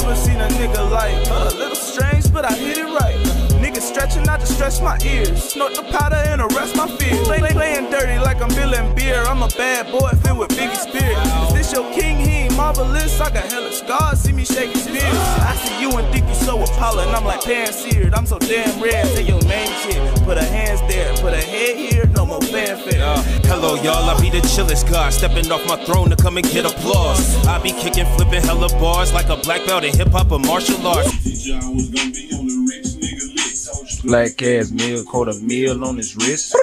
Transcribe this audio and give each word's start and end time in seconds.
Have 0.00 0.08
you 0.08 0.12
ever 0.12 0.20
seen 0.22 0.40
a 0.40 0.48
nigga 0.48 0.90
like 0.90 1.26
a 1.26 1.59
stretching, 4.60 4.86
I 4.86 4.98
just 4.98 5.00
stretch 5.00 5.00
my 5.00 5.10
ears. 5.10 5.42
Snort 5.52 5.74
the 5.74 5.82
powder 5.82 6.16
and 6.16 6.40
arrest 6.40 6.76
my 6.76 6.86
fears. 6.96 7.26
Play, 7.26 7.38
play, 7.38 7.52
playing 7.52 7.90
dirty 7.90 8.18
like 8.18 8.40
I'm 8.42 8.48
billing 8.48 8.94
beer. 8.94 9.22
I'm 9.26 9.42
a 9.42 9.48
bad 9.48 9.90
boy 9.90 10.10
filled 10.22 10.38
with 10.38 10.50
Biggie 10.50 10.76
spirit. 10.76 11.16
Is 11.48 11.54
this 11.54 11.72
your 11.72 11.90
king? 11.92 12.18
He 12.18 12.46
ain't 12.46 12.56
marvelous. 12.56 13.20
I 13.20 13.30
got 13.30 13.50
hella 13.50 13.72
scars, 13.72 14.20
see 14.20 14.32
me 14.32 14.44
shaking 14.44 14.76
spears. 14.76 15.02
I 15.04 15.54
see 15.56 15.80
you 15.80 15.90
and 15.96 16.06
think 16.12 16.28
you 16.28 16.34
so 16.34 16.62
appalling. 16.62 17.08
I'm 17.08 17.24
like 17.24 17.42
pan 17.42 17.72
seared. 17.72 18.14
I'm 18.14 18.26
so 18.26 18.38
damn 18.38 18.80
red. 18.80 19.06
Say 19.08 19.22
your 19.22 19.40
name 19.42 19.72
shit. 19.82 20.24
Put 20.24 20.38
a 20.38 20.44
hands 20.44 20.80
there, 20.92 21.14
put 21.16 21.32
a 21.32 21.42
head 21.42 21.76
here. 21.76 22.06
No 22.14 22.26
more 22.26 22.40
fanfare. 22.40 23.02
Uh, 23.02 23.22
hello, 23.44 23.74
y'all. 23.76 24.08
I 24.10 24.20
be 24.20 24.30
the 24.30 24.46
chillest 24.46 24.88
guy, 24.88 25.10
stepping 25.10 25.50
off 25.50 25.66
my 25.66 25.82
throne 25.84 26.10
to 26.10 26.16
come 26.16 26.36
and 26.36 26.46
get 26.50 26.66
applause. 26.66 27.46
I 27.46 27.58
be 27.62 27.72
kicking, 27.72 28.06
flipping 28.16 28.42
hella 28.42 28.68
bars 28.80 29.12
like 29.12 29.28
a 29.28 29.36
black 29.36 29.66
belt 29.66 29.84
in 29.84 29.96
hip 29.96 30.08
hop 30.08 30.30
or 30.30 30.38
martial 30.38 30.86
arts. 30.86 31.10
Black 34.02 34.42
ass 34.42 34.70
meal, 34.70 35.04
a 35.28 35.34
meal 35.40 35.84
on 35.84 35.96
his 35.96 36.16
wrist. 36.16 36.56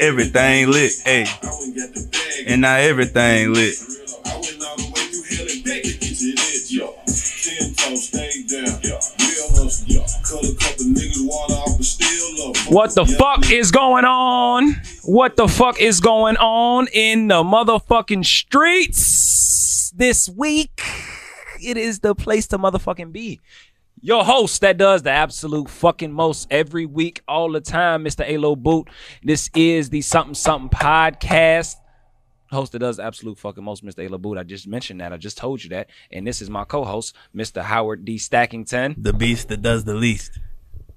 Everything 0.00 0.70
lit, 0.70 0.92
hey. 1.04 1.26
And 2.46 2.62
now 2.62 2.76
everything 2.76 3.52
lit. 3.52 3.74
What 12.70 12.94
the 12.94 13.06
fuck 13.18 13.50
is 13.50 13.70
going 13.70 14.04
on? 14.04 14.76
What 15.04 15.36
the 15.36 15.48
fuck 15.48 15.80
is 15.80 16.00
going 16.00 16.36
on 16.36 16.86
in 16.92 17.28
the 17.28 17.42
motherfucking 17.42 18.24
streets 18.24 19.90
this 19.94 20.28
week? 20.28 20.82
It 21.62 21.76
is 21.76 22.00
the 22.00 22.14
place 22.14 22.46
to 22.48 22.58
motherfucking 22.58 23.12
be. 23.12 23.40
Your 24.00 24.24
host 24.24 24.60
that 24.60 24.76
does 24.76 25.02
the 25.02 25.10
absolute 25.10 25.68
fucking 25.68 26.12
most 26.12 26.46
every 26.52 26.86
week, 26.86 27.20
all 27.26 27.50
the 27.50 27.60
time, 27.60 28.04
Mr. 28.04 28.24
Alo 28.28 28.54
Boot. 28.54 28.88
This 29.24 29.50
is 29.56 29.90
the 29.90 30.02
Something 30.02 30.34
Something 30.34 30.70
podcast. 30.70 31.74
Host 32.50 32.72
that 32.72 32.78
does 32.78 32.98
the 32.98 33.02
absolute 33.02 33.38
fucking 33.38 33.64
most, 33.64 33.84
Mr. 33.84 34.04
Alo 34.04 34.18
Boot. 34.18 34.38
I 34.38 34.44
just 34.44 34.68
mentioned 34.68 35.00
that. 35.00 35.12
I 35.12 35.16
just 35.16 35.36
told 35.36 35.64
you 35.64 35.70
that. 35.70 35.90
And 36.12 36.24
this 36.24 36.40
is 36.40 36.48
my 36.48 36.64
co-host, 36.64 37.14
Mr. 37.34 37.60
Howard 37.60 38.04
D. 38.04 38.16
Stackington. 38.16 38.94
The 38.96 39.12
beast 39.12 39.48
that 39.48 39.62
does 39.62 39.82
the 39.84 39.94
least. 39.94 40.38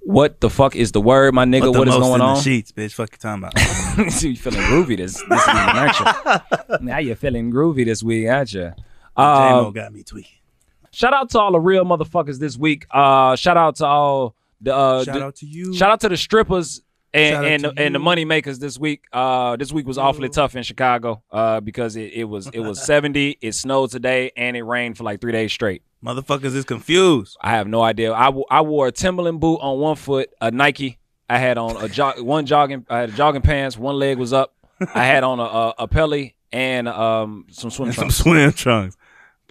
What 0.02 0.39
the 0.39 0.50
fuck 0.50 0.76
is 0.76 0.92
the 0.92 1.02
word, 1.02 1.34
my 1.34 1.45
nigga? 1.45 1.72
Put 1.72 1.80
what 1.80 1.88
is 1.88 1.94
most 1.95 2.02
going 2.02 2.16
in 2.16 2.22
on? 2.22 2.36
The 2.36 2.42
sheets, 2.42 2.72
bitch. 2.72 2.94
Fuck 2.94 3.12
you 3.12 3.17
talking 3.17 3.44
about. 3.44 4.12
so 4.12 4.28
you 4.28 4.36
feeling 4.36 4.62
groovy 4.62 4.98
this, 4.98 5.14
this 5.14 5.23
week, 5.30 5.39
aren't 5.39 6.00
you? 6.00 6.78
Now 6.82 6.98
you're 7.00 7.16
feeling 7.16 7.52
groovy 7.52 7.86
this 7.86 8.02
week, 8.04 8.28
aren't 8.28 8.54
you? 8.54 8.73
Uh, 9.16 9.50
J-Mo 9.50 9.72
got 9.72 9.92
me 9.94 10.04
tweaking. 10.04 10.41
Shout 10.92 11.14
out 11.14 11.30
to 11.31 11.39
all 11.39 11.52
the 11.52 11.59
real 11.59 11.84
motherfuckers 11.86 12.39
this 12.39 12.58
week. 12.58 12.86
Uh, 12.92 13.36
shout 13.36 13.58
out 13.58 13.75
to 13.78 13.86
all 13.86 14.36
the 14.61 14.75
uh, 14.75 15.03
Shout 15.03 15.16
the- 15.16 15.23
out 15.25 15.36
to 15.38 15.45
you. 15.45 15.73
shout 15.73 15.92
out 15.92 16.00
to 16.02 16.09
the 16.09 16.17
strippers 16.17 16.81
and 17.14 17.45
and, 17.45 17.64
the, 17.64 17.73
and 17.78 17.94
the 17.95 18.00
money 18.00 18.23
makers 18.25 18.59
this 18.59 18.80
week. 18.80 19.03
Uh, 19.11 19.56
this 19.58 19.72
week 19.73 19.86
was 19.86 19.98
awfully 19.98 20.30
tough 20.30 20.56
in 20.56 20.64
Chicago. 20.64 21.22
Uh, 21.31 21.59
because 21.59 21.95
it, 21.95 22.14
it 22.14 22.23
was 22.25 22.48
it 22.53 22.59
was 22.59 22.81
70. 22.86 23.38
It 23.42 23.52
snowed 23.53 23.92
today 23.92 24.31
and 24.38 24.56
it 24.56 24.64
rained 24.64 24.98
for 24.98 25.03
like 25.03 25.20
three 25.20 25.31
days 25.33 25.52
straight. 25.52 25.81
Motherfuckers 26.03 26.56
is 26.56 26.64
confused. 26.66 27.38
I 27.42 27.52
have 27.52 27.67
no 27.67 27.81
idea. 27.81 28.14
I, 28.14 28.26
w- 28.26 28.45
I 28.50 28.61
wore 28.61 28.88
a 28.88 28.92
Timberland 28.92 29.39
boot 29.39 29.58
on 29.58 29.77
one 29.80 29.95
foot, 29.95 30.30
a 30.42 30.49
Nike. 30.49 30.98
I 31.30 31.37
had 31.37 31.58
on 31.60 31.77
a 31.83 31.87
jog, 31.89 32.20
one 32.21 32.45
jogging. 32.45 32.86
I 32.89 32.99
had 33.02 33.16
jogging 33.16 33.42
pants. 33.42 33.77
One 33.77 33.95
leg 33.98 34.17
was 34.17 34.33
up. 34.33 34.54
I 34.95 35.04
had 35.05 35.23
on 35.23 35.39
a 35.39 35.43
a, 35.43 35.73
a 35.80 35.87
pelly 35.87 36.36
and 36.52 36.87
um 36.87 37.45
some 37.52 37.70
swim 37.70 37.89
And 37.89 37.95
some 37.95 38.10
swim 38.11 38.52
trunks. 38.54 38.98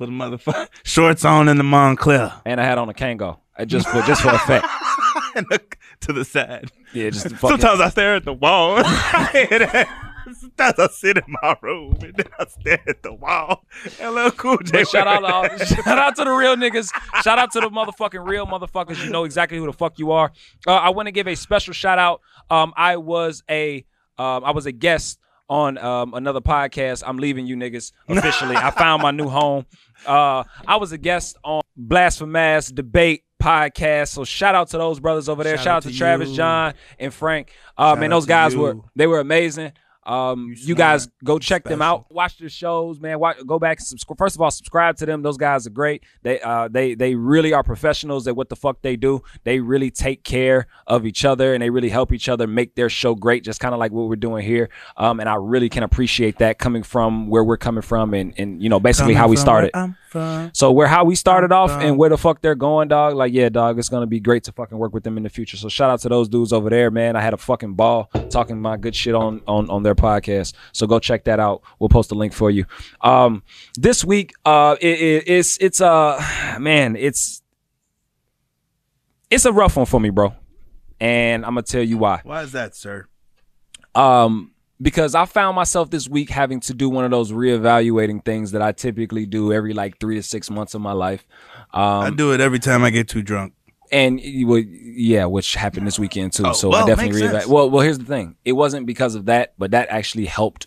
Put 0.00 0.08
a 0.08 0.12
motherfucker 0.12 0.66
shorts 0.82 1.26
on 1.26 1.46
in 1.46 1.58
the 1.58 1.62
Montclair. 1.62 2.32
and 2.46 2.58
I 2.58 2.64
had 2.64 2.78
on 2.78 2.88
a 2.88 2.94
Kangol 2.94 3.36
uh, 3.58 3.66
just 3.66 3.86
for 3.86 4.00
just 4.00 4.22
for 4.22 4.30
effect. 4.30 4.66
and 5.34 5.46
look 5.50 5.76
to 6.00 6.14
the 6.14 6.24
side. 6.24 6.70
Yeah, 6.94 7.10
just 7.10 7.28
Sometimes 7.38 7.80
I 7.80 7.90
stare 7.90 8.14
at 8.14 8.24
the 8.24 8.32
wall. 8.32 8.82
Sometimes 8.82 10.78
I 10.78 10.88
sit 10.90 11.18
in 11.18 11.36
my 11.42 11.54
room 11.60 11.98
and 12.00 12.14
then 12.14 12.28
I 12.38 12.46
stare 12.46 12.80
at 12.88 13.02
the 13.02 13.12
wall. 13.12 13.66
Hello, 13.98 14.30
cool 14.30 14.56
J. 14.64 14.84
Shout 14.84 15.06
out, 15.06 15.20
to 15.20 15.26
all, 15.26 15.58
shout 15.58 15.98
out 15.98 16.16
to 16.16 16.24
the 16.24 16.30
real 16.30 16.56
niggas. 16.56 16.88
Shout 17.22 17.38
out 17.38 17.52
to 17.52 17.60
the 17.60 17.68
motherfucking 17.68 18.26
real 18.26 18.46
motherfuckers. 18.46 19.04
You 19.04 19.10
know 19.10 19.24
exactly 19.24 19.58
who 19.58 19.66
the 19.66 19.74
fuck 19.74 19.98
you 19.98 20.12
are. 20.12 20.32
Uh, 20.66 20.76
I 20.76 20.88
want 20.88 21.08
to 21.08 21.12
give 21.12 21.28
a 21.28 21.34
special 21.34 21.74
shout 21.74 21.98
out. 21.98 22.22
Um, 22.48 22.72
I 22.74 22.96
was 22.96 23.42
a, 23.50 23.84
um, 24.16 24.44
I 24.44 24.52
was 24.52 24.64
a 24.64 24.72
guest 24.72 25.18
on 25.50 25.76
um, 25.78 26.14
another 26.14 26.40
podcast. 26.40 27.02
I'm 27.04 27.18
leaving 27.18 27.46
you 27.46 27.56
niggas 27.56 27.92
officially. 28.08 28.56
I 28.56 28.70
found 28.70 29.02
my 29.02 29.10
new 29.10 29.28
home. 29.28 29.66
Uh, 30.06 30.44
I 30.66 30.76
was 30.76 30.92
a 30.92 30.98
guest 30.98 31.36
on 31.44 31.62
Blasphemous 31.76 32.68
Debate 32.68 33.24
podcast. 33.40 34.08
So 34.08 34.24
shout 34.24 34.54
out 34.54 34.68
to 34.68 34.78
those 34.78 35.00
brothers 35.00 35.28
over 35.28 35.42
there. 35.42 35.56
Shout, 35.56 35.64
Shout 35.64 35.76
out 35.76 35.82
to, 35.90 35.96
Travis. 35.96 36.32
John, 36.32 36.74
and 36.98 37.12
Frank. 37.12 37.52
Uh, 37.76 37.96
man, 37.96 38.10
those 38.10 38.26
guys 38.26 38.54
you. 38.54 38.60
were 38.60 38.76
they 38.94 39.06
were 39.06 39.20
amazing. 39.20 39.72
Um, 40.04 40.54
you, 40.56 40.68
You 40.68 40.74
guys 40.74 41.08
go 41.22 41.38
check 41.38 41.64
them 41.64 41.82
out. 41.82 42.10
Watch 42.10 42.38
their 42.38 42.48
shows, 42.48 42.98
man. 43.00 43.18
Watch, 43.18 43.36
go 43.46 43.58
back 43.58 43.78
and 43.78 43.86
subscribe. 43.86 44.18
First 44.18 44.34
of 44.34 44.40
all, 44.40 44.50
subscribe 44.50 44.96
to 44.96 45.06
them. 45.06 45.22
Those 45.22 45.36
guys 45.36 45.66
are 45.66 45.70
great. 45.70 46.02
They 46.22 46.40
uh 46.40 46.68
they 46.68 46.94
they 46.94 47.14
really 47.14 47.52
are 47.52 47.62
professionals 47.62 48.26
at 48.26 48.34
what 48.34 48.48
the 48.48 48.56
fuck 48.56 48.80
they 48.82 48.96
do. 48.96 49.22
They 49.44 49.60
really 49.60 49.90
take 49.90 50.24
care 50.24 50.66
of 50.86 51.04
each 51.04 51.24
other 51.24 51.52
and 51.52 51.62
they 51.62 51.70
really 51.70 51.90
help 51.90 52.12
each 52.12 52.28
other 52.28 52.46
make 52.46 52.74
their 52.74 52.88
show 52.88 53.14
great, 53.14 53.44
just 53.44 53.60
kind 53.60 53.74
of 53.74 53.78
like 53.78 53.92
what 53.92 54.08
we're 54.08 54.16
doing 54.16 54.44
here. 54.44 54.70
Um, 54.96 55.20
and 55.20 55.28
I 55.28 55.34
really 55.34 55.68
can 55.68 55.82
appreciate 55.82 56.38
that 56.38 56.58
coming 56.58 56.82
from 56.82 57.28
where 57.28 57.44
we're 57.44 57.58
coming 57.58 57.82
from 57.82 58.14
and 58.14 58.32
and 58.38 58.62
you 58.62 58.68
know 58.68 58.80
basically 58.80 59.14
how 59.14 59.28
we 59.28 59.36
started. 59.36 59.70
So 60.54 60.72
where 60.72 60.88
how 60.88 61.04
we 61.04 61.14
started 61.14 61.52
off 61.52 61.70
and 61.70 61.96
where 61.96 62.08
the 62.08 62.18
fuck 62.18 62.40
they're 62.40 62.54
going, 62.56 62.88
dog. 62.88 63.14
Like, 63.14 63.32
yeah, 63.32 63.48
dog, 63.48 63.78
it's 63.78 63.88
gonna 63.88 64.06
be 64.06 64.18
great 64.18 64.44
to 64.44 64.52
fucking 64.52 64.76
work 64.76 64.92
with 64.92 65.04
them 65.04 65.16
in 65.16 65.22
the 65.22 65.28
future. 65.28 65.56
So 65.56 65.68
shout 65.68 65.90
out 65.90 66.00
to 66.00 66.08
those 66.08 66.28
dudes 66.28 66.52
over 66.52 66.68
there, 66.70 66.90
man. 66.90 67.14
I 67.16 67.20
had 67.20 67.34
a 67.34 67.36
fucking 67.36 67.74
ball 67.74 68.10
talking 68.30 68.60
my 68.60 68.76
good 68.76 68.96
shit 68.96 69.14
on 69.14 69.40
on 69.46 69.70
on 69.70 69.82
their 69.82 69.89
podcast. 69.94 70.54
So 70.72 70.86
go 70.86 70.98
check 70.98 71.24
that 71.24 71.40
out. 71.40 71.62
We'll 71.78 71.88
post 71.88 72.12
a 72.12 72.14
link 72.14 72.32
for 72.32 72.50
you. 72.50 72.64
Um, 73.00 73.42
this 73.76 74.04
week, 74.04 74.32
uh, 74.44 74.76
it, 74.80 75.00
it, 75.00 75.24
it's 75.26 75.56
it's 75.58 75.80
uh, 75.80 76.22
man, 76.60 76.96
it's 76.96 77.42
it's 79.30 79.44
a 79.44 79.52
rough 79.52 79.76
one 79.76 79.86
for 79.86 80.00
me, 80.00 80.10
bro. 80.10 80.34
And 81.00 81.44
I'm 81.46 81.52
gonna 81.52 81.62
tell 81.62 81.82
you 81.82 81.96
why 81.98 82.20
Why 82.24 82.42
is 82.42 82.52
that, 82.52 82.74
sir? 82.76 83.06
um 83.94 84.52
because 84.82 85.14
I 85.14 85.26
found 85.26 85.56
myself 85.56 85.90
this 85.90 86.08
week 86.08 86.30
having 86.30 86.60
to 86.60 86.74
do 86.74 86.88
one 86.88 87.04
of 87.04 87.10
those 87.10 87.32
reevaluating 87.32 88.24
things 88.24 88.52
that 88.52 88.62
I 88.62 88.72
typically 88.72 89.26
do 89.26 89.52
every 89.52 89.74
like 89.74 89.98
three 90.00 90.14
to 90.16 90.22
six 90.22 90.50
months 90.50 90.74
of 90.74 90.80
my 90.80 90.92
life. 90.92 91.26
Um, 91.74 91.82
I 91.82 92.10
do 92.10 92.32
it 92.32 92.40
every 92.40 92.58
time 92.58 92.82
I 92.82 92.90
get 92.90 93.06
too 93.08 93.20
drunk. 93.22 93.52
And 93.90 94.20
would, 94.46 94.68
yeah, 94.68 95.24
which 95.24 95.54
happened 95.54 95.86
this 95.86 95.98
weekend 95.98 96.32
too. 96.32 96.44
Oh, 96.46 96.52
so 96.52 96.68
well, 96.70 96.84
I 96.84 96.86
definitely 96.86 97.20
sense. 97.20 97.46
Well, 97.46 97.70
well, 97.70 97.82
here's 97.82 97.98
the 97.98 98.04
thing: 98.04 98.36
it 98.44 98.52
wasn't 98.52 98.86
because 98.86 99.14
of 99.14 99.26
that, 99.26 99.54
but 99.58 99.72
that 99.72 99.88
actually 99.88 100.26
helped. 100.26 100.66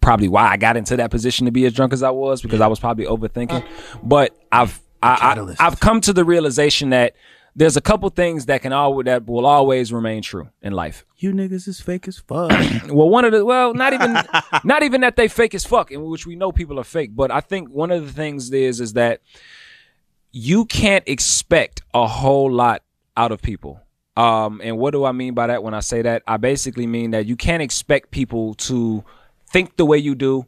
Probably 0.00 0.26
why 0.26 0.48
I 0.50 0.56
got 0.56 0.76
into 0.76 0.96
that 0.96 1.12
position 1.12 1.46
to 1.46 1.52
be 1.52 1.64
as 1.64 1.74
drunk 1.74 1.92
as 1.92 2.02
I 2.02 2.10
was 2.10 2.42
because 2.42 2.60
I 2.60 2.66
was 2.66 2.80
probably 2.80 3.04
overthinking. 3.04 3.62
Uh, 3.62 3.98
but 4.02 4.36
I've 4.50 4.80
I, 5.00 5.36
I, 5.38 5.66
I've 5.66 5.78
come 5.78 6.00
to 6.00 6.12
the 6.12 6.24
realization 6.24 6.90
that 6.90 7.14
there's 7.54 7.76
a 7.76 7.80
couple 7.80 8.08
things 8.08 8.46
that 8.46 8.62
can 8.62 8.72
all 8.72 9.02
that 9.02 9.26
will 9.26 9.46
always 9.46 9.92
remain 9.92 10.22
true 10.22 10.48
in 10.62 10.72
life. 10.72 11.04
You 11.16 11.32
niggas 11.32 11.68
is 11.68 11.80
fake 11.80 12.08
as 12.08 12.18
fuck. 12.18 12.50
Well, 12.92 13.08
one 13.08 13.24
of 13.24 13.32
the 13.32 13.44
well, 13.44 13.74
not 13.74 13.92
even 13.92 14.16
not 14.64 14.82
even 14.82 15.02
that 15.02 15.16
they 15.16 15.28
fake 15.28 15.54
as 15.54 15.64
fuck, 15.64 15.90
in 15.90 16.02
which 16.04 16.26
we 16.26 16.36
know 16.36 16.52
people 16.52 16.80
are 16.80 16.84
fake. 16.84 17.14
But 17.14 17.30
I 17.30 17.40
think 17.40 17.68
one 17.68 17.90
of 17.90 18.06
the 18.06 18.12
things 18.12 18.50
is 18.50 18.80
is 18.80 18.94
that 18.94 19.20
you 20.32 20.64
can't 20.64 21.04
expect 21.06 21.82
a 21.94 22.06
whole 22.06 22.50
lot 22.50 22.82
out 23.16 23.32
of 23.32 23.40
people. 23.42 23.80
Um, 24.16 24.60
and 24.62 24.78
what 24.78 24.90
do 24.90 25.04
I 25.04 25.12
mean 25.12 25.34
by 25.34 25.46
that 25.46 25.62
when 25.62 25.74
I 25.74 25.80
say 25.80 26.02
that? 26.02 26.22
I 26.26 26.36
basically 26.36 26.86
mean 26.86 27.12
that 27.12 27.26
you 27.26 27.36
can't 27.36 27.62
expect 27.62 28.10
people 28.10 28.54
to 28.54 29.04
think 29.50 29.76
the 29.76 29.84
way 29.84 29.98
you 29.98 30.14
do, 30.14 30.44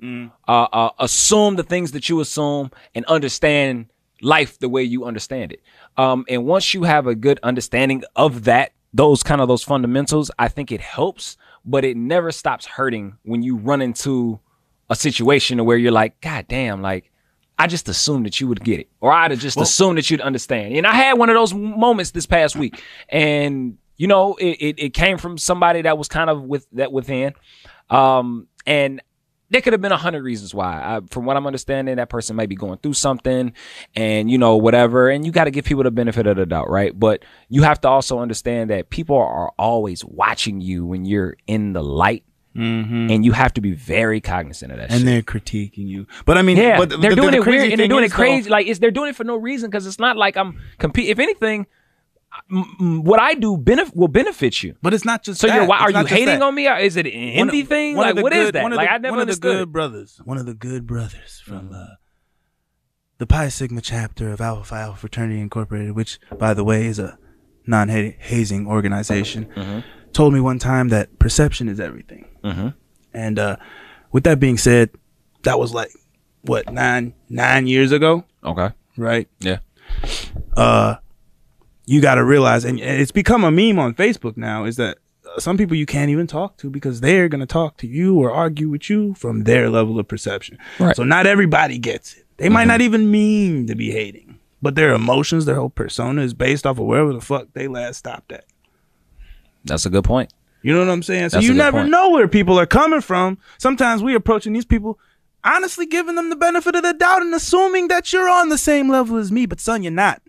uh, 0.49 0.67
uh, 0.73 0.91
assume 0.99 1.57
the 1.57 1.63
things 1.63 1.93
that 1.93 2.09
you 2.09 2.21
assume, 2.21 2.71
and 2.95 3.05
understand 3.07 3.87
life 4.23 4.59
the 4.59 4.69
way 4.69 4.83
you 4.83 5.05
understand 5.05 5.53
it. 5.53 5.61
Um, 5.97 6.25
and 6.29 6.47
once 6.47 6.73
you 6.73 6.85
have 6.85 7.07
a 7.07 7.15
good 7.15 7.39
understanding 7.43 8.03
of 8.17 8.45
that, 8.45 8.73
those 8.93 9.23
kind 9.23 9.41
of 9.41 9.49
those 9.49 9.63
fundamentals, 9.63 10.31
I 10.39 10.49
think 10.49 10.73
it 10.73 10.81
helps, 10.81 11.37
but 11.65 11.85
it 11.85 11.97
never 11.97 12.33
stops 12.33 12.65
hurting 12.65 13.19
when 13.25 13.43
you 13.43 13.57
run 13.57 13.83
into 13.83 14.41
a 14.89 14.95
situation 14.95 15.65
where 15.65 15.77
you're 15.77 15.93
like, 15.93 16.21
God 16.21 16.47
damn, 16.49 16.81
like 16.81 17.11
I 17.59 17.67
just 17.67 17.89
assumed 17.89 18.27
that 18.27 18.41
you 18.41 18.49
would 18.49 18.65
get 18.65 18.81
it, 18.81 18.89
or 19.01 19.12
I'd 19.12 19.31
have 19.31 19.41
just 19.41 19.61
assumed 19.61 19.99
that 19.99 20.11
you'd 20.11 20.21
understand. 20.21 20.75
And 20.75 20.87
I 20.87 20.93
had 20.93 21.15
one 21.15 21.31
of 21.31 21.35
those 21.35 21.55
moments 21.55 22.11
this 22.11 22.27
past 22.27 22.56
week, 22.56 22.83
and 23.09 23.79
you 23.97 24.09
know, 24.09 24.35
it, 24.35 24.56
it, 24.61 24.79
it 24.79 24.95
came 24.95 25.19
from 25.19 25.39
somebody 25.39 25.83
that 25.83 25.97
was 25.97 26.09
kind 26.09 26.31
of 26.31 26.43
with 26.43 26.67
that 26.73 26.91
within, 26.91 27.33
um, 27.91 28.49
and 28.67 29.01
there 29.51 29.61
could 29.61 29.73
have 29.73 29.81
been 29.81 29.93
a 29.93 29.97
hundred 29.97 30.25
reasons 30.25 30.53
why. 30.53 30.81
I, 30.83 31.01
from 31.11 31.27
what 31.27 31.37
I'm 31.37 31.47
understanding, 31.47 31.97
that 31.97 32.09
person 32.09 32.35
might 32.35 32.49
be 32.49 32.56
going 32.56 32.79
through 32.79 32.95
something, 32.95 33.53
and 33.95 34.29
you 34.29 34.37
know 34.37 34.57
whatever. 34.57 35.09
And 35.09 35.25
you 35.25 35.31
got 35.31 35.45
to 35.45 35.53
give 35.53 35.65
people 35.65 35.85
the 35.85 35.93
benefit 35.93 36.27
of 36.27 36.37
the 36.37 36.47
doubt, 36.47 36.69
right? 36.69 36.99
But 36.99 37.25
you 37.49 37.62
have 37.62 37.81
to 37.83 37.89
also 37.89 38.19
understand 38.19 38.71
that 38.71 38.91
people 38.91 39.17
are 39.17 39.53
always 39.57 40.05
watching 40.05 40.61
you 40.61 40.85
when 40.87 41.05
you're 41.05 41.37
in 41.47 41.73
the 41.73 41.85
light 41.85 42.25
and 42.55 43.25
you 43.25 43.33
have 43.33 43.53
to 43.55 43.61
be 43.61 43.73
very 43.73 44.21
cognizant 44.21 44.71
of 44.73 44.79
that. 44.79 44.91
and 44.91 45.01
shit. 45.01 45.06
they're 45.06 45.23
critiquing 45.23 45.89
you. 45.89 46.06
But 46.25 46.39
I 46.39 46.43
mean, 46.43 46.56
Yeah, 46.56 46.79
but 46.79 46.89
they're 46.91 47.11
the- 47.11 47.17
doing 47.17 47.31
the 47.33 47.37
it 47.39 47.47
weird 47.47 47.71
and 47.71 47.81
they're 47.81 47.89
doing 47.89 48.05
it 48.05 48.11
though, 48.11 48.17
crazy. 48.17 48.49
Like 48.51 48.67
it's 48.67 48.79
they're 48.79 48.91
doing 48.91 49.11
it 49.11 49.17
for 49.17 49.25
no 49.25 49.37
reason 49.37 49.71
because 49.71 49.87
it's 49.87 49.99
not 49.99 50.17
like 50.17 50.37
I'm 50.37 50.61
compete. 50.79 51.09
If 51.09 51.19
anything, 51.19 51.67
what 52.79 53.21
I 53.21 53.35
do 53.35 53.56
benef- 53.56 53.95
will 53.95 54.09
benefit 54.09 54.62
you. 54.62 54.75
But 54.83 54.95
it's 54.95 55.05
not 55.05 55.23
just 55.23 55.41
So 55.41 55.47
that. 55.47 55.55
you're 55.56 55.67
why 55.67 55.79
are 55.79 55.91
you 55.91 56.05
hating 56.05 56.27
that. 56.41 56.43
on 56.43 56.55
me? 56.55 56.69
Or 56.69 56.77
is 56.77 56.97
it 56.97 57.06
an 57.06 57.12
envy 57.12 57.61
of- 57.62 57.69
thing? 57.69 57.97
one 57.97 58.06
Like 58.06 58.17
the 58.17 58.23
what 58.23 58.33
is 58.33 58.53
that? 58.53 58.62
one 58.62 58.73
of 58.73 58.77
Like 58.77 58.89
the- 58.89 58.93
I 58.95 58.99
never 58.99 59.17
one 59.17 59.21
of 59.29 59.35
the 59.35 59.41
good 59.41 59.73
brothers, 59.73 60.21
one 60.25 60.39
of 60.39 60.47
the 60.47 60.55
good 60.55 60.87
brothers 60.87 61.41
from 61.45 61.71
uh, 61.73 61.87
the 63.19 63.27
Pi 63.27 63.49
Sigma 63.49 63.81
chapter 63.81 64.33
of 64.33 64.41
Alpha 64.41 64.65
Phi 64.65 64.81
Alpha 64.81 64.99
Fraternity 65.00 65.41
Incorporated, 65.41 65.93
which, 65.97 66.19
by 66.39 66.53
the 66.55 66.65
way, 66.65 66.87
is 66.87 66.99
a 66.99 67.19
non-hazing 67.67 68.67
organization, 68.67 69.47
Mm-hmm. 69.57 69.79
told 70.12 70.35
me 70.35 70.41
one 70.41 70.59
time 70.59 70.89
that 70.89 71.19
perception 71.19 71.69
is 71.69 71.81
everything. 71.81 72.27
Mm-hmm. 72.44 72.69
And 73.12 73.38
uh, 73.38 73.56
with 74.12 74.25
that 74.25 74.38
being 74.41 74.58
said, 74.58 74.91
that 75.43 75.58
was 75.58 75.73
like 75.75 75.91
what 76.43 76.73
nine 76.73 77.14
nine 77.29 77.67
years 77.67 77.91
ago, 77.93 78.25
Okay. 78.44 78.70
right? 78.96 79.29
Yeah. 79.41 79.58
uh, 80.56 80.96
you 81.87 82.00
got 82.00 82.14
to 82.17 82.25
realize, 82.25 82.64
and 82.64 82.81
it's 82.81 83.11
become 83.12 83.44
a 83.44 83.50
meme 83.50 83.79
on 83.79 83.94
Facebook 83.94 84.37
now, 84.37 84.64
is 84.64 84.76
that 84.76 84.99
some 85.38 85.56
people 85.58 85.76
you 85.76 85.87
can't 85.87 86.11
even 86.11 86.26
talk 86.26 86.56
to 86.58 86.70
because 86.70 87.00
they're 87.00 87.29
going 87.29 87.41
to 87.41 87.46
talk 87.46 87.76
to 87.79 87.87
you 87.87 88.19
or 88.19 88.31
argue 88.31 88.69
with 88.69 88.88
you 88.88 89.14
from 89.14 89.44
their 89.44 89.69
level 89.69 89.99
of 89.99 90.06
perception. 90.08 90.58
Right. 90.79 90.94
So 90.97 91.02
not 91.05 91.26
everybody 91.26 91.79
gets 91.79 92.14
it. 92.14 92.25
They 92.37 92.49
might 92.49 92.67
not 92.67 92.81
even 92.81 93.11
mean 93.11 93.67
to 93.69 93.75
be 93.75 93.90
hating, 93.90 94.38
but 94.62 94.75
their 94.75 94.93
emotions, 94.93 95.44
their 95.44 95.55
whole 95.56 95.70
persona 95.70 96.23
is 96.23 96.35
based 96.35 96.67
off 96.67 96.79
of 96.79 96.87
wherever 96.87 97.12
the 97.12 97.20
fuck 97.20 97.49
they 97.52 97.69
last 97.69 97.99
stopped 97.99 98.32
at. 98.32 98.44
That's 99.64 99.87
a 99.87 99.90
good 99.90 100.05
point. 100.05 100.32
You 100.64 100.72
know 100.72 100.78
what 100.78 100.88
I'm 100.88 101.02
saying? 101.02 101.28
So 101.28 101.37
That's 101.37 101.46
you 101.46 101.52
never 101.52 101.81
point. 101.81 101.90
know 101.90 102.08
where 102.08 102.26
people 102.26 102.58
are 102.58 102.64
coming 102.64 103.02
from. 103.02 103.37
Sometimes 103.58 104.02
we 104.02 104.14
approaching 104.14 104.55
these 104.55 104.64
people 104.64 104.99
honestly 105.44 105.84
giving 105.84 106.14
them 106.14 106.31
the 106.31 106.37
benefit 106.37 106.75
of 106.75 106.82
the 106.82 106.94
doubt 106.94 107.20
and 107.20 107.34
assuming 107.34 107.88
that 107.88 108.14
you're 108.14 108.31
on 108.31 108.49
the 108.49 108.56
same 108.56 108.88
level 108.88 109.19
as 109.19 109.31
me, 109.31 109.44
but 109.44 109.61
son, 109.61 109.82
you're 109.82 109.93
not. 109.93 110.22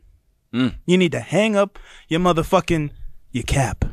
Mm. 0.53 0.75
You 0.85 0.97
need 0.97 1.13
to 1.13 1.21
hang 1.21 1.55
up 1.55 1.79
your 2.09 2.19
motherfucking 2.19 2.91
your 3.31 3.45
cap. 3.45 3.85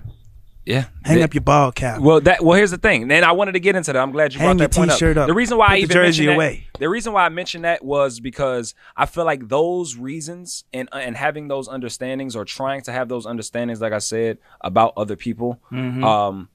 Yeah. 0.64 0.84
Hang 1.04 1.18
Yeah. 1.18 1.24
up 1.24 1.34
your 1.34 1.40
ball 1.42 1.72
cap. 1.72 2.00
Well, 2.00 2.20
that 2.20 2.44
well, 2.44 2.56
here's 2.56 2.70
the 2.70 2.78
thing, 2.78 3.10
and 3.10 3.24
I 3.24 3.32
wanted 3.32 3.52
to 3.52 3.60
get 3.60 3.74
into 3.74 3.92
that. 3.92 3.98
I'm 3.98 4.12
glad 4.12 4.32
you 4.32 4.38
Hang 4.38 4.56
brought 4.56 4.70
that 4.70 4.76
your 4.76 4.86
point 4.86 5.16
up. 5.18 5.22
up. 5.22 5.26
The 5.26 5.34
reason 5.34 5.58
why 5.58 5.66
Put 5.66 5.72
I 5.72 5.76
the 5.76 5.82
even 5.82 5.94
jersey 5.94 6.04
mentioned 6.04 6.28
that, 6.28 6.34
away. 6.34 6.66
the 6.78 6.88
reason 6.88 7.12
why 7.12 7.24
I 7.26 7.28
mentioned 7.30 7.64
that 7.64 7.84
was 7.84 8.20
because 8.20 8.74
I 8.96 9.06
feel 9.06 9.24
like 9.24 9.48
those 9.48 9.96
reasons 9.96 10.64
and 10.72 10.88
and 10.92 11.16
having 11.16 11.48
those 11.48 11.66
understandings 11.68 12.36
or 12.36 12.44
trying 12.44 12.82
to 12.82 12.92
have 12.92 13.08
those 13.08 13.26
understandings, 13.26 13.80
like 13.80 13.92
I 13.92 13.98
said 13.98 14.38
about 14.60 14.92
other 14.96 15.16
people, 15.16 15.60
Mm-hmm. 15.72 16.04
um, 16.04 16.48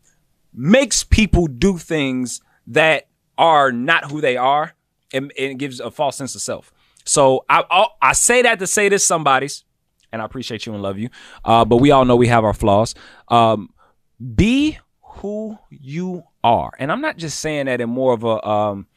makes 0.54 1.04
people 1.04 1.48
do 1.48 1.78
things 1.78 2.42
that 2.68 3.08
are 3.38 3.72
not 3.72 4.10
who 4.10 4.22
they 4.22 4.38
are, 4.38 4.74
and, 5.14 5.26
and 5.38 5.52
it 5.52 5.58
gives 5.58 5.80
a 5.80 5.92
false 5.92 6.16
sense 6.16 6.34
of 6.34 6.42
self. 6.42 6.72
So 7.04 7.46
I 7.50 7.64
I'll, 7.70 7.96
I 8.02 8.14
say 8.14 8.42
that 8.42 8.60
to 8.60 8.68
say 8.68 8.90
this 8.90 9.06
somebody's, 9.06 9.64
and 10.12 10.22
I 10.22 10.26
appreciate 10.26 10.66
you 10.66 10.74
and 10.74 10.82
love 10.82 10.98
you, 10.98 11.10
uh, 11.46 11.66
but 11.66 11.78
we 11.78 11.92
all 11.92 12.06
know 12.06 12.16
we 12.16 12.28
have 12.28 12.44
our 12.44 12.54
flaws. 12.54 12.96
Um, 13.28 13.70
be 14.36 14.78
who 15.02 15.58
you 15.70 16.24
are. 16.44 16.72
And 16.80 16.92
I'm 16.92 17.02
not 17.02 17.18
just 17.18 17.40
saying 17.40 17.66
that 17.68 17.82
in 17.82 17.90
more 17.90 18.14
of 18.14 18.24
a 18.24 18.46
um 18.48 18.88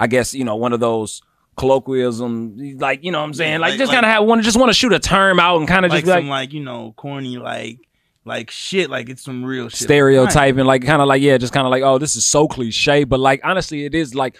I 0.00 0.06
guess, 0.06 0.34
you 0.34 0.44
know, 0.44 0.56
one 0.56 0.72
of 0.72 0.80
those 0.80 1.22
colloquialism 1.56 2.56
like, 2.78 3.04
you 3.04 3.12
know 3.12 3.18
what 3.20 3.26
I'm 3.26 3.34
saying? 3.34 3.52
Yeah, 3.52 3.58
like, 3.58 3.70
like- 3.72 3.78
just 3.78 3.88
like- 3.90 3.96
kind 3.96 4.06
of 4.06 4.12
have 4.12 4.24
one 4.24 4.42
just 4.42 4.58
want 4.58 4.70
to 4.70 4.74
shoot 4.74 4.92
a 4.92 4.98
term 4.98 5.38
out 5.38 5.58
and 5.58 5.68
kind 5.68 5.84
of 5.84 5.90
like 5.92 6.00
just 6.04 6.10
like 6.10 6.22
some 6.22 6.28
like, 6.28 6.52
you 6.52 6.62
know, 6.64 6.92
corny 6.96 7.36
like 7.38 7.78
like 8.24 8.50
shit, 8.50 8.88
like 8.88 9.08
it's 9.08 9.22
some 9.22 9.44
real 9.44 9.68
shit. 9.68 9.80
stereotyping 9.80 10.64
like 10.64 10.84
kind 10.84 11.02
of 11.02 11.08
like 11.08 11.22
yeah, 11.22 11.36
just 11.38 11.52
kind 11.52 11.66
of 11.66 11.70
like 11.70 11.82
oh, 11.82 11.98
this 11.98 12.16
is 12.16 12.24
so 12.24 12.46
cliche, 12.48 13.04
but 13.04 13.20
like 13.20 13.40
honestly 13.44 13.84
it 13.84 13.94
is 13.94 14.14
like 14.14 14.36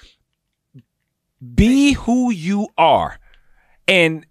be 1.54 1.92
who 1.92 2.30
you 2.30 2.68
are. 2.78 3.18
And 3.88 4.24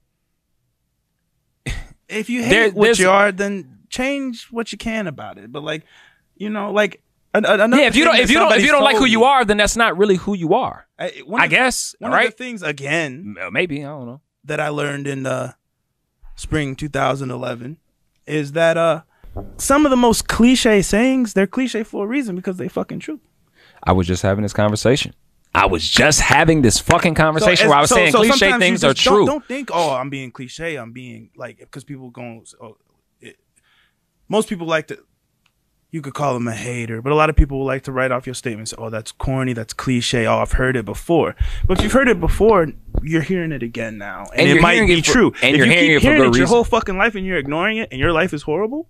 If 2.08 2.30
you 2.30 2.44
hate 2.44 2.50
There- 2.50 2.70
what 2.72 3.00
you 3.00 3.10
are, 3.10 3.32
then 3.32 3.71
change 3.92 4.48
what 4.50 4.72
you 4.72 4.78
can 4.78 5.06
about 5.08 5.38
it. 5.38 5.52
But 5.52 5.64
like, 5.64 5.84
you 6.36 6.50
know, 6.50 6.72
like 6.72 7.04
an- 7.34 7.46
an- 7.46 7.60
another 7.62 7.82
yeah, 7.84 7.88
if 7.90 7.96
you 7.96 8.04
don't 8.06 8.16
if 8.18 8.32
you 8.32 8.40
don't 8.40 8.52
if 8.54 8.64
you 8.66 8.72
don't 8.72 8.84
like 8.84 8.98
who 8.98 9.06
you 9.06 9.24
are, 9.26 9.46
then 9.46 9.58
that's 9.58 9.76
not 9.76 9.98
really 9.98 10.16
who 10.16 10.34
you 10.36 10.54
are. 10.56 10.88
I, 10.98 11.22
one 11.26 11.42
I 11.42 11.48
the- 11.48 11.56
guess, 11.56 11.96
one 12.00 12.12
right? 12.12 12.28
of 12.30 12.36
the 12.36 12.44
things 12.44 12.64
again 12.64 13.36
Maybe, 13.52 13.82
I 13.86 13.90
don't 13.90 14.08
know. 14.08 14.22
that 14.46 14.60
I 14.60 14.70
learned 14.70 15.06
in 15.08 15.26
uh, 15.26 15.54
spring 16.36 16.76
2011 16.76 17.78
is 18.26 18.54
that 18.54 18.78
uh, 18.78 19.02
some 19.58 19.86
of 19.86 19.90
the 19.92 19.98
most 19.98 20.28
cliche 20.28 20.82
sayings 20.82 21.34
they're 21.34 21.48
cliche 21.48 21.84
for 21.84 22.06
a 22.06 22.08
reason 22.08 22.36
because 22.36 22.58
they 22.58 22.68
fucking 22.68 23.00
true. 23.00 23.20
I 23.84 23.92
was 23.94 24.08
just 24.08 24.22
having 24.24 24.44
this 24.44 24.54
conversation. 24.54 25.14
I 25.54 25.66
was 25.66 25.88
just 25.88 26.22
having 26.22 26.62
this 26.62 26.80
fucking 26.80 27.16
conversation 27.16 27.66
as- 27.66 27.70
where 27.70 27.78
I 27.78 27.82
was 27.82 27.90
so- 27.90 27.96
saying 27.96 28.12
so 28.14 28.20
cliche 28.24 28.58
things 28.58 28.84
are 28.84 28.88
don't- 28.94 28.98
true. 28.98 29.26
Don't, 29.26 29.46
think, 29.46 29.70
oh, 29.74 29.92
I'm 29.96 30.10
being 30.10 30.32
cliche. 30.32 30.76
I'm 30.76 30.92
being 30.94 31.30
like 31.36 31.58
because 31.60 31.84
people 31.84 32.10
going. 32.10 32.46
Oh, 32.62 32.78
most 34.32 34.50
people 34.50 34.66
like 34.66 34.88
to. 34.88 34.98
You 35.94 36.02
could 36.02 36.14
call 36.14 36.34
them 36.36 36.48
a 36.48 36.54
hater, 36.56 37.02
but 37.02 37.12
a 37.12 37.16
lot 37.16 37.30
of 37.30 37.36
people 37.36 37.60
will 37.60 37.66
like 37.66 37.84
to 37.84 37.92
write 37.92 38.12
off 38.12 38.26
your 38.26 38.34
statements. 38.34 38.74
Oh, 38.78 38.90
that's 38.90 39.12
corny. 39.12 39.52
That's 39.52 39.74
cliche. 39.74 40.26
Oh, 40.26 40.38
I've 40.38 40.54
heard 40.54 40.78
it 40.78 40.86
before. 40.86 41.36
But 41.68 41.78
if 41.80 41.84
you've 41.84 41.92
heard 41.92 42.08
it 42.08 42.18
before, 42.22 42.68
you're 43.04 43.22
hearing 43.22 43.52
it 43.52 43.62
again 43.62 43.98
now, 43.98 44.28
and, 44.32 44.48
And 44.48 44.58
it 44.58 44.62
might 44.62 44.80
be 44.88 44.94
it 45.00 45.06
for- 45.06 45.12
true. 45.12 45.34
and 45.44 45.54
if 45.54 45.58
you're 45.58 45.66
you 45.66 45.72
hearing 45.74 45.88
keep 45.88 45.96
it 45.98 46.02
hearing 46.16 46.30
it 46.34 46.38
your 46.38 46.48
whole 46.48 46.64
fucking 46.64 46.98
life 46.98 47.16
and 47.16 47.26
you're 47.26 47.38
ignoring 47.38 47.76
it, 47.78 47.90
and 47.92 48.00
your 48.00 48.14
life 48.14 48.34
is 48.34 48.44
horrible, 48.44 48.88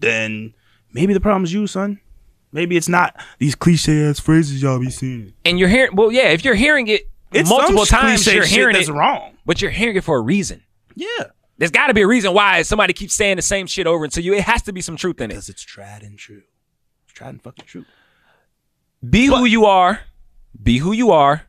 then 0.00 0.52
maybe 0.92 1.14
the 1.14 1.20
problem's 1.20 1.52
you, 1.52 1.66
son. 1.66 1.98
Maybe 2.52 2.76
it's 2.76 2.88
not 2.90 3.16
these 3.38 3.54
cliche 3.54 4.04
ass 4.04 4.20
phrases 4.20 4.60
y'all 4.62 4.78
be 4.78 4.90
seeing. 4.90 5.32
and 5.46 5.58
you're 5.58 5.68
hearing 5.70 5.94
well, 5.96 6.12
yeah, 6.12 6.28
if 6.28 6.44
you're 6.44 6.54
hearing 6.54 6.88
it 6.88 7.08
It's 7.32 7.48
multiple 7.48 7.86
times, 7.86 8.26
you're 8.26 8.44
hearing 8.44 8.76
it, 8.76 8.88
wrong. 8.88 9.36
but 9.46 9.60
you're 9.62 9.70
hearing 9.70 9.96
it 9.96 10.04
for 10.04 10.16
a 10.18 10.20
reason. 10.20 10.62
Yeah. 10.94 11.06
There's 11.58 11.72
got 11.72 11.88
to 11.88 11.94
be 11.94 12.02
a 12.02 12.06
reason 12.06 12.32
why 12.32 12.62
somebody 12.62 12.92
keeps 12.92 13.14
saying 13.14 13.36
the 13.36 13.42
same 13.42 13.66
shit 13.66 13.86
over 13.86 14.04
until 14.04 14.24
you. 14.24 14.32
It 14.34 14.44
has 14.44 14.62
to 14.62 14.72
be 14.72 14.80
some 14.80 14.96
truth 14.96 15.20
in 15.20 15.30
it. 15.30 15.34
Because 15.34 15.48
it's 15.48 15.62
tried 15.62 16.02
and 16.02 16.16
true. 16.16 16.42
It's 17.04 17.12
tried 17.12 17.30
and 17.30 17.42
fucking 17.42 17.66
true. 17.66 17.84
Be 19.08 19.26
who 19.26 19.44
you 19.44 19.66
are, 19.66 20.00
be 20.60 20.78
who 20.78 20.92
you 20.92 21.10
are, 21.10 21.42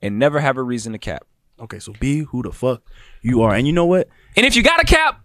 and 0.00 0.18
never 0.18 0.40
have 0.40 0.56
a 0.56 0.62
reason 0.62 0.92
to 0.92 0.98
cap. 0.98 1.24
Okay, 1.60 1.78
so 1.78 1.92
be 2.00 2.20
who 2.20 2.42
the 2.42 2.52
fuck 2.52 2.82
you 3.22 3.42
are. 3.42 3.54
And 3.54 3.66
you 3.66 3.72
know 3.72 3.86
what? 3.86 4.08
And 4.36 4.44
if 4.44 4.56
you 4.56 4.62
got 4.62 4.80
a 4.80 4.84
cap, 4.84 5.20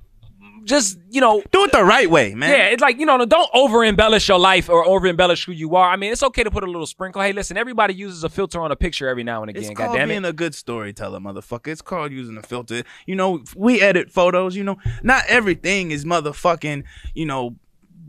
just 0.67 0.99
you 1.09 1.21
know, 1.21 1.41
Do 1.51 1.63
it 1.63 1.71
the 1.71 1.83
right 1.83 2.09
way, 2.09 2.35
man. 2.35 2.51
Yeah, 2.51 2.65
it's 2.67 2.81
like 2.81 2.99
you 2.99 3.05
know, 3.05 3.25
don't 3.25 3.49
over 3.53 3.83
embellish 3.83 4.27
your 4.27 4.37
life 4.37 4.69
or 4.69 4.85
over 4.85 5.07
embellish 5.07 5.45
who 5.45 5.51
you 5.51 5.75
are. 5.75 5.89
I 5.89 5.95
mean, 5.95 6.11
it's 6.11 6.21
okay 6.23 6.43
to 6.43 6.51
put 6.51 6.63
a 6.63 6.67
little 6.67 6.85
sprinkle. 6.85 7.21
Hey, 7.21 7.33
listen, 7.33 7.57
everybody 7.57 7.93
uses 7.95 8.23
a 8.23 8.29
filter 8.29 8.61
on 8.61 8.71
a 8.71 8.75
picture 8.75 9.07
every 9.09 9.23
now 9.23 9.41
and 9.41 9.49
It's 9.49 9.59
again. 9.65 9.75
called 9.75 9.89
God 9.93 9.97
damn 9.97 10.09
being 10.09 10.25
it. 10.25 10.29
a 10.29 10.33
good 10.33 10.53
storyteller, 10.53 11.19
motherfucker. 11.19 11.67
It's 11.69 11.81
called 11.81 12.11
using 12.11 12.37
a 12.37 12.43
filter. 12.43 12.83
You 13.05 13.15
know, 13.15 13.43
we 13.55 13.81
edit 13.81 14.11
photos. 14.11 14.55
You 14.55 14.63
know, 14.63 14.77
not 15.01 15.23
everything 15.27 15.91
is 15.91 16.05
motherfucking, 16.05 16.83
you 17.15 17.25
know, 17.25 17.55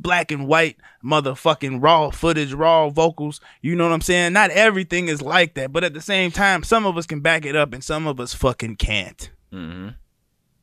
black 0.00 0.30
and 0.30 0.46
white, 0.46 0.76
motherfucking 1.04 1.82
raw 1.82 2.10
footage, 2.10 2.52
raw 2.52 2.88
vocals. 2.88 3.40
You 3.62 3.74
know 3.76 3.84
what 3.84 3.92
I'm 3.92 4.00
saying? 4.00 4.32
Not 4.32 4.50
everything 4.50 5.08
is 5.08 5.20
like 5.22 5.54
that. 5.54 5.72
But 5.72 5.84
at 5.84 5.94
the 5.94 6.00
same 6.00 6.30
time, 6.30 6.62
some 6.62 6.86
of 6.86 6.96
us 6.96 7.06
can 7.06 7.20
back 7.20 7.44
it 7.44 7.56
up 7.56 7.72
and 7.72 7.82
some 7.82 8.06
of 8.06 8.20
us 8.20 8.34
fucking 8.34 8.76
can't. 8.76 9.30
Mm-hmm. 9.52 9.88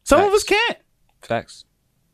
Some 0.04 0.22
of 0.24 0.32
us 0.34 0.44
can't. 0.44 0.78
Facts. 1.22 1.66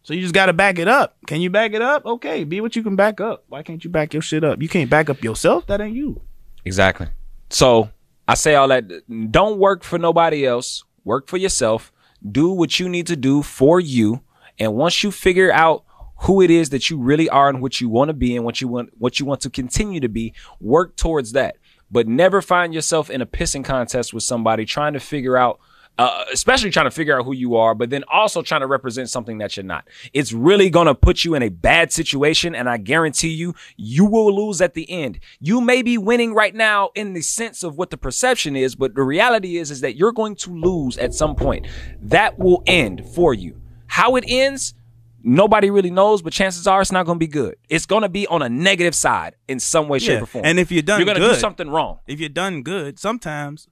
So 0.03 0.13
you 0.13 0.21
just 0.21 0.33
gotta 0.33 0.53
back 0.53 0.79
it 0.79 0.87
up. 0.87 1.17
Can 1.27 1.41
you 1.41 1.49
back 1.49 1.73
it 1.73 1.81
up? 1.81 2.05
Okay, 2.05 2.43
be 2.43 2.59
what 2.61 2.75
you 2.75 2.83
can 2.83 2.95
back 2.95 3.21
up. 3.21 3.43
Why 3.49 3.61
can't 3.61 3.83
you 3.83 3.89
back 3.89 4.13
your 4.13 4.21
shit 4.21 4.43
up? 4.43 4.61
You 4.61 4.67
can't 4.67 4.89
back 4.89 5.09
up 5.09 5.23
yourself. 5.23 5.67
That 5.67 5.81
ain't 5.81 5.95
you. 5.95 6.21
Exactly. 6.65 7.07
So 7.49 7.89
I 8.27 8.33
say 8.33 8.55
all 8.55 8.67
that. 8.69 8.89
Don't 9.31 9.59
work 9.59 9.83
for 9.83 9.99
nobody 9.99 10.45
else. 10.45 10.83
Work 11.03 11.27
for 11.27 11.37
yourself. 11.37 11.91
Do 12.29 12.49
what 12.49 12.79
you 12.79 12.89
need 12.89 13.07
to 13.07 13.15
do 13.15 13.41
for 13.41 13.79
you. 13.79 14.21
And 14.59 14.73
once 14.75 15.03
you 15.03 15.11
figure 15.11 15.51
out 15.51 15.83
who 16.21 16.41
it 16.41 16.51
is 16.51 16.69
that 16.69 16.89
you 16.89 16.97
really 16.97 17.27
are 17.29 17.49
and 17.49 17.61
what 17.61 17.81
you 17.81 17.89
want 17.89 18.09
to 18.09 18.13
be 18.13 18.35
and 18.35 18.45
what 18.45 18.61
you 18.61 18.67
want 18.67 18.91
what 18.99 19.19
you 19.19 19.25
want 19.25 19.41
to 19.41 19.49
continue 19.49 19.99
to 19.99 20.09
be, 20.09 20.33
work 20.59 20.95
towards 20.95 21.31
that. 21.33 21.57
But 21.89 22.07
never 22.07 22.41
find 22.41 22.73
yourself 22.73 23.09
in 23.09 23.21
a 23.21 23.25
pissing 23.25 23.65
contest 23.65 24.13
with 24.13 24.23
somebody 24.23 24.65
trying 24.65 24.93
to 24.93 24.99
figure 24.99 25.37
out 25.37 25.59
uh, 25.97 26.25
especially 26.33 26.71
trying 26.71 26.85
to 26.87 26.91
figure 26.91 27.17
out 27.19 27.25
who 27.25 27.33
you 27.33 27.55
are, 27.55 27.75
but 27.75 27.89
then 27.89 28.03
also 28.11 28.41
trying 28.41 28.61
to 28.61 28.67
represent 28.67 29.09
something 29.09 29.37
that 29.37 29.55
you're 29.55 29.63
not. 29.63 29.87
It's 30.13 30.33
really 30.33 30.69
going 30.69 30.87
to 30.87 30.95
put 30.95 31.23
you 31.23 31.35
in 31.35 31.43
a 31.43 31.49
bad 31.49 31.91
situation. 31.91 32.55
And 32.55 32.67
I 32.69 32.77
guarantee 32.77 33.29
you, 33.29 33.53
you 33.77 34.05
will 34.05 34.33
lose 34.33 34.61
at 34.61 34.73
the 34.73 34.89
end. 34.89 35.19
You 35.39 35.61
may 35.61 35.81
be 35.81 35.97
winning 35.97 36.33
right 36.33 36.55
now 36.55 36.89
in 36.95 37.13
the 37.13 37.21
sense 37.21 37.63
of 37.63 37.77
what 37.77 37.89
the 37.91 37.97
perception 37.97 38.55
is, 38.55 38.75
but 38.75 38.95
the 38.95 39.03
reality 39.03 39.57
is, 39.57 39.69
is 39.69 39.81
that 39.81 39.95
you're 39.95 40.13
going 40.13 40.35
to 40.37 40.51
lose 40.51 40.97
at 40.97 41.13
some 41.13 41.35
point. 41.35 41.67
That 42.01 42.39
will 42.39 42.63
end 42.65 43.05
for 43.13 43.33
you. 43.33 43.61
How 43.87 44.15
it 44.15 44.23
ends, 44.27 44.73
nobody 45.21 45.69
really 45.69 45.91
knows, 45.91 46.21
but 46.21 46.33
chances 46.33 46.65
are 46.65 46.81
it's 46.81 46.91
not 46.91 47.05
going 47.05 47.17
to 47.17 47.19
be 47.19 47.27
good. 47.27 47.57
It's 47.69 47.85
going 47.85 48.01
to 48.03 48.09
be 48.09 48.25
on 48.27 48.41
a 48.41 48.49
negative 48.49 48.95
side 48.95 49.35
in 49.47 49.59
some 49.59 49.87
way, 49.87 49.99
shape, 49.99 50.15
Yeah, 50.17 50.23
or 50.23 50.25
form. 50.25 50.45
and 50.45 50.57
if 50.59 50.71
you're 50.71 50.81
done 50.81 50.99
you're 50.99 51.05
going 51.05 51.19
to 51.21 51.27
do 51.27 51.35
something 51.35 51.69
wrong. 51.69 51.99
If 52.07 52.19
you're 52.19 52.29
done 52.29 52.63
good, 52.63 52.97
sometimes 52.97 53.67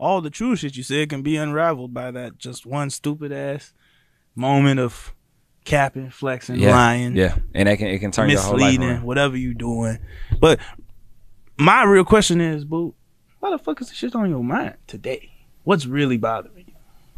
all 0.00 0.20
the 0.22 0.30
true 0.30 0.56
shit 0.56 0.76
you 0.76 0.82
said 0.82 1.10
can 1.10 1.22
be 1.22 1.36
unraveled 1.36 1.92
by 1.92 2.10
that 2.10 2.38
just 2.38 2.64
one 2.66 2.88
stupid 2.90 3.30
ass 3.32 3.72
moment 4.34 4.80
of 4.80 5.14
capping, 5.64 6.08
flexing, 6.10 6.58
lying, 6.60 7.14
Yeah. 7.14 7.36
And 7.54 7.68
it 7.68 7.76
can, 7.76 7.86
it 7.88 7.98
can 7.98 8.10
turn 8.10 8.30
your 8.30 8.40
whole 8.40 8.52
life 8.54 8.60
misleading, 8.72 8.88
around. 8.88 9.02
whatever 9.04 9.36
you 9.36 9.52
doing. 9.54 9.98
But 10.40 10.58
my 11.58 11.84
real 11.84 12.04
question 12.04 12.40
is, 12.40 12.64
boo, 12.64 12.94
why 13.40 13.50
the 13.50 13.58
fuck 13.58 13.80
is 13.82 13.88
this 13.88 13.96
shit 13.98 14.14
on 14.14 14.30
your 14.30 14.42
mind 14.42 14.74
today? 14.86 15.30
What's 15.64 15.84
really 15.86 16.16
bothering 16.16 16.64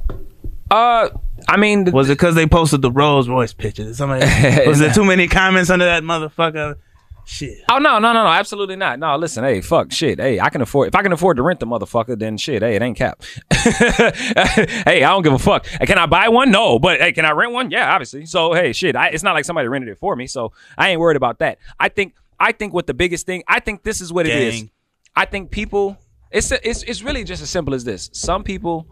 you? 0.08 0.26
Uh, 0.70 1.10
I 1.48 1.56
mean, 1.56 1.90
Was 1.92 2.08
it 2.08 2.14
because 2.14 2.34
they 2.34 2.46
posted 2.46 2.82
the 2.82 2.90
Rolls 2.90 3.28
Royce 3.28 3.52
pictures? 3.52 3.96
Somebody 3.98 4.24
was 4.66 4.80
there 4.80 4.92
too 4.92 5.04
many 5.04 5.28
comments 5.28 5.70
under 5.70 5.84
that 5.84 6.02
motherfucker? 6.02 6.76
Shit. 7.24 7.58
Oh 7.70 7.78
no, 7.78 7.98
no, 7.98 8.12
no, 8.12 8.24
no, 8.24 8.28
absolutely 8.28 8.76
not. 8.76 8.98
No, 8.98 9.16
listen, 9.16 9.44
hey, 9.44 9.60
fuck, 9.60 9.92
shit, 9.92 10.18
hey, 10.18 10.40
I 10.40 10.50
can 10.50 10.60
afford 10.60 10.88
if 10.88 10.94
I 10.94 11.02
can 11.02 11.12
afford 11.12 11.36
to 11.36 11.42
rent 11.42 11.60
the 11.60 11.66
motherfucker, 11.66 12.18
then 12.18 12.36
shit, 12.36 12.62
hey, 12.62 12.74
it 12.74 12.82
ain't 12.82 12.96
cap. 12.96 13.22
hey, 13.52 15.04
I 15.04 15.10
don't 15.10 15.22
give 15.22 15.32
a 15.32 15.38
fuck. 15.38 15.66
Hey, 15.66 15.86
can 15.86 15.98
I 15.98 16.06
buy 16.06 16.28
one? 16.28 16.50
No, 16.50 16.78
but 16.78 17.00
hey, 17.00 17.12
can 17.12 17.24
I 17.24 17.30
rent 17.30 17.52
one? 17.52 17.70
Yeah, 17.70 17.92
obviously. 17.92 18.26
So 18.26 18.52
hey, 18.54 18.72
shit, 18.72 18.96
I, 18.96 19.08
it's 19.08 19.22
not 19.22 19.34
like 19.34 19.44
somebody 19.44 19.68
rented 19.68 19.88
it 19.88 19.98
for 19.98 20.16
me, 20.16 20.26
so 20.26 20.52
I 20.76 20.90
ain't 20.90 21.00
worried 21.00 21.16
about 21.16 21.38
that. 21.38 21.58
I 21.78 21.88
think, 21.88 22.14
I 22.40 22.52
think 22.52 22.74
what 22.74 22.86
the 22.86 22.94
biggest 22.94 23.24
thing, 23.24 23.44
I 23.46 23.60
think 23.60 23.84
this 23.84 24.00
is 24.00 24.12
what 24.12 24.26
it 24.26 24.34
is. 24.34 24.64
I 25.14 25.24
think 25.24 25.50
people, 25.50 25.96
it's 26.30 26.50
it's 26.50 26.82
it's 26.82 27.02
really 27.02 27.22
just 27.22 27.42
as 27.42 27.50
simple 27.50 27.74
as 27.74 27.84
this. 27.84 28.10
Some 28.12 28.42
people 28.42 28.86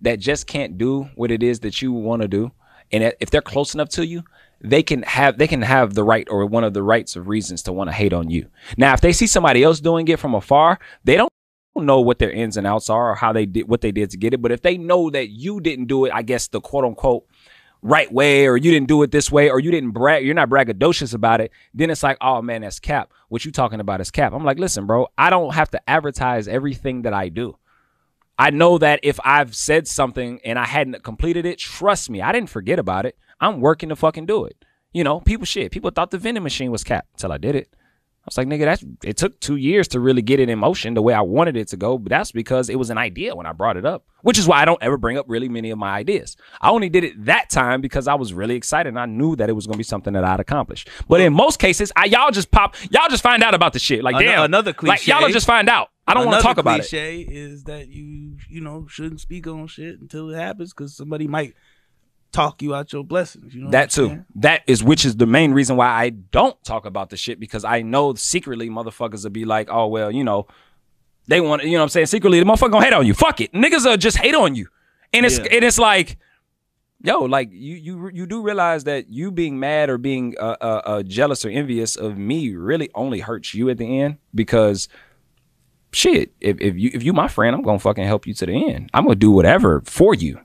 that 0.00 0.18
just 0.18 0.46
can't 0.46 0.78
do 0.78 1.04
what 1.14 1.30
it 1.30 1.42
is 1.42 1.60
that 1.60 1.80
you 1.80 1.92
want 1.92 2.22
to 2.22 2.28
do, 2.28 2.50
and 2.90 3.14
if 3.20 3.30
they're 3.30 3.40
close 3.40 3.74
enough 3.74 3.88
to 3.90 4.06
you, 4.06 4.24
they 4.62 4.82
can 4.82 5.02
have 5.02 5.38
they 5.38 5.48
can 5.48 5.62
have 5.62 5.94
the 5.94 6.04
right 6.04 6.26
or 6.30 6.46
one 6.46 6.64
of 6.64 6.72
the 6.72 6.82
rights 6.82 7.16
of 7.16 7.28
reasons 7.28 7.62
to 7.64 7.72
want 7.72 7.88
to 7.88 7.92
hate 7.92 8.12
on 8.12 8.30
you. 8.30 8.48
Now, 8.76 8.94
if 8.94 9.00
they 9.00 9.12
see 9.12 9.26
somebody 9.26 9.62
else 9.62 9.80
doing 9.80 10.06
it 10.08 10.18
from 10.18 10.34
afar, 10.34 10.78
they 11.04 11.16
don't 11.16 11.32
know 11.76 12.00
what 12.00 12.18
their 12.18 12.30
ins 12.30 12.56
and 12.56 12.66
outs 12.66 12.88
are 12.88 13.10
or 13.10 13.14
how 13.14 13.32
they 13.32 13.46
did 13.46 13.68
what 13.68 13.80
they 13.80 13.92
did 13.92 14.10
to 14.10 14.16
get 14.16 14.34
it. 14.34 14.42
But 14.42 14.52
if 14.52 14.62
they 14.62 14.78
know 14.78 15.10
that 15.10 15.30
you 15.30 15.60
didn't 15.60 15.86
do 15.86 16.04
it, 16.04 16.12
I 16.14 16.22
guess 16.22 16.48
the 16.48 16.60
quote 16.60 16.84
unquote 16.84 17.26
right 17.82 18.12
way, 18.12 18.46
or 18.46 18.56
you 18.56 18.70
didn't 18.70 18.86
do 18.86 19.02
it 19.02 19.10
this 19.10 19.32
way, 19.32 19.50
or 19.50 19.58
you 19.58 19.72
didn't 19.72 19.90
brag, 19.90 20.24
you're 20.24 20.34
not 20.34 20.48
braggadocious 20.48 21.14
about 21.14 21.40
it, 21.40 21.50
then 21.74 21.90
it's 21.90 22.04
like, 22.04 22.16
oh 22.20 22.40
man, 22.40 22.62
that's 22.62 22.78
cap. 22.78 23.12
What 23.28 23.44
you 23.44 23.50
talking 23.50 23.80
about 23.80 24.00
is 24.00 24.12
cap. 24.12 24.32
I'm 24.32 24.44
like, 24.44 24.58
listen, 24.58 24.86
bro, 24.86 25.08
I 25.18 25.30
don't 25.30 25.54
have 25.54 25.70
to 25.72 25.90
advertise 25.90 26.46
everything 26.46 27.02
that 27.02 27.12
I 27.12 27.28
do. 27.28 27.58
I 28.38 28.50
know 28.50 28.78
that 28.78 29.00
if 29.02 29.18
I've 29.24 29.54
said 29.54 29.86
something 29.86 30.40
and 30.44 30.58
I 30.58 30.64
hadn't 30.64 31.02
completed 31.02 31.44
it, 31.44 31.58
trust 31.58 32.08
me, 32.08 32.22
I 32.22 32.32
didn't 32.32 32.50
forget 32.50 32.78
about 32.78 33.04
it. 33.04 33.16
I'm 33.42 33.60
working 33.60 33.90
to 33.90 33.96
fucking 33.96 34.26
do 34.26 34.44
it. 34.44 34.56
You 34.92 35.04
know, 35.04 35.20
people 35.20 35.44
shit. 35.46 35.72
People 35.72 35.90
thought 35.90 36.10
the 36.10 36.18
vending 36.18 36.42
machine 36.42 36.70
was 36.70 36.84
capped 36.84 37.08
until 37.14 37.32
I 37.32 37.38
did 37.38 37.54
it. 37.54 37.68
I 37.74 38.26
was 38.26 38.38
like, 38.38 38.46
nigga, 38.46 38.64
that's 38.66 38.84
it 39.02 39.16
took 39.16 39.40
two 39.40 39.56
years 39.56 39.88
to 39.88 39.98
really 39.98 40.22
get 40.22 40.38
it 40.38 40.48
in 40.48 40.56
motion 40.60 40.94
the 40.94 41.02
way 41.02 41.12
I 41.12 41.22
wanted 41.22 41.56
it 41.56 41.66
to 41.68 41.76
go, 41.76 41.98
but 41.98 42.10
that's 42.10 42.30
because 42.30 42.68
it 42.68 42.76
was 42.78 42.88
an 42.88 42.96
idea 42.96 43.34
when 43.34 43.46
I 43.46 43.52
brought 43.52 43.76
it 43.76 43.84
up. 43.84 44.04
Which 44.20 44.38
is 44.38 44.46
why 44.46 44.62
I 44.62 44.64
don't 44.64 44.80
ever 44.80 44.96
bring 44.96 45.18
up 45.18 45.26
really 45.28 45.48
many 45.48 45.70
of 45.72 45.78
my 45.78 45.90
ideas. 45.90 46.36
I 46.60 46.70
only 46.70 46.88
did 46.88 47.02
it 47.02 47.24
that 47.24 47.50
time 47.50 47.80
because 47.80 48.06
I 48.06 48.14
was 48.14 48.32
really 48.32 48.54
excited 48.54 48.90
and 48.90 48.98
I 49.00 49.06
knew 49.06 49.34
that 49.34 49.48
it 49.48 49.54
was 49.54 49.66
gonna 49.66 49.78
be 49.78 49.82
something 49.82 50.12
that 50.12 50.22
I'd 50.22 50.38
accomplish. 50.38 50.86
But 51.08 51.20
in 51.20 51.32
most 51.32 51.58
cases, 51.58 51.90
I 51.96 52.04
y'all 52.04 52.30
just 52.30 52.52
pop 52.52 52.76
y'all 52.92 53.08
just 53.08 53.24
find 53.24 53.42
out 53.42 53.54
about 53.54 53.72
the 53.72 53.80
shit. 53.80 54.04
Like 54.04 54.14
Ano- 54.14 54.24
damn 54.24 54.44
another 54.44 54.72
Like 54.82 55.04
y'all 55.08 55.28
just 55.28 55.46
find 55.46 55.68
out. 55.68 55.88
I 56.06 56.14
don't 56.14 56.26
want 56.26 56.36
to 56.36 56.42
talk 56.42 56.58
about 56.58 56.78
it. 56.78 56.82
cliche 56.88 57.22
is 57.22 57.64
that 57.64 57.88
you 57.88 58.36
you 58.48 58.60
know 58.60 58.86
shouldn't 58.88 59.20
speak 59.20 59.48
on 59.48 59.66
shit 59.66 60.00
until 60.00 60.30
it 60.30 60.36
happens 60.36 60.72
because 60.72 60.96
somebody 60.96 61.26
might 61.26 61.54
talk 62.32 62.62
you 62.62 62.74
out 62.74 62.92
your 62.92 63.04
blessings. 63.04 63.54
You 63.54 63.64
know 63.64 63.70
That 63.70 63.90
too. 63.90 64.08
saying? 64.08 64.24
That 64.36 64.62
is 64.66 64.82
which 64.82 65.04
is 65.04 65.16
the 65.16 65.26
main 65.26 65.52
reason 65.52 65.76
why 65.76 65.88
I 65.88 66.10
don't 66.10 66.62
talk 66.64 66.86
about 66.86 67.10
the 67.10 67.16
shit 67.16 67.38
because 67.38 67.64
I 67.64 67.82
know 67.82 68.14
secretly 68.14 68.68
motherfuckers 68.68 69.24
will 69.24 69.30
be 69.30 69.44
like, 69.44 69.68
oh 69.70 69.86
well, 69.86 70.10
you 70.10 70.24
know, 70.24 70.46
they 71.28 71.40
want 71.40 71.62
to. 71.62 71.68
you 71.68 71.74
know 71.74 71.80
what 71.80 71.84
I'm 71.84 71.88
saying? 71.90 72.06
Secretly 72.06 72.38
the 72.40 72.44
motherfucker 72.46 72.72
gonna 72.72 72.84
hate 72.84 72.92
on 72.94 73.06
you. 73.06 73.14
Fuck 73.14 73.40
it. 73.40 73.52
Niggas 73.52 73.86
are 73.86 73.96
just 73.96 74.16
hate 74.16 74.34
on 74.34 74.54
you. 74.54 74.68
And 75.12 75.24
it's 75.26 75.38
Yeah. 75.38 75.46
and 75.52 75.64
it's 75.64 75.78
like, 75.78 76.16
yo, 77.02 77.20
like 77.20 77.50
you 77.52 77.76
you 77.76 78.10
you 78.12 78.26
do 78.26 78.42
realize 78.42 78.84
that 78.84 79.08
you 79.10 79.30
being 79.30 79.60
mad 79.60 79.90
or 79.90 79.98
being 79.98 80.34
uh, 80.40 80.56
uh, 80.60 80.82
uh 80.84 81.02
jealous 81.02 81.44
or 81.44 81.50
envious 81.50 81.96
of 81.96 82.16
me 82.16 82.54
really 82.54 82.90
only 82.94 83.20
hurts 83.20 83.52
you 83.54 83.68
at 83.70 83.78
the 83.78 84.00
end 84.00 84.16
because 84.34 84.88
shit, 85.92 86.32
if, 86.40 86.60
if 86.60 86.76
you 86.76 86.90
if 86.94 87.02
you 87.02 87.12
my 87.12 87.28
friend, 87.28 87.54
I'm 87.54 87.62
gonna 87.62 87.78
fucking 87.78 88.04
help 88.04 88.26
you 88.26 88.34
to 88.34 88.46
the 88.46 88.70
end. 88.72 88.90
I'm 88.94 89.04
gonna 89.04 89.14
do 89.16 89.30
whatever 89.30 89.82
for 89.84 90.14
you. 90.14 90.40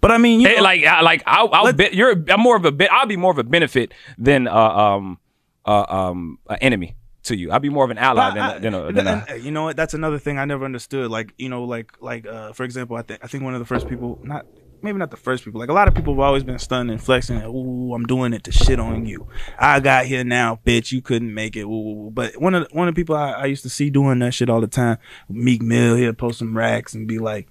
But 0.00 0.10
I 0.10 0.18
mean, 0.18 0.40
you 0.40 0.56
know, 0.56 0.62
like 0.62 0.84
I, 0.84 1.00
like 1.00 1.22
I'll, 1.26 1.48
I'll 1.52 1.64
Let- 1.64 1.76
be, 1.76 1.88
you're 1.92 2.12
I'm 2.28 2.40
more 2.40 2.56
of 2.56 2.64
a 2.64 2.72
bit 2.72 2.90
I'll 2.90 3.06
be 3.06 3.16
more 3.16 3.30
of 3.30 3.38
a 3.38 3.44
benefit 3.44 3.92
than 4.18 4.48
uh, 4.48 4.54
um 4.54 5.18
uh, 5.64 5.84
um 5.88 6.38
an 6.48 6.58
enemy 6.60 6.96
to 7.24 7.36
you. 7.36 7.50
I'll 7.50 7.60
be 7.60 7.68
more 7.70 7.84
of 7.84 7.90
an 7.90 7.98
ally 7.98 8.30
than, 8.30 8.38
I- 8.42 8.58
than 8.58 8.74
a, 8.74 8.92
than 8.92 9.06
a 9.06 9.24
and, 9.28 9.44
you 9.44 9.50
know 9.50 9.64
what? 9.64 9.76
That's 9.76 9.94
another 9.94 10.18
thing 10.18 10.38
I 10.38 10.44
never 10.44 10.64
understood. 10.64 11.10
Like 11.10 11.34
you 11.38 11.48
know, 11.48 11.64
like 11.64 11.92
like 12.00 12.26
uh, 12.26 12.52
for 12.52 12.64
example, 12.64 12.96
I 12.96 13.02
think 13.02 13.20
I 13.22 13.26
think 13.26 13.44
one 13.44 13.54
of 13.54 13.60
the 13.60 13.66
first 13.66 13.88
people, 13.88 14.20
not 14.22 14.46
maybe 14.82 14.98
not 14.98 15.10
the 15.10 15.16
first 15.16 15.44
people, 15.44 15.58
like 15.58 15.70
a 15.70 15.72
lot 15.72 15.88
of 15.88 15.94
people 15.94 16.14
have 16.14 16.20
always 16.20 16.44
been 16.44 16.58
stunned 16.58 16.90
and 16.90 17.02
flexing. 17.02 17.42
Ooh, 17.42 17.94
I'm 17.94 18.04
doing 18.04 18.32
it 18.32 18.44
to 18.44 18.52
shit 18.52 18.78
on 18.78 19.06
you. 19.06 19.26
I 19.58 19.80
got 19.80 20.06
here 20.06 20.22
now, 20.22 20.60
bitch. 20.64 20.92
You 20.92 21.02
couldn't 21.02 21.32
make 21.34 21.56
it. 21.56 21.64
Ooh. 21.64 22.10
But 22.12 22.40
one 22.40 22.54
of 22.54 22.68
the, 22.68 22.74
one 22.74 22.86
of 22.86 22.94
the 22.94 23.00
people 23.00 23.16
I, 23.16 23.32
I 23.32 23.44
used 23.46 23.62
to 23.64 23.70
see 23.70 23.90
doing 23.90 24.18
that 24.20 24.32
shit 24.34 24.48
all 24.48 24.60
the 24.60 24.66
time, 24.68 24.98
Meek 25.28 25.62
Mill, 25.62 25.96
he'd 25.96 26.18
post 26.18 26.38
some 26.38 26.56
racks 26.56 26.94
and 26.94 27.08
be 27.08 27.18
like. 27.18 27.48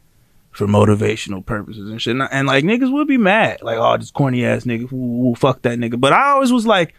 For 0.56 0.68
motivational 0.68 1.46
purposes 1.46 1.90
and 1.90 2.02
shit, 2.02 2.12
and, 2.12 2.24
and 2.32 2.48
like 2.48 2.64
niggas 2.64 2.92
would 2.92 3.10
be 3.10 3.18
mad, 3.18 3.62
like, 3.62 3.78
oh, 3.78 3.98
this 3.98 4.10
corny 4.10 4.46
ass 4.46 4.64
nigga, 4.64 4.92
ooh, 4.94 5.32
ooh, 5.32 5.36
fuck 5.36 5.62
that 5.64 5.78
nigga. 5.78 6.00
But 6.00 6.14
I 6.14 6.32
always 6.32 6.54
was 6.54 6.66
like, 6.66 6.96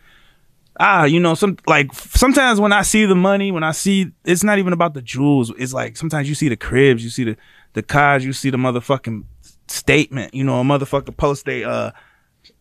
ah, 0.79 1.05
you 1.05 1.21
know, 1.21 1.35
some 1.35 1.57
like 1.67 1.93
sometimes 1.95 2.61
when 2.61 2.73
I 2.73 2.83
see 2.83 3.07
the 3.07 3.15
money, 3.15 3.51
when 3.51 3.65
I 3.65 3.73
see 3.73 4.13
it's 4.25 4.45
not 4.45 4.59
even 4.59 4.73
about 4.73 4.95
the 4.95 5.03
jewels. 5.03 5.53
It's 5.59 5.73
like 5.73 5.97
sometimes 5.97 6.29
you 6.29 6.35
see 6.35 6.49
the 6.49 6.57
cribs, 6.57 7.03
you 7.03 7.11
see 7.11 7.25
the 7.25 7.37
the 7.73 7.83
cars, 7.83 8.25
you 8.25 8.33
see 8.33 8.51
the 8.51 8.57
motherfucking 8.57 9.25
statement. 9.69 10.35
You 10.35 10.45
know, 10.45 10.61
a 10.61 10.65
motherfucker 10.65 11.17
post 11.17 11.47
they 11.47 11.65
uh 11.65 11.93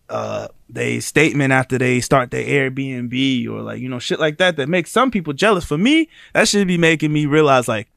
uh 0.10 0.48
they 0.70 1.00
statement 1.00 1.52
after 1.52 1.78
they 1.78 2.00
start 2.00 2.32
their 2.32 2.46
Airbnb 2.46 3.48
or 3.50 3.62
like 3.62 3.80
you 3.80 3.90
know 3.90 4.00
shit 4.00 4.20
like 4.20 4.38
that 4.38 4.56
that 4.58 4.70
makes 4.70 4.92
some 4.92 5.12
people 5.12 5.34
jealous. 5.34 5.66
For 5.66 5.78
me, 5.78 6.10
that 6.34 6.48
should 6.48 6.68
be 6.68 6.78
making 6.78 7.12
me 7.12 7.26
realize 7.26 7.68
like 7.68 7.88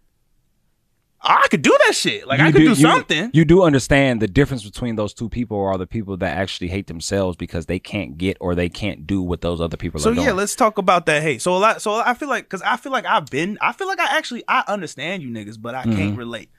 I 1.21 1.47
could 1.51 1.63
do 1.63 1.77
that 1.87 1.95
shit. 1.97 2.27
Like 2.29 2.39
I 2.39 2.53
could 2.53 2.59
do, 2.59 2.69
you- 2.69 2.75
something. 2.77 3.31
You 3.35 3.45
do 3.45 3.63
understand 3.65 4.23
the 4.23 4.29
difference 4.29 4.63
between 4.63 4.95
those 4.97 5.13
two 5.13 5.29
people 5.29 5.59
are 5.61 5.77
the 5.77 5.87
people 5.87 6.17
that 6.19 6.37
actually 6.39 6.69
hate 6.69 6.87
themselves 6.87 7.37
because 7.37 7.67
they 7.67 7.79
can't 7.81 8.17
get 8.17 8.37
or 8.41 8.55
they 8.55 8.69
can't 8.69 9.07
do 9.07 9.21
what 9.21 9.41
those 9.41 9.61
other 9.61 9.77
people 9.77 9.99
So 10.01 10.11
are 10.11 10.15
doing. 10.15 10.27
yeah, 10.27 10.33
let's 10.33 10.55
talk 10.55 10.79
about 10.79 11.07
that 11.07 11.23
hate. 11.23 11.43
So 11.43 11.57
a 11.57 11.59
lot. 11.59 11.83
So 11.83 11.95
I 11.95 12.15
feel 12.15 12.29
like 12.29 12.45
because 12.45 12.63
I 12.63 12.77
feel 12.77 12.93
like 12.93 13.05
I've 13.05 13.27
been. 13.27 13.59
I 13.61 13.73
feel 13.73 13.89
like 13.89 13.99
I 13.99 14.17
actually 14.17 14.45
I 14.47 14.63
understand 14.69 15.23
you 15.23 15.31
niggas, 15.31 15.61
but 15.61 15.75
I 15.75 15.83
Mm-hmm. 15.85 15.97
can't 15.97 16.17
relate. 16.17 16.51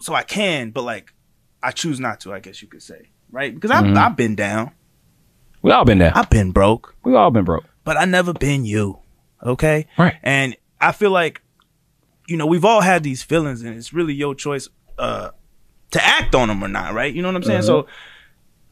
So 0.00 0.14
I 0.14 0.22
can, 0.22 0.70
but 0.70 0.82
like 0.82 1.12
I 1.62 1.70
choose 1.72 1.98
not 1.98 2.20
to. 2.20 2.32
I 2.32 2.38
guess 2.40 2.62
you 2.62 2.68
could 2.68 2.82
say 2.82 3.10
right 3.32 3.52
because 3.54 3.70
I've 3.70 3.84
Mm-hmm. 3.84 3.98
I've 3.98 4.16
been 4.16 4.36
down. 4.36 4.72
we 5.62 5.72
all 5.72 5.84
been 5.84 5.98
there. 5.98 6.12
I've 6.14 6.30
been 6.30 6.52
broke, 6.52 6.94
we 7.04 7.14
all 7.16 7.30
been 7.30 7.44
broke. 7.44 7.64
but 7.82 7.96
I 7.96 8.04
never 8.04 8.32
been 8.32 8.64
you. 8.64 9.00
Okay. 9.42 9.86
Right. 9.98 10.14
And 10.22 10.56
I 10.80 10.92
feel 10.92 11.10
like 11.10 11.40
you 12.28 12.36
know 12.36 12.46
we've 12.46 12.64
all 12.64 12.80
had 12.80 13.02
these 13.02 13.22
feelings, 13.22 13.62
and 13.62 13.76
it's 13.76 13.92
really 13.92 14.14
your 14.14 14.34
choice 14.34 14.68
uh 14.98 15.30
to 15.90 16.04
act 16.04 16.34
on 16.34 16.48
them 16.48 16.62
or 16.62 16.68
not. 16.68 16.94
Right. 16.94 17.12
You 17.12 17.22
know 17.22 17.28
what 17.28 17.36
I'm 17.36 17.42
saying? 17.42 17.62
So 17.62 17.86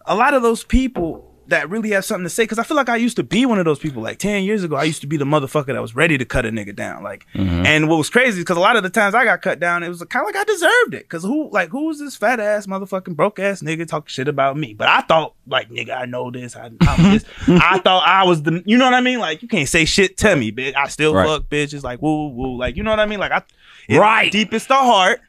a 0.07 0.15
lot 0.15 0.35
of 0.35 0.43
those 0.43 0.65
people 0.65 1.34
that 1.49 1.69
really 1.71 1.91
have 1.91 2.05
something 2.05 2.25
to 2.25 2.31
say 2.31 2.45
because 2.45 2.59
I 2.59 2.63
feel 2.63 2.77
like 2.77 2.89
I 2.89 2.97
used 2.97 3.17
to 3.17 3.23
be 3.23 3.45
one 3.47 3.59
of 3.59 3.65
those 3.65 3.79
people. 3.79 4.03
Like 4.03 4.19
ten 4.19 4.43
years 4.45 4.65
ago, 4.65 4.77
I 4.77 4.85
used 4.85 5.01
to 5.03 5.07
be 5.07 5.17
the 5.17 5.25
motherfucker 5.25 5.67
that 5.67 5.81
was 5.83 5.95
ready 5.95 6.17
to 6.19 6.25
cut 6.25 6.47
a 6.47 6.51
nigga 6.51 6.75
down. 6.75 7.03
Like, 7.03 7.27
and 7.35 7.89
what 7.89 7.97
was 7.97 8.09
crazy 8.11 8.41
because 8.41 8.57
a 8.57 8.61
lot 8.61 8.77
of 8.77 8.83
the 8.83 8.91
times 8.91 9.15
I 9.15 9.25
got 9.25 9.43
cut 9.43 9.61
down, 9.61 9.83
it 9.83 9.89
was 9.89 10.03
kind 10.05 10.27
of 10.27 10.35
like 10.35 10.37
I 10.37 10.45
deserved 10.45 10.95
it. 10.95 11.03
Because 11.05 11.23
who, 11.23 11.51
like, 11.51 11.69
who 11.71 11.85
was 11.87 11.99
this 11.99 12.17
fat 12.17 12.41
ass 12.41 12.67
motherfucking 12.67 13.17
broke 13.17 13.39
ass 13.39 13.63
nigga 13.63 13.87
talking 13.87 14.09
shit 14.09 14.29
about 14.29 14.57
me? 14.57 14.75
But 14.75 14.89
I 14.89 15.01
thought, 15.03 15.35
like, 15.47 15.69
nigga, 15.71 15.97
I 15.97 16.07
know 16.07 16.31
this. 16.31 16.57
I, 16.57 16.67
I'm 16.87 17.03
this. 17.13 17.25
I 17.49 17.79
thought 17.79 18.07
I 18.07 18.25
was 18.25 18.43
the, 18.43 18.63
you 18.67 18.77
know 18.79 18.85
what 18.87 18.95
I 18.95 19.01
mean? 19.01 19.19
Like, 19.19 19.43
you 19.43 19.49
can't 19.49 19.69
say 19.69 19.85
shit 19.85 20.17
to 20.19 20.35
me, 20.37 20.53
bitch. 20.53 20.75
I 20.77 20.89
still 20.89 21.15
Right. 21.15 21.27
fuck 21.27 21.45
bitches. 21.49 21.83
Like, 21.83 22.01
woo, 22.01 22.29
woo, 22.29 22.57
like, 22.57 22.77
you 22.77 22.83
know 22.83 22.91
what 22.91 23.01
I 23.01 23.07
mean? 23.07 23.21
Like, 23.21 23.33
I, 23.33 23.43
in 23.89 24.01
Right. 24.01 24.31
deepest 24.33 24.71
of 24.71 24.79
heart, 24.79 25.21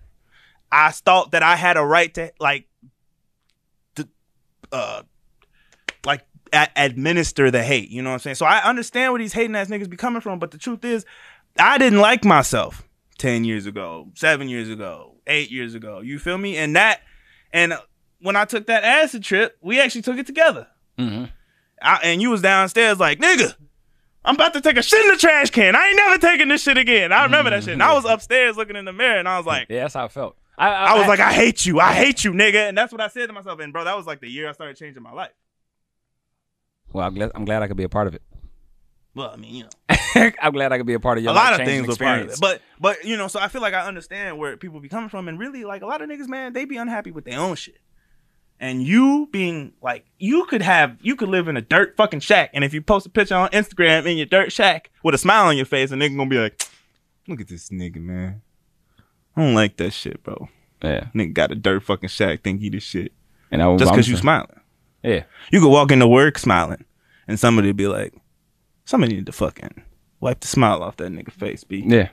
I 0.71 0.91
thought 0.91 1.31
that 1.31 1.43
I 1.43 1.55
had 1.55 1.77
a 1.77 1.83
right 1.83 2.13
to, 2.15 2.31
like, 2.39 2.65
to, 3.95 4.07
uh, 4.71 5.03
like 6.05 6.25
a- 6.53 6.69
administer 6.75 7.51
the 7.51 7.63
hate. 7.63 7.89
You 7.89 8.01
know 8.01 8.09
what 8.09 8.15
I'm 8.15 8.19
saying? 8.19 8.35
So 8.35 8.45
I 8.45 8.59
understand 8.63 9.11
where 9.13 9.19
these 9.19 9.33
hating 9.33 9.55
ass 9.55 9.67
niggas 9.67 9.89
be 9.89 9.97
coming 9.97 10.21
from, 10.21 10.39
but 10.39 10.51
the 10.51 10.57
truth 10.57 10.83
is, 10.85 11.05
I 11.57 11.77
didn't 11.77 11.99
like 11.99 12.25
myself 12.25 12.83
ten 13.17 13.43
years 13.43 13.65
ago, 13.65 14.11
seven 14.15 14.49
years 14.49 14.69
ago, 14.69 15.15
eight 15.27 15.51
years 15.51 15.75
ago. 15.75 16.01
You 16.01 16.19
feel 16.19 16.37
me? 16.37 16.57
And 16.57 16.75
that, 16.75 17.01
and 17.53 17.73
when 18.19 18.35
I 18.35 18.45
took 18.45 18.67
that 18.67 18.83
acid 18.83 19.23
trip, 19.23 19.57
we 19.61 19.79
actually 19.79 20.01
took 20.01 20.17
it 20.17 20.25
together. 20.25 20.67
Mm-hmm. 20.97 21.25
I, 21.81 21.99
and 22.03 22.21
you 22.21 22.29
was 22.29 22.41
downstairs 22.41 22.99
like, 22.99 23.19
nigga, 23.19 23.55
I'm 24.23 24.35
about 24.35 24.53
to 24.53 24.61
take 24.61 24.77
a 24.77 24.81
shit 24.81 25.05
in 25.05 25.11
the 25.11 25.17
trash 25.17 25.51
can. 25.51 25.75
I 25.75 25.87
ain't 25.87 25.97
never 25.97 26.17
taking 26.17 26.47
this 26.47 26.63
shit 26.63 26.77
again. 26.77 27.11
I 27.11 27.23
remember 27.23 27.51
that 27.51 27.63
shit. 27.63 27.73
And 27.73 27.83
I 27.83 27.93
was 27.93 28.05
upstairs 28.05 28.57
looking 28.57 28.75
in 28.75 28.85
the 28.85 28.93
mirror, 28.93 29.19
and 29.19 29.27
I 29.27 29.37
was 29.37 29.45
like. 29.45 29.67
Yeah, 29.69 29.81
that's 29.81 29.93
how 29.93 30.05
I 30.05 30.07
felt. 30.07 30.35
I, 30.57 30.69
I 30.69 30.97
was 30.97 31.07
like, 31.07 31.19
I 31.19 31.33
hate 31.33 31.65
you. 31.65 31.79
I 31.79 31.93
hate 31.93 32.23
you, 32.23 32.31
nigga. 32.31 32.69
And 32.69 32.77
that's 32.77 32.91
what 32.91 33.01
I 33.01 33.09
said 33.09 33.27
to 33.27 33.33
myself. 33.33 33.59
And 33.59 33.73
bro, 33.73 33.83
that 33.83 33.95
was 33.97 34.07
like 34.07 34.21
the 34.21 34.29
year 34.29 34.47
I 34.47 34.53
started 34.53 34.77
changing 34.77 35.03
my 35.03 35.11
life. 35.11 35.33
Well, 36.93 37.07
I'm 37.07 37.13
glad, 37.13 37.31
I'm 37.35 37.45
glad 37.45 37.61
I 37.61 37.67
could 37.67 37.77
be 37.77 37.83
a 37.83 37.89
part 37.89 38.07
of 38.07 38.15
it. 38.15 38.21
Well, 39.15 39.29
I 39.29 39.37
mean, 39.37 39.55
you 39.55 39.63
know, 39.63 40.31
I'm 40.41 40.51
glad 40.51 40.73
I 40.73 40.77
could 40.77 40.85
be 40.85 40.93
a 40.93 40.99
part 40.99 41.17
of 41.17 41.23
your 41.23 41.31
a 41.31 41.35
lot 41.35 41.59
of 41.59 41.65
things 41.65 41.87
were 41.87 41.95
part 41.95 42.19
of 42.21 42.25
experience. 42.25 42.39
But 42.39 42.61
but 42.79 43.05
you 43.05 43.15
know, 43.15 43.27
so 43.27 43.39
I 43.39 43.47
feel 43.47 43.61
like 43.61 43.73
I 43.73 43.87
understand 43.87 44.37
where 44.37 44.57
people 44.57 44.79
be 44.79 44.89
coming 44.89 45.09
from, 45.09 45.27
and 45.29 45.39
really, 45.39 45.63
like 45.63 45.81
a 45.81 45.85
lot 45.85 46.01
of 46.01 46.09
niggas, 46.09 46.27
man, 46.27 46.53
they 46.53 46.65
be 46.65 46.77
unhappy 46.77 47.11
with 47.11 47.25
their 47.25 47.39
own 47.39 47.55
shit. 47.55 47.77
And 48.59 48.83
you 48.83 49.27
being 49.31 49.73
like, 49.81 50.05
you 50.17 50.45
could 50.45 50.61
have, 50.61 50.97
you 51.01 51.17
could 51.17 51.27
live 51.27 51.49
in 51.49 51.57
a 51.57 51.61
dirt 51.61 51.95
fucking 51.97 52.21
shack, 52.21 52.51
and 52.53 52.63
if 52.63 52.73
you 52.73 52.81
post 52.81 53.05
a 53.05 53.09
picture 53.09 53.35
on 53.35 53.49
Instagram 53.49 54.05
in 54.05 54.17
your 54.17 54.25
dirt 54.25 54.51
shack 54.51 54.91
with 55.03 55.15
a 55.15 55.17
smile 55.17 55.47
on 55.47 55.57
your 55.57 55.65
face, 55.65 55.91
a 55.91 55.95
nigga 55.95 56.15
gonna 56.15 56.29
be 56.29 56.37
like, 56.37 56.61
Look 57.27 57.41
at 57.41 57.47
this 57.47 57.69
nigga, 57.69 57.97
man. 57.97 58.41
I 59.35 59.41
don't 59.41 59.55
like 59.55 59.77
that 59.77 59.91
shit, 59.91 60.23
bro. 60.23 60.49
Yeah, 60.83 61.07
Nigga 61.15 61.33
got 61.33 61.51
a 61.51 61.55
dirt 61.55 61.83
fucking 61.83 62.09
shack, 62.09 62.43
think 62.43 62.61
he 62.61 62.69
the 62.69 62.79
shit. 62.79 63.11
and 63.49 63.65
was 63.65 63.81
Just 63.81 63.91
because 63.91 64.07
you 64.07 64.17
smiling. 64.17 64.59
Yeah, 65.05 65.23
You 65.51 65.59
could 65.61 65.69
walk 65.69 65.91
into 65.91 66.07
work 66.07 66.37
smiling, 66.37 66.83
and 67.27 67.39
somebody 67.39 67.67
would 67.69 67.77
be 67.77 67.87
like, 67.87 68.13
somebody 68.85 69.15
need 69.15 69.25
to 69.27 69.31
fucking 69.31 69.83
wipe 70.19 70.39
the 70.39 70.47
smile 70.47 70.81
off 70.83 70.97
that 70.97 71.11
nigga 71.11 71.31
face, 71.31 71.63
B. 71.63 71.83
yeah, 71.85 72.09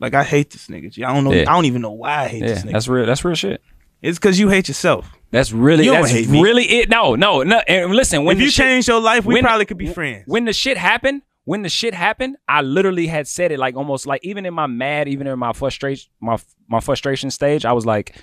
Like, 0.00 0.14
I 0.14 0.24
hate 0.24 0.50
this 0.50 0.68
nigga, 0.68 0.90
G. 0.90 1.04
I 1.04 1.12
don't 1.14 1.24
know. 1.24 1.32
Yeah. 1.32 1.42
I 1.50 1.54
don't 1.54 1.66
even 1.66 1.82
know 1.82 1.90
why 1.92 2.24
I 2.24 2.28
hate 2.28 2.42
yeah. 2.42 2.48
this 2.48 2.62
nigga. 2.64 2.72
That's 2.72 2.88
real. 2.88 3.06
That's 3.06 3.24
real 3.24 3.34
shit. 3.34 3.62
it's 4.02 4.18
because 4.18 4.38
you 4.38 4.48
hate 4.48 4.68
yourself. 4.68 5.10
That's 5.30 5.52
really 5.52 5.84
You 5.84 5.92
that's 5.92 6.10
hate 6.10 6.28
me. 6.28 6.42
really 6.42 6.64
it. 6.64 6.88
No, 6.88 7.14
no, 7.14 7.42
no. 7.42 7.58
And 7.68 7.92
listen, 7.92 8.24
when 8.24 8.36
if 8.38 8.42
you 8.42 8.50
shit- 8.50 8.64
change 8.64 8.88
your 8.88 9.00
life, 9.00 9.24
we 9.24 9.34
when- 9.34 9.44
probably 9.44 9.64
could 9.66 9.78
be 9.78 9.86
friends. 9.92 10.24
when 10.26 10.44
the 10.46 10.52
shit 10.52 10.76
happened, 10.78 11.22
when 11.44 11.62
the 11.62 11.68
shit 11.68 11.94
happened, 11.94 12.36
I 12.48 12.62
literally 12.62 13.06
had 13.06 13.28
said 13.28 13.52
it 13.52 13.58
like 13.58 13.76
almost 13.76 14.06
like 14.06 14.20
even 14.24 14.46
in 14.46 14.54
my 14.54 14.66
mad, 14.66 15.06
even 15.08 15.26
in 15.26 15.38
my 15.38 15.52
frustration, 15.52 16.10
my 16.20 16.38
my 16.68 16.80
frustration 16.80 17.30
stage, 17.30 17.64
I 17.64 17.72
was 17.72 17.84
like, 17.86 18.16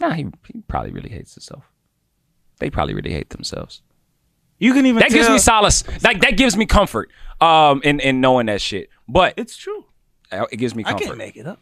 Nah, 0.00 0.10
he, 0.12 0.26
he 0.52 0.60
probably 0.68 0.92
really 0.92 1.08
hates 1.10 1.34
himself. 1.34 1.64
They 2.58 2.70
probably 2.70 2.94
really 2.94 3.12
hate 3.12 3.30
themselves. 3.30 3.82
you 4.58 4.72
can 4.72 4.86
even 4.86 5.00
That 5.00 5.10
gives 5.10 5.28
me 5.28 5.38
solace. 5.38 5.84
Like 6.02 6.20
that 6.22 6.36
gives 6.36 6.56
me 6.56 6.66
comfort. 6.66 7.10
Um, 7.40 7.80
in 7.84 8.00
in 8.00 8.20
knowing 8.20 8.46
that 8.46 8.60
shit. 8.60 8.88
But 9.08 9.34
It's 9.36 9.56
true. 9.56 9.84
it 10.32 10.56
gives 10.56 10.74
me 10.74 10.82
I 10.84 10.90
comfort. 10.90 11.04
can't 11.04 11.18
make 11.18 11.36
it 11.36 11.46
up. 11.46 11.60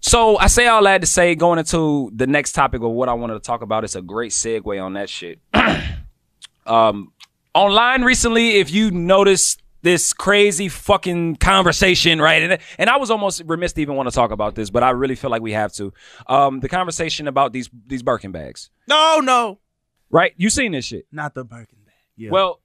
So 0.00 0.38
I 0.38 0.46
say 0.46 0.68
all 0.68 0.84
that 0.84 1.00
to 1.00 1.06
say, 1.08 1.34
going 1.34 1.58
into 1.58 2.12
the 2.14 2.28
next 2.28 2.52
topic 2.52 2.82
of 2.82 2.92
what 2.92 3.08
I 3.08 3.14
wanted 3.14 3.34
to 3.34 3.40
talk 3.40 3.62
about, 3.62 3.82
it's 3.82 3.96
a 3.96 4.02
great 4.02 4.30
segue 4.30 4.80
on 4.82 4.92
that 4.92 5.10
shit. 5.10 5.40
um, 6.66 7.12
online 7.54 8.02
recently, 8.02 8.56
if 8.56 8.70
you 8.70 8.90
noticed 8.90 9.62
this 9.82 10.12
crazy 10.12 10.68
fucking 10.68 11.36
conversation, 11.36 12.20
right? 12.20 12.42
And 12.42 12.58
and 12.78 12.90
I 12.90 12.96
was 12.96 13.10
almost 13.10 13.42
remiss 13.46 13.72
to 13.74 13.82
even 13.82 13.96
want 13.96 14.08
to 14.08 14.14
talk 14.14 14.30
about 14.30 14.54
this, 14.54 14.70
but 14.70 14.82
I 14.82 14.90
really 14.90 15.14
feel 15.14 15.30
like 15.30 15.42
we 15.42 15.52
have 15.52 15.72
to. 15.74 15.92
Um, 16.26 16.60
the 16.60 16.68
conversation 16.68 17.28
about 17.28 17.52
these 17.52 17.70
these 17.86 18.02
Birkin 18.02 18.32
bags, 18.32 18.70
No, 18.88 19.20
no, 19.20 19.58
right? 20.10 20.32
You 20.36 20.50
seen 20.50 20.72
this 20.72 20.84
shit? 20.84 21.06
not 21.12 21.34
the 21.34 21.44
Birkin 21.44 21.78
bag. 21.84 21.94
Yeah. 22.16 22.30
Well, 22.30 22.60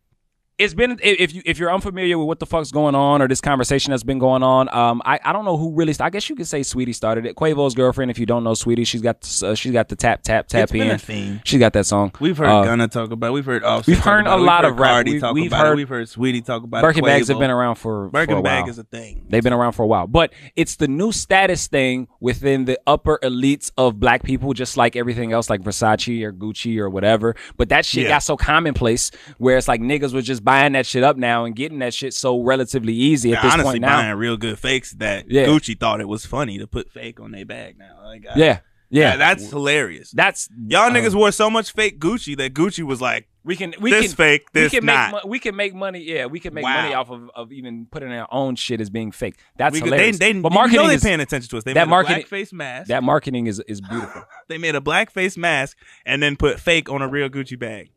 it's 0.60 0.74
been 0.76 1.00
if- 1.02 1.34
you 1.34 1.42
if 1.46 1.58
you're 1.58 1.74
unfamiliar 1.74 2.18
with 2.18 2.28
what 2.28 2.40
the 2.40 2.46
fuck's 2.46 2.70
going 2.72 2.94
on 2.94 3.22
or 3.22 3.28
this 3.28 3.42
conversation 3.42 3.90
that's 3.92 4.04
been 4.04 4.20
going 4.20 4.44
on, 4.44 4.70
um, 4.74 5.02
I, 5.04 5.20
I 5.26 5.34
don't 5.34 5.46
know 5.46 5.58
who 5.58 5.74
really. 5.74 5.96
I 6.00 6.10
guess 6.12 6.30
you 6.30 6.36
could 6.36 6.48
say 6.48 6.62
Saweetie 6.62 6.94
started 6.94 7.26
it. 7.26 7.36
Quavo's 7.36 7.74
girlfriend. 7.74 8.12
If 8.12 8.20
you 8.20 8.26
don't 8.28 8.44
know 8.44 8.52
Saweetie, 8.52 8.86
she's 8.86 9.02
got 9.02 9.18
uh, 9.44 9.56
she's 9.56 9.72
got 9.72 9.90
the 9.90 9.96
tap 9.96 10.22
tap 10.22 10.48
tap 10.48 10.64
It's 10.64 10.74
in. 10.74 10.98
theme. 11.00 11.42
She's 11.44 11.60
got 11.60 11.74
that 11.74 11.86
song. 11.88 12.12
We've 12.20 12.38
heard 12.38 12.48
Uh, 12.50 12.64
Gunna 12.66 12.88
talk 12.88 13.12
about. 13.12 13.28
it. 13.28 13.32
We've 13.32 13.46
heard 13.46 13.64
Offset. 13.64 13.88
we've 13.88 14.00
heard 14.04 14.28
a 14.28 14.38
lot 14.38 14.64
of 14.64 14.78
rap. 14.80 15.06
We've- 15.06 15.20
talk 15.20 15.34
we've 15.34 15.52
heard- 15.52 15.74
it. 15.74 15.76
We've 15.78 15.90
heard 15.90 16.08
Saweetie 16.08 16.46
talk 16.46 16.64
about 16.64 16.82
Birkin 16.84 17.04
it. 17.04 17.08
bags 17.08 17.28
have 17.30 17.40
been 17.40 17.50
around 17.52 17.76
for, 17.76 17.82
for 18.04 18.06
a 18.06 18.10
Birkin 18.12 18.36
while. 18.36 18.44
bag 18.44 18.68
is 18.68 18.78
a 18.78 18.84
thing. 18.84 19.26
They've 19.30 19.44
been 19.44 19.54
around 19.54 19.72
for 19.74 19.84
a 19.84 19.88
while, 19.88 20.06
but 20.08 20.34
it's 20.56 20.76
the 20.76 20.88
new 20.88 21.12
status 21.12 21.68
thing 21.68 22.08
within 22.20 22.66
the 22.66 22.80
upper 22.86 23.20
elites 23.24 23.72
of 23.78 24.00
black 24.00 24.22
people, 24.24 24.54
just 24.54 24.78
like 24.78 24.96
everything 24.96 25.34
else, 25.34 25.50
like 25.50 25.62
Versace 25.62 26.22
or 26.24 26.32
Gucci 26.32 26.78
or 26.78 26.90
whatever. 26.92 27.36
But 27.58 27.70
that 27.70 27.86
shit 27.86 28.04
Yeah. 28.04 28.10
got 28.10 28.24
so 28.24 28.38
commonplace 28.38 29.10
where 29.40 29.58
it's 29.58 29.68
like 29.68 29.82
niggas 29.82 30.14
was 30.14 30.26
just 30.26 30.44
buying 30.54 30.74
that 30.74 30.86
shit 30.86 31.04
up 31.04 31.18
now 31.18 31.46
and 31.46 31.56
getting 31.56 31.80
that 31.80 31.94
shit 31.94 32.14
so 32.14 32.42
relatively 32.42 32.94
easy 32.94 33.34
at 33.34 33.42
this 33.42 33.54
honestly, 33.54 33.72
point 33.74 33.82
now. 33.82 33.98
buying 34.02 34.16
real 34.16 34.38
good 34.38 34.60
fakes 34.60 34.92
that 34.94 35.26
Yeah. 35.30 35.46
Gucci 35.46 35.80
thought 35.80 36.00
it 36.02 36.08
was 36.08 36.26
funny 36.26 36.58
to 36.60 36.68
put 36.68 36.92
fake 36.92 37.20
on 37.20 37.32
their 37.32 37.46
bag 37.46 37.78
now. 37.78 38.00
Like, 38.04 38.26
I- 38.30 38.38
Yeah, 38.38 38.60
yeah, 38.90 39.16
that's 39.18 39.50
hilarious. 39.50 40.12
that's 40.12 40.50
Y'all 40.68 40.84
uh, 40.84 40.92
niggas 40.92 41.16
wore 41.16 41.32
so 41.32 41.50
much 41.50 41.72
fake 41.74 42.00
Gucci 42.00 42.38
that 42.38 42.54
Gucci 42.54 42.84
was 42.84 43.02
like, 43.02 43.28
We 43.44 43.56
can 43.56 43.74
we 43.80 43.90
this 43.92 44.08
can 44.08 44.16
fake, 44.16 44.44
this 44.54 44.72
we 44.72 44.78
can 44.80 44.86
not. 44.86 45.12
make 45.12 45.24
mo- 45.24 45.30
we 45.30 45.40
can 45.40 45.56
make 45.56 45.74
money. 45.74 46.00
Yeah, 46.04 46.28
we 46.28 46.40
can 46.40 46.54
make 46.54 46.64
Wow. 46.64 46.82
money 46.84 46.94
off 46.94 47.10
of, 47.10 47.30
of 47.36 47.52
even 47.52 47.88
putting 47.92 48.12
our 48.12 48.28
own 48.32 48.56
shit 48.56 48.80
as 48.80 48.90
being 48.92 49.12
fake. 49.12 49.36
That's 49.58 49.74
we 49.74 49.82
could, 49.82 49.92
they, 49.92 49.98
hilarious. 49.98 50.20
they, 50.20 50.34
but 50.34 50.52
you 50.52 50.56
marketing 50.56 50.82
know 50.82 50.88
they 50.88 50.94
is 50.96 51.04
paying 51.04 51.20
attention 51.20 51.50
to 51.50 51.58
us. 51.58 51.64
They 51.64 51.74
that 51.74 51.88
made 51.88 51.90
marketing- 51.90 52.24
a 52.24 52.28
blackface 52.28 52.54
mask. 52.54 52.88
that 52.90 53.04
marketing 53.04 53.48
is 53.48 53.60
is 53.68 53.82
beautiful. 53.82 54.24
they 54.48 54.58
made 54.60 54.76
a 54.76 54.80
blackface 54.82 55.36
mask 55.36 55.76
and 56.06 56.22
then 56.24 56.36
put 56.38 56.60
fake 56.60 56.90
on 56.90 57.02
a 57.02 57.08
real 57.08 57.28
Gucci 57.30 57.58
bag. 57.60 57.90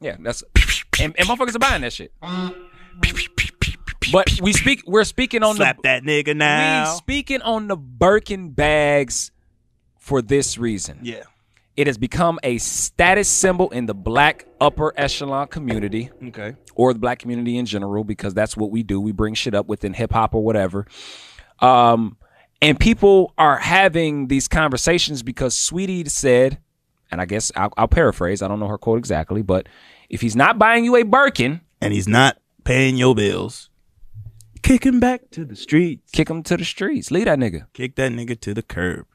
Yeah, 0.00 0.16
that's 0.18 0.42
and, 1.00 1.14
and 1.18 1.28
motherfuckers 1.28 1.54
are 1.54 1.58
buying 1.58 1.82
that 1.82 1.92
shit. 1.92 2.12
But 4.12 4.40
we 4.40 4.52
speak. 4.52 4.82
We're 4.86 5.04
speaking 5.04 5.42
on 5.42 5.56
Slap 5.56 5.76
the. 5.76 5.82
that 5.84 6.02
nigga 6.02 6.36
now. 6.36 6.90
We 6.92 6.96
speaking 6.98 7.40
on 7.42 7.68
the 7.68 7.76
Birkin 7.76 8.50
bags 8.50 9.30
for 9.98 10.20
this 10.22 10.58
reason. 10.58 10.98
yeah. 11.02 11.22
It 11.74 11.86
has 11.86 11.96
become 11.96 12.38
a 12.42 12.58
status 12.58 13.28
symbol 13.30 13.70
in 13.70 13.86
the 13.86 13.94
black 13.94 14.46
upper 14.60 14.92
echelon 14.94 15.48
community. 15.48 16.10
Okay. 16.22 16.54
or 16.74 16.92
the 16.92 16.98
black 16.98 17.18
community 17.18 17.56
in 17.56 17.64
general 17.64 18.04
because 18.04 18.34
that's 18.34 18.58
what 18.58 18.70
we 18.70 18.82
do. 18.82 19.00
We 19.00 19.12
bring 19.12 19.32
shit 19.32 19.54
up 19.54 19.68
within 19.68 19.94
hip 19.94 20.12
hop 20.12 20.34
or 20.34 20.44
whatever. 20.44 20.86
Um, 21.60 22.18
and 22.60 22.78
people 22.78 23.32
are 23.38 23.56
having 23.56 24.28
these 24.28 24.48
conversations 24.48 25.22
because 25.22 25.56
Saweetie 25.56 26.10
said, 26.10 26.58
and 27.10 27.22
I 27.22 27.24
guess 27.24 27.50
I'll, 27.56 27.72
I'll 27.78 27.88
paraphrase. 27.88 28.42
I 28.42 28.48
don't 28.48 28.60
know 28.60 28.68
her 28.68 28.76
quote 28.76 28.98
exactly, 28.98 29.40
but 29.40 29.66
if 30.12 30.20
he's 30.20 30.36
not 30.36 30.58
buying 30.58 30.84
you 30.84 30.94
a 30.94 31.02
Birkin, 31.02 31.62
And 31.80 31.92
he's 31.92 32.06
not 32.06 32.36
paying 32.62 32.96
your 32.96 33.14
bills. 33.16 33.70
Kick 34.62 34.86
him 34.86 35.00
back 35.00 35.22
to 35.32 35.44
the 35.44 35.56
streets. 35.56 36.12
kick 36.12 36.30
him 36.30 36.44
to 36.44 36.56
the 36.56 36.64
streets. 36.64 37.10
Leave 37.10 37.24
that 37.24 37.38
nigga. 37.40 37.66
Kick 37.72 37.96
that 37.96 38.12
nigga 38.12 38.38
to 38.40 38.54
the 38.54 38.62
curb. 38.62 39.06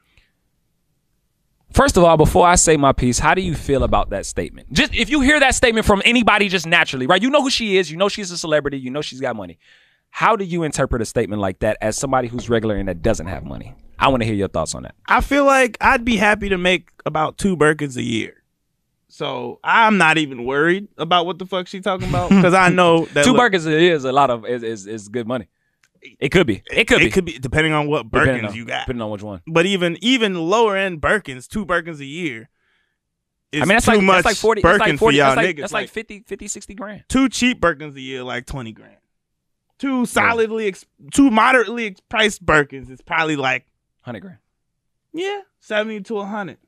First 1.72 1.96
of 1.96 2.04
all, 2.04 2.16
before 2.16 2.46
I 2.46 2.56
say 2.56 2.76
my 2.76 2.92
piece, 2.92 3.18
how 3.18 3.34
do 3.34 3.42
you 3.42 3.54
feel 3.54 3.84
about 3.84 4.10
that 4.10 4.26
statement? 4.26 4.72
Just 4.72 4.94
if 4.94 5.08
you 5.08 5.20
hear 5.20 5.38
that 5.40 5.54
statement 5.54 5.86
from 5.86 6.02
anybody 6.04 6.48
just 6.48 6.66
naturally, 6.66 7.06
right? 7.06 7.22
You 7.22 7.30
know 7.30 7.42
who 7.42 7.50
she 7.50 7.76
is, 7.78 7.90
you 7.90 7.96
know 7.96 8.08
she's 8.08 8.30
a 8.30 8.38
celebrity, 8.38 8.78
you 8.78 8.90
know 8.90 9.00
she's 9.02 9.20
got 9.20 9.36
money. 9.36 9.58
How 10.10 10.34
do 10.34 10.44
you 10.44 10.62
interpret 10.62 11.02
a 11.02 11.04
statement 11.04 11.40
like 11.40 11.58
that 11.60 11.76
as 11.80 11.96
somebody 11.96 12.28
who's 12.28 12.48
regular 12.48 12.76
and 12.76 12.88
that 12.88 13.02
doesn't 13.02 13.26
have 13.26 13.44
money? 13.44 13.74
I 13.98 14.08
want 14.08 14.22
to 14.22 14.26
hear 14.26 14.34
your 14.34 14.48
thoughts 14.48 14.74
on 14.74 14.84
that. 14.84 14.94
I 15.06 15.20
feel 15.20 15.44
like 15.44 15.76
I'd 15.80 16.04
be 16.04 16.16
happy 16.16 16.48
to 16.48 16.58
make 16.58 16.88
about 17.04 17.36
two 17.36 17.56
Birkins 17.56 17.96
a 17.96 18.02
year. 18.02 18.37
So 19.08 19.58
I'm 19.64 19.96
not 19.96 20.18
even 20.18 20.44
worried 20.44 20.88
about 20.98 21.24
what 21.26 21.38
the 21.38 21.46
fuck 21.46 21.66
she 21.66 21.80
talking 21.80 22.08
about 22.08 22.28
because 22.28 22.52
I 22.54 22.68
know 22.68 23.04
that 23.14 23.24
Two 23.24 23.32
look, 23.32 23.40
burgers 23.40 23.64
is 23.66 24.04
a 24.04 24.12
lot 24.12 24.30
of 24.30 24.44
is, 24.46 24.62
is 24.62 24.86
is 24.86 25.08
good 25.08 25.26
money. 25.26 25.48
It 26.20 26.28
could 26.28 26.46
be. 26.46 26.62
It 26.70 26.84
could 26.86 26.98
be. 27.00 27.06
It 27.06 27.12
could 27.12 27.24
be 27.24 27.38
depending 27.38 27.72
on 27.72 27.88
what 27.88 28.10
Depending 28.10 28.44
Birkins 28.44 28.48
on- 28.50 28.54
you 28.54 28.64
got. 28.66 28.80
Depending 28.86 29.02
on 29.02 29.10
which 29.10 29.22
one. 29.22 29.40
But 29.46 29.66
even 29.66 29.96
even 30.02 30.34
lower 30.34 30.76
end 30.76 31.00
Birkins, 31.00 31.48
two 31.48 31.64
Birkins 31.66 31.98
a 32.00 32.04
year. 32.04 32.48
Is 33.50 33.62
I 33.62 33.64
mean, 33.64 33.68
that's 33.76 33.86
too 33.86 33.92
like 33.92 34.02
much 34.02 34.14
that's 34.16 34.24
like 34.26 34.36
forty. 34.36 34.60
Birkin 34.60 34.78
That's 34.78 34.90
like 34.90 34.98
forty. 34.98 35.16
for 35.16 35.18
y'all 35.18 35.34
That's 35.34 35.46
like, 35.46 35.56
niggas. 35.56 35.60
that's 35.60 35.72
like 35.72 35.88
50, 35.88 36.24
50, 36.26 36.48
60 36.48 36.74
grand. 36.74 37.04
two 37.08 37.30
cheap 37.30 37.60
Birkins 37.62 37.94
a 37.96 38.00
year, 38.00 38.22
like 38.22 38.44
twenty 38.44 38.72
grand. 38.72 38.96
Two 39.78 40.04
solidly, 40.06 40.66
ex- 40.68 40.84
two 41.14 41.30
moderately 41.30 41.86
ex- 41.86 42.00
priced 42.10 42.44
Birkins 42.44 42.90
is 42.90 43.00
probably 43.00 43.36
like 43.36 43.64
Hundred 44.02 44.20
grand. 44.20 44.38
yeah, 45.14 45.40
seventy 45.60 46.00
to 46.02 46.20
hundred. 46.24 46.58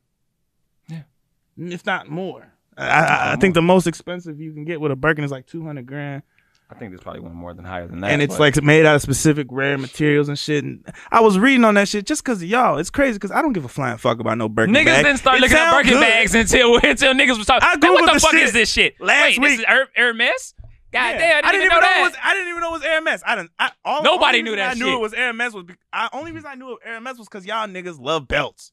Yeah. 1.61 1.75
if 1.75 1.85
not 1.87 2.09
more. 2.09 2.53
I, 2.77 2.87
I, 2.89 3.33
I 3.33 3.37
think 3.37 3.55
the 3.55 3.63
most 3.63 3.87
expensive 3.87 4.41
you 4.41 4.53
can 4.53 4.65
get 4.65 4.81
with 4.81 4.91
a 4.93 4.97
Birkin 4.97 5.23
is 5.25 5.31
like 5.31 5.47
two 5.47 5.63
hundred 5.65 5.87
grand, 5.87 6.23
I 6.71 6.75
think 6.77 6.93
there's 6.93 7.03
probably 7.03 7.21
one 7.21 7.35
more 7.35 7.53
than 7.53 7.65
higher 7.65 7.87
than 7.87 8.01
that. 8.01 8.11
and 8.13 8.23
it's 8.23 8.35
but- 8.35 8.41
like 8.57 8.63
made 8.63 8.87
out 8.87 8.95
of 8.97 9.03
specific 9.03 9.49
rare 9.51 9.77
materials 9.77 10.29
and 10.29 10.39
shit. 10.39 10.65
And 10.65 10.87
I 11.11 11.21
was 11.21 11.39
reading 11.39 11.65
on 11.65 11.75
that 11.75 11.89
shit 11.89 12.07
just 12.07 12.25
because 12.25 12.41
of 12.43 12.49
y'all. 12.49 12.79
It's 12.79 12.89
crazy 12.91 13.15
because 13.15 13.33
I 13.33 13.43
don't 13.43 13.53
give 13.53 13.65
a 13.65 13.69
flying 13.69 13.99
fuck 13.99 14.21
about 14.21 14.39
no 14.39 14.49
Birkin 14.49 14.75
niggas 14.75 14.85
bag. 14.87 15.05
didn't 15.05 15.19
start 15.19 15.39
It 15.39 15.43
looking 15.43 15.57
at 15.59 15.65
sound 15.71 15.77
Birkin 15.85 15.99
good. 15.99 16.01
bags 16.01 16.35
until 16.35 16.77
until 16.83 17.13
niggas 17.13 17.37
was 17.39 17.47
talking. 17.47 17.69
I 17.69 17.73
Hey, 17.81 17.91
what 17.91 18.03
Googled 18.03 18.07
the, 18.07 18.13
the 18.15 18.21
fuck 18.21 18.35
is 18.35 18.53
this 18.53 18.71
shit? 18.73 19.01
last 19.01 19.23
Wait, 19.23 19.39
week. 19.41 19.51
this 19.51 19.59
is 19.61 19.65
Her- 19.67 19.89
Hermes. 19.97 20.55
God 20.93 20.99
Yeah. 21.15 21.19
damn, 21.19 21.45
I 21.45 21.53
didn't, 21.53 21.67
even 21.67 21.69
know, 21.71 21.79
it 21.79 21.81
that. 21.83 22.01
was. 22.03 22.15
I 22.25 22.35
didn't 22.35 22.49
even 22.49 22.61
know 22.63 22.69
it 22.69 22.73
was 22.73 22.83
Hermes. 22.85 23.23
I 23.27 23.37
didn't. 23.37 23.51
I, 23.59 23.71
all, 23.85 24.03
Nobody 24.03 24.43
knew 24.43 24.57
that 24.57 24.71
I 24.71 24.75
knew 24.75 24.87
shit. 24.87 24.95
it 24.95 25.01
was 25.01 25.15
Hermes 25.15 25.53
was. 25.55 25.65
Be, 25.65 25.75
I, 25.93 26.09
only 26.13 26.33
reason 26.33 26.49
I 26.51 26.55
knew 26.57 26.73
it 26.73 26.79
Hermes 26.85 27.19
was 27.19 27.29
because 27.29 27.45
y'all 27.47 27.67
niggas 27.69 28.01
love 28.01 28.27
belts. 28.27 28.73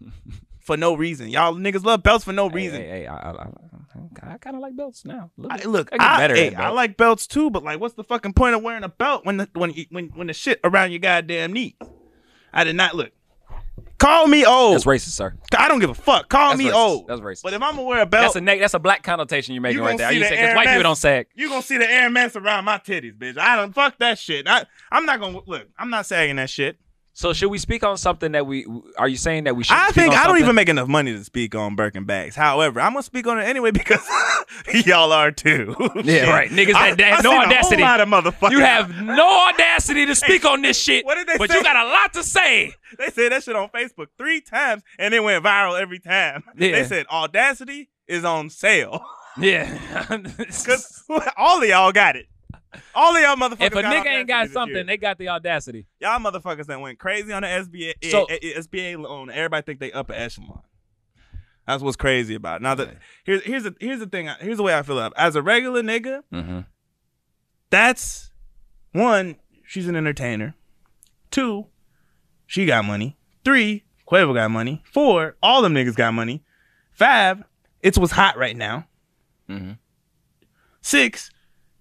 for 0.60 0.76
no 0.76 0.94
reason, 0.94 1.28
y'all 1.28 1.54
niggas 1.54 1.84
love 1.84 2.02
belts 2.02 2.24
for 2.24 2.32
no 2.32 2.48
Hey, 2.48 2.54
reason. 2.54 2.80
Hey, 2.80 2.88
hey, 2.88 3.06
I, 3.06 3.16
I, 3.16 3.30
I, 3.32 4.34
I 4.34 4.38
kind 4.38 4.56
of 4.56 4.62
like 4.62 4.76
belts 4.76 5.04
now. 5.04 5.30
Look, 5.36 5.52
I, 5.52 5.64
look, 5.66 5.88
I 5.92 5.98
get 5.98 6.06
I, 6.06 6.16
better 6.18 6.34
hey, 6.34 6.54
I 6.54 6.68
like 6.70 6.96
belts 6.96 7.26
too, 7.26 7.50
but 7.50 7.62
like, 7.64 7.80
what's 7.80 7.94
the 7.94 8.04
fucking 8.04 8.34
point 8.34 8.54
of 8.54 8.62
wearing 8.62 8.84
a 8.84 8.88
belt 8.88 9.24
when 9.24 9.38
the 9.38 9.48
when 9.54 9.74
when 9.90 10.08
when 10.14 10.26
the 10.28 10.32
shit 10.32 10.60
around 10.64 10.90
your 10.92 11.00
goddamn 11.00 11.52
knees? 11.52 11.74
I 12.52 12.64
did 12.64 12.76
not 12.76 12.94
look. 12.94 13.12
Call 13.98 14.26
me 14.26 14.46
old. 14.46 14.74
That's 14.76 14.86
racist, 14.86 15.10
sir. 15.10 15.34
I 15.56 15.68
don't 15.68 15.78
give 15.78 15.90
a 15.90 15.94
fuck. 15.94 16.30
Call 16.30 16.50
That's 16.50 16.58
me 16.58 16.70
racist. 16.70 16.74
old. 16.74 17.06
That's 17.08 17.20
racist. 17.20 17.42
But 17.42 17.52
if 17.52 17.62
I'm 17.62 17.72
gonna 17.76 17.82
wear 17.82 18.00
a 18.00 18.06
belt, 18.06 18.22
That's 18.22 18.36
a 18.36 18.40
neg- 18.40 18.60
that's 18.60 18.72
a 18.72 18.78
black 18.78 19.02
connotation 19.02 19.54
you're 19.54 19.60
making 19.60 19.78
You 19.78 19.84
right 19.84 19.98
there. 19.98 20.10
You 20.10 20.20
the 20.20 20.24
say 20.26 20.36
because 20.36 20.56
white 20.56 20.66
people 20.68 20.82
don't 20.84 20.96
sag. 20.96 21.26
you 21.34 21.48
gonna 21.50 21.60
see 21.62 21.76
the 21.76 21.90
Air 21.90 22.08
Max 22.08 22.34
around 22.34 22.64
my 22.64 22.78
titties, 22.78 23.16
bitch. 23.16 23.36
I 23.36 23.56
don't 23.56 23.74
fuck 23.74 23.98
that 23.98 24.18
shit. 24.18 24.48
I 24.48 24.64
I'm 24.90 25.04
not 25.04 25.20
gonna 25.20 25.40
look. 25.46 25.68
I'm 25.78 25.90
not 25.90 26.06
sagging 26.06 26.36
that 26.36 26.48
shit. 26.48 26.78
So 27.12 27.32
should 27.32 27.50
we 27.50 27.58
speak 27.58 27.82
on 27.82 27.96
something 27.98 28.32
that 28.32 28.46
we 28.46 28.64
are 28.96 29.08
you 29.08 29.16
saying 29.16 29.44
that 29.44 29.56
we 29.56 29.64
should? 29.64 29.76
I 29.76 29.86
speak 29.86 29.94
think 29.96 30.12
on 30.14 30.18
I 30.20 30.26
don't 30.26 30.38
even 30.38 30.54
make 30.54 30.68
enough 30.68 30.88
money 30.88 31.12
to 31.12 31.22
speak 31.24 31.54
on 31.54 31.74
Birkin 31.76 32.04
bags. 32.04 32.36
However, 32.36 32.80
I'm 32.80 32.92
gonna 32.92 33.02
speak 33.02 33.26
on 33.26 33.38
it 33.38 33.44
anyway 33.44 33.72
because 33.72 34.06
y'all 34.86 35.12
are 35.12 35.30
too. 35.32 35.74
Yeah, 36.04 36.30
right. 36.30 36.50
Niggas 36.50 36.74
I- 36.74 36.90
that- 36.90 36.98
that 36.98 37.12
I 37.12 37.16
have 37.16 37.24
no 37.24 37.36
audacity. 37.36 37.82
A 37.82 37.86
whole 37.86 38.06
lot 38.06 38.26
of. 38.26 38.52
You 38.52 38.60
have 38.60 38.90
no 39.02 39.48
audacity 39.48 40.06
to 40.06 40.14
speak 40.14 40.44
on 40.44 40.62
this 40.62 40.80
shit. 40.80 41.04
what 41.04 41.16
did 41.16 41.26
they 41.26 41.36
but 41.36 41.50
say? 41.50 41.56
you 41.58 41.62
got 41.64 41.76
a 41.84 41.88
lot 41.88 42.12
to 42.14 42.22
say. 42.22 42.74
They 42.96 43.10
said 43.10 43.32
that 43.32 43.42
shit 43.42 43.56
on 43.56 43.68
Facebook 43.68 44.06
three 44.16 44.40
times 44.40 44.82
and 44.98 45.12
it 45.12 45.20
went 45.22 45.44
viral 45.44 45.80
every 45.80 45.98
time. 45.98 46.44
Yeah. 46.56 46.72
They 46.72 46.84
said 46.84 47.06
Audacity 47.10 47.88
is 48.06 48.24
on 48.24 48.50
sale 48.50 49.04
Yeah. 49.38 50.06
because 50.38 51.04
all 51.36 51.62
of 51.62 51.68
y'all 51.68 51.92
got 51.92 52.16
it. 52.16 52.26
All 52.94 53.16
of 53.16 53.22
y'all 53.22 53.36
motherfuckers. 53.36 53.66
if 53.66 53.72
a 53.74 53.82
nigga 53.82 54.06
ain't 54.06 54.28
got 54.28 54.48
something, 54.50 54.86
they 54.86 54.96
got 54.96 55.18
the 55.18 55.28
audacity. 55.28 55.86
y'all 56.00 56.18
motherfuckers 56.20 56.66
that 56.66 56.80
went 56.80 56.98
crazy 56.98 57.32
on 57.32 57.42
the 57.42 57.48
SBA 57.48 57.94
So- 58.10 58.24
eh, 58.26 58.38
eh, 58.42 58.58
SBA 58.60 58.96
loan. 58.96 59.30
Everybody 59.30 59.64
think 59.64 59.80
they 59.80 59.90
up 59.92 60.00
upper 60.10 60.14
echelon. 60.14 60.62
That's 61.66 61.82
what's 61.82 61.96
crazy 61.96 62.34
about 62.34 62.60
it. 62.60 62.62
Now 62.62 62.74
that 62.76 62.96
here's 63.24 63.42
here's 63.44 63.62
the 63.64 63.74
here's 63.80 64.00
the 64.00 64.06
thing. 64.06 64.28
Here's 64.40 64.56
the 64.56 64.62
way 64.62 64.76
I 64.76 64.82
feel 64.82 64.98
about 64.98 65.12
it. 65.12 65.18
As 65.20 65.36
a 65.36 65.42
regular 65.42 65.82
nigga, 65.82 66.22
Mm-hmm. 66.32 66.60
that's 67.70 68.30
one. 68.92 69.36
She's 69.66 69.86
an 69.86 69.94
entertainer. 69.94 70.54
Two, 71.30 71.66
she 72.46 72.66
got 72.66 72.84
money. 72.84 73.16
Three, 73.44 73.84
Quavo 74.10 74.34
got 74.34 74.50
money. 74.50 74.82
Four, 74.92 75.36
all 75.42 75.62
them 75.62 75.74
niggas 75.74 75.94
got 75.94 76.12
money. 76.12 76.42
Five, 76.92 77.44
it's 77.82 77.96
what's 77.96 78.12
hot 78.12 78.36
right 78.36 78.56
now. 78.56 78.86
Mhm. 79.48 79.78
Six, 80.80 81.30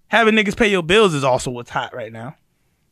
having 0.09 0.35
niggas 0.35 0.55
pay 0.57 0.69
your 0.69 0.83
bills 0.83 1.13
is 1.13 1.23
also 1.23 1.49
what's 1.51 1.69
hot 1.71 1.93
right 1.95 2.11
now. 2.11 2.35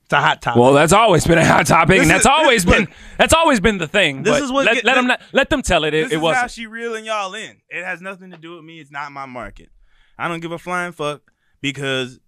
It's 0.06 0.14
a 0.14 0.22
hot 0.22 0.42
topic. 0.42 0.62
Well, 0.62 0.72
that's 0.72 0.94
always 0.94 1.28
been 1.28 1.38
a 1.38 1.46
hot 1.46 1.68
topic, 1.68 1.98
This 1.98 2.02
and 2.04 2.10
that's 2.10 2.22
is- 2.22 2.26
always 2.28 2.64
this- 2.64 2.74
been 2.74 2.82
look. 2.86 2.94
that's 3.18 3.34
always 3.34 3.60
been 3.60 3.78
the 3.78 3.88
thing. 3.90 4.24
This 4.24 4.42
is 4.42 4.52
what 4.52 4.66
let, 4.66 4.76
get- 4.76 4.86
let 4.86 4.96
them 4.96 5.08
not, 5.08 5.22
let 5.34 5.50
them 5.50 5.62
tell 5.62 5.84
it. 5.84 5.94
It, 5.94 6.06
this 6.06 6.14
it 6.14 6.24
is 6.24 6.36
how 6.36 6.48
she 6.48 6.66
reeling 6.66 7.04
y'all 7.04 7.34
in. 7.34 7.58
It 7.70 7.84
has 7.84 8.00
nothing 8.02 8.32
to 8.32 8.38
do 8.38 8.56
with 8.56 8.64
me. 8.64 8.80
It's 8.80 8.90
not 8.92 9.12
my 9.12 9.26
market. 9.26 9.70
I 10.18 10.30
don't 10.30 10.40
give 10.40 10.54
a 10.54 10.58
flying 10.58 10.94
fuck 10.94 11.22
because 11.62 12.20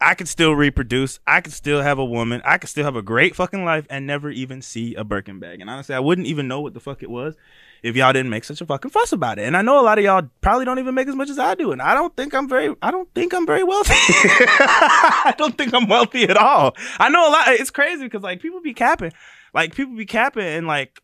I 0.00 0.14
could 0.14 0.26
still 0.28 0.52
reproduce. 0.52 1.20
I 1.26 1.40
could 1.40 1.52
still 1.52 1.80
have 1.82 1.98
a 1.98 2.04
woman. 2.04 2.42
I 2.44 2.58
could 2.58 2.70
still 2.70 2.84
have 2.84 2.96
a 2.96 3.02
great 3.02 3.36
fucking 3.36 3.64
life 3.64 3.86
and 3.88 4.04
never 4.06 4.30
even 4.30 4.60
see 4.60 4.94
a 4.96 5.04
Birkin 5.04 5.38
bag. 5.38 5.60
And 5.60 5.70
honestly, 5.70 5.94
I 5.94 6.00
wouldn't 6.00 6.26
even 6.26 6.48
know 6.48 6.60
what 6.60 6.74
the 6.74 6.80
fuck 6.80 7.02
it 7.04 7.10
was 7.10 7.36
if 7.82 7.96
y'all 7.96 8.12
didn't 8.12 8.30
make 8.30 8.44
such 8.44 8.60
a 8.60 8.66
fucking 8.66 8.90
fuss 8.90 9.12
about 9.12 9.38
it. 9.38 9.42
And 9.42 9.56
I 9.56 9.62
know 9.62 9.80
a 9.80 9.82
lot 9.82 9.98
of 9.98 10.04
y'all 10.04 10.28
probably 10.40 10.64
don't 10.64 10.78
even 10.78 10.94
make 10.94 11.08
as 11.08 11.14
much 11.14 11.30
as 11.30 11.38
I 11.38 11.54
do. 11.54 11.72
And 11.72 11.80
I 11.80 11.94
don't 11.94 12.14
think 12.16 12.34
I'm 12.34 12.48
very. 12.48 12.74
I 12.82 12.90
don't 12.90 13.12
think 13.14 13.34
I'm 13.34 13.46
very 13.46 13.64
wealthy. 13.64 13.94
I 13.94 15.34
don't 15.36 15.56
think 15.56 15.74
I'm 15.74 15.88
wealthy 15.88 16.24
at 16.24 16.36
all. 16.36 16.76
I 16.98 17.08
know 17.08 17.28
a 17.28 17.30
lot. 17.30 17.48
It's 17.48 17.70
crazy 17.70 18.04
because 18.04 18.22
like 18.22 18.40
people 18.40 18.60
be 18.60 18.74
capping. 18.74 19.12
Like 19.54 19.74
people 19.74 19.96
be 19.96 20.06
capping 20.06 20.44
and 20.44 20.66
like 20.66 21.00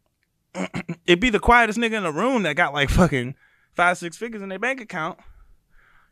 it'd 1.07 1.21
be 1.21 1.31
the 1.31 1.41
quietest 1.41 1.79
nigga 1.79 1.95
in 1.95 2.03
the 2.03 2.13
room 2.13 2.43
that 2.43 2.57
got 2.57 2.73
like 2.73 2.91
fucking 2.91 3.35
five, 3.75 3.99
six 3.99 4.17
figures 4.17 4.43
in 4.43 4.49
their 4.49 4.59
bank 4.59 4.81
account. 4.81 5.19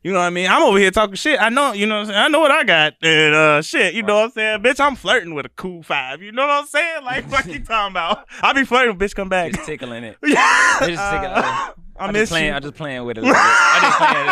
You 0.05 0.13
know 0.13 0.19
what 0.19 0.25
I 0.25 0.31
mean? 0.31 0.49
I'm 0.51 0.63
over 0.63 0.79
here 0.79 0.91
talking 0.91 1.15
shit. 1.15 1.41
I 1.41 1.49
know, 1.49 1.73
you 1.73 1.87
know 1.87 1.95
what 1.95 2.01
I'm 2.01 2.07
saying? 2.09 2.19
I 2.19 2.29
know 2.29 2.41
what 2.41 2.51
I 2.51 2.65
got. 2.65 2.95
And 3.03 3.35
uh 3.35 3.63
shit, 3.63 3.95
you 3.95 4.03
know 4.03 4.17
what 4.17 4.25
I'm 4.25 4.31
saying? 4.33 4.63
Bitch, 4.63 4.81
I'm 4.81 4.97
flirting 4.97 5.33
with 5.35 5.47
a 5.47 5.49
cool 5.51 5.85
five. 5.85 6.21
You 6.21 6.33
know 6.33 6.43
what 6.47 6.51
I'm 6.63 6.67
saying? 6.67 7.05
Like 7.05 7.31
what 7.31 7.47
you 7.47 7.61
talking 7.65 7.93
about? 7.93 8.27
I'll 8.41 8.53
be 8.55 8.65
flirting, 8.65 8.99
with 8.99 9.11
bitch, 9.11 9.15
come 9.15 9.29
back. 9.29 9.53
Just 9.53 9.65
tickling 9.65 10.03
it. 10.03 10.17
yeah. 10.25 10.77
Just 10.81 10.91
tickling. 10.91 10.99
I 10.99 11.73
I 11.99 12.11
miss 12.11 12.31
playing. 12.31 12.47
you. 12.49 12.53
I'm 12.53 12.63
just 12.63 12.75
playing 12.75 13.05
with 13.05 13.19
it. 13.19 13.21
A 13.23 13.27
little 13.27 13.35
bit. 13.35 13.43
I 13.45 13.79
just 13.81 13.99
playing. 13.99 14.27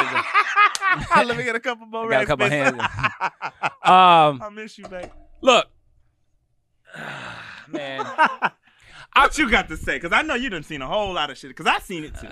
With 1.05 1.19
it. 1.23 1.27
Let 1.29 1.37
me 1.37 1.45
get 1.45 1.55
a 1.55 1.61
couple 1.61 1.87
more 1.87 2.07
I 2.07 2.11
got 2.11 2.23
a 2.25 2.27
couple 2.27 2.49
hands. 2.49 2.81
Um, 3.85 4.43
I 4.43 4.49
miss 4.53 4.77
you, 4.77 4.89
babe. 4.89 5.11
look, 5.41 5.67
man. 7.69 8.05
What 9.15 9.37
you 9.39 9.51
got 9.51 9.69
to 9.69 9.77
say? 9.77 9.97
Because 9.97 10.13
I 10.13 10.23
know 10.23 10.35
you 10.35 10.51
done 10.51 10.63
seen 10.63 10.83
a 10.83 10.87
whole 10.87 11.13
lot 11.13 11.31
of 11.31 11.37
shit. 11.39 11.51
Because 11.51 11.67
I 11.67 11.79
seen 11.79 12.05
it 12.05 12.15
too, 12.21 12.29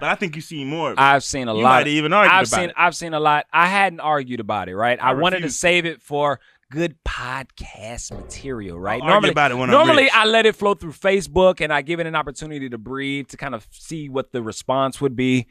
but 0.00 0.08
I 0.08 0.14
think 0.14 0.34
you 0.36 0.42
seen 0.42 0.68
more. 0.68 0.92
Of 0.92 0.98
it. 0.98 1.00
I've 1.00 1.24
seen 1.24 1.48
a 1.48 1.54
You 1.54 1.62
lot. 1.62 1.80
might 1.80 1.86
even 1.88 2.12
argued 2.12 2.32
I've 2.32 2.48
about 2.48 2.56
seen. 2.60 2.70
it. 2.70 2.74
I've 2.78 2.96
seen 2.96 3.14
a 3.14 3.20
lot. 3.20 3.46
I 3.52 3.66
hadn't 3.66 4.00
argued 4.00 4.40
about 4.40 4.68
it. 4.68 4.76
Right. 4.76 4.98
I, 5.02 5.10
I 5.10 5.14
wanted 5.14 5.40
to 5.42 5.50
save 5.50 5.84
it 5.86 6.00
for 6.02 6.40
good 6.70 6.96
podcast 7.04 8.12
material. 8.16 8.78
Right. 8.80 9.02
I'll 9.02 9.12
argue 9.14 9.30
about 9.30 9.50
it 9.50 9.56
when 9.56 9.68
I'm 9.68 9.74
normally 9.74 10.04
rich. 10.04 10.12
I 10.14 10.24
let 10.24 10.46
it 10.46 10.56
flow 10.56 10.74
through 10.74 10.92
Facebook 10.92 11.60
and 11.60 11.72
I 11.72 11.82
give 11.82 12.00
it 12.00 12.06
an 12.06 12.14
opportunity 12.14 12.68
to 12.70 12.78
breathe 12.78 13.28
to 13.28 13.36
kind 13.36 13.54
of 13.54 13.66
see 13.70 14.08
what 14.08 14.32
the 14.32 14.42
response 14.42 15.00
would 15.00 15.14
be. 15.16 15.48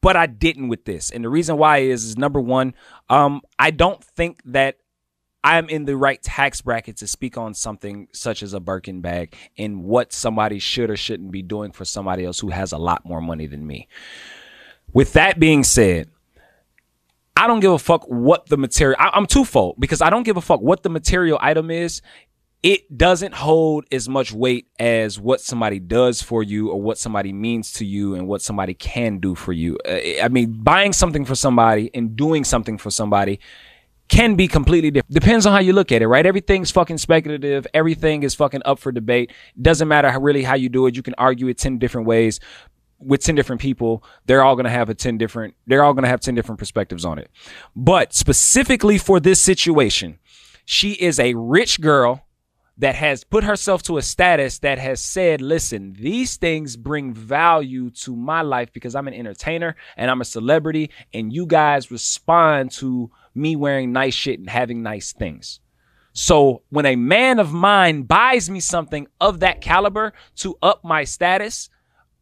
But 0.00 0.14
I 0.16 0.26
didn't 0.26 0.68
with 0.68 0.84
this, 0.84 1.10
and 1.10 1.24
the 1.24 1.28
reason 1.28 1.56
why 1.56 1.78
is 1.78 2.04
is 2.04 2.16
number 2.16 2.40
one, 2.40 2.74
um, 3.08 3.40
I 3.58 3.72
don't 3.72 4.02
think 4.02 4.40
that 4.44 4.76
I'm 5.44 5.68
in 5.68 5.84
the 5.84 5.96
right 5.96 6.20
tax 6.20 6.60
bracket 6.60 6.96
to 6.98 7.06
speak 7.06 7.38
on 7.38 7.54
something 7.54 8.08
such 8.12 8.42
as 8.42 8.54
a 8.54 8.60
Birkin 8.60 9.00
bag 9.00 9.36
and 9.56 9.84
what 9.84 10.12
somebody 10.12 10.58
should 10.58 10.90
or 10.90 10.96
shouldn't 10.96 11.30
be 11.30 11.42
doing 11.42 11.70
for 11.72 11.84
somebody 11.84 12.24
else 12.24 12.40
who 12.40 12.50
has 12.50 12.72
a 12.72 12.78
lot 12.78 13.04
more 13.04 13.20
money 13.20 13.46
than 13.46 13.66
me. 13.66 13.88
With 14.92 15.12
that 15.12 15.38
being 15.38 15.62
said, 15.62 16.10
I 17.36 17.46
don't 17.46 17.60
give 17.60 17.72
a 17.72 17.78
fuck 17.78 18.04
what 18.08 18.48
the 18.48 18.56
material. 18.56 18.96
I, 18.98 19.10
I'm 19.14 19.26
twofold 19.26 19.76
because 19.78 20.02
I 20.02 20.10
don't 20.10 20.24
give 20.24 20.36
a 20.36 20.40
fuck 20.40 20.60
what 20.60 20.82
the 20.82 20.90
material 20.90 21.38
item 21.40 21.70
is. 21.70 22.02
It 22.64 22.98
doesn't 22.98 23.34
hold 23.34 23.84
as 23.92 24.08
much 24.08 24.32
weight 24.32 24.66
as 24.80 25.20
what 25.20 25.40
somebody 25.40 25.78
does 25.78 26.20
for 26.20 26.42
you 26.42 26.70
or 26.70 26.82
what 26.82 26.98
somebody 26.98 27.32
means 27.32 27.72
to 27.74 27.84
you 27.84 28.16
and 28.16 28.26
what 28.26 28.42
somebody 28.42 28.74
can 28.74 29.20
do 29.20 29.36
for 29.36 29.52
you. 29.52 29.78
Uh, 29.88 30.00
I 30.20 30.28
mean, 30.28 30.52
buying 30.64 30.92
something 30.92 31.24
for 31.24 31.36
somebody 31.36 31.92
and 31.94 32.16
doing 32.16 32.42
something 32.42 32.76
for 32.76 32.90
somebody 32.90 33.38
can 34.08 34.34
be 34.34 34.48
completely 34.48 34.90
different. 34.90 35.14
Depends 35.14 35.46
on 35.46 35.52
how 35.52 35.60
you 35.60 35.72
look 35.72 35.92
at 35.92 36.02
it, 36.02 36.08
right? 36.08 36.24
Everything's 36.24 36.70
fucking 36.70 36.98
speculative. 36.98 37.66
Everything 37.74 38.22
is 38.22 38.34
fucking 38.34 38.62
up 38.64 38.78
for 38.78 38.90
debate. 38.90 39.32
Doesn't 39.60 39.88
matter 39.88 40.10
how, 40.10 40.20
really 40.20 40.42
how 40.42 40.54
you 40.54 40.68
do 40.68 40.86
it. 40.86 40.96
You 40.96 41.02
can 41.02 41.14
argue 41.18 41.48
it 41.48 41.58
10 41.58 41.78
different 41.78 42.06
ways 42.06 42.40
with 42.98 43.22
10 43.22 43.34
different 43.34 43.60
people. 43.60 44.02
They're 44.26 44.42
all 44.42 44.56
going 44.56 44.64
to 44.64 44.70
have 44.70 44.88
a 44.88 44.94
10 44.94 45.18
different, 45.18 45.54
they're 45.66 45.82
all 45.82 45.92
going 45.92 46.04
to 46.04 46.08
have 46.08 46.20
10 46.20 46.34
different 46.34 46.58
perspectives 46.58 47.04
on 47.04 47.18
it. 47.18 47.30
But 47.76 48.14
specifically 48.14 48.98
for 48.98 49.20
this 49.20 49.40
situation, 49.40 50.18
she 50.64 50.92
is 50.92 51.18
a 51.18 51.34
rich 51.34 51.80
girl 51.80 52.24
that 52.78 52.94
has 52.94 53.24
put 53.24 53.42
herself 53.42 53.82
to 53.82 53.98
a 53.98 54.02
status 54.02 54.60
that 54.60 54.78
has 54.78 55.00
said, 55.00 55.40
listen, 55.40 55.94
these 55.98 56.36
things 56.36 56.76
bring 56.76 57.12
value 57.12 57.90
to 57.90 58.14
my 58.14 58.40
life 58.40 58.72
because 58.72 58.94
I'm 58.94 59.08
an 59.08 59.14
entertainer 59.14 59.74
and 59.96 60.10
I'm 60.10 60.20
a 60.20 60.24
celebrity, 60.24 60.90
and 61.12 61.32
you 61.32 61.44
guys 61.44 61.90
respond 61.90 62.70
to 62.72 63.10
me 63.38 63.56
wearing 63.56 63.92
nice 63.92 64.14
shit 64.14 64.38
and 64.38 64.50
having 64.50 64.82
nice 64.82 65.12
things. 65.12 65.60
So 66.12 66.62
when 66.70 66.84
a 66.86 66.96
man 66.96 67.38
of 67.38 67.52
mine 67.52 68.02
buys 68.02 68.50
me 68.50 68.60
something 68.60 69.06
of 69.20 69.40
that 69.40 69.60
caliber 69.60 70.12
to 70.36 70.56
up 70.62 70.82
my 70.84 71.04
status, 71.04 71.70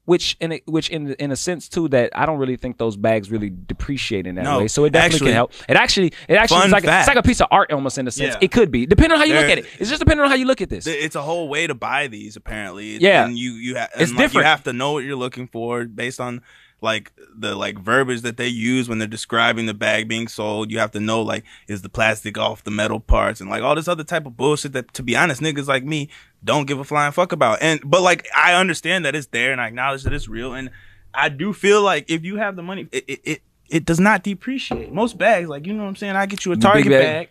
which 0.04 0.36
in 0.38 0.52
a, 0.52 0.62
which 0.66 0.88
in 0.90 1.14
in 1.14 1.32
a 1.32 1.36
sense 1.36 1.68
too 1.68 1.88
that 1.88 2.12
I 2.14 2.26
don't 2.26 2.38
really 2.38 2.56
think 2.56 2.78
those 2.78 2.96
bags 2.96 3.30
really 3.30 3.50
depreciate 3.50 4.26
in 4.26 4.34
that 4.36 4.44
No, 4.44 4.58
way. 4.60 4.68
So 4.68 4.84
it 4.84 4.90
definitely 4.90 5.14
actually- 5.16 5.26
can 5.28 5.34
help. 5.34 5.52
It 5.68 5.76
actually 5.76 6.12
it 6.28 6.34
actually 6.36 6.66
is 6.66 6.72
like 6.72 6.84
a, 6.84 6.98
it's 7.00 7.08
like 7.08 7.16
a 7.16 7.22
piece 7.22 7.40
of 7.40 7.48
art 7.50 7.72
almost 7.72 7.98
in 7.98 8.06
a 8.06 8.10
sense. 8.12 8.34
Yeah. 8.34 8.38
It 8.42 8.52
could 8.52 8.70
be 8.70 8.86
depending 8.86 9.12
on 9.12 9.18
how 9.18 9.24
you 9.24 9.34
look 9.34 9.50
at 9.50 9.58
it. 9.58 9.66
It's 9.80 9.88
just 9.90 9.98
depending 10.00 10.22
on 10.22 10.28
how 10.30 10.36
you 10.36 10.44
look 10.44 10.60
at 10.60 10.68
this. 10.68 10.86
It's 10.86 11.16
a 11.16 11.22
whole 11.22 11.48
way 11.48 11.66
to 11.66 11.74
buy 11.74 12.06
these, 12.06 12.36
apparently. 12.36 12.98
Yeah. 12.98 13.24
and 13.24 13.36
you 13.36 13.52
you 13.52 13.78
ha- 13.78 13.88
It's 13.96 14.12
like, 14.12 14.18
different. 14.18 14.34
You 14.34 14.42
have 14.42 14.62
to 14.64 14.72
know 14.72 14.92
what 14.92 15.04
you're 15.04 15.16
looking 15.16 15.48
for 15.48 15.84
based 15.86 16.20
on 16.20 16.42
like 16.86 17.12
the 17.38 17.54
like 17.54 17.78
verbiage 17.78 18.22
that 18.22 18.38
they 18.38 18.48
use 18.48 18.88
when 18.88 18.98
they're 18.98 19.06
describing 19.08 19.66
the 19.66 19.74
bag 19.74 20.08
being 20.08 20.28
sold. 20.28 20.70
You 20.70 20.78
have 20.78 20.92
to 20.92 21.00
know 21.00 21.20
like 21.20 21.44
is 21.68 21.82
the 21.82 21.90
plastic 21.90 22.38
off 22.38 22.64
the 22.64 22.70
metal 22.70 23.00
parts 23.00 23.42
and 23.42 23.50
like 23.50 23.62
all 23.62 23.74
this 23.74 23.88
other 23.88 24.04
type 24.04 24.24
of 24.24 24.36
bullshit 24.38 24.72
that, 24.72 24.94
to 24.94 25.02
be 25.02 25.14
honest, 25.14 25.42
niggas 25.42 25.66
like 25.66 25.84
me 25.84 26.08
don't 26.42 26.66
give 26.66 26.78
a 26.78 26.84
flying 26.84 27.12
fuck 27.12 27.32
about. 27.32 27.58
And 27.60 27.80
but 27.84 28.00
like 28.00 28.26
I 28.34 28.54
understand 28.54 29.04
that 29.04 29.14
it's 29.14 29.26
there 29.26 29.52
and 29.52 29.60
I 29.60 29.66
acknowledge 29.66 30.04
that 30.04 30.14
it's 30.14 30.28
real 30.28 30.54
and 30.54 30.70
I 31.12 31.28
do 31.28 31.52
feel 31.52 31.82
like 31.82 32.10
if 32.10 32.24
you 32.24 32.36
have 32.36 32.56
the 32.56 32.62
money, 32.62 32.88
it 32.92 33.04
it. 33.08 33.20
it 33.24 33.42
it 33.68 33.84
does 33.84 33.98
not 33.98 34.22
depreciate. 34.22 34.92
Most 34.92 35.18
bags, 35.18 35.48
like 35.48 35.66
you 35.66 35.72
know 35.74 35.82
what 35.82 35.88
I'm 35.88 35.96
saying, 35.96 36.14
I 36.14 36.26
get 36.26 36.44
you 36.46 36.52
a 36.52 36.56
Target 36.56 36.86
bag. 36.86 37.02
bag. 37.02 37.28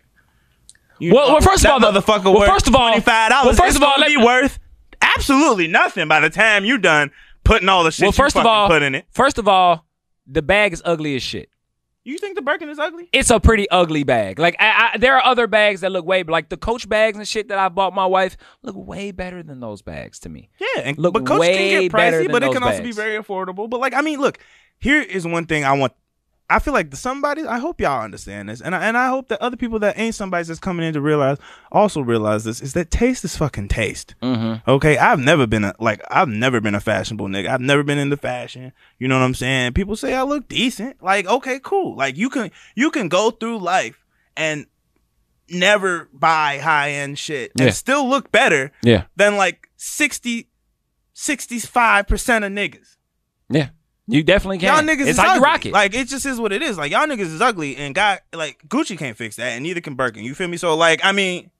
You 0.98 1.14
Well- 1.14 1.28
know, 1.28 1.32
well, 1.34 1.40
first 1.40 1.64
of 1.64 1.70
all, 1.70 1.80
the- 1.80 1.90
motherfucker 1.98 2.24
well, 2.32 2.46
first 2.46 2.68
of 2.68 2.74
all- 2.74 2.88
twenty 2.88 3.00
five 3.00 3.30
dollars. 3.30 3.56
well, 3.58 3.66
first 3.66 3.76
it's 3.76 3.76
of 3.76 3.82
all, 3.82 3.94
let- 3.98 4.08
be 4.08 4.18
worth 4.18 4.58
absolutely 5.00 5.66
nothing 5.66 6.08
by 6.08 6.20
the 6.20 6.28
time 6.30 6.64
you're 6.66 6.76
done 6.78 7.10
putting 7.46 7.68
all 7.68 7.84
the 7.84 7.90
shit 7.90 8.04
well, 8.04 8.12
first 8.12 8.36
of 8.36 8.44
all, 8.44 8.68
put 8.68 8.82
in 8.82 8.94
it. 8.94 9.06
first 9.10 9.38
of 9.38 9.48
all, 9.48 9.86
the 10.26 10.42
bag 10.42 10.72
is 10.72 10.82
ugly 10.84 11.16
as 11.16 11.22
shit. 11.22 11.48
You 12.06 12.18
think 12.18 12.36
the 12.36 12.42
Birkin 12.42 12.68
is 12.68 12.78
ugly? 12.78 13.08
It's 13.12 13.30
a 13.30 13.40
pretty 13.40 13.68
ugly 13.68 14.04
bag. 14.04 14.38
Like 14.38 14.54
I, 14.60 14.90
I, 14.94 14.98
there 14.98 15.16
are 15.16 15.24
other 15.24 15.48
bags 15.48 15.80
that 15.80 15.90
look 15.90 16.06
way 16.06 16.22
like 16.22 16.48
the 16.48 16.56
Coach 16.56 16.88
bags 16.88 17.18
and 17.18 17.26
shit 17.26 17.48
that 17.48 17.58
I 17.58 17.68
bought 17.68 17.94
my 17.94 18.06
wife 18.06 18.36
look 18.62 18.76
way 18.76 19.10
better 19.10 19.42
than 19.42 19.58
those 19.58 19.82
bags 19.82 20.20
to 20.20 20.28
me. 20.28 20.48
Yeah, 20.60 20.82
and, 20.84 20.98
Look 20.98 21.14
but 21.14 21.26
Coach 21.26 21.40
way 21.40 21.56
can 21.56 21.82
get 21.82 21.92
pricey, 21.92 22.30
but 22.30 22.44
it 22.44 22.52
can 22.52 22.62
also 22.62 22.82
be 22.82 22.92
very 22.92 23.20
affordable. 23.20 23.68
But 23.68 23.80
like, 23.80 23.92
I 23.92 24.02
mean, 24.02 24.20
look, 24.20 24.38
here 24.78 25.02
is 25.02 25.26
one 25.26 25.46
thing 25.46 25.64
I 25.64 25.72
want. 25.72 25.94
I 26.48 26.60
feel 26.60 26.72
like 26.72 26.90
the 26.90 26.96
somebody. 26.96 27.44
I 27.44 27.58
hope 27.58 27.80
y'all 27.80 28.04
understand 28.04 28.48
this, 28.48 28.60
and 28.60 28.72
I, 28.74 28.86
and 28.86 28.96
I 28.96 29.08
hope 29.08 29.28
that 29.28 29.42
other 29.42 29.56
people 29.56 29.80
that 29.80 29.98
ain't 29.98 30.14
somebody's 30.14 30.46
that's 30.46 30.60
coming 30.60 30.86
in 30.86 30.94
to 30.94 31.00
realize 31.00 31.38
also 31.72 32.00
realize 32.00 32.44
this 32.44 32.60
is 32.60 32.72
that 32.74 32.90
taste 32.90 33.24
is 33.24 33.36
fucking 33.36 33.66
taste. 33.66 34.14
Mm-hmm. 34.22 34.70
Okay, 34.70 34.96
I've 34.96 35.18
never 35.18 35.48
been 35.48 35.64
a 35.64 35.74
like 35.80 36.00
I've 36.08 36.28
never 36.28 36.60
been 36.60 36.76
a 36.76 36.80
fashionable 36.80 37.26
nigga. 37.26 37.48
I've 37.48 37.60
never 37.60 37.82
been 37.82 37.98
into 37.98 38.16
fashion. 38.16 38.72
You 38.98 39.08
know 39.08 39.18
what 39.18 39.24
I'm 39.24 39.34
saying? 39.34 39.72
People 39.72 39.96
say 39.96 40.14
I 40.14 40.22
look 40.22 40.46
decent. 40.46 41.02
Like, 41.02 41.26
okay, 41.26 41.58
cool. 41.60 41.96
Like 41.96 42.16
you 42.16 42.30
can 42.30 42.52
you 42.76 42.92
can 42.92 43.08
go 43.08 43.32
through 43.32 43.58
life 43.58 44.04
and 44.36 44.66
never 45.50 46.08
buy 46.12 46.58
high 46.58 46.90
end 46.92 47.18
shit 47.18 47.50
and 47.58 47.66
Yeah. 47.66 47.72
still 47.72 48.08
look 48.08 48.30
better 48.30 48.70
Yeah, 48.82 49.04
than 49.16 49.36
like 49.36 49.68
60 49.76 50.48
65% 51.14 52.46
of 52.46 52.52
niggas. 52.52 52.96
yeah. 53.48 53.70
You 54.08 54.22
definitely 54.22 54.58
can. 54.58 54.72
Y'all 54.86 54.94
niggas 54.94 55.00
it's 55.02 55.10
is 55.10 55.18
how 55.18 55.30
ugly. 55.30 55.36
you 55.38 55.42
rock 55.44 55.66
it. 55.66 55.72
Like 55.72 55.94
it 55.94 56.06
just 56.08 56.24
is 56.26 56.38
what 56.40 56.52
it 56.52 56.62
is. 56.62 56.78
Like 56.78 56.92
y'all 56.92 57.06
niggas 57.06 57.20
is 57.22 57.40
ugly 57.40 57.76
and 57.76 57.94
God, 57.94 58.20
like 58.32 58.60
Gucci 58.68 58.96
can't 58.96 59.16
fix 59.16 59.36
that 59.36 59.52
and 59.52 59.62
neither 59.64 59.80
can 59.80 59.94
Birkin. 59.94 60.22
You 60.24 60.34
feel 60.34 60.46
me? 60.48 60.56
So 60.56 60.76
like 60.76 61.00
I 61.04 61.12
mean, 61.12 61.50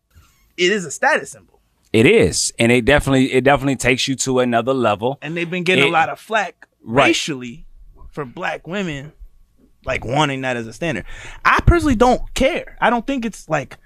it 0.56 0.70
is 0.70 0.84
a 0.84 0.90
status 0.90 1.30
symbol. 1.32 1.60
it 1.92 2.06
is, 2.06 2.52
and 2.58 2.70
it 2.70 2.84
definitely 2.84 3.32
it 3.32 3.42
definitely 3.44 3.76
takes 3.76 4.06
you 4.06 4.14
to 4.16 4.38
another 4.40 4.72
level. 4.74 5.18
and 5.22 5.36
they've 5.36 5.50
been 5.50 5.64
getting 5.64 5.84
It- 5.84 5.88
a 5.88 5.92
lot 5.92 6.08
of 6.08 6.20
flack 6.20 6.68
Right. 6.88 7.06
racially 7.06 7.66
for 8.12 8.24
black 8.24 8.66
women 8.68 9.12
like 9.84 10.04
wanting 10.04 10.42
that 10.42 10.56
as 10.56 10.66
a 10.68 10.72
standard. 10.72 11.04
I 11.44 11.60
personally 11.66 11.96
don't 11.96 12.32
care. 12.34 12.76
I 12.80 12.90
don't 12.90 13.06
think 13.06 13.24
it's 13.24 13.48
like. 13.48 13.76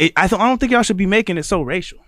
It, 0.00 0.12
I 0.16 0.26
th- 0.26 0.40
I 0.40 0.48
don't 0.48 0.58
think 0.58 0.72
y'all 0.72 0.82
should 0.82 0.96
be 0.96 1.06
making 1.06 1.38
it 1.38 1.44
so 1.44 1.62
racial. 1.62 1.98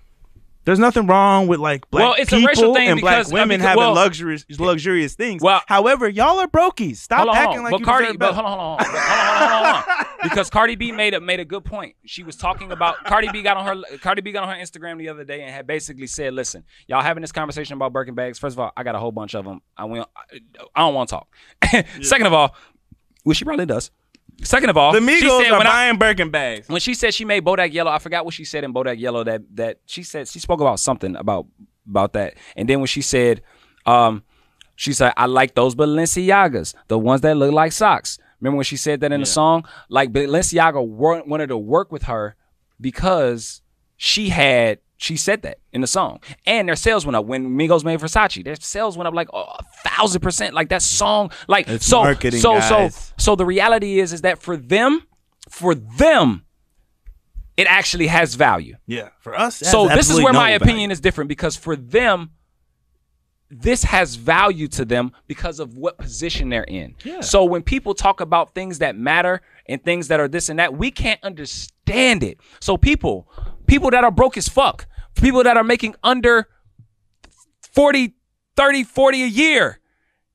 There's 0.66 0.78
nothing 0.80 1.06
wrong 1.06 1.46
with 1.46 1.60
like 1.60 1.88
black 1.90 2.02
Well, 2.04 2.14
it's 2.18 2.32
a 2.32 2.36
people 2.36 2.48
racial 2.48 2.74
thing 2.74 2.88
and 2.88 3.00
black 3.00 3.18
because- 3.20 3.32
uh, 3.32 3.36
women 3.36 3.60
having 3.60 3.78
well- 3.78 3.94
luxurious 3.94 4.44
luxurious 4.58 5.14
things. 5.14 5.40
Well- 5.40 5.62
however, 5.66 6.08
y'all 6.08 6.38
are 6.40 6.48
brokies. 6.48 6.96
Stop 6.96 7.28
on, 7.28 7.36
acting 7.36 7.58
on. 7.58 7.64
like 7.64 7.70
but 7.70 7.80
you 7.80 7.86
Cardi, 7.86 8.16
but 8.16 8.34
hold 8.34 8.46
on, 8.46 8.58
hold 8.58 8.80
on, 8.80 8.84
hold 8.84 8.96
on, 8.96 9.38
hold 9.38 9.62
on, 9.62 9.82
hold 9.84 9.98
on, 10.00 10.06
because 10.24 10.50
Cardi 10.50 10.74
B 10.74 10.90
made 10.92 11.14
a 11.14 11.20
made 11.20 11.40
a 11.40 11.44
good 11.44 11.64
point. 11.64 11.94
She 12.04 12.22
was 12.24 12.36
talking 12.36 12.72
about 12.72 12.96
Cardi 13.04 13.28
B 13.32 13.42
got 13.42 13.56
on 13.56 13.64
her 13.64 13.98
Cardi 13.98 14.22
B 14.22 14.32
got 14.32 14.42
on 14.42 14.54
her 14.54 14.60
Instagram 14.60 14.98
the 14.98 15.08
other 15.08 15.22
day 15.24 15.42
and 15.42 15.50
had 15.54 15.66
basically 15.68 16.08
said, 16.08 16.34
"Listen, 16.34 16.64
y'all 16.88 17.00
having 17.00 17.20
this 17.20 17.32
conversation 17.32 17.74
about 17.74 17.92
Birkin 17.92 18.14
bags. 18.16 18.38
First 18.40 18.56
of 18.56 18.60
all, 18.60 18.72
I 18.76 18.82
got 18.82 18.96
a 18.96 18.98
whole 18.98 19.12
bunch 19.12 19.34
of 19.36 19.44
them. 19.44 19.62
I 19.76 19.84
went, 19.84 20.06
I 20.74 20.80
don't 20.80 20.94
want 20.94 21.08
to 21.10 21.14
talk. 21.14 21.86
Second 22.02 22.26
of 22.26 22.32
all, 22.32 22.56
which 23.22 23.38
she 23.38 23.44
probably 23.44 23.66
does. 23.66 23.92
Second 24.42 24.70
of 24.70 24.76
all, 24.76 24.92
The 24.92 25.00
she 25.00 25.06
Migos 25.24 25.42
said 25.42 25.52
are 25.52 25.58
when 25.58 25.66
I, 25.66 25.70
buying 25.70 25.98
Birkin 25.98 26.30
bags. 26.30 26.68
when 26.68 26.80
she 26.80 26.94
said 26.94 27.14
she 27.14 27.24
made 27.24 27.44
Bodak 27.44 27.72
Yellow, 27.72 27.90
I 27.90 27.98
forgot 27.98 28.24
what 28.24 28.34
she 28.34 28.44
said 28.44 28.64
in 28.64 28.72
Bodak 28.74 28.98
Yellow 28.98 29.24
that 29.24 29.42
that 29.56 29.78
she 29.86 30.02
said 30.02 30.28
she 30.28 30.38
spoke 30.38 30.60
about 30.60 30.78
something 30.78 31.16
about 31.16 31.46
about 31.88 32.12
that. 32.12 32.34
And 32.56 32.68
then 32.68 32.80
when 32.80 32.86
she 32.86 33.00
said, 33.02 33.42
um, 33.86 34.22
she 34.74 34.92
said, 34.92 35.12
I 35.16 35.26
like 35.26 35.54
those 35.54 35.74
Balenciagas, 35.74 36.74
the 36.88 36.98
ones 36.98 37.22
that 37.22 37.36
look 37.36 37.52
like 37.52 37.72
socks. 37.72 38.18
Remember 38.40 38.56
when 38.56 38.64
she 38.64 38.76
said 38.76 39.00
that 39.00 39.12
in 39.12 39.20
the 39.20 39.26
song? 39.26 39.64
Like 39.88 40.12
Balenciaga 40.12 40.84
wa- 40.86 41.22
wanted 41.26 41.46
to 41.46 41.56
work 41.56 41.90
with 41.90 42.02
her 42.04 42.36
because 42.80 43.62
she 43.96 44.28
had 44.28 44.78
she 44.96 45.16
said 45.16 45.42
that 45.42 45.58
in 45.72 45.80
the 45.80 45.86
song. 45.86 46.20
And 46.46 46.68
their 46.68 46.76
sales 46.76 47.04
went 47.04 47.16
up 47.16 47.26
when 47.26 47.50
Migos 47.56 47.84
made 47.84 48.00
Versace. 48.00 48.42
Their 48.42 48.56
sales 48.56 48.96
went 48.96 49.08
up 49.08 49.14
like 49.14 49.28
oh, 49.32 49.42
a 49.42 49.62
thousand 49.88 50.20
percent. 50.20 50.54
Like 50.54 50.70
that 50.70 50.82
song, 50.82 51.30
like 51.48 51.68
It's 51.68 51.86
so 51.86 52.02
marketing, 52.02 52.40
so 52.40 52.54
guys. 52.54 52.94
so 52.94 53.12
so 53.18 53.36
the 53.36 53.44
reality 53.44 54.00
is 54.00 54.12
is 54.12 54.22
that 54.22 54.40
for 54.40 54.56
them, 54.56 55.02
for 55.50 55.74
them, 55.74 56.44
it 57.56 57.66
actually 57.66 58.06
has 58.06 58.34
value. 58.34 58.76
Yeah, 58.86 59.10
for 59.20 59.38
us. 59.38 59.56
So 59.56 59.88
this 59.88 60.10
is 60.10 60.16
where 60.20 60.32
no 60.32 60.38
my 60.38 60.50
value. 60.50 60.56
opinion 60.56 60.90
is 60.90 61.00
different 61.00 61.28
because 61.28 61.56
for 61.56 61.76
them, 61.76 62.30
this 63.50 63.84
has 63.84 64.16
value 64.16 64.68
to 64.68 64.84
them 64.84 65.12
because 65.26 65.60
of 65.60 65.76
what 65.76 65.98
position 65.98 66.48
they're 66.48 66.64
in. 66.64 66.96
Yeah. 67.04 67.20
So 67.20 67.44
when 67.44 67.62
people 67.62 67.94
talk 67.94 68.20
about 68.20 68.54
things 68.54 68.80
that 68.80 68.96
matter 68.96 69.40
and 69.66 69.82
things 69.82 70.08
that 70.08 70.20
are 70.20 70.28
this 70.28 70.48
and 70.48 70.58
that, 70.58 70.76
we 70.76 70.90
can't 70.90 71.22
understand 71.22 72.22
it. 72.22 72.38
So 72.60 72.76
people, 72.76 73.28
people 73.66 73.90
that 73.90 74.04
are 74.04 74.10
broke 74.10 74.36
as 74.36 74.48
fuck, 74.48 74.86
people 75.14 75.42
that 75.44 75.56
are 75.56 75.64
making 75.64 75.94
under 76.02 76.48
40, 77.72 78.14
30, 78.56 78.84
40 78.84 79.22
a 79.22 79.26
year, 79.26 79.80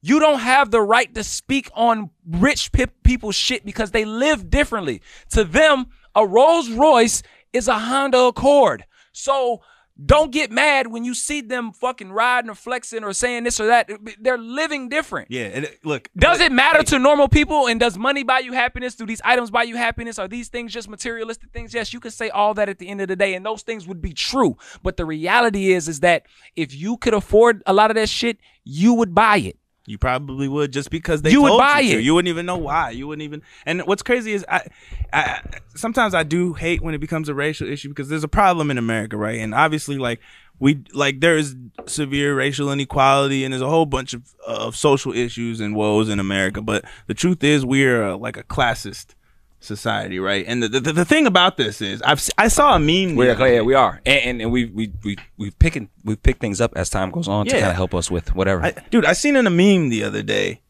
you 0.01 0.19
don't 0.19 0.39
have 0.39 0.71
the 0.71 0.81
right 0.81 1.13
to 1.13 1.23
speak 1.23 1.69
on 1.73 2.09
rich 2.27 2.71
pe- 2.71 2.87
people's 3.03 3.35
shit 3.35 3.65
because 3.65 3.91
they 3.91 4.05
live 4.05 4.49
differently. 4.49 5.01
To 5.31 5.43
them, 5.43 5.87
a 6.15 6.25
Rolls 6.25 6.69
Royce 6.69 7.21
is 7.53 7.67
a 7.67 7.77
Honda 7.77 8.19
Accord. 8.19 8.85
So 9.11 9.61
don't 10.03 10.31
get 10.31 10.51
mad 10.51 10.87
when 10.87 11.03
you 11.03 11.13
see 11.13 11.41
them 11.41 11.71
fucking 11.73 12.11
riding 12.11 12.49
or 12.49 12.55
flexing 12.55 13.03
or 13.03 13.13
saying 13.13 13.43
this 13.43 13.59
or 13.59 13.67
that. 13.67 13.89
They're 14.19 14.37
living 14.37 14.89
different. 14.89 15.29
Yeah, 15.29 15.45
and 15.45 15.65
it- 15.65 15.85
look. 15.85 16.09
Does 16.17 16.39
it 16.39 16.51
matter 16.51 16.79
hey, 16.79 16.85
to 16.85 16.99
normal 16.99 17.27
people? 17.27 17.67
And 17.67 17.79
does 17.79 17.97
money 17.97 18.23
buy 18.23 18.39
you 18.39 18.53
happiness? 18.53 18.95
Do 18.95 19.05
these 19.05 19.21
items 19.23 19.51
buy 19.51 19.63
you 19.63 19.75
happiness? 19.75 20.17
Are 20.17 20.27
these 20.27 20.47
things 20.49 20.73
just 20.73 20.89
materialistic 20.89 21.51
things? 21.51 21.73
Yes, 21.73 21.93
you 21.93 21.99
can 21.99 22.11
say 22.11 22.29
all 22.29 22.53
that 22.55 22.69
at 22.69 22.79
the 22.79 22.87
end 22.87 23.01
of 23.01 23.07
the 23.07 23.15
day, 23.15 23.33
and 23.33 23.45
those 23.45 23.61
things 23.61 23.87
would 23.87 24.01
be 24.01 24.13
true. 24.13 24.57
But 24.83 24.97
the 24.97 25.05
reality 25.05 25.71
is, 25.73 25.87
is 25.87 25.99
that 26.01 26.25
if 26.55 26.73
you 26.73 26.97
could 26.97 27.13
afford 27.13 27.61
a 27.65 27.73
lot 27.73 27.91
of 27.91 27.95
that 27.95 28.09
shit, 28.09 28.37
you 28.63 28.93
would 28.93 29.13
buy 29.13 29.37
it. 29.37 29.57
You 29.87 29.97
probably 29.97 30.47
would 30.47 30.71
just 30.71 30.91
because 30.91 31.23
they 31.23 31.31
You 31.31 31.41
would 31.41 31.49
told 31.49 31.61
buy 31.61 31.79
you 31.79 31.93
to. 31.93 31.99
it. 31.99 32.03
You 32.03 32.13
wouldn't 32.13 32.29
even 32.29 32.45
know 32.45 32.57
why. 32.57 32.91
You 32.91 33.07
wouldn't 33.07 33.23
even. 33.23 33.41
And 33.65 33.81
what's 33.81 34.03
crazy 34.03 34.33
is 34.33 34.45
I, 34.47 34.67
I 35.11 35.41
sometimes 35.75 36.13
I 36.13 36.21
do 36.23 36.53
hate 36.53 36.81
when 36.81 36.93
it 36.93 36.99
becomes 36.99 37.29
a 37.29 37.33
racial 37.33 37.67
issue 37.67 37.89
because 37.89 38.07
there's 38.07 38.23
a 38.23 38.27
problem 38.27 38.69
in 38.69 38.77
America, 38.77 39.17
right? 39.17 39.39
And 39.39 39.55
obviously, 39.55 39.97
like 39.97 40.19
we 40.59 40.83
like 40.93 41.19
there 41.19 41.35
is 41.35 41.55
severe 41.87 42.35
racial 42.35 42.71
inequality 42.71 43.43
and 43.43 43.51
there's 43.51 43.63
a 43.63 43.69
whole 43.69 43.87
bunch 43.87 44.13
of 44.13 44.21
of 44.45 44.75
social 44.75 45.13
issues 45.13 45.59
and 45.59 45.75
woes 45.75 46.09
in 46.09 46.19
America. 46.19 46.61
But 46.61 46.85
the 47.07 47.15
truth 47.15 47.43
is, 47.43 47.65
we're 47.65 48.03
uh, 48.11 48.17
like 48.17 48.37
a 48.37 48.43
classist 48.43 49.15
society, 49.61 50.19
right? 50.19 50.43
And 50.47 50.61
the 50.61 50.67
the, 50.67 50.79
the 50.91 51.05
thing 51.05 51.25
about 51.25 51.55
this 51.55 51.81
is, 51.81 52.01
I've 52.01 52.21
I 52.37 52.49
saw 52.49 52.75
a 52.75 52.79
meme. 52.79 53.15
We 53.15 53.29
are, 53.29 53.47
yeah, 53.47 53.61
we 53.61 53.73
are, 53.73 54.01
and 54.05 54.19
and, 54.25 54.41
and 54.41 54.51
we 54.51 54.65
we 54.65 54.91
we 55.03 55.17
we 55.37 55.51
picking 55.51 55.89
we 56.03 56.15
pick 56.15 56.39
things 56.39 56.59
up 56.59 56.73
as 56.75 56.89
time 56.89 57.11
goes 57.11 57.27
on 57.27 57.45
to 57.45 57.51
kind 57.51 57.65
of 57.65 57.75
help 57.75 57.95
us 57.95 58.11
with 58.11 58.35
whatever. 58.35 58.63
I, 58.63 58.73
dude, 58.89 59.05
I 59.05 59.13
seen 59.13 59.35
in 59.35 59.47
a 59.47 59.49
meme 59.49 59.89
the 59.89 60.03
other 60.03 60.21
day. 60.23 60.61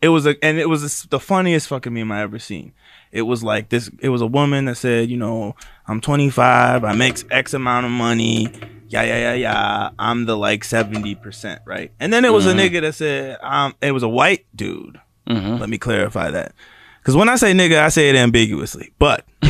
It 0.00 0.08
was 0.08 0.26
a 0.26 0.34
and 0.42 0.58
it 0.58 0.68
was 0.68 1.04
a 1.04 1.08
the 1.08 1.20
funniest 1.20 1.68
fucking 1.68 1.92
meme 1.92 2.10
I 2.10 2.22
ever 2.22 2.38
seen. 2.38 2.72
It 3.12 3.22
was 3.22 3.44
like 3.44 3.68
this. 3.68 3.90
It 4.00 4.08
was 4.08 4.22
a 4.22 4.26
woman 4.26 4.64
that 4.64 4.76
said, 4.76 5.10
you 5.10 5.18
know, 5.18 5.54
I'm 5.86 6.00
25, 6.00 6.82
I 6.82 6.94
make 6.94 7.18
X 7.30 7.52
amount 7.52 7.84
of 7.86 7.92
money. 7.92 8.50
Yeah, 8.88 9.02
yeah, 9.02 9.18
yeah, 9.18 9.34
yeah. 9.34 9.90
I'm 9.98 10.24
the 10.24 10.36
like 10.36 10.64
70 10.64 11.14
percent, 11.16 11.60
right? 11.66 11.92
And 12.00 12.12
then 12.12 12.24
it 12.24 12.32
was 12.32 12.46
a 12.46 12.52
nigga 12.52 12.80
that 12.80 12.94
said, 12.94 13.38
um, 13.42 13.74
it 13.82 13.92
was 13.92 14.02
a 14.02 14.08
white 14.08 14.46
dude. 14.56 14.98
Let 15.26 15.68
me 15.68 15.78
clarify 15.78 16.30
that, 16.30 16.52
because 17.02 17.16
when 17.16 17.28
I 17.28 17.34
say 17.36 17.52
nigga, 17.52 17.80
I 17.80 17.88
say 17.88 18.08
it 18.08 18.14
ambiguously, 18.16 18.92
but 18.98 19.26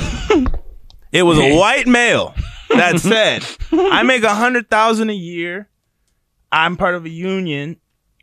it 1.12 1.23
was 1.23 1.38
a 1.38 1.55
white 1.57 1.87
male 1.87 2.35
that 2.71 2.99
said, 3.01 3.45
I 3.73 4.03
make 4.03 4.23
a 4.23 4.35
hundred 4.35 4.71
thousand 4.71 5.11
a 5.11 5.15
year. 5.15 5.69
I'm 6.51 6.77
part 6.77 6.95
of 6.95 7.05
a 7.05 7.11
union. 7.11 7.77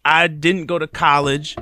I 0.03 0.27
didn't 0.27 0.65
go 0.65 0.79
to 0.79 0.87
college. 0.87 1.55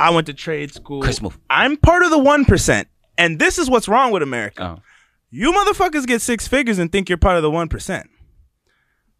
I 0.00 0.10
went 0.10 0.26
to 0.26 0.34
trade 0.34 0.72
school. 0.72 1.02
Chris, 1.02 1.20
move. 1.22 1.38
I'm 1.48 1.76
part 1.76 2.02
of 2.02 2.10
the 2.10 2.18
1%. 2.18 2.86
And 3.18 3.38
this 3.38 3.58
is 3.58 3.68
what's 3.68 3.86
wrong 3.88 4.10
with 4.10 4.22
America. 4.22 4.78
Oh. 4.78 4.82
You 5.30 5.52
motherfuckers 5.52 6.06
get 6.06 6.20
six 6.22 6.48
figures 6.48 6.78
and 6.78 6.90
think 6.90 7.08
you're 7.08 7.18
part 7.18 7.36
of 7.36 7.42
the 7.42 7.50
1%. 7.50 8.04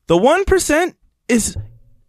The 0.06 0.16
1% 0.16 0.94
is 1.28 1.56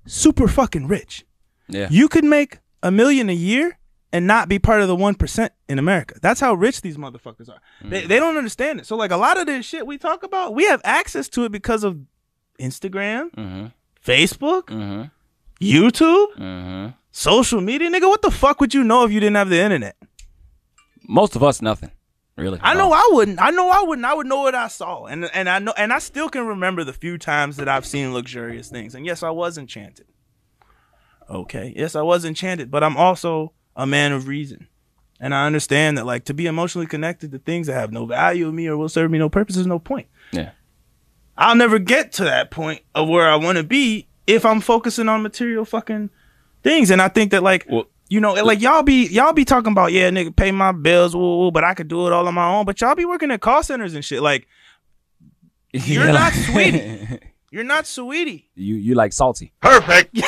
super 0.08 0.48
fucking 0.48 0.88
rich. 0.88 1.26
yeah, 1.68 1.88
You 1.92 2.08
could 2.08 2.24
make 2.26 2.60
a 2.82 2.92
million 2.92 3.30
a 3.30 3.34
year 3.34 3.78
and 4.13 4.28
not 4.28 4.47
be 4.47 4.60
part 4.60 4.80
of 4.80 4.88
the 4.88 4.95
1% 4.95 5.49
in 5.67 5.80
America. 5.80 6.15
That's 6.21 6.39
how 6.39 6.54
rich 6.54 6.82
these 6.82 6.97
motherfuckers 6.97 7.49
are. 7.49 7.60
They, 7.84 8.06
they 8.06 8.19
don't 8.19 8.38
understand 8.38 8.80
it. 8.80 8.86
So, 8.86 8.95
like, 8.95 9.12
a 9.12 9.17
lot 9.17 9.39
of 9.39 9.47
this 9.47 9.65
shit 9.65 9.88
we 9.88 9.97
talk 9.97 10.21
about, 10.21 10.54
we 10.54 10.65
have 10.67 10.82
access 10.84 11.28
to 11.30 11.45
it 11.45 11.52
because 11.52 11.84
of 11.84 11.97
Instagram, 12.60 13.32
mm-hmm, 13.32 13.65
Facebook, 14.06 14.65
mm-hmm, 14.67 15.04
YouTube, 15.60 16.28
mm-hmm. 16.36 16.89
social 17.12 17.60
media. 17.60 17.89
Nigga, 17.89 18.08
what 18.08 18.21
the 18.21 18.32
fuck 18.32 18.62
would 18.62 18.73
you 18.73 18.84
know 18.84 19.04
if 19.04 19.12
you 19.12 19.19
didn't 19.19 19.36
have 19.36 19.49
the 19.49 19.60
internet? 19.60 19.97
Most 21.08 21.36
of 21.36 21.43
us, 21.43 21.62
nothing 21.62 21.91
really. 22.38 22.60
I 22.62 22.76
know 22.76 22.91
I 22.93 23.10
wouldn't. 23.12 23.41
I 23.41 23.49
know 23.49 23.69
I 23.69 23.82
wouldn't. 23.82 24.06
I 24.06 24.13
would 24.13 24.28
know 24.28 24.41
what 24.41 24.56
I 24.56 24.67
saw, 24.67 25.06
and 25.06 25.26
and 25.34 25.49
I 25.49 25.60
know, 25.60 25.73
and 25.76 25.91
I 25.91 25.99
still 25.99 26.30
can 26.30 26.45
remember 26.45 26.84
the 26.84 26.93
few 26.93 27.17
times 27.17 27.58
that 27.58 27.67
I've 27.67 27.86
seen 27.86 28.13
luxurious 28.13 28.69
things. 28.69 28.95
And 28.95 29.06
yes, 29.06 29.23
I 29.23 29.32
was 29.32 29.58
enchanted. 29.58 30.06
Okay, 31.30 31.73
yes, 31.76 31.95
I 31.95 32.02
was 32.02 32.26
enchanted, 32.26 32.71
but 32.71 32.84
I'm 32.84 32.95
also 32.95 33.54
a 33.76 33.86
man 33.88 34.12
of 34.12 34.28
reason, 34.28 34.68
and 35.20 35.34
I 35.34 35.46
understand 35.46 35.98
that 35.98 36.06
like 36.06 36.26
to 36.26 36.34
be 36.34 36.46
emotionally 36.48 36.88
connected 36.88 37.32
to 37.32 37.40
things 37.40 37.68
that 37.68 37.74
have 37.74 37.92
no 37.92 38.06
value 38.06 38.46
to 38.46 38.52
me 38.52 38.68
or 38.68 38.78
will 38.78 38.90
serve 38.90 39.10
me 39.12 39.18
no 39.18 39.30
purpose 39.30 39.58
is 39.58 39.66
no 39.68 39.80
point. 39.80 40.08
Yeah. 40.32 40.52
I'll 41.38 41.56
never 41.56 41.80
get 41.80 42.12
to 42.14 42.26
that 42.26 42.52
point 42.52 42.82
of 42.94 43.08
where 43.10 43.28
I 43.28 43.36
want 43.38 43.58
to 43.58 43.64
be 43.64 44.08
if 44.28 44.46
I'm 44.46 44.62
focusing 44.62 45.10
on 45.10 45.24
material 45.24 45.66
fucking 45.66 46.10
things. 46.64 46.92
And 46.92 47.02
I 47.02 47.08
think 47.08 47.32
that 47.32 47.42
like 47.44 47.66
Well- 47.70 47.88
you 48.10 48.20
know, 48.20 48.34
like 48.34 48.62
y'all 48.62 48.84
be 48.84 49.08
y'all 49.08 49.34
be 49.34 49.44
talking 49.46 49.72
about 49.72 49.92
yeah, 49.92 50.12
nigga, 50.12 50.36
pay 50.36 50.52
my 50.52 50.72
bills, 50.72 51.16
woo, 51.16 51.40
woo, 51.40 51.52
but 51.52 51.64
I 51.64 51.74
could 51.74 51.88
do 51.88 52.06
it 52.06 52.14
all 52.14 52.28
on 52.28 52.34
my 52.36 52.46
own. 52.48 52.66
But 52.66 52.80
y'all 52.80 52.94
be 52.94 53.06
working 53.06 53.32
at 53.32 53.42
call 53.42 53.64
centers 53.64 53.96
and 53.96 54.06
shit. 54.06 54.22
Like 54.22 54.48
You're 55.74 56.06
Yeah, 56.06 56.12
not 56.12 56.34
sweetie. 56.34 57.20
you're 57.54 57.63
not 57.63 57.86
sweetie. 57.86 58.50
you 58.56 58.74
you 58.74 58.96
like 58.96 59.13
salty. 59.13 59.54
Perfect. 59.62 60.16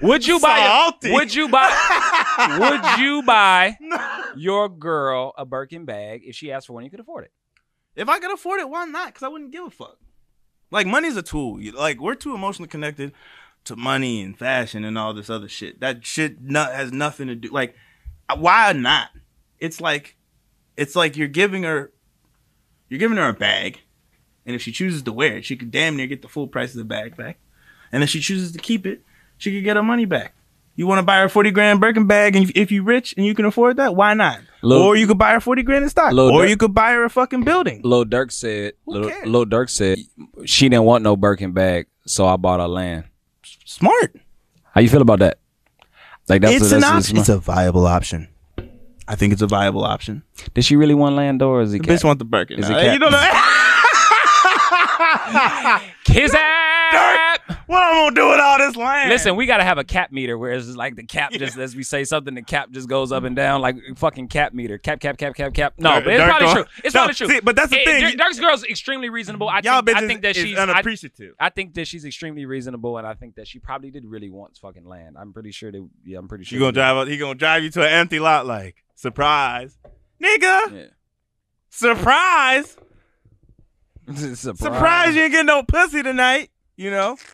Would 0.00 0.26
you 0.26 0.40
buy? 0.40 0.56
Salty. 0.56 1.12
would 1.12 1.34
you 1.34 1.50
buy? 1.50 1.68
would 2.58 2.98
you 2.98 3.22
buy 3.22 3.76
your 4.34 4.70
girl 4.70 5.34
a 5.36 5.44
Birkin 5.44 5.84
bag 5.84 6.22
if 6.24 6.34
she 6.34 6.50
asked 6.50 6.66
for 6.66 6.72
one? 6.72 6.84
You 6.84 6.88
could 6.88 7.00
afford 7.00 7.24
it. 7.24 7.32
if 7.94 8.08
I 8.08 8.18
could 8.18 8.32
afford 8.32 8.60
it, 8.60 8.70
why 8.70 8.86
not? 8.86 9.08
Because 9.08 9.22
I 9.22 9.28
wouldn't 9.28 9.52
give 9.52 9.64
a 9.64 9.70
fuck. 9.70 9.98
Like 10.70 10.86
money's 10.86 11.18
a 11.18 11.22
tool. 11.22 11.60
Like 11.74 12.00
we're 12.00 12.14
too 12.14 12.34
emotionally 12.34 12.68
connected 12.68 13.12
to 13.64 13.76
money 13.76 14.22
and 14.22 14.38
fashion 14.38 14.82
and 14.84 14.96
all 14.96 15.12
this 15.12 15.28
other 15.28 15.48
shit. 15.48 15.80
That 15.80 16.06
shit 16.06 16.40
not, 16.40 16.72
has 16.72 16.90
nothing 16.90 17.26
to 17.28 17.34
do. 17.34 17.50
Like 17.50 17.74
why 18.34 18.72
not? 18.72 19.10
It's 19.58 19.78
like 19.78 20.16
it's 20.74 20.96
like 20.96 21.18
you're 21.18 21.28
giving 21.28 21.64
her 21.64 21.92
you're 22.88 23.00
giving 23.00 23.18
her 23.18 23.28
a 23.28 23.34
bag, 23.34 23.80
and 24.46 24.54
if 24.54 24.62
she 24.62 24.72
chooses 24.72 25.02
to 25.02 25.12
wear 25.12 25.36
it, 25.38 25.44
she 25.44 25.56
could 25.56 25.70
damn 25.70 25.96
near 25.96 26.06
get 26.06 26.22
the 26.22 26.28
full 26.28 26.46
price 26.46 26.70
of 26.70 26.78
the 26.78 26.84
bag 26.84 27.16
back. 27.16 27.38
And 27.92 28.02
if 28.02 28.08
she 28.10 28.20
chooses 28.20 28.52
to 28.52 28.58
keep 28.58 28.86
it, 28.86 29.02
she 29.38 29.52
could 29.52 29.64
get 29.64 29.76
her 29.76 29.82
money 29.82 30.04
back. 30.06 30.32
You 30.76 30.86
want 30.86 30.98
to 30.98 31.02
buy 31.02 31.20
her 31.20 31.28
forty 31.28 31.50
grand 31.50 31.80
Birkin 31.80 32.06
bag, 32.06 32.36
and 32.36 32.50
if 32.54 32.70
you're 32.70 32.84
rich 32.84 33.14
and 33.16 33.24
you 33.24 33.34
can 33.34 33.46
afford 33.46 33.78
that, 33.78 33.96
why 33.96 34.12
not? 34.14 34.40
Lil- 34.62 34.82
or 34.82 34.96
you 34.96 35.06
could 35.06 35.16
buy 35.18 35.32
her 35.32 35.40
forty 35.40 35.62
grand 35.62 35.84
in 35.84 35.90
stock, 35.90 36.12
Lil 36.12 36.30
or 36.30 36.42
Durk- 36.42 36.50
you 36.50 36.56
could 36.58 36.74
buy 36.74 36.92
her 36.92 37.04
a 37.04 37.10
fucking 37.10 37.44
building. 37.44 37.80
Lil 37.82 38.04
Durk 38.04 38.30
said. 38.30 38.74
Who 38.84 38.92
Lil. 38.92 39.12
Lil 39.24 39.46
Durk 39.46 39.70
said 39.70 39.98
she 40.44 40.68
didn't 40.68 40.84
want 40.84 41.02
no 41.02 41.16
Birkin 41.16 41.52
bag, 41.52 41.86
so 42.06 42.26
I 42.26 42.36
bought 42.36 42.60
her 42.60 42.68
land. 42.68 43.04
Smart. 43.64 44.16
How 44.74 44.82
you 44.82 44.88
feel 44.90 45.00
about 45.02 45.20
that? 45.20 45.38
Like 46.28 46.42
that's 46.42 46.56
it's 46.56 46.64
what, 46.64 46.72
an 46.74 46.80
that's, 46.80 47.06
option. 47.06 47.16
It's 47.18 47.28
a 47.30 47.38
viable 47.38 47.86
option. 47.86 48.28
I 49.08 49.14
think 49.14 49.32
it's 49.32 49.42
a 49.42 49.46
viable 49.46 49.84
option. 49.84 50.24
Did 50.52 50.64
she 50.64 50.76
really 50.76 50.94
want 50.94 51.14
land 51.14 51.40
or 51.40 51.62
is 51.62 51.72
it? 51.72 51.82
The 51.82 51.88
bitch 51.88 52.04
want 52.04 52.18
the 52.18 52.24
Birkin. 52.24 52.58
Is 52.58 52.68
it 52.68 52.74
Hey, 52.74 52.82
cat? 52.86 52.92
you 52.92 52.98
don't 52.98 53.12
know 53.12 53.18
Kiss 56.04 56.32
app. 56.34 57.40
what 57.66 57.82
I'm 57.82 57.94
gonna 57.94 58.14
do 58.14 58.28
with 58.30 58.40
all 58.40 58.58
this 58.58 58.76
land? 58.76 59.10
Listen, 59.10 59.36
we 59.36 59.46
gotta 59.46 59.64
have 59.64 59.78
a 59.78 59.84
cap 59.84 60.12
meter 60.12 60.38
where 60.38 60.52
it's 60.52 60.66
just 60.66 60.78
like 60.78 60.94
the 60.96 61.02
cap 61.04 61.32
just 61.32 61.58
as 61.58 61.74
we 61.76 61.82
say 61.82 62.04
something, 62.04 62.34
the 62.34 62.42
cap 62.42 62.70
just 62.70 62.88
goes 62.88 63.10
up 63.12 63.24
and 63.24 63.34
down 63.36 63.60
like 63.60 63.76
fucking 63.96 64.28
cap 64.28 64.54
meter. 64.54 64.78
Cap, 64.78 65.00
cap, 65.00 65.16
cap, 65.18 65.34
cap, 65.34 65.52
cap. 65.52 65.74
No, 65.78 65.94
Dirk- 65.94 66.04
but 66.04 66.12
it's 66.14 66.20
Dirk 66.22 66.28
probably 66.38 66.54
true. 66.54 66.64
It's 66.84 66.94
No, 66.94 66.98
probably 67.00 67.14
true. 67.14 67.26
see, 67.28 67.40
but 67.40 67.56
that's 67.56 67.70
the 67.70 67.80
Eh, 67.80 67.84
thing. 67.84 68.00
Dirk- 68.02 68.16
Dirk's 68.16 68.40
girl's 68.40 68.64
extremely 68.64 69.08
reasonable. 69.08 69.48
I 69.48 69.60
y'all 69.64 69.82
think, 69.82 69.96
I 69.98 70.06
think 70.06 70.22
that 70.22 70.36
she's 70.36 70.56
I, 70.56 70.62
unappreciative. 70.62 71.34
I 71.40 71.50
think 71.50 71.74
that 71.74 71.86
she's 71.88 72.04
extremely 72.04 72.46
reasonable, 72.46 72.98
and 72.98 73.06
I 73.06 73.14
think 73.14 73.34
that 73.36 73.48
she 73.48 73.58
probably 73.58 73.90
did 73.90 74.04
really 74.04 74.30
want 74.30 74.56
fucking 74.56 74.86
land. 74.86 75.16
I'm 75.18 75.32
pretty 75.32 75.50
sure 75.50 75.72
that. 75.72 75.88
Yeah, 76.04 76.18
I'm 76.18 76.28
pretty 76.28 76.44
sure. 76.44 76.56
you 76.56 76.60
gonna 76.60 76.72
drive 76.72 76.96
up? 76.96 77.08
He 77.08 77.16
gonna 77.18 77.34
drive 77.34 77.62
you 77.64 77.70
to 77.70 77.82
an 77.82 77.92
empty 77.92 78.20
lot 78.20 78.46
like 78.46 78.84
surprise, 78.94 79.76
nigga. 80.22 80.72
Yeah. 80.72 80.84
Surprise, 81.68 82.76
Surprise. 84.14 84.58
surprise! 84.58 85.14
You 85.14 85.22
ain't 85.22 85.32
getting 85.32 85.46
no 85.46 85.62
pussy 85.62 86.02
tonight. 86.02 86.50
You 86.76 86.90
know. 86.90 87.16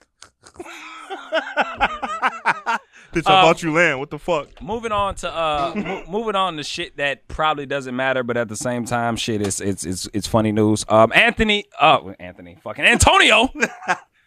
Bitch, 3.12 3.26
I 3.26 3.40
Um, 3.40 3.44
bought 3.46 3.62
you 3.62 3.72
land. 3.74 3.98
What 3.98 4.10
the 4.10 4.18
fuck? 4.18 4.62
Moving 4.62 4.92
on 4.92 5.14
to 5.16 5.30
uh, 5.30 5.72
mo- 5.76 6.04
moving 6.08 6.34
on 6.34 6.56
to 6.56 6.64
shit 6.64 6.96
that 6.96 7.28
probably 7.28 7.66
doesn't 7.66 7.94
matter, 7.94 8.22
but 8.22 8.36
at 8.38 8.48
the 8.48 8.56
same 8.56 8.84
time, 8.86 9.16
shit 9.16 9.42
is 9.42 9.60
it's 9.60 9.84
it's 9.84 10.08
it's 10.14 10.26
funny 10.26 10.50
news. 10.52 10.84
Um, 10.88 11.12
Anthony, 11.14 11.66
uh, 11.78 12.00
Anthony, 12.18 12.56
fucking 12.62 12.84
Antonio, 12.84 13.50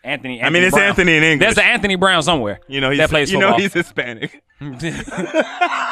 Anthony. 0.06 0.41
I 0.44 0.50
mean, 0.50 0.63
it's 0.63 0.76
Brown. 0.76 0.89
Anthony 0.89 1.18
in 1.18 1.24
English. 1.24 1.46
There's 1.46 1.58
an 1.58 1.72
Anthony 1.72 1.96
Brown 1.96 2.22
somewhere. 2.24 2.60
you 2.68 2.80
know, 2.80 2.89
he's 2.91 3.00
that 3.00 3.10
plays 3.10 3.32
you 3.32 3.39
know 3.39 3.58
he's 3.58 3.74
Hispanic. 3.74 4.44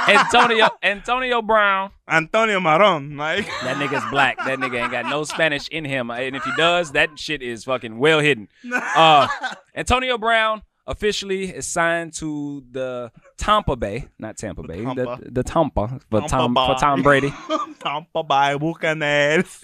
Antonio 0.08 0.69
Antonio 0.82 1.41
Brown. 1.41 1.91
Antonio 2.08 2.60
Maron, 2.60 3.17
like 3.17 3.45
That 3.63 3.78
nigga's 3.78 4.10
black. 4.12 4.38
That 4.38 4.60
nigga 4.60 4.82
ain't 4.84 4.91
got 4.91 5.06
no 5.06 5.23
Spanish 5.23 5.67
in 5.69 5.86
him, 5.86 6.12
and 6.12 6.36
if 6.36 6.43
he 6.43 6.52
does, 6.58 6.91
that 6.91 7.17
shit 7.17 7.41
is 7.41 7.63
fucking 7.63 7.97
well 7.97 8.19
hidden. 8.19 8.47
Uh, 8.71 9.28
Antonio 9.76 10.17
Brown 10.17 10.62
officially 10.86 11.45
is 11.45 11.67
signed 11.67 12.13
to 12.13 12.63
the 12.71 13.12
Tampa 13.38 13.76
Bay, 13.76 14.08
not 14.19 14.38
Tampa 14.38 14.63
Bay, 14.63 14.84
Tampa. 14.84 15.19
The, 15.23 15.32
the 15.32 15.43
Tampa 15.43 15.99
for 16.10 16.19
Tampa 16.21 16.28
Tom 16.28 16.56
for 16.56 16.76
Tom 16.76 17.02
Brady. 17.02 17.34
Tampa 17.80 18.23
Bay 18.23 18.58
Buccaneers. 18.60 19.63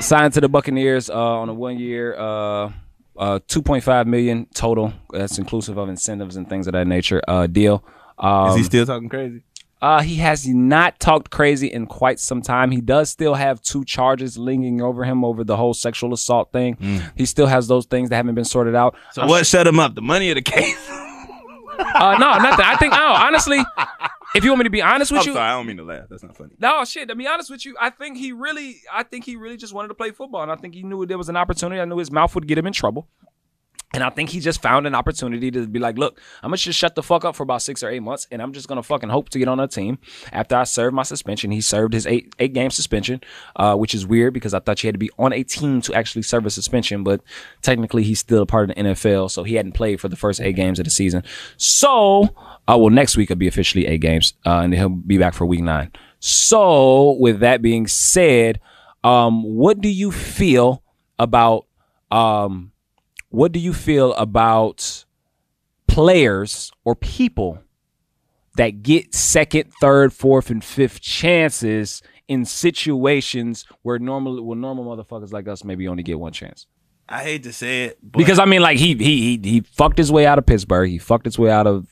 signed 0.00 0.32
to 0.34 0.40
the 0.40 0.48
Buccaneers 0.48 1.10
uh, 1.10 1.14
on 1.14 1.48
a 1.48 1.54
one 1.54 1.78
year, 1.78 2.14
uh, 2.18 2.72
uh, 3.18 3.40
two 3.48 3.60
point 3.62 3.84
five 3.84 4.06
million 4.06 4.46
total. 4.54 4.92
That's 5.10 5.38
inclusive 5.38 5.76
of 5.76 5.88
incentives 5.88 6.36
and 6.36 6.48
things 6.48 6.66
of 6.66 6.72
that 6.72 6.86
nature. 6.86 7.20
Uh, 7.28 7.46
deal. 7.46 7.84
Um, 8.18 8.50
Is 8.50 8.56
he 8.56 8.62
still 8.64 8.86
talking 8.86 9.08
crazy? 9.08 9.42
uh, 9.80 10.02
he 10.02 10.16
has 10.16 10.46
not 10.48 10.98
talked 10.98 11.30
crazy 11.30 11.68
in 11.68 11.86
quite 11.86 12.18
some 12.18 12.42
time. 12.42 12.70
He 12.72 12.80
does 12.80 13.10
still 13.10 13.34
have 13.34 13.62
two 13.62 13.84
charges 13.84 14.36
lingering 14.36 14.80
over 14.82 15.04
him 15.04 15.24
over 15.24 15.44
the 15.44 15.56
whole 15.56 15.72
sexual 15.74 16.12
assault 16.12 16.50
thing. 16.52 16.76
He 17.16 17.26
still 17.26 17.46
has 17.46 17.68
those 17.68 17.86
things 17.86 18.08
that 18.10 18.16
haven't 18.16 18.34
been 18.34 18.44
sorted 18.44 18.74
out. 18.74 18.96
So 19.12 19.26
what 19.26 19.46
shut 19.46 19.66
him 19.68 19.78
up? 19.78 19.94
The 19.94 20.02
money 20.02 20.30
or 20.30 20.34
the 20.34 20.42
case? 20.42 20.76
Uh, 20.90 22.16
no, 22.18 22.38
nothing. 22.38 22.64
I 22.66 22.74
think. 22.76 22.92
No, 22.92 23.06
honestly, 23.06 23.58
if 24.34 24.44
you 24.44 24.50
want 24.50 24.58
me 24.58 24.64
to 24.64 24.70
be 24.70 24.82
honest 24.82 25.10
with 25.10 25.22
I'm 25.22 25.26
you, 25.26 25.32
sorry, 25.34 25.48
I 25.48 25.52
don't 25.52 25.66
mean 25.66 25.78
to 25.78 25.84
laugh. 25.84 26.06
That's 26.10 26.22
not 26.22 26.36
funny. 26.36 26.54
No, 26.58 26.84
shit. 26.84 27.08
To 27.08 27.14
be 27.14 27.26
honest 27.26 27.50
with 27.50 27.64
you, 27.64 27.76
I 27.80 27.90
think 27.90 28.18
he 28.18 28.32
really, 28.32 28.76
I 28.92 29.02
think 29.02 29.24
he 29.24 29.36
really 29.36 29.56
just 29.56 29.72
wanted 29.72 29.88
to 29.88 29.94
play 29.94 30.10
football, 30.10 30.42
and 30.42 30.52
I 30.52 30.56
think 30.56 30.74
he 30.74 30.82
knew 30.82 31.06
there 31.06 31.18
was 31.18 31.28
an 31.28 31.36
opportunity. 31.36 31.80
I 31.80 31.84
knew 31.84 31.98
his 31.98 32.10
mouth 32.10 32.34
would 32.34 32.46
get 32.46 32.58
him 32.58 32.66
in 32.66 32.72
trouble, 32.72 33.08
and 33.94 34.04
I 34.04 34.10
think 34.10 34.28
he 34.28 34.40
just 34.40 34.60
found 34.60 34.86
an 34.86 34.94
opportunity 34.94 35.50
to 35.50 35.66
be 35.66 35.78
like, 35.78 35.96
"Look, 35.96 36.20
I'm 36.42 36.50
gonna 36.50 36.58
just 36.58 36.78
shut 36.78 36.94
the 36.94 37.02
fuck 37.02 37.24
up 37.24 37.34
for 37.34 37.42
about 37.42 37.62
six 37.62 37.82
or 37.82 37.88
eight 37.88 38.02
months, 38.02 38.26
and 38.30 38.42
I'm 38.42 38.52
just 38.52 38.68
gonna 38.68 38.82
fucking 38.82 39.08
hope 39.08 39.30
to 39.30 39.38
get 39.38 39.48
on 39.48 39.58
a 39.60 39.66
team." 39.66 39.98
After 40.30 40.56
I 40.56 40.64
served 40.64 40.94
my 40.94 41.04
suspension, 41.04 41.50
he 41.50 41.62
served 41.62 41.94
his 41.94 42.06
eight 42.06 42.34
eight 42.38 42.52
game 42.52 42.70
suspension, 42.70 43.22
uh, 43.56 43.76
which 43.76 43.94
is 43.94 44.06
weird 44.06 44.34
because 44.34 44.52
I 44.52 44.58
thought 44.58 44.82
you 44.82 44.88
had 44.88 44.94
to 44.94 44.98
be 44.98 45.10
on 45.18 45.32
a 45.32 45.42
team 45.42 45.80
to 45.82 45.94
actually 45.94 46.22
serve 46.22 46.44
a 46.44 46.50
suspension, 46.50 47.02
but 47.02 47.22
technically 47.62 48.02
he's 48.02 48.20
still 48.20 48.42
a 48.42 48.46
part 48.46 48.68
of 48.68 48.76
the 48.76 48.82
NFL, 48.82 49.30
so 49.30 49.42
he 49.42 49.54
hadn't 49.54 49.72
played 49.72 50.00
for 50.00 50.08
the 50.08 50.16
first 50.16 50.40
eight 50.40 50.56
games 50.56 50.78
of 50.78 50.84
the 50.84 50.90
season. 50.90 51.22
So, 51.56 52.24
uh, 52.68 52.76
well, 52.78 52.90
next 52.90 53.16
week 53.16 53.30
it'll 53.30 53.38
be 53.38 53.48
officially 53.48 53.86
eight 53.86 54.02
games, 54.02 54.34
uh, 54.44 54.60
and 54.60 54.74
he'll 54.74 54.90
be 54.90 55.16
back 55.16 55.32
for 55.32 55.46
week 55.46 55.62
nine. 55.62 55.92
So, 56.20 57.16
with 57.20 57.40
that 57.40 57.62
being 57.62 57.86
said, 57.86 58.60
um, 59.02 59.42
what 59.44 59.80
do 59.80 59.88
you 59.88 60.10
feel 60.10 60.82
about 61.18 61.66
um, 62.10 62.72
what 63.30 63.52
do 63.52 63.58
you 63.60 63.72
feel 63.72 64.14
about 64.14 65.04
players 65.86 66.70
or 66.84 66.94
people 66.94 67.58
that 68.56 68.82
get 68.82 69.14
second, 69.14 69.72
third, 69.80 70.12
fourth, 70.12 70.50
and 70.50 70.62
fifth 70.64 71.00
chances 71.00 72.02
in 72.26 72.44
situations 72.44 73.64
where 73.82 73.98
normal, 73.98 74.42
where 74.44 74.56
normal 74.56 74.84
motherfuckers 74.84 75.32
like 75.32 75.48
us 75.48 75.64
maybe 75.64 75.86
only 75.88 76.02
get 76.02 76.18
one 76.18 76.32
chance? 76.32 76.66
I 77.08 77.22
hate 77.22 77.42
to 77.44 77.52
say 77.54 77.84
it, 77.84 77.98
but 78.02 78.18
Because 78.18 78.38
I 78.38 78.44
mean, 78.44 78.60
like 78.60 78.76
he 78.78 78.94
he 78.94 79.38
he 79.38 79.50
he 79.50 79.60
fucked 79.62 79.96
his 79.96 80.12
way 80.12 80.26
out 80.26 80.38
of 80.38 80.44
Pittsburgh. 80.44 80.90
He 80.90 80.98
fucked 80.98 81.24
his 81.24 81.38
way 81.38 81.50
out 81.50 81.66
of 81.66 81.86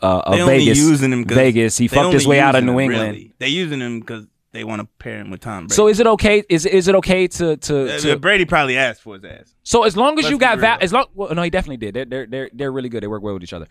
uh, 0.00 0.22
of 0.24 0.46
Vegas. 0.46 0.78
using 0.78 1.12
him 1.12 1.24
'cause- 1.26 1.36
Vegas. 1.36 1.76
He 1.76 1.88
fucked 1.88 2.14
his 2.14 2.26
way 2.26 2.40
out 2.40 2.54
of 2.54 2.64
New 2.64 2.78
him, 2.78 2.90
England. 2.90 3.12
really. 3.12 3.34
They 3.38 3.48
using 3.48 3.80
him 3.80 4.00
because 4.00 4.26
they 4.56 4.64
want 4.64 4.80
to 4.82 4.88
pair 4.98 5.18
him 5.20 5.30
with 5.30 5.40
Tom 5.40 5.64
Brady. 5.64 5.74
So 5.74 5.88
is 5.88 6.00
it 6.00 6.06
okay? 6.06 6.42
Is 6.48 6.66
is 6.66 6.88
it 6.88 6.94
okay 6.96 7.28
to 7.28 7.56
to, 7.56 7.98
to 8.00 8.16
Brady 8.16 8.44
probably 8.44 8.76
asked 8.76 9.02
for 9.02 9.14
his 9.14 9.24
ass. 9.24 9.54
So 9.62 9.84
as 9.84 9.96
long 9.96 10.18
as 10.18 10.24
Let's 10.24 10.30
you 10.32 10.38
got 10.38 10.58
val- 10.58 10.76
real. 10.76 10.84
as 10.84 10.92
long 10.92 11.06
well, 11.14 11.34
no, 11.34 11.42
he 11.42 11.50
definitely 11.50 11.76
did. 11.78 11.94
They're, 11.94 12.04
they're 12.04 12.26
they're 12.26 12.50
they're 12.52 12.72
really 12.72 12.88
good. 12.88 13.02
They 13.02 13.06
work 13.08 13.22
well 13.22 13.34
with 13.34 13.42
each 13.42 13.52
other. 13.52 13.66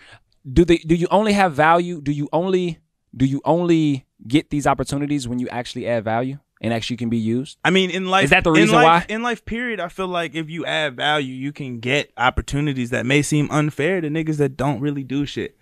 Do 0.51 0.63
they? 0.63 0.77
Do 0.77 0.95
you 0.95 1.07
only 1.11 1.33
have 1.33 1.53
value? 1.53 2.01
Do 2.01 2.11
you 2.11 2.29
only 2.31 2.79
do 3.15 3.25
you 3.25 3.41
only 3.45 4.05
get 4.27 4.49
these 4.49 4.67
opportunities 4.67 5.27
when 5.27 5.39
you 5.39 5.47
actually 5.49 5.87
add 5.87 6.03
value 6.03 6.37
and 6.61 6.73
actually 6.73 6.97
can 6.97 7.09
be 7.09 7.17
used? 7.17 7.57
I 7.63 7.69
mean, 7.69 7.89
in 7.89 8.07
life, 8.07 8.25
Is 8.25 8.29
that 8.31 8.43
the 8.43 8.51
in 8.51 8.61
reason 8.61 8.75
life- 8.75 9.05
why? 9.07 9.13
In 9.15 9.23
life, 9.23 9.45
period, 9.45 9.79
I 9.79 9.87
feel 9.87 10.07
like 10.07 10.35
if 10.35 10.49
you 10.49 10.65
add 10.65 10.97
value, 10.97 11.33
you 11.33 11.51
can 11.53 11.79
get 11.79 12.11
opportunities 12.17 12.89
that 12.91 13.05
may 13.05 13.21
seem 13.21 13.49
unfair 13.51 14.01
to 14.01 14.09
niggas 14.09 14.37
that 14.37 14.57
don't 14.57 14.81
really 14.81 15.03
do 15.03 15.25
shit. 15.25 15.57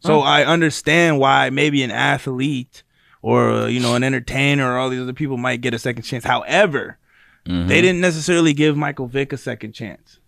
So 0.00 0.20
I 0.20 0.44
understand 0.44 1.18
why 1.18 1.48
maybe 1.50 1.82
an 1.82 1.90
athlete 1.90 2.83
or 3.24 3.50
uh, 3.50 3.66
you 3.66 3.80
know 3.80 3.94
an 3.94 4.04
entertainer 4.04 4.70
or 4.70 4.76
all 4.78 4.90
these 4.90 5.00
other 5.00 5.14
people 5.14 5.38
might 5.38 5.62
get 5.62 5.72
a 5.72 5.78
second 5.78 6.02
chance. 6.02 6.24
However, 6.24 6.98
Mm-hmm. 7.46 7.68
they 7.68 7.82
didn't 7.82 8.00
necessarily 8.00 8.54
give 8.54 8.74
Michael 8.74 9.06
Vick 9.06 9.30
a 9.30 9.36
second 9.36 9.72
chance. 9.74 10.18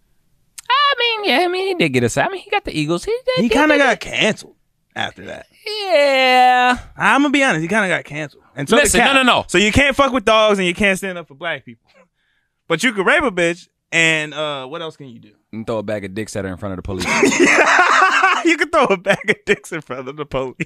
I 0.69 0.95
mean, 0.99 1.25
yeah, 1.31 1.39
I 1.47 1.49
mean, 1.49 1.67
he 1.69 1.75
did 1.75 1.89
get 1.95 2.05
us. 2.05 2.19
I 2.19 2.29
mean, 2.29 2.43
he 2.43 2.51
got 2.51 2.67
the 2.67 2.79
Eagles. 2.79 3.05
He, 3.07 3.19
did, 3.25 3.43
He 3.43 3.49
kind 3.49 3.73
of 3.73 3.79
got 3.79 4.01
canceled 4.01 4.55
after 4.95 5.25
that. 5.25 5.47
yeah. 5.67 6.79
I'm 6.95 7.23
gonna 7.23 7.33
be 7.33 7.43
honest. 7.43 7.63
He 7.63 7.69
kind 7.69 7.91
of 7.91 7.97
got 7.97 8.05
canceled. 8.05 8.43
And 8.55 8.69
so 8.69 8.77
Listen, 8.77 9.01
no, 9.01 9.15
no, 9.15 9.23
no. 9.23 9.45
So 9.49 9.57
you 9.57 9.73
can't 9.73 9.97
fuck 9.97 10.13
with 10.13 10.27
dogs 10.27 10.59
and 10.59 10.69
you 10.69 10.75
can't 10.75 10.99
stand 10.99 11.17
up 11.17 11.27
for 11.29 11.35
black 11.35 11.65
people, 11.65 11.89
but 12.69 12.83
you 12.85 12.93
can 12.93 13.05
rape 13.07 13.23
a 13.23 13.31
bitch. 13.31 13.67
And 13.93 14.35
uh, 14.35 14.67
what 14.67 14.83
else 14.83 14.99
can 14.99 15.09
you 15.09 15.19
do? 15.19 15.33
And 15.55 15.67
throw 15.67 15.79
a 15.79 15.83
bag 15.83 16.05
of 16.05 16.13
dicks 16.13 16.37
at 16.37 16.45
her 16.45 16.51
in 16.51 16.59
front 16.59 16.73
of 16.75 16.77
the 16.77 16.83
police. 16.83 17.07
you 18.45 18.57
can 18.59 18.69
throw 18.69 18.85
a 18.91 18.99
bag 18.99 19.31
of 19.31 19.37
dicks 19.47 19.73
in 19.73 19.81
front 19.81 20.07
of 20.07 20.17
the 20.17 20.27
police. 20.27 20.57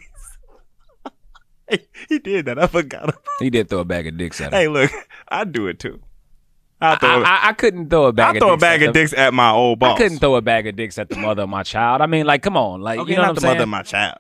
Hey, 1.71 1.87
he 2.09 2.19
did 2.19 2.47
that. 2.47 2.59
I 2.59 2.67
forgot. 2.67 3.05
About. 3.05 3.23
he 3.39 3.51
did 3.51 3.69
throw 3.69 3.81
a 3.81 3.85
bag 3.85 4.07
of 4.07 4.17
dicks 4.17 4.41
at 4.41 4.53
her. 4.53 4.59
Hey, 4.59 4.69
look, 4.69 4.91
I'd 5.29 5.53
do 5.53 5.67
it 5.69 5.79
too. 5.79 6.01
I'll 6.83 6.97
throw, 6.97 7.23
I, 7.23 7.23
I, 7.23 7.49
I 7.49 7.53
couldn't 7.53 7.91
throw 7.91 8.07
a 8.07 8.13
bag. 8.13 8.37
Of 8.37 8.41
throw 8.41 8.49
a 8.49 8.53
dicks 8.57 8.61
bag 8.63 8.83
at 8.83 8.89
of 8.89 8.95
dicks 8.95 9.13
at 9.13 9.35
my 9.35 9.51
old 9.51 9.79
boss. 9.79 9.97
I 9.97 10.03
couldn't 10.03 10.19
throw 10.19 10.35
a 10.37 10.41
bag 10.43 10.67
of 10.67 10.77
dicks 10.77 10.99
at 10.99 11.09
the 11.11 11.17
mother 11.17 11.43
of 11.43 11.49
my 11.49 11.63
child. 11.63 12.01
I 12.01 12.07
mean, 12.07 12.25
like, 12.27 12.43
come 12.43 12.57
on, 12.57 12.81
like, 12.81 12.99
Okay, 13.01 13.11
you 13.11 13.17
know 13.17 13.23
not 13.23 13.35
what 13.35 13.41
the 13.41 13.47
I'm 13.47 13.51
saying? 13.51 13.55
mother 13.59 13.63
of 13.65 13.69
my 13.69 13.83
child. 13.83 14.19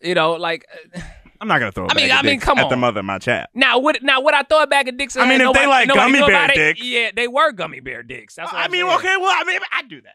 you 0.00 0.14
know, 0.14 0.32
like. 0.32 0.66
I'm 1.40 1.48
not 1.48 1.58
gonna 1.58 1.72
throw. 1.72 1.86
a 1.86 1.88
I 1.90 1.94
mean- 1.94 2.08
bag 2.08 2.10
of 2.12 2.18
I 2.18 2.22
mean, 2.22 2.34
dicks 2.34 2.44
come 2.44 2.58
at 2.60 2.68
the 2.70 2.76
mother 2.76 3.00
of 3.00 3.04
my 3.04 3.18
child. 3.18 3.48
Now 3.52 3.78
would 3.80 4.00
now 4.02 4.20
would 4.20 4.32
I 4.32 4.42
throw 4.44 4.62
a 4.62 4.66
bag 4.68 4.86
of 4.88 4.96
dicks? 4.96 5.16
at 5.16 5.22
I 5.24 5.28
mean, 5.28 5.40
if 5.40 5.52
they 5.52 5.66
like 5.66 5.88
nobody 5.88 6.12
gummy 6.20 6.26
bear 6.32 6.50
it? 6.50 6.54
dicks. 6.54 6.84
yeah, 6.84 7.10
they 7.16 7.26
were 7.26 7.50
gummy 7.50 7.80
bear 7.80 8.04
dicks. 8.04 8.36
That's 8.36 8.52
what 8.52 8.60
I 8.60 8.64
I'm 8.66 8.70
mean, 8.70 8.86
saying. 8.86 8.98
okay, 8.98 9.16
well, 9.20 9.34
I 9.36 9.42
mean, 9.42 9.58
I'd 9.72 9.88
do 9.88 10.00
that. 10.02 10.14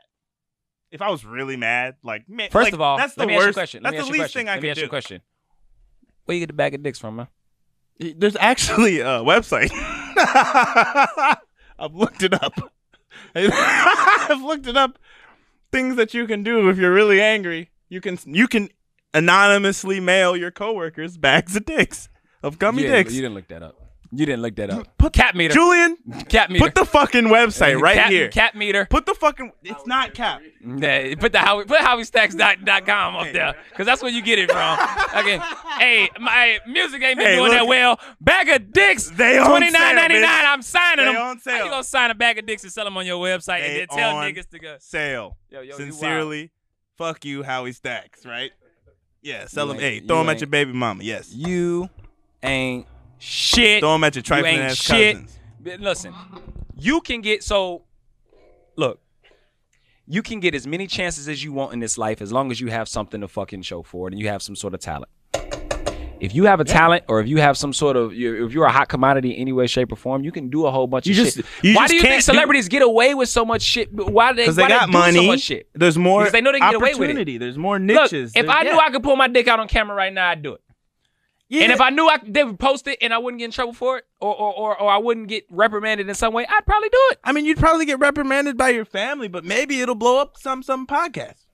If 0.89 1.01
I 1.01 1.09
was 1.09 1.25
really 1.25 1.57
mad, 1.57 1.95
like, 2.01 2.29
man, 2.29 2.49
First 2.49 2.67
like, 2.67 2.73
of 2.73 2.79
all, 2.79 2.95
that's 2.97 3.13
the 3.15 3.21
let 3.23 3.27
me 3.27 3.33
ask 3.33 3.39
you 3.39 3.43
a 3.43 3.47
worst. 3.47 3.55
question. 3.57 3.83
That's 3.83 3.97
the 3.97 4.03
least 4.05 4.15
question. 4.19 4.39
thing 4.39 4.47
I 4.47 4.53
Let 4.53 4.61
me 4.61 4.67
can 4.67 4.69
ask 4.71 4.79
you 4.79 4.85
a 4.85 4.89
question. 4.89 5.21
Where 6.27 6.35
you 6.35 6.41
get 6.41 6.47
the 6.47 6.53
bag 6.53 6.75
of 6.75 6.83
dicks 6.83 6.99
from, 6.99 7.15
man? 7.15 7.27
There's 7.99 8.35
actually 8.35 8.99
a 8.99 9.23
website. 9.23 9.71
I've 11.79 11.95
looked 11.95 12.21
it 12.21 12.33
up. 12.33 12.53
I've 13.35 14.41
looked 14.41 14.67
it 14.67 14.75
up. 14.75 14.99
Things 15.71 15.95
that 15.95 16.13
you 16.13 16.27
can 16.27 16.43
do 16.43 16.69
if 16.69 16.77
you're 16.77 16.93
really 16.93 17.21
angry. 17.21 17.71
You 17.87 18.01
can 18.01 18.19
you 18.25 18.49
can 18.49 18.67
anonymously 19.13 20.01
mail 20.01 20.35
your 20.35 20.51
coworkers 20.51 21.15
bags 21.15 21.55
of 21.55 21.63
dicks 21.63 22.09
of 22.43 22.59
gummy 22.59 22.81
didn't, 22.81 22.97
dicks. 22.97 23.13
You 23.13 23.21
didn't 23.21 23.35
look 23.35 23.47
that 23.47 23.63
up. 23.63 23.86
You 24.11 24.25
didn't 24.25 24.41
look 24.41 24.55
that 24.55 24.69
up. 24.69 24.97
Put 24.97 25.13
cat 25.13 25.35
meter. 25.35 25.53
Julian, 25.53 25.97
cat 26.29 26.49
meter. 26.49 26.63
put 26.65 26.75
the 26.75 26.85
fucking 26.85 27.25
website 27.25 27.79
right 27.81 27.95
cat, 27.97 28.09
here. 28.11 28.29
Cat 28.29 28.55
meter. 28.55 28.85
Put 28.89 29.05
the 29.05 29.13
fucking. 29.13 29.51
It's 29.63 29.85
not 29.85 30.13
cap. 30.13 30.41
Yeah, 30.65 31.13
put 31.15 31.31
the 31.33 31.39
Howie, 31.39 31.65
put 31.65 31.79
HowieStacks.com 31.79 33.15
up 33.15 33.31
there, 33.33 33.55
cause 33.75 33.85
that's 33.85 34.01
where 34.01 34.11
you 34.11 34.21
get 34.21 34.39
it 34.39 34.51
from. 34.51 34.79
Okay, 35.19 35.39
hey, 35.79 36.09
my 36.19 36.59
music 36.67 37.01
ain't 37.03 37.17
been 37.17 37.27
Hey, 37.27 37.35
doing 37.35 37.49
look. 37.49 37.59
that 37.59 37.67
well. 37.67 37.99
Bag 38.21 38.49
of 38.49 38.71
dicks, 38.71 39.09
They 39.09 39.37
on 39.37 39.47
twenty 39.49 39.71
nine 39.71 39.95
ninety 39.95 40.15
sale, 40.15 40.27
bitch. 40.27 40.45
I'm 40.45 40.61
signing 40.61 41.05
They 41.05 41.13
them. 41.13 41.21
on 41.21 41.39
sale. 41.39 41.57
How 41.57 41.63
you 41.65 41.69
gonna 41.71 41.83
sign 41.83 42.11
a 42.11 42.15
bag 42.15 42.37
of 42.37 42.45
dicks 42.45 42.63
and 42.63 42.71
sell 42.71 42.85
them 42.85 42.97
on 42.97 43.05
your 43.05 43.23
website 43.23 43.59
They 43.61 43.81
and 43.81 43.89
then 43.89 43.97
tell 43.97 44.15
on 44.17 44.31
niggas 44.33 44.49
to 44.49 44.59
go? 44.59 44.75
Sale. 44.79 45.37
Yo, 45.49 45.59
yo, 45.59 45.63
you 45.63 45.69
wild. 45.71 45.81
Sincerely, 45.81 46.51
fuck 46.97 47.25
you, 47.25 47.43
Howie 47.43 47.71
Stacks. 47.73 48.25
Right. 48.25 48.51
Yeah, 49.21 49.45
sell 49.47 49.67
You 49.67 49.73
them. 49.73 49.83
ain't- 49.83 50.01
Hey, 50.03 50.07
throw 50.07 50.19
them 50.19 50.29
at 50.29 50.31
ain't- 50.33 50.41
your 50.41 50.47
baby 50.49 50.73
mama. 50.73 51.03
Yes. 51.03 51.33
You 51.33 51.89
ain't 52.43 52.85
shit. 53.19 53.81
Throw 53.81 53.93
them 53.93 54.03
at 54.03 54.15
your 54.15 54.19
you 54.19 54.23
trifling 54.23 54.57
ass 54.59 54.75
shit. 54.75 55.15
cousins. 55.17 55.39
Listen, 55.79 56.13
you 56.75 57.01
can 57.01 57.21
get 57.21 57.43
so. 57.43 57.83
Look, 58.75 58.99
you 60.05 60.21
can 60.21 60.39
get 60.39 60.55
as 60.55 60.65
many 60.67 60.87
chances 60.87 61.27
as 61.27 61.43
you 61.43 61.51
want 61.51 61.73
in 61.73 61.79
this 61.79 61.97
life 61.97 62.21
as 62.21 62.31
long 62.31 62.51
as 62.51 62.61
you 62.61 62.67
have 62.67 62.87
something 62.87 63.21
to 63.21 63.27
fucking 63.27 63.63
show 63.63 63.81
for 63.83 64.07
it 64.07 64.13
and 64.13 64.21
you 64.21 64.27
have 64.29 64.41
some 64.41 64.55
sort 64.55 64.73
of 64.73 64.79
talent. 64.79 65.09
If 66.19 66.33
you 66.33 66.45
have 66.45 66.59
a 66.59 66.63
talent, 66.63 67.03
or 67.07 67.19
if 67.21 67.27
you 67.27 67.37
have 67.37 67.57
some 67.59 67.71
sort 67.73 67.95
of, 67.95 68.11
if 68.11 68.17
you're 68.51 68.65
a 68.65 68.71
hot 68.71 68.89
commodity 68.89 69.35
in 69.35 69.41
any 69.41 69.51
way, 69.51 69.67
shape, 69.67 69.91
or 69.91 69.95
form, 69.97 70.23
you 70.23 70.31
can 70.31 70.49
do 70.49 70.65
a 70.65 70.71
whole 70.71 70.87
bunch 70.87 71.05
You 71.05 71.11
of 71.11 71.17
just- 71.17 71.35
shit. 71.37 71.75
Why 71.75 71.85
do 71.85 71.93
you 71.93 72.01
think 72.01 72.11
can't 72.13 72.21
do- 72.21 72.33
celebrities 72.33 72.67
get 72.69 72.81
away 72.81 73.13
with 73.13 73.29
so 73.29 73.45
much 73.45 73.61
shit? 73.61 73.93
Why 73.93 74.31
do 74.31 74.37
they? 74.37 74.43
Because 74.43 74.55
they 74.55 74.67
got 74.67 74.85
so 74.85 74.91
money. 74.91 75.27
much 75.27 75.41
shit? 75.41 75.69
There's 75.75 75.95
more. 75.95 76.21
Because 76.21 76.31
they 76.31 76.41
know 76.41 76.51
they 76.51 76.59
can 76.59 76.71
get 76.71 76.75
away 76.81 76.95
with 76.95 77.15
it. 77.15 77.39
There's 77.39 77.57
more 77.59 77.77
niches. 77.77 78.35
Look, 78.35 78.45
if 78.45 78.49
I 78.49 78.63
knew 78.63 78.71
yeah. 78.71 78.77
I 78.77 78.89
could 78.89 79.03
pull 79.03 79.15
my 79.15 79.27
dick 79.27 79.47
out 79.47 79.59
on 79.59 79.67
camera 79.67 79.95
right 79.95 80.11
now, 80.11 80.29
I'd 80.29 80.41
do 80.41 80.53
it. 80.53 80.61
Yeah. 81.49 81.63
And 81.63 81.71
if 81.71 81.79
I 81.79 81.89
knew 81.91 82.07
I 82.07 82.19
they 82.25 82.43
would 82.43 82.59
post 82.59 82.87
it 82.87 82.97
and 83.01 83.13
I 83.13 83.17
wouldn't 83.19 83.39
get 83.39 83.45
in 83.45 83.51
trouble 83.51 83.73
for 83.73 83.97
it, 83.99 84.05
or, 84.19 84.35
or 84.35 84.53
or 84.53 84.81
or 84.81 84.89
I 84.89 84.97
wouldn't 84.97 85.29
get 85.29 85.45
reprimanded 85.49 86.09
in 86.09 86.15
some 86.15 86.33
way, 86.33 86.45
I'd 86.47 86.65
probably 86.65 86.89
do 86.89 86.99
it. 87.11 87.19
I 87.23 87.31
mean, 87.31 87.45
you'd 87.45 87.57
probably 87.57 87.85
get 87.85 87.99
reprimanded 87.99 88.57
by 88.57 88.69
your 88.69 88.85
family, 88.85 89.27
but 89.29 89.45
maybe 89.45 89.79
it'll 89.79 89.95
blow 89.95 90.19
up 90.19 90.35
some 90.37 90.61
some 90.61 90.85
podcast. 90.85 91.45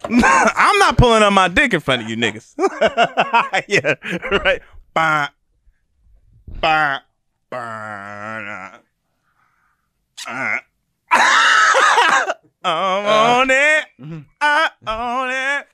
I'm 0.04 0.78
not 0.78 0.98
pulling 0.98 1.22
on 1.22 1.32
my 1.32 1.48
dick 1.48 1.72
in 1.72 1.80
front 1.80 2.02
of 2.02 2.10
you 2.10 2.16
niggas. 2.16 2.54
yeah, 3.66 3.94
right. 4.44 4.60
Bah, 4.92 5.28
bah, 6.60 7.00
bah, 7.50 8.78
uh. 10.28 10.58
I'm 12.62 13.06
on 13.06 13.50
it. 13.50 13.84
I 14.40 14.70
own 14.86 15.30
it. 15.30 15.66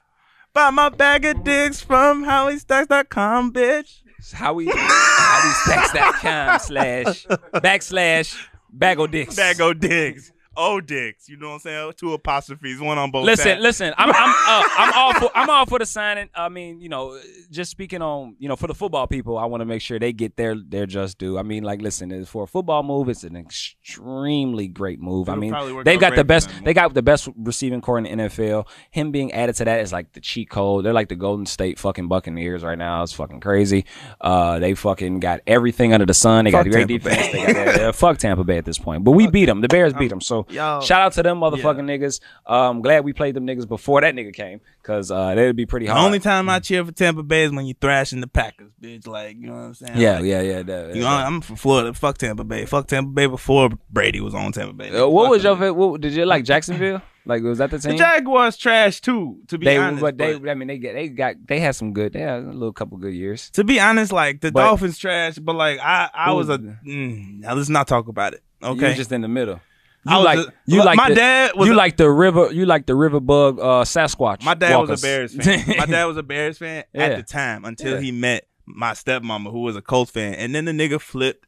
Buy 0.54 0.68
my 0.70 0.90
bag 0.90 1.24
of 1.24 1.44
dicks 1.44 1.80
from 1.80 2.24
HowieStacks.com, 2.26 3.54
bitch. 3.54 4.00
It's 4.18 4.32
how 4.32 4.52
we 4.52 4.66
how 4.66 5.40
we 5.44 5.72
stacks.com 5.72 6.58
slash 6.58 7.26
backslash 7.54 8.46
bagel 8.76 9.06
dicks. 9.06 9.34
Bag 9.34 9.60
of 9.62 9.80
dicks. 9.80 10.30
O 10.56 10.80
dicks. 10.80 11.28
You 11.28 11.36
know 11.36 11.48
what 11.48 11.54
I'm 11.54 11.60
saying? 11.60 11.92
Two 11.96 12.12
apostrophes, 12.12 12.80
one 12.80 12.98
on 12.98 13.10
both. 13.10 13.24
Listen, 13.24 13.52
sides. 13.52 13.62
listen. 13.62 13.94
I'm 13.96 14.10
I'm 14.10 14.30
uh, 14.30 14.68
I'm 14.78 14.92
all 14.94 15.14
for 15.14 15.30
I'm 15.34 15.50
all 15.50 15.66
for 15.66 15.78
the 15.78 15.86
signing. 15.86 16.28
I 16.34 16.48
mean, 16.48 16.80
you 16.80 16.88
know, 16.88 17.18
just 17.50 17.70
speaking 17.70 18.02
on 18.02 18.36
you 18.38 18.48
know 18.48 18.56
for 18.56 18.66
the 18.66 18.74
football 18.74 19.06
people, 19.06 19.38
I 19.38 19.46
want 19.46 19.62
to 19.62 19.64
make 19.64 19.80
sure 19.80 19.98
they 19.98 20.12
get 20.12 20.36
their 20.36 20.54
their 20.54 20.86
just 20.86 21.18
due. 21.18 21.38
I 21.38 21.42
mean, 21.42 21.62
like, 21.62 21.80
listen, 21.80 22.10
it's 22.12 22.28
for 22.28 22.44
a 22.44 22.46
football 22.46 22.82
move, 22.82 23.08
it's 23.08 23.24
an 23.24 23.36
extremely 23.36 24.68
great 24.68 25.00
move. 25.00 25.28
I 25.28 25.32
It'll 25.32 25.40
mean, 25.40 25.84
they've 25.84 26.00
got 26.00 26.16
the 26.16 26.24
best. 26.24 26.50
They 26.64 26.74
got 26.74 26.92
the 26.92 27.02
best 27.02 27.28
receiving 27.36 27.80
corps 27.80 27.98
in 27.98 28.04
the 28.04 28.10
NFL. 28.10 28.66
Him 28.90 29.10
being 29.10 29.32
added 29.32 29.56
to 29.56 29.64
that 29.64 29.80
is 29.80 29.92
like 29.92 30.12
the 30.12 30.20
cheat 30.20 30.50
code. 30.50 30.84
They're 30.84 30.92
like 30.92 31.08
the 31.08 31.16
Golden 31.16 31.46
State 31.46 31.78
fucking 31.78 32.08
Buccaneers 32.08 32.62
right 32.62 32.78
now. 32.78 33.02
It's 33.02 33.12
fucking 33.12 33.40
crazy. 33.40 33.86
Uh, 34.20 34.58
they 34.58 34.74
fucking 34.74 35.20
got 35.20 35.40
everything 35.46 35.92
under 35.94 36.06
the 36.06 36.14
sun. 36.14 36.44
They 36.44 36.50
got 36.50 36.64
great 36.64 36.88
Tampa 36.88 36.98
defense. 36.98 37.32
Bay. 37.32 37.46
They 37.46 37.52
got, 37.52 37.80
uh, 37.80 37.92
fuck 37.92 38.18
Tampa 38.18 38.44
Bay 38.44 38.58
at 38.58 38.64
this 38.64 38.78
point, 38.78 39.04
but 39.04 39.12
we 39.12 39.26
beat 39.26 39.46
them. 39.46 39.60
The 39.60 39.68
Bears 39.68 39.92
beat 39.94 40.08
them. 40.08 40.20
So 40.20 40.41
Yo. 40.50 40.80
shout 40.82 41.00
out 41.00 41.12
to 41.14 41.22
them 41.22 41.38
motherfucking 41.40 41.84
niggas. 41.84 42.20
Um, 42.46 42.76
I'm 42.78 42.82
glad 42.82 43.04
we 43.04 43.12
played 43.12 43.34
them 43.34 43.46
niggas 43.46 43.66
before 43.68 44.00
that 44.00 44.14
nigga 44.14 44.32
came, 44.32 44.60
cause 44.82 45.10
uh, 45.10 45.34
that'd 45.34 45.56
be 45.56 45.66
pretty 45.66 45.86
hard. 45.86 45.98
The 46.00 46.04
only 46.04 46.18
time 46.20 46.48
I 46.48 46.58
cheer 46.60 46.84
for 46.84 46.92
Tampa 46.92 47.22
Bay 47.22 47.44
is 47.44 47.52
when 47.52 47.66
you 47.66 47.74
thrashing 47.80 48.20
the 48.20 48.26
Packers, 48.26 48.70
bitch. 48.80 49.06
Like, 49.06 49.36
you 49.36 49.46
know 49.46 49.52
what 49.54 49.58
I'm 49.60 49.74
saying? 49.74 49.98
yeah, 50.00 50.16
Like, 50.16 50.24
yeah, 50.24 50.40
yeah, 50.42 50.62
that- 50.62 50.94
You 50.96 51.02
know, 51.02 51.08
I'm 51.08 51.40
from 51.40 51.56
Florida. 51.56 51.92
Fuck 51.94 52.18
Tampa 52.18 52.44
Bay. 52.44 52.64
Fuck 52.66 52.86
Tampa 52.88 53.10
Bay 53.10 53.26
before 53.26 53.70
Brady 53.90 54.20
was 54.20 54.34
on 54.34 54.52
Tampa 54.52 54.72
Bay. 54.72 54.90
Uh, 54.90 55.06
what 55.08 55.24
Fuck 55.24 55.30
was 55.32 55.44
your 55.44 55.54
favorite? 55.56 55.74
What, 55.74 56.00
did 56.00 56.12
you 56.14 56.24
like 56.26 56.44
Jacksonville? 56.44 57.02
Like 57.24 57.44
was 57.44 57.58
that 57.58 57.70
the 57.70 57.78
The 57.78 57.90
team? 57.90 57.98
Jaguars 57.98 58.56
trash 58.56 59.00
too. 59.00 59.38
To 59.46 59.56
be 59.56 59.66
they, 59.66 59.76
honest, 59.76 60.00
but 60.00 60.18
they, 60.18 60.36
but- 60.36 60.48
I 60.50 60.54
mean, 60.54 60.66
they 60.66 60.78
get, 60.78 60.94
they 60.94 61.08
got, 61.08 61.36
they 61.46 61.60
had 61.60 61.76
some 61.76 61.92
good, 61.92 62.12
they 62.14 62.18
had 62.20 62.42
a 62.42 62.46
little 62.50 62.72
couple 62.72 62.98
good 62.98 63.14
years. 63.14 63.48
to 63.50 63.62
be 63.62 63.78
honest, 63.78 64.10
like 64.10 64.40
the 64.40 64.50
But- 64.50 64.64
Dolphins 64.64 64.98
trash. 64.98 65.38
But 65.38 65.54
like 65.54 65.78
I, 65.78 66.10
I 66.12 66.30
Who 66.30 66.36
was 66.36 66.48
a. 66.48 66.58
Mm, 66.58 67.38
now 67.40 67.54
let's 67.54 67.68
not 67.68 67.86
talk 67.86 68.08
about 68.08 68.34
it. 68.34 68.42
You 68.60 68.68
Okay. 68.70 68.94
just 68.94 69.12
in 69.12 69.20
the 69.20 69.28
middle. 69.28 69.60
I 70.06 70.18
You 70.18 70.24
like, 70.24 70.38
a- 70.38 70.52
you 70.66 70.84
like 70.84 70.96
my 70.96 71.08
the, 71.10 71.14
dad 71.14 71.52
was 71.54 71.68
you 71.68 71.74
a- 71.74 71.76
like 71.76 71.96
the 71.96 72.10
river, 72.10 72.52
you 72.52 72.66
like 72.66 72.86
the 72.86 72.94
river 72.94 73.20
bug, 73.20 73.60
uh, 73.60 73.84
Sasquatch. 73.84 74.42
My 74.42 74.54
dad 74.54 74.74
walkers. 74.76 74.90
was 74.90 75.02
a 75.02 75.06
Bears 75.06 75.34
fan. 75.34 75.64
My 75.78 75.86
dad 75.86 76.04
was 76.06 76.16
a 76.16 76.22
Bears 76.24 76.58
fan 76.58 76.84
Yeah. 76.92 77.02
at 77.04 77.16
the 77.18 77.22
time 77.22 77.64
until 77.64 77.94
Yeah. 77.94 78.00
he 78.00 78.10
met 78.12 78.46
my 78.66 78.92
stepmama, 78.92 79.50
who 79.52 79.60
was 79.60 79.76
a 79.76 79.82
Colts 79.82 80.10
fan, 80.10 80.34
and 80.34 80.54
then 80.54 80.64
the 80.64 80.72
nigga 80.72 81.00
flipped 81.00 81.46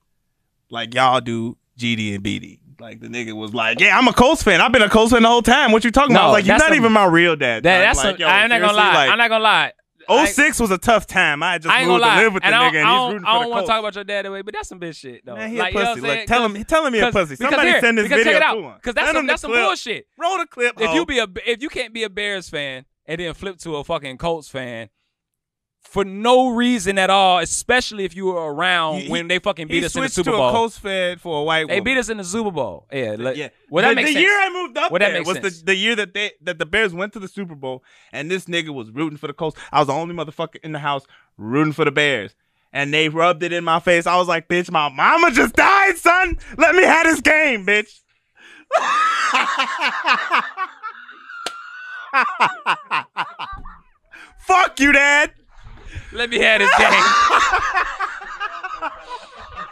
like 0.71 0.95
y'all 0.95 1.21
do 1.21 1.57
GD 1.79 2.15
and 2.15 2.23
BD. 2.25 2.59
Like 2.81 3.01
the 3.01 3.07
nigga 3.09 3.33
was 3.35 3.55
like, 3.55 3.79
"Yeah, 3.81 3.97
I'm 3.97 4.09
a 4.09 4.13
Colts 4.13 4.43
fan. 4.43 4.61
I've 4.61 4.73
been 4.73 4.83
a 4.83 4.89
Colts 4.89 5.13
fan 5.13 5.23
the 5.23 5.29
whole 5.29 5.43
time. 5.43 5.71
What 5.73 5.85
you 5.85 5.91
talking 5.93 6.13
No, 6.15 6.21
about?" 6.21 6.25
I 6.25 6.29
was 6.31 6.35
like, 6.39 6.47
"You're 6.47 6.59
not 6.59 6.67
some- 6.69 6.75
even 6.75 6.93
my 6.93 7.07
real 7.07 7.37
dad." 7.37 7.63
That, 7.63 7.97
son." 7.97 8.05
that's 8.05 8.05
like, 8.05 8.19
yo, 8.21 8.27
I'm 8.29 8.49
not 8.49 8.61
gonna 8.61 8.73
lie. 8.77 8.95
Like, 8.95 9.11
I'm 9.11 9.19
not 9.19 9.29
gonna 9.31 9.45
lie. 9.45 9.73
Oh 10.09 10.19
I- 10.19 10.25
06 10.27 10.61
was 10.61 10.71
a 10.71 10.79
tough 10.79 11.07
time. 11.07 11.43
I 11.43 11.59
just 11.59 11.73
I 11.75 11.81
ain't 11.81 11.89
moved 11.89 12.01
gonna 12.03 12.13
lie. 12.13 12.19
to 12.19 12.25
live 12.25 12.35
with 12.35 12.43
the 12.43 12.47
and 12.49 12.55
nigga, 12.55 12.67
and 12.83 12.89
he's 12.89 13.13
rooting 13.15 13.27
I 13.27 13.33
for 13.33 13.33
don't 13.35 13.43
the 13.43 13.49
want 13.49 13.51
to 13.51 13.55
Colts. 13.55 13.69
talk 13.69 13.79
about 13.81 13.95
your 13.95 14.05
dad 14.05 14.27
away, 14.27 14.43
but 14.43 14.55
that's 14.55 14.69
some 14.69 14.81
bitch 14.81 14.97
shit 14.97 15.25
though. 15.27 15.37
Man, 15.37 15.51
he 15.51 15.59
like, 15.59 15.75
a 15.75 15.79
you 15.79 15.85
know 15.85 15.91
pussy. 15.95 16.01
what 16.03 16.11
I'm 16.11 16.17
Like, 16.19 16.27
tell 16.29 16.45
him, 16.47 16.65
tell 16.65 16.87
him 16.87 16.93
he 16.95 16.99
a 17.01 17.03
'Cause- 17.03 17.13
pussy. 17.15 17.35
because 17.37 17.51
Somebody 17.51 17.69
here, 17.71 17.81
send 17.81 17.99
this 17.99 18.03
because 18.05 18.19
video 18.25 18.33
check 18.39 18.43
it 18.43 18.55
to 18.55 18.61
him. 18.67 18.75
Because 18.75 18.95
that's 18.95 19.07
Send 19.07 19.15
some, 19.17 19.21
him 19.21 19.27
the 19.27 19.33
that's 19.33 19.43
some 19.43 19.51
clip. 19.53 19.65
bullshit. 19.67 20.07
Roll 20.19 20.39
the 20.39 20.47
clip. 20.47 20.81
If 20.81 20.87
ho. 20.91 20.95
you 20.95 21.07
be 21.07 21.19
a 21.19 21.27
if 21.47 21.63
you 21.63 21.69
can't 21.69 21.93
be 21.95 22.03
a 22.03 22.11
Bears 22.11 22.49
fan 22.49 22.85
and 23.07 23.21
then 23.21 23.35
flip 23.35 23.59
to 23.59 23.77
a 23.77 23.85
fucking 23.85 24.19
Colts 24.19 24.49
fan 24.49 24.89
for 25.85 26.05
no 26.05 26.49
reason 26.51 26.99
at 26.99 27.09
all, 27.11 27.39
especially 27.39 28.05
if 28.05 28.17
you 28.17 28.27
were 28.27 28.53
around 28.53 29.03
He- 29.03 29.09
when 29.09 29.29
they 29.29 29.39
fucking 29.39 29.69
beat 29.69 29.85
us 29.85 29.95
in 29.95 30.01
the 30.03 30.09
switched 30.09 30.15
Super 30.15 30.33
to 30.33 30.37
Bowl. 30.39 30.49
a 30.49 30.53
Colts 30.53 30.77
fan 30.79 31.19
for 31.19 31.41
a 31.41 31.45
white 31.45 31.69
they 31.69 31.75
woman. 31.75 31.85
beat 31.85 31.99
us 31.99 32.09
in 32.09 32.17
the 32.17 32.25
Super 32.25 32.51
Bowl. 32.51 32.87
Yeah, 32.93 33.15
like, 33.19 33.37
yeah. 33.37 33.49
Well, 33.71 33.83
that 33.83 33.91
the, 33.91 33.95
makes 33.97 34.09
the 34.09 34.15
sense. 34.15 34.23
year 34.23 34.33
I 34.41 34.51
moved 34.51 34.77
up 34.79 34.91
Well, 34.91 34.99
there 34.99 35.23
was 35.23 35.37
sense. 35.39 35.61
the, 35.61 35.67
the 35.67 35.75
year 35.77 35.95
that 35.97 36.13
they 36.15 36.33
that 36.43 36.59
the 36.59 36.67
Bears 36.67 36.93
went 36.93 37.13
to 37.13 37.19
the 37.21 37.29
Super 37.29 37.55
Bowl, 37.55 37.85
and 38.13 38.31
this 38.31 38.47
nigga 38.47 38.71
was 38.71 38.91
rooting 38.91 39.19
for 39.19 39.27
the 39.29 39.33
Colts. 39.35 39.61
I 39.71 39.79
was 39.79 39.87
the 39.87 39.93
only 39.95 40.15
motherfucker 40.15 40.57
in 40.65 40.73
the 40.73 40.81
house 40.81 41.05
rooting 41.37 41.73
for 41.73 41.85
the 41.85 41.93
Bears, 41.93 42.35
and 42.73 42.93
they 42.93 43.09
rubbed 43.09 43.43
it 43.45 43.53
in 43.53 43.63
my 43.63 43.79
face. 43.79 44.07
I 44.07 44.17
was 44.17 44.27
like, 44.27 44.49
"Bitch, 44.49 44.71
my 44.71 44.89
mama 44.89 45.31
just 45.31 45.55
died, 45.55 45.97
son. 45.99 46.39
Let 46.59 46.75
me 46.75 46.83
have 46.83 47.05
this 47.07 47.21
game, 47.21 47.65
bitch." 47.67 48.01
Fuck 54.39 54.79
you, 54.81 54.93
Dad. 54.93 55.33
Let 56.13 56.31
me 56.31 56.39
have 56.39 56.61
this 56.61 56.71
game. 56.79 56.91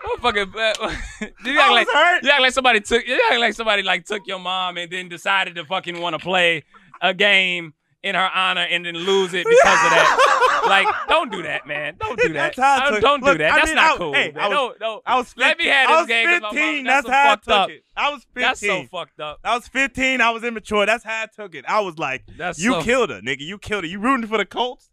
Oh, 0.05 0.17
fucking, 0.21 0.53
uh, 0.57 0.73
you 1.45 1.61
act 1.61 1.71
like 1.73 1.87
hurt. 1.89 2.23
you 2.25 2.31
act 2.31 2.41
like 2.41 2.53
somebody 2.53 2.81
took 2.81 3.07
you 3.07 3.21
act 3.31 3.41
like 3.41 3.55
somebody 3.55 3.83
like 3.85 4.05
took 4.05 4.27
your 4.27 4.39
mom 4.41 4.77
and 4.77 4.91
then 4.91 5.09
decided 5.09 5.55
to 5.55 5.65
fucking 5.65 6.01
want 6.01 6.15
to 6.15 6.19
play 6.19 6.65
a 7.01 7.15
game 7.15 7.73
in 8.03 8.17
her 8.17 8.31
honor 8.35 8.63
and 8.69 8.85
then 8.85 8.95
lose 8.97 9.33
it 9.33 9.47
because 9.47 9.59
of 9.85 9.91
that. 9.91 10.63
like, 10.67 10.89
don't 11.09 11.31
do 11.31 11.43
that, 11.45 11.67
man. 11.69 11.95
Don't 12.01 12.19
do 12.19 12.29
that. 12.33 12.55
That's 12.57 12.59
how 12.59 12.87
I 12.87 12.91
took- 12.91 13.01
don't 13.01 13.21
do 13.21 13.27
Look, 13.27 13.39
that. 13.39 13.53
I 13.53 13.57
That's 13.57 13.67
mean, 13.69 13.77
not 13.77 13.95
I- 13.95 13.97
cool. 13.97 14.13
hey, 14.13 14.33
man. 14.33 14.43
I 14.45 14.49
was- 14.49 14.77
no, 14.81 14.87
no. 14.95 15.03
I 15.07 15.17
was 15.17 15.27
15. 15.29 15.41
Let 15.49 15.59
me 15.59 15.67
have 15.67 15.89
I 15.89 15.93
this 15.93 16.01
was 16.01 16.09
game 16.09 16.27
'cause 16.29 16.41
mom- 16.43 16.55
15. 16.55 16.85
that's 16.85 16.95
That's, 16.95 17.07
so 17.07 17.13
how 17.13 17.23
I 17.23 17.31
fucked 17.31 17.45
took 17.45 17.55
up. 17.55 17.71
it. 17.71 17.85
I 17.97 18.11
was 18.11 18.23
15. 18.35 18.43
That's 18.43 18.61
so 18.61 18.85
fucked 18.91 19.21
up. 19.21 19.39
I 19.45 19.55
was 19.55 19.69
15. 19.69 20.21
I 20.21 20.31
was 20.31 20.43
immature. 20.45 20.85
That's 20.87 21.05
how 21.05 21.23
I 21.23 21.27
took 21.27 21.55
it. 21.55 21.65
I 21.69 21.79
was 21.81 21.97
like, 21.99 22.25
That's 22.37 22.59
you 22.59 22.73
so- 22.73 22.83
killed 22.83 23.11
her, 23.11 23.21
nigga. 23.21 23.41
You 23.43 23.57
killed 23.59 23.85
her. 23.85 23.89
You 23.91 24.01
rooting 24.01 24.27
for 24.27 24.39
the 24.39 24.47
Colts? 24.47 24.89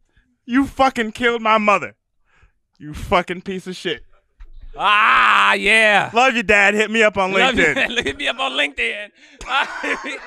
You 0.49 0.65
fucking 0.65 1.11
killed 1.11 1.43
my 1.43 1.59
mother. 1.59 1.93
You 2.79 2.95
fucking 2.95 3.41
piece 3.41 3.67
of 3.67 3.75
shit. 3.75 4.01
Ah, 4.75 5.53
yeah. 5.53 6.09
Love 6.11 6.35
you, 6.35 6.41
dad. 6.41 6.73
Hit 6.73 6.89
me 6.89 7.03
up 7.03 7.17
on 7.19 7.31
Love 7.31 7.53
you. 7.55 7.65
LinkedIn. 7.65 7.89
Look 8.05 8.17
me 8.17 8.27
up 8.27 8.39
on 8.39 8.53
LinkedIn. 8.53 9.09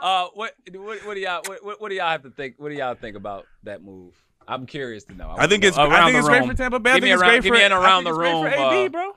uh, 0.00 0.26
what, 0.34 0.52
what, 0.72 1.04
what 1.06 1.14
do 1.14 1.20
y'all, 1.20 1.42
what, 1.46 1.64
what, 1.64 1.80
what 1.80 1.88
do 1.88 1.96
y'all 1.96 2.08
have 2.10 2.22
to 2.22 2.30
think? 2.30 2.54
What 2.58 2.68
do 2.68 2.76
y'all 2.76 2.94
think 2.94 3.16
about 3.16 3.46
that 3.64 3.82
move? 3.82 4.14
I'm 4.46 4.64
curious 4.64 5.02
to 5.04 5.14
know. 5.14 5.34
I 5.36 5.48
think 5.48 5.64
it's. 5.64 5.76
I 5.76 5.86
Around 5.86 6.04
think 6.06 6.12
the 6.14 6.18
it's 6.20 6.28
great 6.28 6.38
room. 6.40 6.48
for 6.50 6.54
Tampa 6.56 6.78
Bay. 6.78 6.90
I 6.90 6.94
Give 6.94 7.02
think 7.02 7.10
me 7.10 7.12
it's 7.14 7.20
around- 7.22 7.30
great 7.30 7.42
give 7.42 7.50
for 7.52 7.58
me 7.58 7.64
an 7.64 7.72
around 7.72 8.04
the 8.04 8.10
it's 8.10 8.18
great 8.18 8.32
room, 8.32 8.42
for 8.44 8.48
uh, 8.48 8.70
AB, 8.72 8.88
bro. 8.88 9.02
Well, 9.02 9.12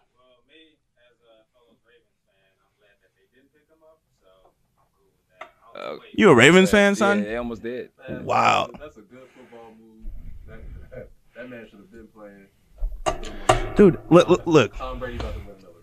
me 0.49 0.75
as 0.97 1.15
a 1.21 1.45
fellow 1.53 1.71
Ravens 1.87 2.19
fan, 2.25 2.51
I'm 2.59 2.73
glad 2.81 2.97
that 2.99 3.13
they 3.15 3.29
didn't 3.31 3.53
pick 3.53 3.63
him 3.69 3.79
up, 3.85 4.01
so 4.19 4.27
I'm 4.75 4.89
cool 4.97 5.07
with 5.07 5.23
that. 5.39 5.53
I 5.55 5.70
was 5.70 5.70
Uh, 5.81 5.91
waiting. 5.93 6.15
You 6.15 6.29
a 6.29 6.35
Ravens 6.35 6.69
fan, 6.69 6.95
son? 6.95 7.19
Yeah, 7.19 7.29
they 7.29 7.35
almost 7.37 7.63
did. 7.63 7.89
Wow. 8.21 8.69
That's 8.79 8.97
a 8.97 9.01
good 9.01 9.23
football 9.35 9.73
move. 9.79 10.05
That, 10.47 11.09
that 11.35 11.49
man 11.49 11.65
should 11.69 11.79
have 11.79 11.91
been 11.91 12.07
playing. 12.07 13.73
Dude, 13.75 13.99
look, 14.09 14.29
look, 14.29 14.41
look. 14.45 14.75
Tom 14.75 14.99
Brady 14.99 15.17
about 15.17 15.33
to 15.33 15.39
win 15.39 15.47
another 15.49 15.73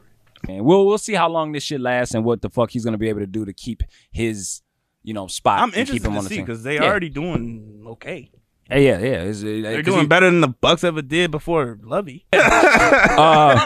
ring. 0.47 0.57
And 0.59 0.65
we'll 0.65 0.87
we'll 0.87 0.99
see 0.99 1.15
how 1.15 1.29
long 1.29 1.53
this 1.53 1.65
shit 1.65 1.81
lasts 1.81 2.15
and 2.15 2.25
what 2.25 2.43
the 2.43 2.49
fuck 2.51 2.71
he's 2.71 2.85
gonna 2.85 2.99
be 2.99 3.09
able 3.09 3.21
to 3.21 3.27
do 3.27 3.45
to 3.45 3.53
keep 3.53 3.83
his 4.13 4.63
you 5.03 5.15
know 5.15 5.27
spot. 5.27 5.59
I'm 5.59 5.65
and 5.65 5.73
keep 5.75 5.81
interested 5.81 6.07
him 6.07 6.13
to 6.13 6.19
on 6.19 6.25
the 6.25 6.31
see 6.31 6.41
because 6.41 6.63
they 6.63 6.75
Yeah. 6.77 6.85
already 6.85 7.09
doing 7.09 7.83
okay. 7.87 8.31
Hey, 8.71 8.87
yeah, 8.87 8.99
yeah. 8.99 9.23
It's, 9.23 9.43
uh, 9.43 9.47
They're 9.47 9.83
doing 9.83 10.01
he- 10.03 10.07
better 10.07 10.27
than 10.27 10.43
the 10.43 10.49
Bucks 10.49 10.85
ever 10.85 11.01
did 11.03 11.31
before 11.31 11.79
Lovey. 11.83 12.27
Uh, 12.33 13.57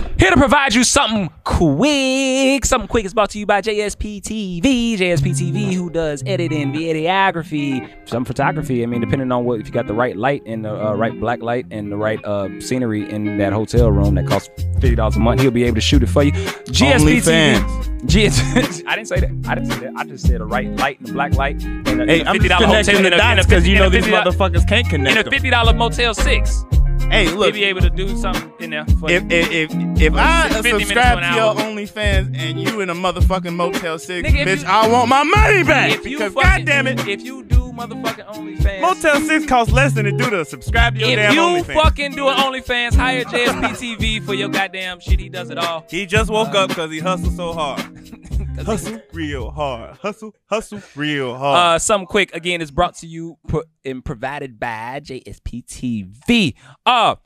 Here 0.24 0.30
to 0.30 0.38
provide 0.38 0.72
you 0.72 0.84
something 0.84 1.28
quick. 1.44 2.64
Something 2.64 2.88
quick 2.88 3.04
is 3.04 3.12
brought 3.12 3.28
to 3.32 3.38
you 3.38 3.44
by 3.44 3.60
JSP 3.60 4.22
TV. 4.22 4.96
JSP 4.96 5.32
TV, 5.32 5.74
who 5.74 5.90
does 5.90 6.22
editing, 6.24 6.72
videography, 6.72 7.86
some 8.08 8.24
photography. 8.24 8.82
I 8.82 8.86
mean, 8.86 9.02
depending 9.02 9.30
on 9.32 9.44
what, 9.44 9.60
if 9.60 9.66
you 9.66 9.72
got 9.74 9.86
the 9.86 9.92
right 9.92 10.16
light 10.16 10.42
and 10.46 10.64
the 10.64 10.74
uh, 10.74 10.94
right 10.94 11.20
black 11.20 11.42
light 11.42 11.66
and 11.70 11.92
the 11.92 11.98
right 11.98 12.24
uh, 12.24 12.48
scenery 12.58 13.06
in 13.10 13.36
that 13.36 13.52
hotel 13.52 13.92
room 13.92 14.14
that 14.14 14.26
costs 14.26 14.48
fifty 14.80 14.94
dollars 14.94 15.16
a 15.16 15.20
month, 15.20 15.42
he'll 15.42 15.50
be 15.50 15.64
able 15.64 15.74
to 15.74 15.82
shoot 15.82 16.02
it 16.02 16.06
for 16.06 16.22
you. 16.22 16.32
GSP 16.32 17.20
TV. 17.20 17.94
GS, 18.06 18.82
I 18.86 18.96
didn't 18.96 19.08
say 19.08 19.20
that. 19.20 19.30
I 19.46 19.54
didn't 19.56 19.72
say 19.72 19.80
that. 19.80 19.92
I 19.94 20.04
just 20.04 20.26
said 20.26 20.40
the 20.40 20.46
right 20.46 20.70
light 20.76 21.00
and 21.00 21.08
the 21.08 21.12
black 21.12 21.34
light. 21.34 21.62
And 21.62 22.00
a, 22.00 22.06
Hey, 22.06 22.20
and 22.20 22.28
a 22.28 22.30
I'm 22.30 22.34
fifty 22.36 22.48
dollar 22.48 22.66
hotel. 22.68 22.82
the 22.82 22.90
and 22.96 23.04
a- 23.04 23.08
and 23.08 23.14
a 23.14 23.18
dots 23.18 23.46
because 23.46 23.68
you 23.68 23.76
know 23.76 23.90
these 23.90 24.06
motherfuckers 24.06 24.66
can't 24.66 24.88
connect. 24.88 25.18
in 25.18 25.26
a 25.26 25.30
fifty 25.30 25.50
dollar 25.50 25.74
Motel 25.74 26.14
Six. 26.14 26.64
Hey, 27.10 27.30
look, 27.30 27.54
be 27.54 27.64
able 27.64 27.80
to 27.82 27.90
do 27.90 28.16
something 28.16 28.52
in 28.58 28.70
there. 28.70 28.84
For 28.98 29.10
if 29.10 29.22
you. 29.22 29.28
if 29.30 29.70
if, 29.70 30.00
if 30.02 30.14
I 30.14 30.48
subscribe 30.62 31.20
to 31.20 31.28
to 31.28 31.34
your. 31.34 31.54
OnlyFans 31.54 32.36
and 32.36 32.60
you 32.60 32.80
in 32.80 32.90
a 32.90 32.94
motherfucking 32.94 33.54
Motel 33.54 33.98
Six, 33.98 34.28
Nigga, 34.28 34.44
bitch, 34.44 34.62
you- 34.62 34.66
I 34.68 34.88
want 34.88 35.08
my 35.08 35.22
money 35.22 35.62
back 35.62 35.92
if 35.92 36.06
you 36.06 36.18
because 36.18 36.32
fucking, 36.32 36.64
goddamn 36.64 36.86
it, 36.88 37.06
if 37.06 37.22
you 37.22 37.44
do 37.44 37.72
motherfucking 37.72 38.26
OnlyFans, 38.34 38.80
Motel 38.80 39.20
Six 39.20 39.46
costs 39.46 39.72
less 39.72 39.92
than 39.92 40.06
it 40.06 40.16
do 40.16 40.28
to 40.30 40.44
subscribe 40.44 40.94
to 40.94 41.00
your 41.00 41.10
if 41.10 41.16
damn 41.16 41.34
you 41.34 41.40
OnlyFans. 41.62 41.74
fucking 41.82 42.12
do 42.12 42.28
an 42.28 42.36
OnlyFans, 42.36 42.94
hire 42.96 43.24
JSP 43.24 43.60
TV 43.76 44.24
for 44.24 44.34
your 44.34 44.48
goddamn 44.48 44.98
shit. 44.98 45.20
He 45.20 45.28
does 45.28 45.50
it 45.50 45.58
all. 45.58 45.84
he 45.88 46.06
just 46.06 46.30
woke 46.30 46.54
up 46.54 46.70
because 46.70 46.90
he 46.90 46.98
hustled 46.98 47.34
so 47.36 47.52
hard. 47.52 47.80
hustle 48.62 49.00
real 49.12 49.50
hard. 49.50 49.96
Hustle, 49.98 50.34
hustle 50.46 50.80
real 50.94 51.36
hard. 51.36 51.76
Uh, 51.76 51.78
something 51.78 52.06
quick 52.06 52.34
again 52.34 52.60
is 52.60 52.70
brought 52.70 52.94
to 52.96 53.06
you 53.06 53.38
pro- 53.48 53.62
and 53.84 54.04
provided 54.04 54.58
by 54.60 55.00
JSP 55.02 55.64
TV. 55.66 56.54
Uh, 56.86 57.16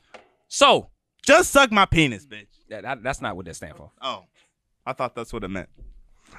so 0.47 0.89
just 1.25 1.51
suck 1.51 1.71
my 1.71 1.85
penis, 1.85 2.25
bitch. 2.25 2.47
that, 2.69 2.83
that- 2.83 3.03
that's 3.03 3.21
not 3.21 3.35
what 3.35 3.45
that 3.45 3.55
stands 3.55 3.77
for. 3.77 3.91
Oh, 4.01 4.23
I 4.85 4.93
thought 4.93 5.15
that's 5.15 5.31
what 5.33 5.43
it 5.43 5.49
meant. 5.49 5.69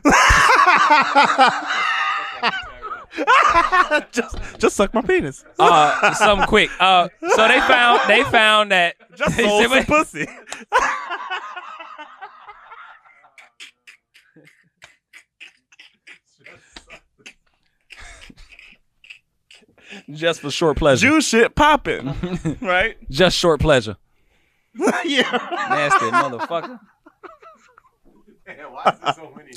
just, 4.12 4.36
just 4.58 4.76
suck 4.76 4.94
my 4.94 5.02
penis. 5.02 5.44
Uh, 5.58 6.14
something 6.14 6.46
quick. 6.46 6.70
Uh, 6.80 7.08
so 7.34 7.48
they 7.48 7.60
found 7.60 8.00
they 8.08 8.22
found 8.24 8.70
that 8.72 8.94
Just 9.16 9.36
sold 9.36 9.68
some 9.70 9.84
pussy. 9.84 10.26
Just 20.10 20.40
for 20.40 20.50
short 20.50 20.76
pleasure. 20.76 21.08
Jew 21.08 21.20
shit 21.20 21.54
popping, 21.54 22.14
right? 22.60 22.96
Just 23.10 23.36
short 23.36 23.60
pleasure. 23.60 23.96
yeah. 25.04 25.66
Nasty 25.70 26.06
motherfucker. 26.06 26.78
Why 28.46 28.92
is 28.92 29.00
there 29.00 29.12
so 29.14 29.34
many? 29.36 29.50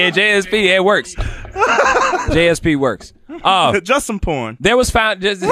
yeah, 0.00 0.10
JSP, 0.10 0.52
it 0.52 0.84
works. 0.84 1.14
JSP 1.16 2.76
works. 2.76 3.12
Uh, 3.42 3.80
Just 3.84 4.06
some 4.06 4.20
porn. 4.20 4.56
there 4.60 4.76
was 4.76 4.90
found 4.90 5.20
just 5.20 5.40
come 5.40 5.50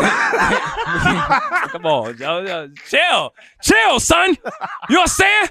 on, 1.86 2.16
Joe, 2.16 2.44
Joe. 2.46 2.68
chill, 2.86 3.34
chill, 3.62 3.98
son. 3.98 4.36
You 4.88 4.98
understand? 4.98 5.50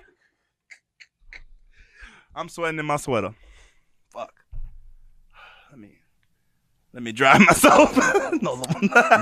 I'm 2.35 2.47
sweating 2.47 2.79
in 2.79 2.85
my 2.85 2.95
sweater. 2.97 3.33
Fuck. 4.13 4.31
Let 5.71 5.79
me 5.79 5.97
let 6.99 7.03
me 7.05 7.11
drive 7.13 7.39
myself. 7.47 7.95
no, 8.41 8.61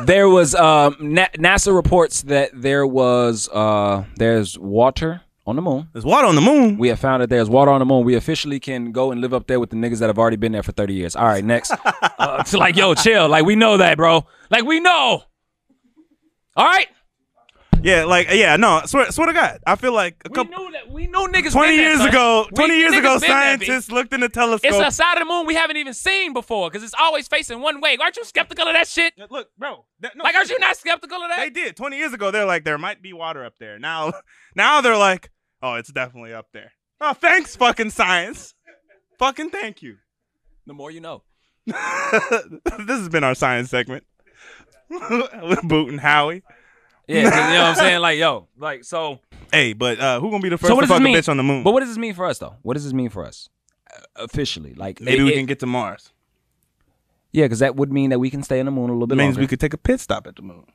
There 0.06 0.28
was 0.28 0.56
um, 0.56 0.96
Na- 1.00 1.28
NASA 1.38 1.76
reports 1.76 2.24
that 2.24 2.50
there 2.56 2.88
was 2.88 3.48
uh, 3.54 4.04
there's 4.16 4.58
water 4.58 5.22
on 5.46 5.56
the 5.56 5.62
moon. 5.62 5.88
There's 5.94 6.04
water 6.04 6.26
on 6.26 6.34
the 6.34 6.42
moon. 6.42 6.80
We 6.80 6.88
have 6.88 7.00
found 7.00 7.22
that 7.22 7.30
there's 7.30 7.52
water 7.52 7.70
on 7.70 7.78
the 7.78 7.86
moon. 7.86 8.04
We 8.04 8.16
officially 8.16 8.60
can 8.60 8.92
go 8.92 9.12
and 9.12 9.22
live 9.22 9.32
up 9.32 9.46
there 9.46 9.60
with 9.60 9.70
the 9.70 9.76
niggas 9.76 10.00
that 10.00 10.08
have 10.08 10.18
already 10.18 10.38
been 10.38 10.54
there 10.54 10.64
for 10.64 10.72
30 10.72 10.96
years. 10.96 11.16
All 11.16 11.28
right, 11.28 11.46
next. 11.46 11.70
uh, 11.86 12.38
it's 12.40 12.54
like, 12.56 12.76
yo, 12.76 12.96
chill. 12.96 13.30
Like, 13.30 13.46
we 13.46 13.56
know 13.56 13.78
that, 13.78 13.96
bro. 13.96 14.26
Like, 14.50 14.64
we 14.66 14.80
know. 14.80 15.22
All 16.56 16.66
right? 16.66 16.88
Yeah, 17.88 18.04
like 18.04 18.28
yeah, 18.32 18.58
no, 18.58 18.82
swear 18.86 19.10
swear 19.12 19.28
to 19.28 19.34
God. 19.34 19.60
I 19.66 19.76
feel 19.78 19.94
like 19.94 20.16
a 20.26 20.30
We 20.30 20.36
couple 20.36 20.58
knew 20.66 20.72
that. 20.74 20.92
We 20.92 21.08
knew 21.08 21.28
niggas 21.32 21.52
20 21.54 21.70
been 21.72 21.80
years 21.80 21.98
son. 22.00 22.10
ago, 22.10 22.46
We- 22.52 22.56
20 22.58 22.78
years 22.78 22.94
ago 22.94 23.20
been 23.20 23.30
there, 23.30 23.30
scientists 23.30 23.92
looked 23.92 24.14
in 24.14 24.20
the 24.20 24.30
telescope. 24.30 24.70
It's 24.74 24.88
a 24.88 24.92
side 24.92 25.14
of 25.14 25.20
the 25.20 25.26
moon 25.26 25.46
we 25.46 25.56
haven't 25.56 25.78
even 25.78 25.94
seen 25.94 26.34
before 26.34 26.70
because 26.70 26.84
it's 26.84 26.94
always 27.00 27.28
facing 27.30 27.62
one 27.62 27.80
way. 27.80 27.96
Aren't 28.02 28.18
you 28.18 28.26
skeptical 28.26 28.68
of 28.68 28.74
that 28.74 28.88
shit? 28.88 29.14
Look, 29.30 29.50
bro. 29.58 29.86
that- 30.02 30.18
no, 30.18 30.24
Like, 30.26 30.36
aren't 30.36 30.50
you 30.50 30.60
not 30.60 30.76
skeptical 30.76 31.22
of 31.22 31.30
that? 31.30 31.38
They 31.40 31.50
did. 31.50 31.78
20 31.78 31.98
years 31.98 32.12
ago, 32.14 32.30
they're 32.30 32.46
like, 32.46 32.66
there 32.66 32.78
might 32.78 33.02
be 33.02 33.14
water 33.14 33.46
up 33.46 33.54
there. 33.58 33.80
Now, 33.80 34.12
now 34.56 34.82
they're 34.82 34.98
like, 34.98 35.32
oh, 35.64 35.76
it's 35.76 35.92
definitely 35.92 36.34
up 36.34 36.48
there. 36.54 36.74
Oh, 37.00 37.14
thanks, 37.14 37.56
fucking 37.56 37.92
science. 37.92 38.54
fucking 39.18 39.50
thank 39.52 39.82
you. 39.82 39.96
the 40.66 40.74
more 40.74 40.92
you 40.92 41.00
know. 41.00 41.24
this 41.68 41.74
has 43.00 43.10
been 43.10 43.24
our 43.24 43.36
science 43.36 43.70
segment 43.70 44.04
with 44.90 45.62
Boot 45.64 45.90
and 45.90 46.00
Howie. 46.00 46.44
Yeah, 47.08 47.24
'cause 47.24 47.34
you 47.34 47.40
know 47.54 47.62
what 47.62 47.70
I'm 47.70 47.76
saying? 47.76 48.02
Like, 48.02 48.18
yo, 48.20 48.48
like, 48.58 48.84
so. 48.84 49.20
Hey, 49.52 49.74
but 49.74 50.00
uh, 50.00 50.20
who 50.20 50.30
gonna 50.30 50.42
be 50.44 50.50
the 50.50 50.58
first 50.58 50.68
So 50.70 50.76
what 50.76 50.82
to 50.82 50.88
does 50.88 50.90
fuck 50.90 51.00
this 51.00 51.06
a 51.06 51.12
mean? 51.12 51.16
bitch 51.18 51.30
on 51.30 51.38
the 51.38 51.44
moon? 51.44 51.64
But 51.64 51.72
what 51.74 51.80
does 51.80 51.90
this 51.90 51.98
mean 51.98 52.14
for 52.14 52.26
us, 52.26 52.38
though? 52.40 52.56
What 52.64 52.74
does 52.74 52.84
this 52.84 52.94
mean 52.94 53.10
for 53.10 53.26
us 53.26 53.48
uh, 53.96 54.02
officially? 54.24 54.74
Like, 54.74 55.00
Maybe 55.00 55.20
it- 55.22 55.24
we 55.24 55.34
it- 55.34 55.38
can 55.38 55.46
get 55.46 55.60
to 55.62 55.66
Mars. 55.66 56.12
Yeah, 57.32 57.46
because 57.46 57.60
that 57.60 57.76
would 57.76 57.92
mean 57.92 58.10
that 58.10 58.20
we 58.20 58.30
can 58.30 58.42
stay 58.44 58.60
on 58.60 58.66
the 58.66 58.72
moon 58.72 58.90
a 58.90 58.94
little 58.94 59.04
It 59.06 59.10
bit 59.10 59.18
means 59.18 59.36
longer. 59.36 59.42
we 59.42 59.48
could 59.48 59.60
take 59.60 59.74
a 59.74 59.78
pit 59.78 60.00
stop 60.00 60.28
at 60.28 60.36
the 60.36 60.42
moon. 60.42 60.66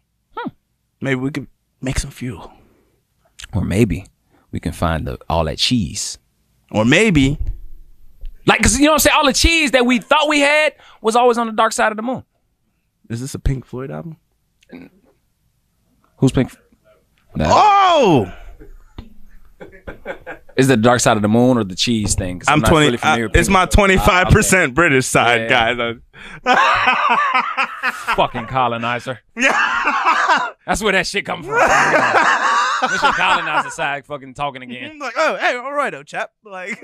Maybe 1.00 1.16
we 1.20 1.30
could 1.32 1.48
make 1.80 1.98
some 1.98 2.10
fuel. 2.10 2.52
or 3.52 3.62
maybe 3.64 4.06
we 4.52 4.60
can 4.60 4.72
find 4.72 5.06
the 5.06 5.18
all 5.28 5.44
that 5.44 5.58
cheese. 5.58 6.18
Or 6.70 6.84
maybe 6.84 7.38
Like, 8.46 8.62
cause 8.62 8.78
you 8.78 8.84
know 8.86 8.92
what 8.92 8.94
I'm 8.94 8.98
saying? 9.00 9.16
All 9.18 9.26
the 9.26 9.32
cheese 9.32 9.72
that 9.72 9.84
we 9.84 9.98
thought 9.98 10.28
we 10.28 10.40
had 10.40 10.74
was 11.00 11.16
always 11.16 11.36
on 11.38 11.46
the 11.48 11.52
dark 11.52 11.72
side 11.72 11.90
of 11.92 11.96
the 11.96 12.02
moon. 12.02 12.22
is 13.10 13.20
this 13.20 13.34
a 13.34 13.38
Pink 13.38 13.64
Floyd 13.66 13.90
album? 13.90 14.16
Who's 16.22 16.30
pink? 16.30 16.56
No. 17.34 17.46
Oh, 17.50 18.32
Is 20.56 20.66
it 20.70 20.76
the 20.76 20.76
dark 20.76 21.00
side 21.00 21.16
of 21.16 21.22
the 21.22 21.28
moon 21.28 21.58
or 21.58 21.64
the 21.64 21.74
cheese 21.74 22.14
thing? 22.14 22.42
I'm, 22.46 22.60
not 22.60 22.68
20. 22.68 22.86
really 22.86 22.96
familiar 22.98 23.26
uh, 23.26 23.30
it's 23.34 23.48
my 23.48 23.66
25 23.66 24.28
percent 24.28 24.74
British 24.74 25.06
side, 25.06 25.50
Yeah. 25.50 25.74
guys. 25.74 25.96
fucking 28.14 28.46
colonizer. 28.46 29.18
Yeah. 29.34 29.50
That's 30.66 30.80
where 30.80 30.92
that 30.92 31.08
shit 31.08 31.26
come 31.26 31.42
from. 31.42 31.54
Your 31.54 33.12
colonizer 33.14 33.70
side 33.70 34.06
fucking 34.06 34.34
talking 34.34 34.62
again. 34.62 34.92
I'm 34.92 34.98
like, 35.00 35.14
oh, 35.16 35.36
hey, 35.38 35.56
all 35.56 35.72
right, 35.72 35.92
oh, 35.92 36.04
chap. 36.04 36.30
Like, 36.44 36.80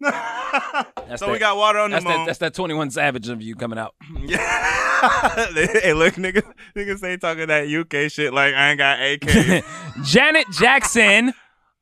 That's 0.00 1.20
so 1.20 1.26
that, 1.26 1.32
we 1.32 1.38
got 1.38 1.56
water 1.56 1.78
on 1.78 1.90
the 1.90 1.96
that's 1.96 2.04
that, 2.06 2.26
that's 2.26 2.38
that 2.38 2.54
21 2.54 2.90
Savage 2.90 3.28
of 3.28 3.40
you 3.42 3.54
coming 3.54 3.78
out. 3.78 3.94
Yeah. 4.26 4.38
hey, 5.54 5.92
look, 5.92 6.14
niggas, 6.14 6.50
niggas 6.74 6.98
say 6.98 7.16
talking 7.18 7.48
that 7.48 7.68
UK 7.68 8.10
shit 8.10 8.32
like 8.32 8.54
I 8.54 8.70
ain't 8.70 8.78
got 8.78 9.00
AK. 9.00 9.64
Janet 10.04 10.46
Jackson. 10.52 11.32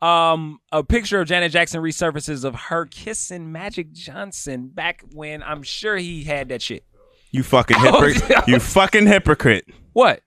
Um, 0.01 0.59
a 0.73 0.83
picture 0.83 1.21
of 1.21 1.29
Janet 1.29 1.53
Jackson 1.53 1.81
resurfaces 1.81 2.45
of 2.45 2.57
her 2.57 2.87
kissing 2.87 3.53
Magic 3.53 3.93
Johnson 3.93 4.67
back 4.67 5.05
when 5.13 5.45
I'm 5.45 5.63
sure 5.63 5.97
he 5.97 6.25
had 6.25 6.49
that 6.49 6.61
shit. 6.61 6.85
you 7.31 7.45
fucking 7.45 7.77
Oh, 7.79 8.01
hypocrite. 8.03 8.29
yeah. 8.29 8.43
you 8.49 8.59
fucking 8.59 9.07
hypocrite. 9.07 9.65
What? 9.93 10.23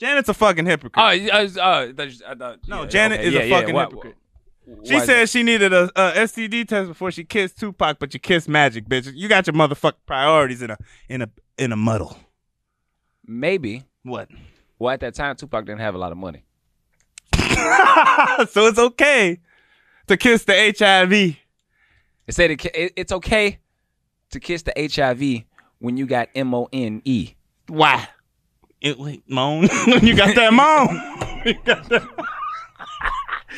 Janet's 0.00 0.28
a 0.28 0.34
fucking 0.34 0.66
hypocrite. 0.66 0.94
Oh, 0.96 1.36
uh, 1.36 1.46
uh, 1.56 1.92
uh, 2.26 2.56
no, 2.66 2.82
yeah, 2.82 2.88
Janet 2.88 3.20
okay, 3.20 3.28
is 3.28 3.34
yeah, 3.34 3.40
a 3.40 3.46
yeah, 3.46 3.60
fucking 3.60 3.74
why- 3.76 3.84
hypocrite. 3.84 4.16
Why 4.78 4.88
She 4.88 4.94
is 4.96 5.04
said 5.04 5.28
she 5.28 5.42
needed 5.42 5.72
a, 5.72 5.84
a 5.96 6.12
STD 6.22 6.66
test 6.68 6.88
before 6.88 7.10
she 7.10 7.24
kissed 7.24 7.58
Tupac, 7.58 7.98
but 7.98 8.14
you 8.14 8.20
kissed 8.20 8.48
Magic, 8.48 8.88
bitch. 8.88 9.10
You 9.14 9.28
got 9.28 9.46
your 9.46 9.54
motherfucking 9.54 9.94
priorities 10.06 10.62
in 10.62 10.70
a 10.70 10.78
in 11.08 11.22
a 11.22 11.30
in 11.58 11.72
a 11.72 11.76
muddle. 11.76 12.16
maybe. 13.26 13.84
What? 14.02 14.28
Well, 14.78 14.94
at 14.94 15.00
that 15.00 15.14
time, 15.14 15.36
Tupac 15.36 15.66
didn't 15.66 15.80
have 15.80 15.94
a 15.94 15.98
lot 15.98 16.10
of 16.10 16.18
money. 16.18 16.44
so 17.34 18.66
it's 18.66 18.78
okay 18.78 19.38
to 20.06 20.16
kiss 20.16 20.44
the 20.44 20.74
HIV. 20.78 21.12
It 21.12 21.36
said 22.30 22.50
it, 22.50 22.64
it, 22.64 22.92
it's 22.96 23.12
okay 23.12 23.58
to 24.30 24.40
kiss 24.40 24.62
the 24.62 24.72
HIV 24.76 25.44
when 25.80 25.96
you 25.96 26.06
got 26.06 26.28
M 26.34 26.54
O 26.54 26.68
N 26.72 27.02
E. 27.04 27.34
Why? 27.68 28.08
It, 28.80 28.98
wait, 28.98 29.22
moan. 29.28 29.62
you 30.02 30.16
got 30.16 30.34
that 30.34 30.52
moan. 30.52 31.42
you 31.44 31.54
got 31.64 31.88
that. 31.90 32.08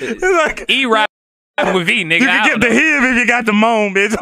It's 0.02 0.22
like 0.22 0.70
E 0.70 0.86
right 0.86 1.06
with 1.74 1.86
V, 1.86 2.04
nigga. 2.04 2.20
you 2.20 2.26
can 2.26 2.46
get 2.46 2.60
the 2.60 2.68
know. 2.68 2.74
HIV 2.74 3.04
if 3.12 3.16
you 3.18 3.26
got 3.26 3.46
the 3.46 3.52
moan, 3.52 3.94
bitch. 3.94 4.14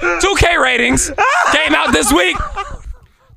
2K 0.00 0.60
ratings 0.62 1.10
came 1.52 1.74
out 1.74 1.92
this 1.92 2.12
week. 2.12 2.36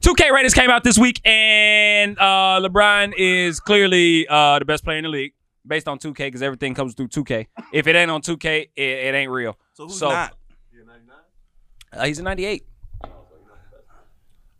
2K 0.02 0.32
ratings 0.32 0.54
came 0.54 0.70
out 0.70 0.84
this 0.84 0.98
week, 0.98 1.22
and 1.26 2.18
uh, 2.20 2.60
LeBron 2.64 3.14
is 3.18 3.60
clearly 3.60 4.28
uh, 4.28 4.60
the 4.60 4.66
best 4.66 4.84
player 4.84 4.98
in 4.98 5.04
the 5.04 5.10
league 5.10 5.34
based 5.66 5.88
on 5.88 5.98
2K 6.00 6.18
because 6.18 6.42
everything 6.42 6.74
comes 6.74 6.94
through 6.94 7.08
2K. 7.10 7.48
If 7.72 7.88
it 7.88 7.96
ain't 7.96 8.12
on 8.12 8.22
2K, 8.22 8.70
it, 8.76 8.82
it 8.82 9.16
ain't 9.16 9.32
real. 9.32 9.58
So 9.74 9.86
who's 9.88 9.98
So- 10.00 10.10
not? 10.10 10.36
Uh, 11.96 12.06
he's 12.06 12.18
a 12.18 12.24
98. 12.24 12.64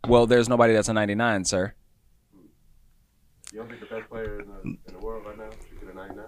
Well, 0.08 0.26
there's 0.26 0.48
nobody 0.48 0.74
that's 0.74 0.88
a 0.88 0.92
99, 0.92 1.44
sir. 1.44 1.74
You 3.52 3.60
don't 3.60 3.68
think 3.68 3.80
the 3.80 3.86
best 3.86 4.08
player 4.10 4.40
in 4.40 4.46
the, 4.48 4.60
in 4.88 4.98
the 5.00 5.04
world 5.06 5.24
right 5.26 5.38
now 5.38 5.50
should 5.68 5.80
get 5.80 5.90
a 5.92 5.96
99? 5.96 6.24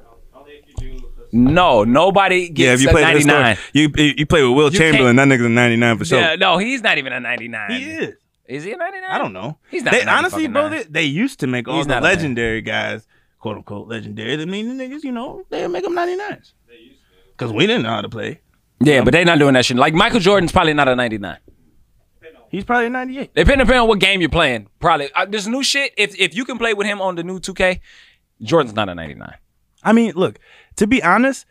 No, 1.33 1.83
nobody 1.85 2.43
Yeah, 2.43 2.49
gets 2.77 2.81
if 2.81 2.85
you 2.85 2.89
a 2.91 2.93
play 2.93 3.03
99. 3.03 3.57
you 3.73 3.93
you 4.17 4.27
play 4.27 4.43
with 4.45 4.57
Will 4.57 4.73
You 4.73 4.79
Chamberlain, 4.79 5.17
that 5.17 5.27
nigga's 5.29 5.47
a 5.47 5.49
99 5.49 5.99
for 5.99 6.05
sure. 6.05 6.21
Yeah, 6.21 6.37
no, 6.37 6.59
he's 6.59 6.83
not 6.83 6.99
even 6.99 7.13
a 7.13 7.21
99. 7.21 7.71
He 7.73 7.85
is. 7.91 8.15
Is 8.47 8.63
he 8.65 8.73
a 8.73 8.77
99? 8.77 9.11
I 9.11 9.19
don't 9.19 9.33
know. 9.33 9.59
He's 9.71 9.83
not 9.83 9.91
They, 9.93 10.03
a 10.03 10.09
honestly, 10.09 10.47
bro, 10.47 10.69
they, 10.69 10.85
they 10.85 11.03
used 11.03 11.41
to 11.41 11.49
make 11.49 11.67
all 11.67 11.79
He's 11.79 11.87
the 11.87 11.95
not 11.95 12.05
man. 12.05 12.13
legendary 12.15 12.63
guys, 12.63 13.07
quote 13.41 13.57
unquote 13.57 13.89
legendary. 13.89 14.41
I 14.41 14.45
mean, 14.45 14.77
the 14.79 14.85
niggas, 14.85 15.03
you 15.03 15.11
know, 15.11 15.43
they 15.51 15.67
make 15.67 15.83
them 15.83 15.95
99s. 15.97 15.99
They 16.69 16.75
used 16.77 17.01
to. 17.01 17.33
Because 17.37 17.53
we 17.53 17.67
didn't 17.67 17.83
know 17.83 17.91
how 17.91 18.03
to 18.03 18.09
play. 18.09 18.41
Yeah, 18.79 19.03
but 19.03 19.11
they're 19.13 19.25
not 19.25 19.41
doing 19.41 19.55
that 19.55 19.65
shit. 19.65 19.77
Like 19.77 19.95
Michael 19.95 20.21
Jordan's 20.21 20.53
probably 20.53 20.75
not 20.75 20.87
a 20.87 20.95
99. 20.95 21.39
He's 22.51 22.65
probably 22.65 22.87
a 22.87 22.91
98. 22.91 23.35
Depending 23.35 23.71
on 23.71 23.89
what 23.89 23.99
game 23.99 24.21
you're 24.21 24.31
playing, 24.31 24.69
probably. 24.79 25.13
Uh, 25.13 25.27
this 25.27 25.47
new 25.47 25.63
shit, 25.63 25.93
if 25.97 26.19
if 26.19 26.35
you 26.35 26.45
can 26.45 26.59
play 26.59 26.75
with 26.75 26.87
him 26.87 27.01
on 27.01 27.17
the 27.17 27.25
new 27.25 27.41
2K, 27.41 27.81
Jordan's 28.43 28.75
not 28.75 28.89
a 28.89 28.95
99. 28.95 29.35
I 29.83 29.93
mean, 29.93 30.13
look, 30.15 30.39
to 30.77 30.87
be 30.87 31.03
honest, 31.03 31.47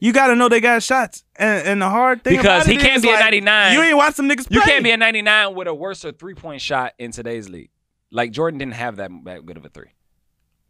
you 0.00 0.12
got 0.12 0.28
to 0.28 0.36
know 0.36 0.48
they 0.48 0.60
got 0.60 0.82
shots. 0.82 1.24
And, 1.36 1.66
and 1.66 1.82
the 1.82 1.88
hard 1.88 2.22
thing 2.22 2.36
Because 2.36 2.66
he 2.66 2.76
can't 2.76 3.02
be 3.02 3.10
a 3.10 3.18
99. 3.18 3.72
You 3.72 3.82
ain't 3.82 3.96
watch 3.96 4.14
some 4.14 4.28
niggas 4.28 4.46
play. 4.48 4.56
You 4.56 4.62
can't 4.62 4.84
be 4.84 4.90
a 4.90 4.96
99 4.96 5.54
with 5.54 5.68
a 5.68 5.74
worse 5.74 6.04
three 6.18 6.34
point 6.34 6.60
shot 6.60 6.94
in 6.98 7.10
today's 7.10 7.48
league. 7.48 7.70
Like 8.10 8.30
Jordan 8.30 8.58
didn't 8.58 8.74
have 8.74 8.96
that, 8.96 9.10
that 9.24 9.44
good 9.44 9.56
of 9.56 9.64
a 9.64 9.68
three. 9.68 9.90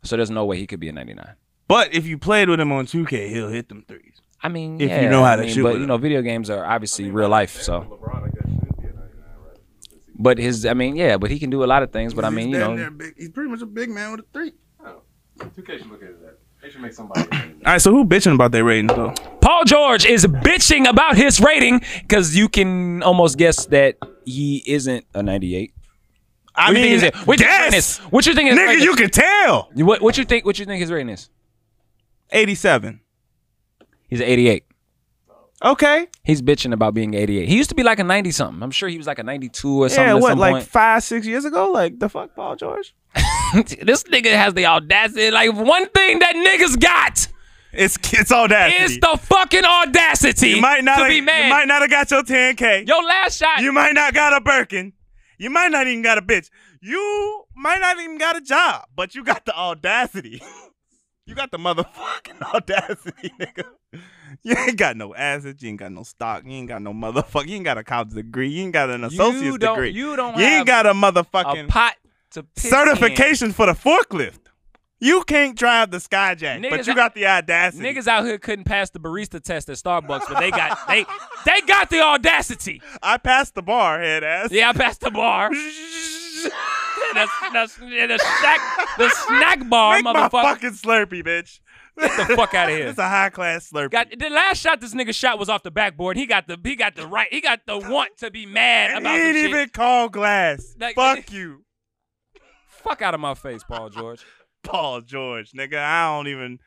So 0.03 0.17
there's 0.17 0.31
no 0.31 0.45
way 0.45 0.57
he 0.57 0.67
could 0.67 0.81
be 0.81 0.89
a 0.89 0.93
99. 0.93 1.35
But 1.67 1.93
if 1.93 2.07
you 2.07 2.17
played 2.19 2.49
with 2.49 2.61
him 2.61 2.73
on 2.73 2.87
2K, 2.87 3.29
he'll 3.31 3.49
hit 3.49 3.69
them 3.69 3.85
threes. 3.87 4.21
I 4.43 4.49
mean, 4.49 4.81
If 4.81 5.03
you 5.03 5.09
know 5.11 5.25
how 5.25 5.33
I 5.33 5.37
to 5.37 5.43
mean, 5.43 5.55
shoot 5.55 5.63
But 5.65 5.79
you 5.81 5.87
know, 5.87 5.99
video 5.99 6.23
games 6.23 6.49
are 6.49 6.65
obviously 6.65 7.11
real 7.11 7.29
life. 7.29 7.61
So, 7.61 7.81
LeBron, 7.81 8.23
I 8.23 8.29
guess, 8.31 8.49
should 8.49 8.77
be 8.77 8.85
a 8.85 8.93
99, 8.93 9.01
right? 9.45 9.59
But 10.19 10.39
his, 10.39 10.66
I 10.66 10.75
mean, 10.75 10.97
yeah, 10.97 11.16
but 11.16 11.31
he 11.31 11.39
can 11.39 11.51
do 11.51 11.64
a 11.64 11.66
lot 11.66 11.83
of 11.83 11.93
things. 11.93 12.12
But 12.12 12.25
I 12.25 12.31
mean, 12.31 12.51
you 12.51 12.59
know, 12.59 12.91
big, 12.91 13.14
he's 13.16 13.31
pretty 13.31 13.51
much 13.51 13.62
a 13.62 13.66
big 13.66 13.91
man 13.91 14.12
with 14.12 14.21
a 14.21 14.25
three. 14.33 14.53
Oh, 14.85 15.03
2K 15.39 15.79
should 15.79 15.91
look 15.91 16.03
at 16.03 16.21
that. 16.23 16.39
They 16.61 16.71
should 16.71 16.81
make 16.81 16.93
somebody. 16.93 17.29
All 17.31 17.39
right, 17.64 17.81
so 17.81 17.93
who 17.93 18.05
bitching 18.05 18.35
about 18.35 18.51
their 18.51 18.64
ratings 18.64 18.95
though? 18.95 19.14
Paul 19.41 19.64
George 19.64 20.05
is 20.05 20.27
bitching 20.27 20.89
about 20.89 21.16
his 21.16 21.41
rating 21.41 21.83
because 22.01 22.37
you 22.37 22.49
can 22.49 23.03
almost 23.05 23.39
guess 23.39 23.66
that 23.66 23.97
he 24.25 24.64
isn't 24.66 25.05
a 25.14 25.23
98. 25.23 25.73
I 26.55 26.66
What 26.66 26.75
do 26.75 26.81
you 26.81 26.99
think 26.99 27.03
his, 27.05 27.14
what 27.19 27.39
you 27.39 27.45
think 27.45 27.51
his 27.51 27.61
rating 27.61 27.79
is? 27.79 27.99
What 27.99 28.27
you 28.27 28.35
think 28.35 28.49
his 28.51 28.59
nigga, 28.59 28.66
rating 28.66 28.85
you 28.85 28.97
can 28.97 29.11
tell. 29.11 29.71
What, 29.77 30.03
what 30.03 30.19
you 30.19 30.25
think? 30.25 30.45
What 30.45 30.59
you 30.59 30.64
think 30.64 30.81
his 30.81 30.91
rating 30.91 31.11
is? 31.11 31.31
87. 32.31 33.01
He's 34.09 34.21
an 34.21 34.27
88. 34.27 34.64
Okay. 35.65 36.07
He's 36.23 36.41
bitching 36.41 36.73
about 36.73 36.95
being 36.95 37.15
88. 37.15 37.49
He 37.49 37.57
used 37.57 37.71
to 37.71 37.75
be 37.75 37.83
like 37.83 37.99
a 37.99 38.05
90 38.05 38.31
something. 38.31 38.63
I'm 38.63 38.71
sure 38.71 38.89
he 38.89 38.97
was 38.97 39.07
like 39.07 39.19
a 39.19 39.25
92 39.25 39.83
or 39.83 39.89
something. 39.89 40.05
Yeah, 40.05 40.17
at 40.17 40.21
what, 40.21 40.31
some 40.31 40.39
like 40.39 40.53
point. 40.53 40.67
five, 40.67 41.03
six 41.03 41.27
years 41.27 41.45
ago? 41.45 41.73
Like 41.73 41.99
the 41.99 42.09
fuck, 42.09 42.35
Paul 42.37 42.57
George? 42.57 42.95
this 43.15 44.05
nigga 44.05 44.33
has 44.33 44.55
the 44.55 44.67
audacity. 44.67 45.31
Like 45.31 45.55
one 45.55 45.89
thing 45.89 46.21
that 46.21 46.35
niggas 46.37 46.81
got 46.81 47.27
It's 47.73 47.97
it's 48.13 48.31
audacity. 48.31 48.85
It's 48.85 48.99
the 48.99 49.19
fucking 49.19 49.65
audacity 49.65 50.51
you 50.51 50.61
might 50.61 50.85
not 50.85 50.97
to 50.97 51.03
have, 51.03 51.11
be 51.11 51.17
you 51.17 51.23
might 51.23 51.67
not 51.67 51.83
have 51.83 51.91
got 51.91 52.11
your 52.11 52.23
10k. 52.23 52.87
Your 52.87 53.03
last 53.03 53.39
shot. 53.39 53.61
You 53.61 53.73
might 53.73 53.95
not 53.95 54.15
got 54.15 54.35
a 54.35 54.41
Birkin. 54.41 54.93
You 55.39 55.51
might 55.51 55.71
not 55.71 55.87
even 55.87 56.03
got 56.03 56.19
a 56.19 56.23
bitch. 56.23 56.51
You 56.81 57.45
might 57.57 57.81
not 57.81 57.99
even 57.99 58.19
got 58.19 58.37
a 58.37 58.41
job, 58.41 58.87
but 58.95 59.15
you 59.15 59.25
got 59.25 59.45
the 59.45 59.57
audacity. 59.57 60.41
you 61.29 61.35
got 61.35 61.51
the 61.51 61.59
motherfucking 61.59 62.43
audacity, 62.55 63.31
nigga. 63.39 63.64
You 64.43 64.57
ain't 64.57 64.76
got 64.76 64.97
no 64.97 65.14
assets. 65.14 65.62
You 65.62 65.68
ain't 65.70 65.79
got 65.79 65.93
no 65.93 66.03
stock. 66.03 66.45
You 66.45 66.53
ain't 66.53 66.68
got 66.68 66.81
no 66.83 66.93
motherfucker. 66.93 67.47
You 67.49 67.57
ain't 67.57 67.64
got 67.64 67.76
a 67.79 67.85
college 67.85 68.11
degree. 68.11 68.49
You 68.49 68.64
ain't 68.64 68.72
got 68.72 68.89
an 68.91 69.05
associate's 69.05 69.45
you 69.45 69.59
don't, 69.59 69.74
degree. 69.76 69.91
You 69.91 70.16
don't 70.16 70.39
You 70.39 70.45
have 70.45 70.59
ain't 70.61 70.66
got 70.66 70.87
a 70.87 70.91
a 70.91 70.95
motherfucking 70.95 71.68
pot 71.68 71.95
to 72.33 72.43
piss 72.43 72.64
in. 72.64 72.70
certification 72.70 73.53
for 73.53 73.66
the 73.66 73.72
forklift. 73.72 74.39
You 75.01 75.22
can't 75.22 75.57
drive 75.57 75.93
the 75.93 75.99
Skyjack, 75.99 76.68
but 76.70 76.87
you 76.87 76.95
got 76.95 77.14
the 77.14 77.24
audacity. 77.26 77.85
Niggas 77.85 78.09
out 78.09 78.24
here 78.24 78.37
couldn't 78.39 78.64
pass 78.64 78.91
the 78.91 78.99
barista 78.99 79.41
test 79.41 79.68
at 79.68 79.76
Starbucks, 79.76 80.24
but 80.29 80.41
they 80.41 80.51
got 80.51 80.89
they 80.89 81.05
they 81.47 81.61
got 81.66 81.89
the 81.89 82.01
audacity. 82.01 82.83
I 83.01 83.18
passed 83.18 83.55
the 83.55 83.62
bar, 83.62 84.01
head 84.01 84.24
ass. 84.24 84.51
Yeah, 84.51 84.70
I 84.70 84.72
passed 84.72 85.01
the 85.03 85.11
bar. 85.12 85.51
the, 87.15 87.29
the, 87.53 88.07
the, 88.07 88.19
snack, 88.19 88.61
the 88.99 89.09
snack 89.11 89.69
bar, 89.69 89.97
Make 89.97 90.05
my 90.05 90.15
motherfucker. 90.15 90.43
fucking 90.43 90.71
Slurpee, 90.71 91.25
bitch. 91.25 91.61
Get 91.99 92.29
the 92.29 92.37
fuck 92.37 92.55
out 92.55 92.71
of 92.71 92.77
here. 92.77 92.87
It's 92.87 92.99
a 92.99 93.09
high 93.09 93.31
class 93.31 93.71
Slurpee. 93.71 93.91
Got 93.91 94.09
the 94.17 94.31
last 94.31 94.59
shot 94.61 94.81
this 94.81 94.95
nigga 94.95 95.13
shot 95.15 95.39
was 95.39 95.49
off 95.49 95.63
the 95.65 95.71
backboard. 95.73 96.17
He 96.17 96.27
got 96.27 96.47
the 96.47 96.57
he 96.63 96.77
got 96.77 96.95
the 96.95 97.07
right 97.09 97.27
he 97.33 97.41
got 97.41 97.61
the 97.67 97.77
want 97.79 98.17
to 98.19 98.31
be 98.31 98.47
mad 98.47 98.91
and 98.91 99.01
about 99.01 99.15
he 99.15 99.19
some 99.19 99.27
ain't 99.27 99.37
shit. 99.37 99.51
even 99.51 99.69
called 99.71 100.13
glass. 100.13 100.75
Like- 100.79 100.95
Fuck 100.95 101.33
you, 101.33 101.65
Fuck 102.69 103.03
out 103.03 103.15
of 103.15 103.21
my 103.21 103.35
face, 103.35 103.63
Paul 103.69 103.91
George. 103.91 104.25
Paul 104.63 105.01
George, 105.01 105.51
nigga. 105.53 105.79
I 105.79 106.15
don't 106.17 106.29
even, 106.29 106.59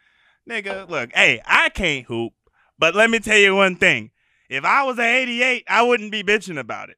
nigga. 0.49 0.89
Look, 0.89 1.11
hey, 1.15 1.41
I 1.45 1.69
can't 1.69 2.05
hoop, 2.05 2.33
but 2.77 2.93
let 2.95 3.09
me 3.09 3.19
tell 3.19 3.37
you 3.37 3.55
one 3.55 3.75
thing. 3.77 4.11
If 4.49 4.65
I 4.65 4.83
was 4.83 4.97
an 4.99 5.05
88, 5.05 5.63
I 5.69 5.81
wouldn't 5.83 6.11
be 6.11 6.23
bitching 6.23 6.59
about 6.59 6.89
it. 6.89 6.97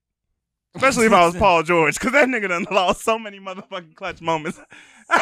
Especially 0.75 1.05
if 1.05 1.13
I 1.13 1.25
was 1.25 1.35
Paul 1.37 1.63
George, 1.63 1.99
because 1.99 2.13
that 2.13 2.27
nigga 2.27 2.49
done 2.49 2.65
lost 2.71 3.03
so 3.03 3.19
many 3.19 3.39
motherfucking 3.39 3.95
clutch 3.95 4.21
moments. 4.21 4.59
I'm 5.09 5.21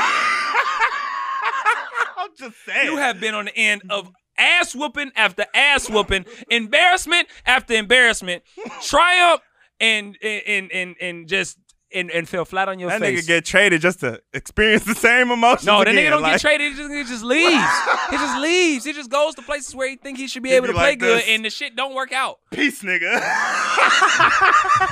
just 2.37 2.55
saying. 2.65 2.91
You 2.91 2.97
have 2.97 3.19
been 3.19 3.33
on 3.33 3.45
the 3.45 3.57
end 3.57 3.81
of 3.89 4.11
ass 4.37 4.75
whooping 4.75 5.11
after 5.15 5.45
ass 5.53 5.89
whooping, 5.89 6.25
embarrassment 6.49 7.27
after 7.45 7.73
embarrassment, 7.73 8.43
triumph 8.81 9.41
and 9.79 10.17
and 10.21 10.71
and 10.71 10.95
and 11.01 11.27
just 11.27 11.57
and, 11.93 12.11
and 12.11 12.27
fell 12.27 12.45
flat 12.45 12.69
on 12.69 12.79
your 12.79 12.89
that 12.89 12.99
face. 12.99 13.19
That 13.19 13.23
nigga 13.23 13.27
get 13.27 13.45
traded 13.45 13.81
just 13.81 13.99
to 14.01 14.21
experience 14.33 14.83
the 14.85 14.95
same 14.95 15.31
emotions. 15.31 15.65
no, 15.65 15.79
that 15.79 15.89
again. 15.89 16.05
nigga 16.05 16.09
don't 16.11 16.21
like, 16.21 16.33
get 16.33 16.41
traded. 16.41 16.71
He 16.71 16.77
just, 16.77 16.91
he 16.91 17.03
just 17.03 17.23
leaves. 17.23 17.73
he 18.09 18.17
just 18.17 18.41
leaves. 18.41 18.85
He 18.85 18.93
just 18.93 19.09
goes 19.09 19.35
to 19.35 19.41
places 19.41 19.75
where 19.75 19.89
he 19.89 19.95
think 19.95 20.17
he 20.17 20.27
should 20.27 20.43
be 20.43 20.51
able 20.51 20.67
be 20.67 20.73
to 20.73 20.79
play 20.79 20.89
like 20.91 20.99
good, 20.99 21.19
this. 21.19 21.29
and 21.29 21.45
the 21.45 21.49
shit 21.49 21.75
don't 21.75 21.93
work 21.93 22.11
out. 22.11 22.39
Peace, 22.51 22.83
nigga. 22.83 23.19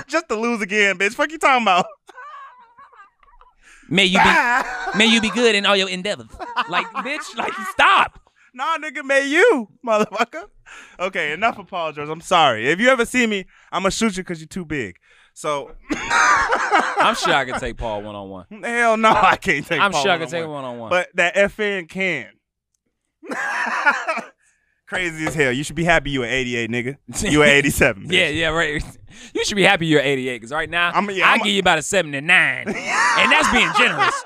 just 0.07 0.29
to 0.29 0.35
lose 0.35 0.61
again, 0.61 0.97
bitch. 0.97 1.13
Fuck 1.13 1.31
you 1.31 1.37
talking 1.37 1.63
about? 1.63 1.85
May 3.89 4.05
you 4.05 4.19
be, 4.19 4.29
may 4.97 5.05
you 5.07 5.19
be 5.19 5.31
good 5.31 5.55
in 5.55 5.65
all 5.65 5.75
your 5.75 5.89
endeavors. 5.89 6.27
Like, 6.69 6.85
bitch, 6.87 7.35
like 7.35 7.53
stop. 7.71 8.19
Nah, 8.53 8.77
nigga, 8.77 9.03
may 9.03 9.27
you, 9.27 9.69
motherfucker. 9.85 10.45
Okay, 10.99 11.33
enough 11.33 11.57
apologies. 11.57 12.09
I'm 12.09 12.21
sorry. 12.21 12.67
If 12.69 12.79
you 12.79 12.89
ever 12.89 13.05
see 13.05 13.25
me, 13.25 13.45
I'm 13.71 13.83
gonna 13.83 13.91
shoot 13.91 14.17
you 14.17 14.23
because 14.23 14.39
you're 14.39 14.47
too 14.47 14.65
big. 14.65 14.97
So, 15.39 15.71
I'm 15.89 17.15
sure 17.15 17.33
I 17.33 17.45
can 17.45 17.57
take 17.61 17.77
Paul 17.77 18.01
one 18.01 18.13
on 18.13 18.29
one. 18.29 18.45
hell 18.61 18.97
no, 18.97 19.07
I 19.07 19.37
can't 19.37 19.65
take. 19.65 19.79
I'm 19.79 19.93
Paul 19.93 20.03
sure 20.03 20.11
I 20.11 20.17
can 20.17 20.27
take 20.27 20.45
one 20.45 20.65
on 20.65 20.77
one. 20.77 20.89
But 20.89 21.07
that 21.13 21.33
FN 21.33 21.87
can. 21.87 22.27
Crazy 24.85 25.27
as 25.27 25.35
hell. 25.35 25.53
You 25.53 25.63
should 25.63 25.77
be 25.77 25.85
happy 25.85 26.09
you 26.09 26.23
an 26.23 26.29
88, 26.29 26.69
nigga. 26.69 26.97
You 27.31 27.43
an 27.43 27.49
87. 27.51 28.03
bitch. 28.07 28.11
Yeah, 28.11 28.27
yeah, 28.27 28.47
right. 28.49 28.83
You 29.33 29.45
should 29.45 29.55
be 29.55 29.63
happy 29.63 29.85
you're 29.85 30.01
88 30.01 30.35
because 30.39 30.51
right 30.51 30.69
now 30.69 30.89
I'm- 30.91 31.09
yeah, 31.09 31.25
I 31.25 31.31
I'm- 31.31 31.39
give 31.39 31.53
you 31.53 31.59
about 31.61 31.77
a 31.77 31.83
79, 31.83 32.67
and 32.67 32.75
that's 33.31 33.49
being 33.53 33.71
generous. 33.77 34.21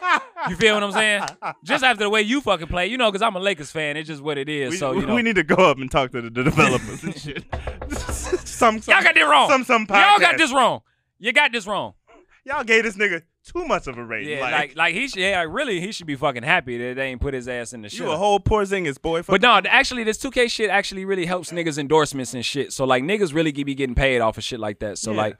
You 0.50 0.56
feel 0.56 0.74
what 0.74 0.84
I'm 0.84 0.94
saying? 0.94 1.26
Just 1.64 1.84
after 1.84 2.06
the 2.06 2.10
way 2.10 2.24
you 2.24 2.42
fucking 2.42 2.68
play, 2.68 2.88
you 2.88 2.98
know, 2.98 3.12
because 3.12 3.22
I'm 3.22 3.36
a 3.36 3.40
Lakers 3.40 3.70
fan. 3.70 3.98
It's 3.98 4.08
just 4.08 4.24
what 4.24 4.40
it 4.40 4.50
is. 4.50 4.72
We, 4.72 4.78
so 4.78 4.94
you 4.94 5.06
know, 5.06 5.14
we 5.14 5.22
need 5.22 5.36
to 5.36 5.44
go 5.44 5.58
up 5.58 5.78
and 5.78 5.92
talk 5.92 6.12
to 6.14 6.22
the, 6.24 6.32
the 6.32 6.44
developers 6.44 7.04
and 7.04 7.16
shit. 7.16 7.44
some, 8.48 8.80
some, 8.82 8.96
y'all 8.96 9.04
got 9.04 9.14
this 9.14 9.30
wrong. 9.30 9.48
Some, 9.48 9.64
some 9.64 9.86
y'all 9.92 10.18
got 10.20 10.40
this 10.40 10.52
wrong. 10.52 10.82
You 11.24 11.32
got 11.32 11.54
this 11.54 11.66
wrong. 11.66 11.94
Y'all 12.44 12.66
gave 12.66 12.84
this 12.84 12.98
nigga 12.98 13.22
too 13.46 13.64
much 13.64 13.88
of 13.88 13.98
a 13.98 14.04
rating. 14.04 14.34
Yeah, 14.38 14.42
like, 14.42 14.52
like, 14.52 14.76
like, 14.76 14.94
he 14.94 15.08
should. 15.08 15.20
Yeah, 15.20 15.40
like, 15.40 15.56
really, 15.56 15.80
he 15.80 15.94
should 15.94 16.06
be 16.06 16.18
fucking 16.18 16.44
happy 16.44 16.78
that 16.78 16.96
they 16.98 17.06
ain't 17.08 17.22
put 17.22 17.34
his 17.34 17.48
ass 17.48 17.72
in 17.72 17.82
the 17.82 17.88
shit. 17.88 18.02
you 18.02 18.12
a 18.12 18.18
whole 18.18 18.42
poor 18.42 18.66
Porzingis 18.66 19.02
boy. 19.02 19.22
But 19.22 19.42
no, 19.42 19.62
actually, 19.66 20.04
this 20.04 20.18
2K 20.18 20.52
shit 20.52 20.70
actually 20.70 21.06
really 21.06 21.26
helps 21.26 21.54
niggas 21.54 21.78
endorsements 21.78 22.34
and 22.34 22.44
shit. 22.44 22.74
So 22.74 22.84
like 22.84 23.06
niggas 23.06 23.34
really 23.34 23.54
be 23.54 23.74
getting 23.74 23.96
paid 23.96 24.20
off 24.20 24.38
of 24.38 24.44
shit 24.44 24.60
like 24.60 24.80
that. 24.80 24.98
So 24.98 25.12
Yeah. 25.12 25.18
like, 25.18 25.38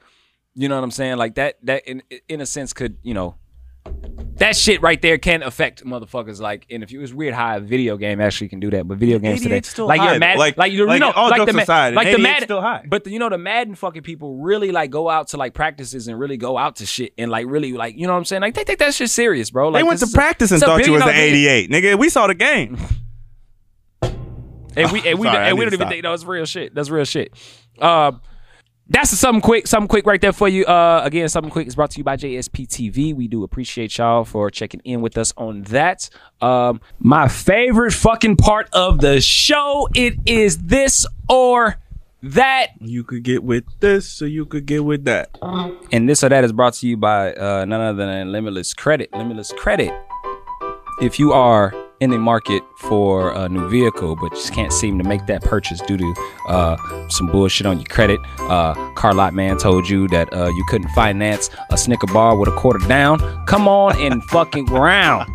you 0.54 0.70
know 0.70 0.76
what 0.76 0.84
I'm 0.84 0.90
saying? 0.90 1.18
Like 1.18 1.34
that 1.34 1.56
that 1.64 1.86
in 1.86 2.02
in 2.30 2.40
a 2.40 2.46
sense 2.46 2.72
could 2.72 2.96
you 3.02 3.12
know. 3.12 3.34
That 4.38 4.56
shit 4.56 4.82
right 4.82 5.00
there 5.00 5.16
can 5.16 5.44
affect 5.44 5.84
motherfuckers. 5.84 6.40
Like, 6.40 6.66
and 6.68 6.82
if 6.82 6.90
you, 6.90 7.00
it's 7.02 7.12
weird 7.12 7.34
how 7.34 7.56
a 7.56 7.60
video 7.60 7.96
game 7.96 8.20
actually 8.20 8.48
can 8.48 8.58
do 8.58 8.68
that, 8.70 8.88
but 8.88 8.98
video 8.98 9.20
games 9.20 9.42
today, 9.42 9.60
88's 9.60 9.68
still 9.68 9.86
like 9.86 10.00
high, 10.00 10.10
you're 10.10 10.18
mad, 10.18 10.38
like, 10.38 10.56
Like- 10.56 10.72
you, 10.72 10.86
like, 10.86 11.00
know, 11.00 11.12
all 11.12 11.30
like 11.30 11.38
jokes 11.38 11.52
the 11.52 11.62
aside, 11.62 11.94
like 11.94 12.08
the 12.08 12.14
88's 12.14 12.22
Madden, 12.22 12.42
still 12.48 12.60
high. 12.60 12.84
but 12.88 13.04
the, 13.04 13.10
you 13.10 13.20
know 13.20 13.28
the 13.28 13.38
Madden 13.38 13.76
fucking 13.76 14.02
people 14.02 14.38
really 14.38 14.72
like 14.72 14.90
go 14.90 15.08
out 15.08 15.28
to 15.28 15.36
like 15.36 15.54
practices 15.54 16.08
and 16.08 16.18
really 16.18 16.36
go 16.36 16.58
out 16.58 16.76
to 16.76 16.86
shit 16.86 17.12
and 17.16 17.30
like 17.30 17.46
really 17.46 17.74
like 17.74 17.96
you 17.96 18.08
know 18.08 18.12
what 18.12 18.18
I'm 18.18 18.24
saying? 18.24 18.42
Like 18.42 18.54
they 18.54 18.64
take 18.64 18.78
that 18.78 18.92
shit 18.94 19.08
serious, 19.10 19.50
bro. 19.50 19.68
Like 19.68 19.82
they 19.84 19.86
went 19.88 20.00
to 20.00 20.08
practice 20.08 20.50
and 20.50 20.60
thought 20.60 20.84
you 20.84 20.92
was 20.92 21.02
an 21.02 21.08
billion 21.08 21.22
dollar 21.22 21.30
video. 21.30 21.50
88. 21.52 21.70
Nigga, 21.70 21.98
we 21.98 22.08
saw 22.08 22.26
the 22.26 22.34
game. 22.34 22.76
And 24.76 24.90
we 24.90 25.06
and 25.08 25.20
we, 25.20 25.26
Sorry, 25.28 25.48
and 25.48 25.56
we 25.56 25.64
don't 25.64 25.74
even 25.74 25.88
think 25.88 26.02
that 26.02 26.10
was 26.10 26.24
real 26.26 26.44
shit. 26.46 26.74
That's 26.74 26.90
real 26.90 27.04
shit. 27.04 27.32
Um, 27.78 28.20
that's 28.88 29.10
something 29.10 29.40
quick, 29.40 29.66
something 29.66 29.88
quick 29.88 30.06
right 30.06 30.20
there 30.20 30.32
for 30.32 30.48
you. 30.48 30.64
Uh, 30.66 31.00
again, 31.04 31.28
something 31.28 31.50
quick 31.50 31.66
is 31.66 31.74
brought 31.74 31.90
to 31.92 31.98
you 31.98 32.04
by 32.04 32.16
JSP 32.16 32.68
TV. 32.68 33.14
We 33.14 33.28
do 33.28 33.42
appreciate 33.42 33.96
y'all 33.96 34.24
for 34.24 34.50
checking 34.50 34.80
in 34.84 35.00
with 35.00 35.16
us 35.16 35.32
on 35.36 35.62
that. 35.64 36.10
Um, 36.42 36.80
my 36.98 37.28
favorite 37.28 37.94
fucking 37.94 38.36
part 38.36 38.68
of 38.72 39.00
the 39.00 39.20
show. 39.20 39.88
It 39.94 40.14
is 40.26 40.58
this 40.58 41.06
or 41.30 41.76
that. 42.22 42.72
You 42.78 43.04
could 43.04 43.22
get 43.22 43.42
with 43.42 43.64
this, 43.80 44.20
or 44.20 44.26
you 44.26 44.44
could 44.44 44.66
get 44.66 44.84
with 44.84 45.04
that. 45.04 45.38
And 45.90 46.06
this 46.06 46.22
or 46.22 46.28
that 46.28 46.44
is 46.44 46.52
brought 46.52 46.74
to 46.74 46.86
you 46.86 46.98
by 46.98 47.32
uh, 47.32 47.64
none 47.64 47.80
other 47.80 48.04
than 48.04 48.32
Limitless 48.32 48.74
Credit. 48.74 49.10
Limitless 49.14 49.52
Credit. 49.52 49.92
If 51.00 51.18
you 51.18 51.32
are 51.32 51.72
in 52.00 52.10
the 52.10 52.18
market 52.18 52.62
for 52.76 53.32
a 53.32 53.48
new 53.48 53.68
vehicle, 53.68 54.16
but 54.16 54.30
just 54.30 54.52
can't 54.52 54.72
seem 54.72 54.98
to 54.98 55.04
make 55.04 55.26
that 55.26 55.42
purchase 55.42 55.80
due 55.82 55.96
to 55.96 56.14
uh, 56.48 57.08
some 57.08 57.26
bullshit 57.28 57.66
on 57.66 57.78
your 57.78 57.86
credit, 57.86 58.20
uh, 58.40 58.74
car 58.92 59.14
lot 59.14 59.34
man 59.34 59.56
told 59.56 59.88
you 59.88 60.08
that 60.08 60.32
uh, 60.32 60.48
you 60.48 60.64
couldn't 60.68 60.88
finance 60.90 61.50
a 61.70 61.78
Snicker 61.78 62.06
bar 62.08 62.36
with 62.36 62.48
a 62.48 62.56
quarter 62.56 62.84
down. 62.88 63.18
Come 63.46 63.68
on 63.68 63.96
and 63.98 64.22
fucking 64.24 64.66
round 64.66 65.30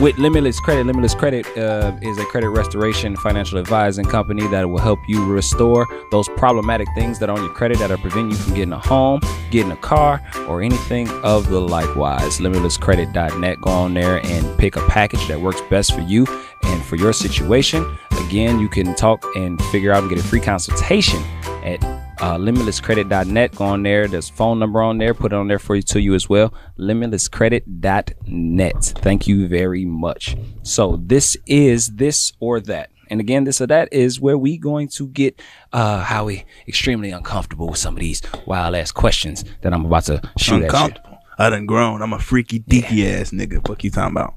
with 0.00 0.18
Limitless 0.18 0.60
Credit. 0.60 0.86
Limitless 0.86 1.14
Credit 1.14 1.46
uh, 1.56 1.96
is 2.02 2.18
a 2.18 2.24
credit 2.26 2.50
restoration 2.50 3.16
financial 3.16 3.58
advising 3.58 4.04
company 4.04 4.46
that 4.48 4.68
will 4.68 4.80
help 4.80 4.98
you 5.06 5.24
restore 5.24 5.86
those 6.10 6.28
problematic 6.30 6.88
things 6.94 7.18
that 7.18 7.28
are 7.28 7.36
on 7.36 7.44
your 7.44 7.52
credit 7.52 7.78
that 7.78 7.90
are 7.90 7.98
preventing 7.98 8.30
you 8.30 8.36
from 8.36 8.54
getting 8.54 8.72
a 8.72 8.78
home, 8.78 9.20
getting 9.50 9.72
a 9.72 9.76
car, 9.76 10.22
or 10.48 10.62
anything 10.62 11.08
of 11.22 11.48
the 11.48 11.60
likewise. 11.60 12.38
LimitlessCredit.net. 12.38 13.60
Go 13.60 13.70
on 13.70 13.94
there 13.94 14.24
and 14.24 14.58
pick 14.58 14.76
a 14.76 14.86
package 14.88 15.26
that 15.28 15.40
works 15.40 15.60
best 15.70 15.94
for 15.94 16.00
you 16.00 16.26
and 16.62 16.82
for 16.84 16.96
your 16.96 17.12
situation. 17.12 17.98
Again, 18.26 18.60
you 18.60 18.68
can 18.68 18.94
talk 18.94 19.24
and 19.36 19.62
figure 19.66 19.92
out 19.92 20.02
and 20.02 20.10
get 20.10 20.18
a 20.18 20.22
free 20.22 20.40
consultation 20.40 21.22
at 21.64 21.82
uh, 22.20 22.36
limitlesscredit.net. 22.36 23.54
Go 23.54 23.64
on 23.64 23.82
there. 23.82 24.06
There's 24.08 24.28
phone 24.28 24.58
number 24.58 24.82
on 24.82 24.98
there. 24.98 25.14
Put 25.14 25.32
it 25.32 25.36
on 25.36 25.48
there 25.48 25.58
for 25.58 25.76
you 25.76 25.82
to 25.82 26.00
you 26.00 26.14
as 26.14 26.28
well. 26.28 26.52
Limitlesscredit.net. 26.78 28.84
Thank 28.98 29.26
you 29.26 29.48
very 29.48 29.84
much. 29.84 30.36
So 30.62 31.00
this 31.02 31.36
is 31.46 31.96
this 31.96 32.32
or 32.40 32.60
that. 32.60 32.90
And 33.08 33.20
again, 33.20 33.44
this 33.44 33.60
or 33.60 33.66
that 33.66 33.92
is 33.92 34.20
where 34.20 34.38
we 34.38 34.56
going 34.56 34.88
to 34.88 35.06
get 35.08 35.38
uh 35.72 36.02
Howie 36.02 36.46
extremely 36.66 37.10
uncomfortable 37.10 37.68
with 37.68 37.78
some 37.78 37.94
of 37.94 38.00
these 38.00 38.22
wild 38.46 38.74
ass 38.74 38.90
questions 38.90 39.44
that 39.60 39.74
I'm 39.74 39.84
about 39.84 40.04
to 40.04 40.22
shoot 40.38 40.54
at 40.54 40.60
you. 40.60 40.64
Uncomfortable. 40.66 41.18
I 41.38 41.50
done 41.50 41.66
grown. 41.66 42.00
I'm 42.00 42.14
a 42.14 42.18
freaky 42.18 42.60
deaky 42.60 43.20
ass 43.20 43.32
nigga. 43.32 43.66
Fuck 43.66 43.84
you 43.84 43.90
talking 43.90 44.16
about? 44.16 44.34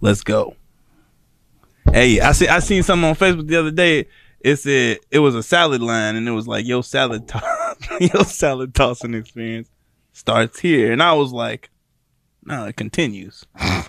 Let's 0.00 0.22
go. 0.22 0.57
Hey, 1.92 2.20
I 2.20 2.32
see. 2.32 2.48
I 2.48 2.58
seen 2.60 2.82
something 2.82 3.08
on 3.08 3.14
Facebook 3.16 3.46
the 3.48 3.56
other 3.56 3.70
day. 3.70 4.06
It 4.40 4.56
said 4.56 4.98
it 5.10 5.18
was 5.18 5.34
a 5.34 5.42
salad 5.42 5.82
line, 5.82 6.16
and 6.16 6.28
it 6.28 6.32
was 6.32 6.46
like, 6.46 6.66
"Yo, 6.66 6.80
salad, 6.82 7.26
to- 7.28 7.76
yo, 8.00 8.22
salad 8.22 8.74
tossing 8.74 9.14
experience 9.14 9.68
starts 10.12 10.60
here," 10.60 10.92
and 10.92 11.02
I 11.02 11.14
was 11.14 11.32
like, 11.32 11.70
"No, 12.44 12.66
it 12.66 12.76
continues. 12.76 13.44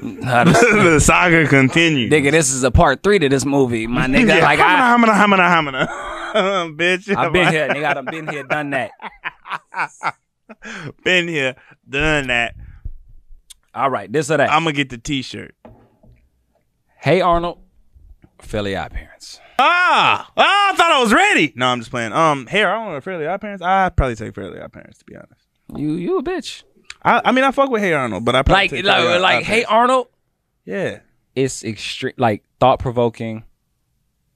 The 0.00 1.00
saga 1.02 1.48
continues." 1.48 2.12
nigga, 2.12 2.30
this 2.30 2.52
is 2.52 2.62
a 2.62 2.70
part 2.70 3.02
three 3.02 3.18
to 3.18 3.28
this 3.28 3.44
movie, 3.44 3.88
my 3.88 4.06
nigga. 4.06 4.28
Yeah, 4.28 4.44
like 4.44 4.60
I, 4.60 4.96
hamina, 4.96 5.12
hamina, 5.12 5.48
hamina, 5.48 5.88
hamina. 5.88 6.76
bitch. 6.76 7.12
I've 7.16 7.32
been 7.32 7.52
here, 7.52 7.68
nigga. 7.68 7.96
I've 7.96 8.04
been 8.06 8.28
here, 8.28 8.44
done 8.44 8.70
that. 8.70 8.92
been 11.02 11.26
here, 11.26 11.56
done 11.88 12.28
that. 12.28 12.54
All 13.74 13.90
right, 13.90 14.12
this 14.12 14.30
or 14.30 14.36
that. 14.36 14.52
I'm 14.52 14.62
gonna 14.62 14.72
get 14.72 14.90
the 14.90 14.98
T-shirt. 14.98 15.56
Hey 17.00 17.20
Arnold, 17.20 17.58
Fairly 18.40 18.76
Odd 18.76 18.92
Parents. 18.92 19.40
Ah, 19.58 20.30
ah, 20.36 20.72
I 20.72 20.76
thought 20.76 20.92
I 20.92 21.00
was 21.00 21.12
ready. 21.12 21.52
No, 21.56 21.66
I'm 21.66 21.80
just 21.80 21.90
playing. 21.90 22.12
Um, 22.12 22.46
I 22.50 22.60
don't 22.60 22.92
know, 22.92 23.00
Fairly 23.00 23.26
Odd 23.26 23.40
Parents. 23.40 23.62
I'd 23.62 23.96
probably 23.96 24.16
take 24.16 24.34
Fairly 24.34 24.60
Odd 24.60 24.72
Parents 24.72 24.98
to 24.98 25.04
be 25.04 25.16
honest. 25.16 25.46
You 25.76 25.92
you 25.92 26.18
a 26.18 26.22
bitch. 26.22 26.62
I, 27.02 27.22
I 27.24 27.32
mean, 27.32 27.44
I 27.44 27.50
fuck 27.50 27.70
with 27.70 27.82
Hey 27.82 27.92
Arnold, 27.92 28.24
but 28.24 28.34
I 28.34 28.42
probably 28.42 28.62
Like 28.62 28.70
take 28.70 28.84
like, 28.84 28.96
Fairly 28.98 29.14
Odd 29.16 29.20
like 29.22 29.44
hey 29.44 29.64
Parents. 29.64 29.70
Arnold, 29.70 30.08
yeah. 30.64 30.98
it's 31.34 31.64
extreme, 31.64 32.14
like 32.16 32.44
thought 32.60 32.78
provoking. 32.78 33.44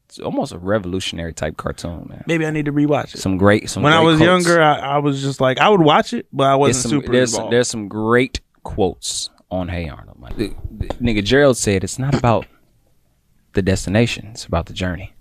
It's 0.07 0.19
almost 0.19 0.53
a 0.53 0.59
revolutionary 0.59 1.33
type 1.33 1.57
cartoon, 1.57 2.07
man. 2.09 2.25
Maybe 2.27 2.45
I 2.45 2.51
need 2.51 2.67
to 2.67 2.73
rewatch 2.73 3.15
it. 3.15 3.19
Some 3.19 3.39
great. 3.39 3.71
Some 3.71 3.83
when 3.83 3.95
I 3.95 3.99
great 3.99 4.07
was 4.07 4.17
quotes. 4.19 4.47
younger, 4.47 4.63
I, 4.63 4.79
I 4.79 4.99
was 4.99 5.23
just 5.23 5.41
like 5.41 5.59
I 5.59 5.71
would 5.71 5.81
watch 5.81 6.13
it, 6.13 6.27
but 6.33 6.49
I 6.49 6.55
wasn't 6.55 6.83
some 6.83 6.91
super 6.91 7.13
there's 7.13 7.31
some, 7.31 7.39
involved. 7.39 7.53
there's 7.55 7.69
some 7.69 7.89
great 7.89 8.41
quotes 8.63 9.31
on 9.53 9.69
Hey 9.69 9.89
Arnold. 9.89 10.19
Man. 10.19 10.33
The- 10.37 10.55
the- 10.87 10.95
nigga 10.95 11.23
Gerald 11.23 11.57
said 11.57 11.85
it's 11.85 11.99
not 11.99 12.15
about 12.15 12.47
the 13.53 13.63
destination; 13.63 14.27
it's 14.33 14.47
about 14.47 14.67
the 14.67 14.73
journey. 14.73 15.13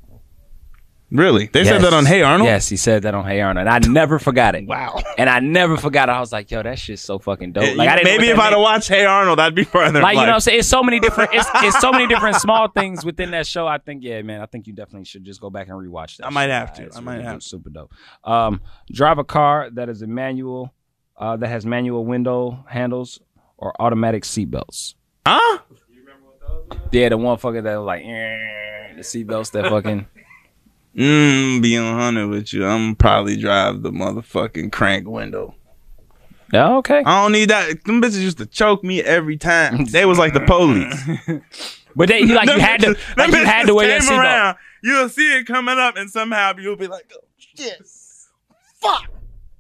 really, 1.12 1.48
they 1.48 1.66
said 1.66 1.82
that 1.82 1.94
on 1.94 2.06
Hey 2.06 2.22
Arnold. 2.24 2.48
Yes, 2.48 2.70
he 2.70 2.78
said 2.78 3.04
that 3.04 3.14
on 3.14 3.26
Hey 3.26 3.42
Arnold, 3.42 3.68
and 3.68 3.70
I 3.86 3.86
never 3.92 4.18
forgot 4.18 4.56
it. 4.56 4.66
Wow. 4.66 5.02
And 5.18 5.30
I 5.30 5.40
never 5.42 5.76
forgot 5.76 6.08
it. 6.08 6.14
I 6.14 6.22
was 6.22 6.32
like, 6.32 6.50
yo, 6.50 6.64
that 6.64 6.80
shit's 6.80 7.02
so 7.02 7.20
fucking 7.20 7.52
dope. 7.52 7.76
Like, 7.76 7.90
I 7.90 7.98
didn't 7.98 8.06
Maybe 8.08 8.30
if 8.30 8.40
I'd 8.40 8.54
have 8.54 8.62
watched 8.62 8.88
Hey 8.88 9.04
Arnold, 9.06 9.38
I'd 9.42 9.54
be 9.54 9.66
further. 9.66 10.00
like 10.02 10.16
you 10.16 10.22
know 10.22 10.28
what 10.28 10.34
I'm 10.36 10.40
saying? 10.40 10.60
It's 10.60 10.70
so 10.70 10.82
many 10.82 11.02
different 11.02 11.32
it's, 11.34 11.50
it's 11.56 11.80
so 11.80 11.92
many 11.92 12.08
different 12.08 12.38
small 12.38 12.70
things 12.70 13.04
within 13.04 13.32
that 13.32 13.46
show. 13.46 13.68
I 13.68 13.78
think, 13.80 14.02
yeah, 14.04 14.22
man, 14.22 14.40
I 14.40 14.46
think 14.46 14.66
you 14.68 14.74
definitely 14.74 15.04
should 15.06 15.26
just 15.26 15.42
go 15.42 15.50
back 15.50 15.68
and 15.68 15.76
rewatch 15.78 16.18
that. 16.18 16.28
I 16.28 16.30
might 16.30 16.46
shit. 16.46 16.52
have 16.52 16.74
to. 16.76 16.84
it's 16.86 16.96
I 16.98 17.02
might 17.02 17.16
really 17.16 17.26
have 17.26 17.44
super 17.44 17.70
dope. 17.70 17.92
Um 18.24 18.62
drive 18.90 19.18
a 19.18 19.26
car 19.26 19.70
that 19.72 19.90
is 19.90 20.02
a 20.02 20.08
manual 20.08 20.74
uh 21.18 21.36
that 21.36 21.48
has 21.50 21.66
manual 21.66 22.06
window 22.06 22.64
handles 22.70 23.20
or 23.62 23.74
automatic 23.80 24.24
seatbelts. 24.24 24.96
huh? 25.26 25.60
You 25.90 26.02
remember 26.02 26.28
what 26.28 26.70
those 26.70 26.78
were? 26.80 26.90
Yeah, 26.92 27.10
the 27.10 27.18
one 27.18 27.38
fucker 27.38 27.64
that 27.64 27.78
was 27.78 27.86
like 27.86 28.04
"Eh," 28.04 28.94
the 28.96 29.02
seatbelts 29.02 29.52
that 29.52 29.70
fucking 29.70 30.08
Mm, 30.96 31.62
be 31.62 31.78
on 31.78 31.98
hundred 31.98 32.28
with 32.28 32.52
you. 32.52 32.66
I'm 32.66 32.96
probably 32.96 33.38
drive 33.40 33.82
the 33.82 33.92
motherfucking 33.92 34.74
crank 34.74 35.08
window. 35.08 35.56
Yeah, 36.52 36.74
okay. 36.80 37.02
I 37.06 37.24
don't 37.24 37.32
need 37.32 37.50
that. 37.50 37.86
Them 37.86 38.02
bitches 38.02 38.22
used 38.22 38.40
to 38.40 38.46
choke 38.46 38.84
me 38.84 39.02
every 39.02 39.38
time. 39.38 39.86
They 39.90 40.06
was 40.06 40.18
like 40.18 40.34
the 40.34 40.42
police. 40.42 41.02
But 41.96 42.08
they 42.10 42.20
you 42.22 42.34
like 42.36 42.50
you 42.50 42.58
had 42.60 42.82
to 42.82 42.96
like 43.18 43.32
you 43.32 43.44
had 43.46 43.68
to 43.68 43.74
wear 43.76 43.90
your 43.90 44.00
seatbelt. 44.00 44.20
around, 44.20 44.58
You'll 44.84 45.10
see 45.10 45.38
it 45.38 45.46
coming 45.46 45.78
up, 45.78 45.96
and 45.98 46.10
somehow 46.10 46.54
you'll 46.58 46.76
be 46.78 46.88
like, 46.88 47.10
"Oh 47.14 47.24
shit, 47.38 47.86
fuck!" 48.82 49.08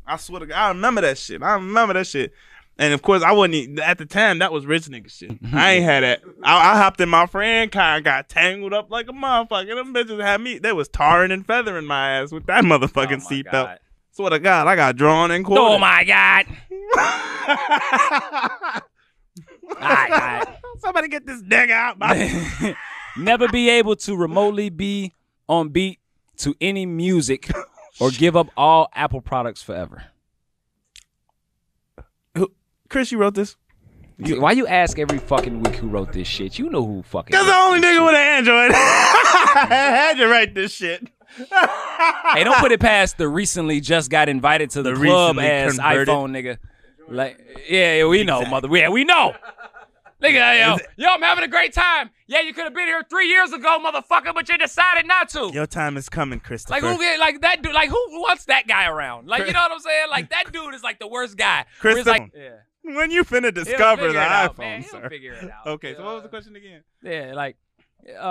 I 0.07 0.15
swear 0.17 0.39
to 0.41 0.45
God, 0.45 0.57
I 0.57 0.67
remember 0.69 1.01
that 1.01 1.17
shit. 1.17 1.41
I 1.43 1.53
remember 1.53 1.93
that 1.93 2.07
shit. 2.07 2.33
And 2.81 2.93
of 2.95 3.03
course, 3.03 3.21
I 3.21 3.31
wasn't 3.31 3.53
e- 3.55 3.77
at 3.81 3.99
the 3.99 4.07
time. 4.07 4.39
That 4.39 4.51
was 4.51 4.65
rich 4.65 4.87
nigga 4.87 5.09
shit. 5.11 5.31
Mm-hmm. 5.41 5.55
I 5.55 5.71
ain't 5.73 5.83
had 5.85 6.03
that. 6.03 6.21
I, 6.43 6.71
I 6.71 6.77
hopped 6.77 6.99
in 6.99 7.09
my 7.09 7.27
friend 7.27 7.71
car, 7.71 7.97
and 7.97 8.03
got 8.03 8.27
tangled 8.27 8.73
up 8.73 8.89
like 8.89 9.07
a 9.07 9.13
motherfucker. 9.13 9.75
Them 9.75 9.93
bitches 9.93 10.19
had 10.19 10.41
me. 10.41 10.57
They 10.57 10.73
was 10.73 10.87
tarring 10.89 11.31
and 11.31 11.45
feathering 11.45 11.85
my 11.85 12.09
ass 12.17 12.31
with 12.31 12.47
that 12.47 12.63
motherfucking 12.63 13.21
Oh 13.21 13.29
my 13.29 13.51
seatbelt. 13.51 13.77
Swear 14.13 14.31
to 14.31 14.39
God, 14.39 14.65
I 14.67 14.75
got 14.75 14.95
drawn 14.95 15.29
and 15.29 15.45
oh 15.45 15.47
quartered. 15.47 15.75
Oh 15.75 15.77
my 15.77 16.03
god. 16.03 16.45
All 19.69 19.87
right, 19.87 20.11
all 20.11 20.17
right. 20.17 20.47
Somebody 20.79 21.07
get 21.07 21.25
this 21.25 21.41
nigga 21.43 21.71
out. 21.71 21.99
My- 21.99 22.75
Never 23.17 23.47
be 23.47 23.69
able 23.69 23.95
to 23.97 24.15
remotely 24.15 24.69
be 24.69 25.13
on 25.47 25.69
beat 25.69 25.99
to 26.37 26.55
any 26.61 26.85
music 26.85 27.51
or 27.99 28.09
give 28.17 28.35
up 28.35 28.47
all 28.57 28.89
Apple 28.95 29.21
products 29.21 29.61
forever. 29.61 30.05
Chris, 32.91 33.09
you 33.11 33.17
wrote 33.17 33.35
this. 33.35 33.55
Why 34.17 34.51
you 34.51 34.67
ask 34.67 34.99
every 34.99 35.17
fucking 35.17 35.63
week 35.63 35.75
who 35.77 35.87
wrote 35.87 36.11
this 36.11 36.27
shit? 36.27 36.59
You 36.59 36.69
know 36.69 36.85
who 36.85 37.01
fucking. 37.03 37.33
Cause 37.35 37.45
the 37.45 37.55
only 37.55 37.79
nigga 37.79 38.05
with 38.05 38.13
an 38.13 38.21
Android 38.21 38.71
had 38.73 40.13
to 40.17 40.27
write 40.27 40.53
this 40.53 40.73
shit. 40.73 41.07
Hey, 42.33 42.43
don't 42.43 42.57
put 42.59 42.71
it 42.71 42.79
past 42.79 43.17
the 43.17 43.27
recently 43.27 43.79
just 43.79 44.09
got 44.09 44.27
invited 44.27 44.71
to 44.71 44.81
the, 44.83 44.91
The 44.93 44.95
club 45.01 45.37
recently 45.37 45.45
ass 45.45 45.77
converted. 45.77 46.07
iPhone 46.07 46.31
nigga. 46.31 46.57
Like, 47.07 47.39
yeah, 47.69 47.95
yeah, 47.95 48.05
we 48.05 48.23
know, 48.23 48.45
mother. 48.45 48.67
Yeah, 48.75 48.89
we 48.89 49.03
know. 49.05 49.33
Nigga, 50.21 50.59
yo, 50.59 50.77
yo, 50.97 51.09
I'm 51.09 51.21
having 51.21 51.43
a 51.43 51.47
great 51.47 51.73
time. 51.73 52.09
Yeah, 52.27 52.41
you 52.41 52.53
could 52.53 52.65
have 52.65 52.73
been 52.73 52.87
here 52.87 53.03
three 53.09 53.27
years 53.27 53.51
ago, 53.53 53.79
motherfucker, 53.83 54.33
but 54.33 54.47
you 54.49 54.57
decided 54.57 55.07
not 55.07 55.29
to. 55.29 55.51
Your 55.53 55.65
time 55.67 55.97
is 55.97 56.09
coming, 56.09 56.39
Christopher. 56.39 56.79
Like 56.81 56.83
who 56.83 56.99
get 57.01 57.19
like 57.19 57.41
that 57.41 57.61
dude? 57.61 57.73
Like 57.73 57.89
who 57.89 57.95
wants 58.21 58.45
that 58.45 58.67
guy 58.67 58.87
around? 58.87 59.27
Like 59.27 59.47
you 59.47 59.53
know 59.53 59.59
what 59.61 59.71
I'm 59.71 59.79
saying? 59.79 60.09
Like 60.09 60.29
that 60.29 60.51
dude 60.51 60.73
is 60.75 60.83
like 60.83 60.99
the 60.99 61.07
worst 61.07 61.37
guy. 61.37 61.65
Where 61.81 61.97
it's 61.97 62.03
Christopher. 62.03 62.09
like, 62.09 62.31
yeah. 62.35 62.49
When 62.83 63.11
you 63.11 63.23
finna 63.23 63.53
discover 63.53 64.03
the 64.03 64.09
it 64.11 64.15
out, 64.17 64.55
iPhone, 64.55 64.59
man. 64.59 64.81
He'll 64.81 64.89
sir. 64.91 65.09
figure 65.09 65.33
it 65.33 65.49
out. 65.51 65.67
Okay, 65.67 65.95
so 65.95 66.03
what 66.03 66.15
was 66.15 66.19
Uh, 66.19 66.23
the 66.23 66.29
question 66.29 66.55
again? 66.55 66.83
Yeah, 67.03 67.33
like 67.35 67.57
uh 68.09 68.21
uh 68.21 68.23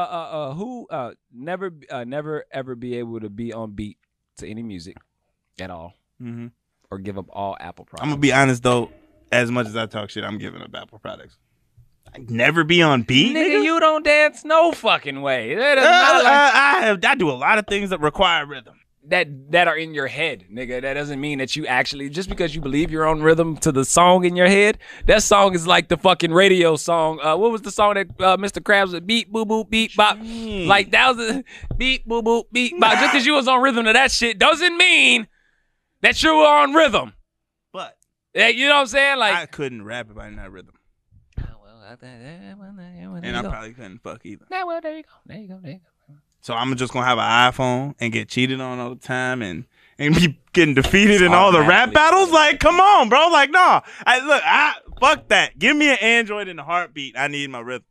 uh 0.50 0.54
who 0.54 0.88
uh 0.88 1.12
never 1.32 1.70
uh 1.90 2.04
never 2.04 2.44
ever 2.50 2.74
be 2.74 2.96
able 2.96 3.20
to 3.20 3.28
be 3.30 3.52
on 3.52 3.70
beat 3.72 3.98
to 4.38 4.48
any 4.48 4.62
music 4.62 4.96
at 5.60 5.70
all 5.70 5.94
Mm-hmm. 6.20 6.48
or 6.90 6.98
give 6.98 7.16
up 7.18 7.26
all 7.30 7.56
Apple 7.60 7.84
products. 7.84 8.02
I'm 8.02 8.10
gonna 8.10 8.20
be 8.20 8.32
honest 8.32 8.62
though. 8.62 8.90
As 9.32 9.48
much 9.50 9.68
as 9.68 9.76
I 9.76 9.86
talk 9.86 10.10
shit, 10.10 10.24
I'm 10.24 10.38
giving 10.38 10.60
up 10.60 10.74
Apple 10.74 10.98
products. 10.98 11.38
I'd 12.12 12.28
never 12.30 12.64
be 12.64 12.82
on 12.82 13.02
beat, 13.02 13.36
Nigga, 13.36 13.46
nigga. 13.60 13.62
you 13.62 13.78
don't 13.78 14.02
dance 14.04 14.44
no 14.44 14.72
fucking 14.72 15.22
way. 15.22 15.54
That 15.54 15.78
is 15.78 15.84
Uh, 15.84 15.88
not 15.88 16.24
like- 16.24 16.32
I, 16.32 16.78
I 16.78 16.80
have. 16.86 17.04
I 17.04 17.14
do 17.14 17.30
a 17.30 17.38
lot 17.38 17.58
of 17.58 17.68
things 17.68 17.90
that 17.90 18.00
require 18.00 18.44
rhythm. 18.44 18.79
That 19.08 19.50
that 19.52 19.66
are 19.66 19.76
in 19.76 19.94
your 19.94 20.06
head, 20.06 20.44
nigga. 20.52 20.82
That 20.82 20.94
doesn't 20.94 21.20
mean 21.20 21.38
that 21.38 21.56
you 21.56 21.66
actually 21.66 22.10
just 22.10 22.28
because 22.28 22.54
you 22.54 22.60
believe 22.60 22.90
your 22.90 23.06
own 23.06 23.22
rhythm 23.22 23.56
to 23.58 23.72
the 23.72 23.84
song 23.84 24.24
in 24.24 24.36
your 24.36 24.46
head. 24.46 24.78
That 25.06 25.22
song 25.22 25.54
is 25.54 25.66
like 25.66 25.88
the 25.88 25.96
fucking 25.96 26.32
radio 26.32 26.76
song. 26.76 27.18
Uh, 27.20 27.36
what 27.36 27.50
was 27.50 27.62
the 27.62 27.70
song 27.70 27.94
that 27.94 28.08
uh, 28.20 28.36
Mr. 28.36 28.60
Krabs 28.62 28.92
was 28.92 29.00
beat 29.00 29.32
boo 29.32 29.44
boo 29.44 29.64
beat 29.64 29.96
bop? 29.96 30.18
Like 30.20 30.90
that 30.90 31.16
was 31.16 31.30
a 31.30 31.44
beat 31.76 32.06
boo 32.06 32.22
boo 32.22 32.44
beat 32.52 32.78
bop. 32.78 32.98
Just 32.98 33.12
because 33.12 33.26
you 33.26 33.34
was 33.34 33.48
on 33.48 33.62
rhythm 33.62 33.84
to 33.86 33.92
that 33.92 34.12
shit 34.12 34.38
doesn't 34.38 34.76
mean 34.76 35.26
that 36.02 36.22
you 36.22 36.34
were 36.36 36.46
on 36.46 36.74
rhythm. 36.74 37.14
But 37.72 37.96
Yeah, 38.34 38.48
you 38.48 38.68
know 38.68 38.74
what 38.74 38.80
I'm 38.82 38.86
saying? 38.86 39.18
Like 39.18 39.34
I 39.34 39.46
couldn't 39.46 39.82
rap 39.84 40.08
if 40.10 40.18
I 40.18 40.26
didn't 40.26 40.40
have 40.40 40.52
rhythm, 40.52 40.74
well, 43.10 43.20
there 43.20 43.30
and 43.30 43.36
I 43.36 43.42
go. 43.42 43.50
probably 43.50 43.72
couldn't 43.72 43.98
fuck 43.98 44.24
either. 44.24 44.46
Nah, 44.50 44.66
well, 44.66 44.80
there 44.80 44.96
you 44.96 45.02
go. 45.02 45.08
There 45.26 45.38
you 45.38 45.48
go. 45.48 45.58
There 45.62 45.72
you 45.72 45.78
go. 45.78 45.89
So 46.40 46.54
I'm 46.54 46.74
just 46.76 46.92
gonna 46.92 47.06
have 47.06 47.18
an 47.18 47.24
iPhone 47.52 47.94
and 48.00 48.12
get 48.12 48.28
cheated 48.28 48.60
on 48.60 48.78
all 48.78 48.90
the 48.90 48.96
time 49.00 49.42
and 49.42 49.64
and 49.98 50.14
be 50.14 50.38
getting 50.54 50.74
defeated 50.74 51.20
in 51.20 51.32
all 51.34 51.52
the 51.52 51.60
rap 51.60 51.92
battles. 51.92 52.30
Like, 52.30 52.58
come 52.60 52.80
on, 52.80 53.08
bro. 53.10 53.28
Like, 53.28 53.50
nah. 53.50 53.82
I 54.06 54.20
look, 54.20 54.42
I 54.44 54.74
fuck 55.00 55.28
that. 55.28 55.58
Give 55.58 55.76
me 55.76 55.90
an 55.90 55.98
Android 56.00 56.48
in 56.48 56.58
a 56.58 56.64
heartbeat. 56.64 57.18
I 57.18 57.28
need 57.28 57.50
my 57.50 57.60
rhythm. 57.60 57.84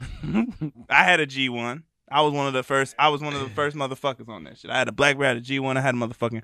I 0.90 1.04
had 1.04 1.20
a 1.20 1.26
G1. 1.26 1.82
I 2.10 2.22
was 2.22 2.32
one 2.32 2.46
of 2.46 2.52
the 2.54 2.62
first. 2.62 2.94
I 2.98 3.08
was 3.10 3.20
one 3.22 3.34
of 3.34 3.40
the 3.40 3.50
first 3.50 3.76
motherfuckers 3.76 4.28
on 4.28 4.44
that 4.44 4.58
shit. 4.58 4.70
I 4.70 4.78
had 4.78 4.88
a 4.88 4.92
BlackBerry, 4.92 5.26
I 5.26 5.34
had 5.34 5.36
a 5.38 5.40
G1. 5.42 5.76
I 5.76 5.80
had 5.80 5.94
a 5.94 5.98
motherfucking 5.98 6.42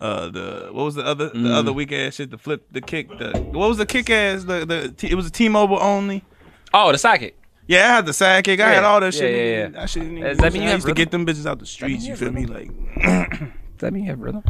uh 0.00 0.28
the 0.28 0.68
what 0.70 0.84
was 0.84 0.94
the 0.94 1.04
other 1.04 1.30
the 1.30 1.34
Mm. 1.38 1.50
other 1.54 1.72
weak 1.72 1.90
ass 1.92 2.14
shit? 2.16 2.30
The 2.30 2.38
flip, 2.38 2.68
the 2.70 2.80
kick, 2.80 3.08
the 3.18 3.32
what 3.50 3.68
was 3.68 3.78
the 3.78 3.86
kick 3.86 4.10
ass? 4.10 4.44
The 4.44 4.64
the 4.64 5.06
it 5.08 5.14
was 5.14 5.26
a 5.26 5.30
T-Mobile 5.30 5.78
only. 5.80 6.24
Oh, 6.72 6.92
the 6.92 6.98
sidekick. 6.98 7.32
Yeah, 7.68 7.84
I 7.92 7.94
had 7.96 8.06
the 8.06 8.12
sidekick. 8.12 8.58
I 8.60 8.70
had 8.72 8.82
all 8.84 8.98
that 9.00 9.12
shit. 9.14 9.30
yeah, 9.32 9.58
yeah. 9.64 9.68
That 9.68 9.90
shit 9.90 10.02
didn't 10.02 10.20
Does 10.22 10.38
that 10.38 10.52
mean 10.52 10.62
you 10.62 10.68
I 10.68 10.70
have 10.72 10.78
used 10.78 10.86
to 10.86 10.90
rhythm? 10.92 10.96
get 11.04 11.10
them 11.12 11.26
bitches 11.26 11.46
out 11.46 11.58
the 11.60 11.66
streets. 11.66 12.02
You 12.04 12.10
you 12.10 12.16
feel 12.16 12.32
me? 12.32 12.46
Like, 12.46 12.70
Does 13.00 13.38
that 13.78 13.92
mean 13.92 14.04
you 14.04 14.10
have 14.10 14.18
rhythm? 14.20 14.42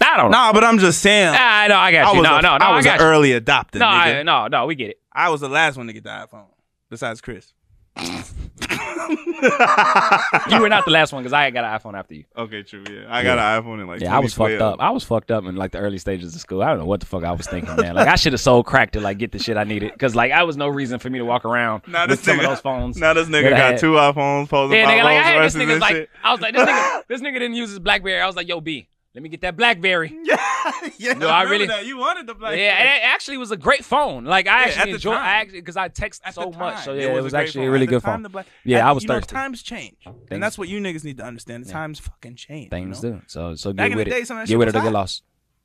I 0.00 0.16
don't 0.16 0.30
know. 0.30 0.38
nah, 0.38 0.52
but 0.52 0.64
I'm 0.64 0.78
just 0.78 1.00
saying. 1.00 1.34
Ah, 1.36 1.66
no, 1.68 1.76
I 1.76 1.92
got 1.92 2.06
I 2.06 2.12
you. 2.12 2.18
was 2.20 2.24
No, 2.28 2.36
a, 2.38 2.42
no, 2.42 2.56
no, 2.58 2.64
I 2.64 2.68
I 2.70 2.76
was 2.76 2.84
got 2.84 3.00
an 3.00 3.06
you. 3.06 3.12
early 3.12 3.30
adopter. 3.40 3.74
No, 3.78 3.86
nigga. 3.86 4.20
I, 4.20 4.22
no, 4.22 4.46
no, 4.48 4.66
we 4.66 4.74
get 4.74 4.90
it. 4.90 5.00
I 5.12 5.28
was 5.30 5.40
the 5.42 5.48
last 5.48 5.76
one 5.76 5.86
to 5.86 5.92
get 5.92 6.04
the 6.04 6.10
iPhone, 6.10 6.46
besides 6.90 7.20
Chris. 7.20 7.52
You 10.50 10.60
were 10.60 10.68
not 10.68 10.84
the 10.84 10.90
last 10.90 11.12
one 11.12 11.22
because 11.22 11.32
I 11.32 11.50
got 11.50 11.64
an 11.64 11.78
iPhone 11.78 11.98
after 11.98 12.14
you. 12.14 12.24
Okay, 12.36 12.62
true. 12.62 12.82
Yeah, 12.90 13.06
I 13.08 13.22
got 13.22 13.38
an 13.38 13.62
iPhone 13.62 13.80
in 13.80 13.86
like. 13.86 14.00
Yeah, 14.00 14.16
I 14.16 14.20
was 14.20 14.32
fucked 14.34 14.50
2012. 14.52 14.74
up. 14.74 14.80
I 14.80 14.90
was 14.90 15.04
fucked 15.04 15.30
up 15.30 15.44
in 15.44 15.56
like 15.56 15.72
the 15.72 15.78
early 15.78 15.98
stages 15.98 16.34
of 16.34 16.40
school. 16.40 16.62
I 16.62 16.68
don't 16.68 16.78
know 16.78 16.84
what 16.86 17.00
the 17.00 17.06
fuck 17.06 17.22
I 17.24 17.32
was 17.32 17.46
thinking, 17.46 17.74
man. 17.76 17.94
Like 17.94 18.08
I 18.08 18.16
should 18.16 18.32
have 18.32 18.40
sold 18.40 18.66
crack 18.66 18.92
to 18.92 19.00
like 19.00 19.18
get 19.18 19.32
the 19.32 19.38
shit 19.38 19.56
I 19.56 19.64
needed 19.64 19.92
because 19.92 20.14
like 20.14 20.32
I 20.32 20.42
was 20.44 20.56
no 20.56 20.68
reason 20.68 20.98
for 20.98 21.10
me 21.10 21.18
to 21.18 21.24
walk 21.24 21.44
around 21.44 21.82
Now 21.86 22.02
with 22.06 22.18
this 22.18 22.22
some 22.22 22.38
nigga, 22.38 22.44
of 22.44 22.50
those 22.50 22.60
phones. 22.60 22.96
Now 22.96 23.12
this 23.14 23.28
nigga 23.28 23.42
that 23.50 23.54
I 23.54 23.58
got 23.58 23.70
had. 23.72 23.78
two 23.80 23.92
iPhones. 23.92 24.48
Posing 24.48 24.78
Yeah, 24.78 24.90
nigga, 24.90 25.04
like 25.04 25.18
I 25.18 25.22
had 25.22 25.42
this 25.44 25.54
nigga's 25.54 25.70
and 25.72 25.80
like. 25.80 26.10
I 26.24 26.32
was 26.32 26.40
like 26.40 26.54
this 26.54 26.68
nigga 26.68 27.02
this 27.08 27.20
nigga 27.20 27.34
didn't 27.34 27.54
use 27.54 27.70
his 27.70 27.78
BlackBerry. 27.78 28.20
I 28.20 28.26
was 28.26 28.36
like, 28.36 28.48
yo, 28.48 28.60
B, 28.60 28.88
let 29.16 29.22
me 29.22 29.28
get 29.30 29.40
that 29.40 29.56
BlackBerry. 29.56 30.16
Yeah, 30.26 30.90
yeah. 30.98 31.12
No, 31.12 31.28
I 31.28 31.42
remember 31.44 31.50
really- 31.52 31.66
that. 31.68 31.86
You 31.86 31.96
wanted 31.96 32.26
the 32.26 32.34
BlackBerry. 32.34 32.64
yeah, 32.64 32.76
and 32.76 32.88
it 32.88 33.04
actually 33.04 33.36
was 33.38 33.52
a 33.52 33.56
great 33.56 33.84
phone. 33.84 34.24
Like 34.24 34.46
I 34.48 34.62
Yeah, 34.62 34.66
actually 34.66 34.82
at 34.82 34.88
enjoyed. 34.96 35.14
I 35.16 35.34
actually 35.40 35.60
because 35.60 35.76
I 35.76 35.86
text 35.88 36.22
At 36.24 36.34
so 36.34 36.50
much. 36.50 36.84
So 36.84 36.92
yeah, 36.92 37.14
it 37.16 37.22
was, 37.22 37.32
a 37.34 37.36
actually 37.38 37.60
phone. 37.62 37.68
a 37.68 37.70
really 37.70 37.84
At 37.86 37.90
good 37.90 38.02
time, 38.02 38.14
phone. 38.14 38.22
the 38.24 38.28
black- 38.30 38.46
Yeah, 38.64 38.78
and, 38.80 38.88
I 38.88 38.92
was 38.92 39.04
you 39.04 39.08
know, 39.08 39.20
times 39.20 39.62
change, 39.62 39.94
Things- 40.04 40.16
and 40.32 40.42
that's 40.42 40.58
what 40.58 40.68
you 40.68 40.80
niggas 40.80 41.04
need 41.04 41.16
to 41.18 41.24
understand. 41.24 41.64
The 41.64 41.68
Yeah. 41.68 41.72
times 41.74 41.98
fucking 42.00 42.34
change. 42.34 42.70
Things 42.70 43.02
you 43.02 43.10
know? 43.10 43.16
do. 43.16 43.22
So 43.28 43.54
so 43.54 43.72
Back 43.72 43.86
get 43.86 43.92
in 43.92 43.98
with 43.98 44.06
day, 44.08 44.18
it. 44.20 44.28
that 44.28 44.46
Get 44.48 44.58
with 44.58 44.68
it 44.68 44.76
or 44.76 44.82
get 44.82 44.92
lost. 44.92 45.22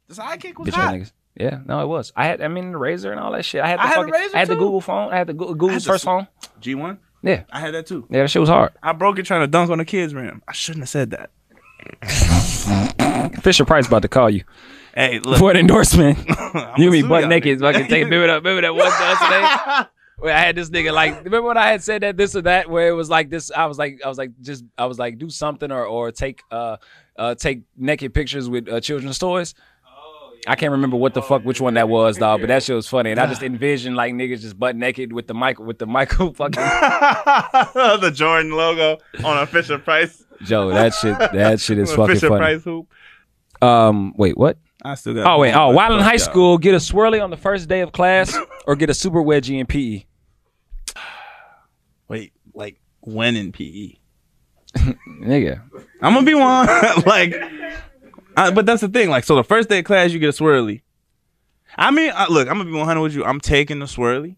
The 0.07 0.13
sidekick 0.15 0.57
was 0.59 0.69
Bitch 0.69 0.73
hot. 0.73 0.93
niggas. 0.93 1.11
Yeah, 1.35 1.59
no, 1.65 1.81
it 1.81 1.87
was. 1.87 2.13
I 2.15 2.25
had, 2.27 2.41
I 2.41 2.47
mean, 2.47 2.71
the 2.73 2.77
razor 2.77 3.11
and 3.11 3.19
all 3.19 3.31
that 3.31 3.43
shit. 3.45 3.61
I 3.63 3.67
had 3.69 3.79
the 3.79 3.83
I 3.83 3.87
had 3.87 3.95
fucking, 3.95 4.11
Razor 4.13 4.35
I 4.35 4.39
had 4.39 4.47
the. 4.49 4.55
Google 4.55 4.81
phone. 4.81 5.11
I 5.13 5.17
had 5.17 5.27
the 5.27 5.33
Google, 5.33 5.55
Google's 5.55 5.85
first 5.85 6.03
phone. 6.05 6.27
G 6.59 6.75
one. 6.75 6.99
Yeah, 7.23 7.43
I 7.51 7.59
had 7.59 7.73
that 7.73 7.87
too. 7.87 8.05
yeah, 8.11 8.21
that 8.21 8.29
shit 8.29 8.39
was 8.39 8.49
hard. 8.49 8.71
I 8.83 8.91
broke 8.93 9.17
it 9.17 9.23
trying 9.25 9.41
to 9.41 9.47
dunk 9.47 9.71
on 9.71 9.77
the 9.79 9.85
kids' 9.85 10.13
rim. 10.13 10.43
I 10.47 10.51
shouldn't 10.53 10.83
have 10.83 10.89
said 10.89 11.09
that. 11.11 11.31
Fisher 13.41 13.65
Price 13.65 13.87
about 13.87 14.01
to 14.03 14.07
call 14.07 14.29
you 14.29 14.43
Hey, 14.95 15.19
look. 15.19 15.39
for 15.39 15.51
an 15.51 15.57
endorsement. 15.57 16.19
You 16.77 16.91
be 16.91 17.01
butt 17.01 17.27
naked, 17.29 17.59
fucking 17.59 17.87
take. 17.87 18.05
Remember 18.05 18.27
that? 18.27 18.43
Remember 18.43 18.61
that 18.61 18.75
one 18.75 18.91
today? 18.91 19.89
Where 20.17 20.35
I 20.35 20.39
had 20.39 20.55
this 20.55 20.69
nigga 20.69 20.93
like, 20.93 21.23
remember 21.23 21.47
when 21.47 21.57
I 21.57 21.69
had 21.69 21.81
said 21.81 22.03
that 22.03 22.17
this 22.17 22.35
or 22.35 22.41
that, 22.43 22.69
where 22.69 22.89
it 22.89 22.93
was 22.93 23.09
like 23.09 23.29
this. 23.29 23.49
I 23.51 23.65
was 23.65 23.77
like, 23.79 24.01
I 24.05 24.07
was 24.09 24.17
like, 24.17 24.31
just, 24.41 24.63
I 24.77 24.85
was 24.85 24.99
like, 24.99 25.17
do 25.17 25.29
something 25.29 25.71
or 25.71 25.85
or 25.85 26.11
take 26.11 26.43
uh 26.51 26.77
uh 27.17 27.35
take 27.35 27.61
naked 27.77 28.13
pictures 28.13 28.47
with 28.49 28.69
uh, 28.69 28.79
children's 28.81 29.17
toys. 29.17 29.55
I 30.47 30.55
can't 30.55 30.71
remember 30.71 30.97
what 30.97 31.13
the 31.13 31.21
fuck 31.21 31.43
which 31.43 31.61
one 31.61 31.75
that 31.75 31.87
was, 31.87 32.17
dog, 32.17 32.41
but 32.41 32.47
that 32.47 32.63
shit 32.63 32.75
was 32.75 32.87
funny. 32.87 33.11
And 33.11 33.19
I 33.19 33.27
just 33.27 33.43
envisioned 33.43 33.95
like 33.95 34.13
niggas 34.13 34.41
just 34.41 34.57
butt 34.59 34.75
naked 34.75 35.13
with 35.13 35.27
the 35.27 35.35
mic 35.35 35.59
with 35.59 35.77
the 35.77 35.85
Michael 35.85 36.33
fucking 36.33 36.61
the 36.63 38.11
Jordan 38.13 38.51
logo 38.51 38.97
on 39.23 39.37
a 39.37 39.45
Fisher 39.45 39.77
Price. 39.77 40.23
Joe. 40.43 40.69
That 40.69 40.93
shit, 40.93 41.17
that 41.17 41.59
shit 41.59 41.77
is 41.77 41.91
fucking 41.91 42.15
Fisher 42.15 42.29
funny. 42.29 42.39
Price 42.39 42.63
hoop. 42.63 42.87
Um, 43.61 44.13
wait, 44.17 44.37
what? 44.37 44.57
I 44.83 44.95
still 44.95 45.13
got. 45.13 45.27
Oh 45.27 45.39
wait, 45.39 45.53
oh, 45.53 45.69
while 45.69 45.93
in 45.93 45.99
high 45.99 46.13
y'all. 46.13 46.19
school, 46.19 46.57
get 46.57 46.73
a 46.73 46.77
swirly 46.77 47.23
on 47.23 47.29
the 47.29 47.37
first 47.37 47.69
day 47.69 47.81
of 47.81 47.91
class, 47.91 48.35
or 48.67 48.75
get 48.75 48.89
a 48.89 48.93
super 48.93 49.21
wedgie 49.21 49.59
in? 49.59 49.65
PE. 49.67 50.05
Wait, 52.07 52.33
like 52.53 52.79
when 53.01 53.35
in 53.35 53.51
PE? 53.51 53.93
Nigga, 55.21 55.61
I'm 56.01 56.13
gonna 56.13 56.25
be 56.25 56.33
one. 56.33 56.65
like, 57.05 57.35
I, 58.35 58.51
but 58.51 58.65
that's 58.65 58.81
the 58.81 58.89
thing. 58.89 59.09
Like, 59.09 59.23
so 59.23 59.35
the 59.35 59.43
first 59.43 59.69
day 59.69 59.79
of 59.79 59.85
class, 59.85 60.11
you 60.11 60.19
get 60.19 60.29
a 60.29 60.43
swirly. 60.43 60.81
I 61.77 61.91
mean, 61.91 62.11
I, 62.13 62.27
look, 62.27 62.49
I'm 62.49 62.57
gonna 62.57 62.69
be 62.69 62.77
100 62.77 63.01
with 63.01 63.13
you. 63.13 63.23
I'm 63.23 63.39
taking 63.39 63.79
the 63.79 63.85
swirly 63.85 64.35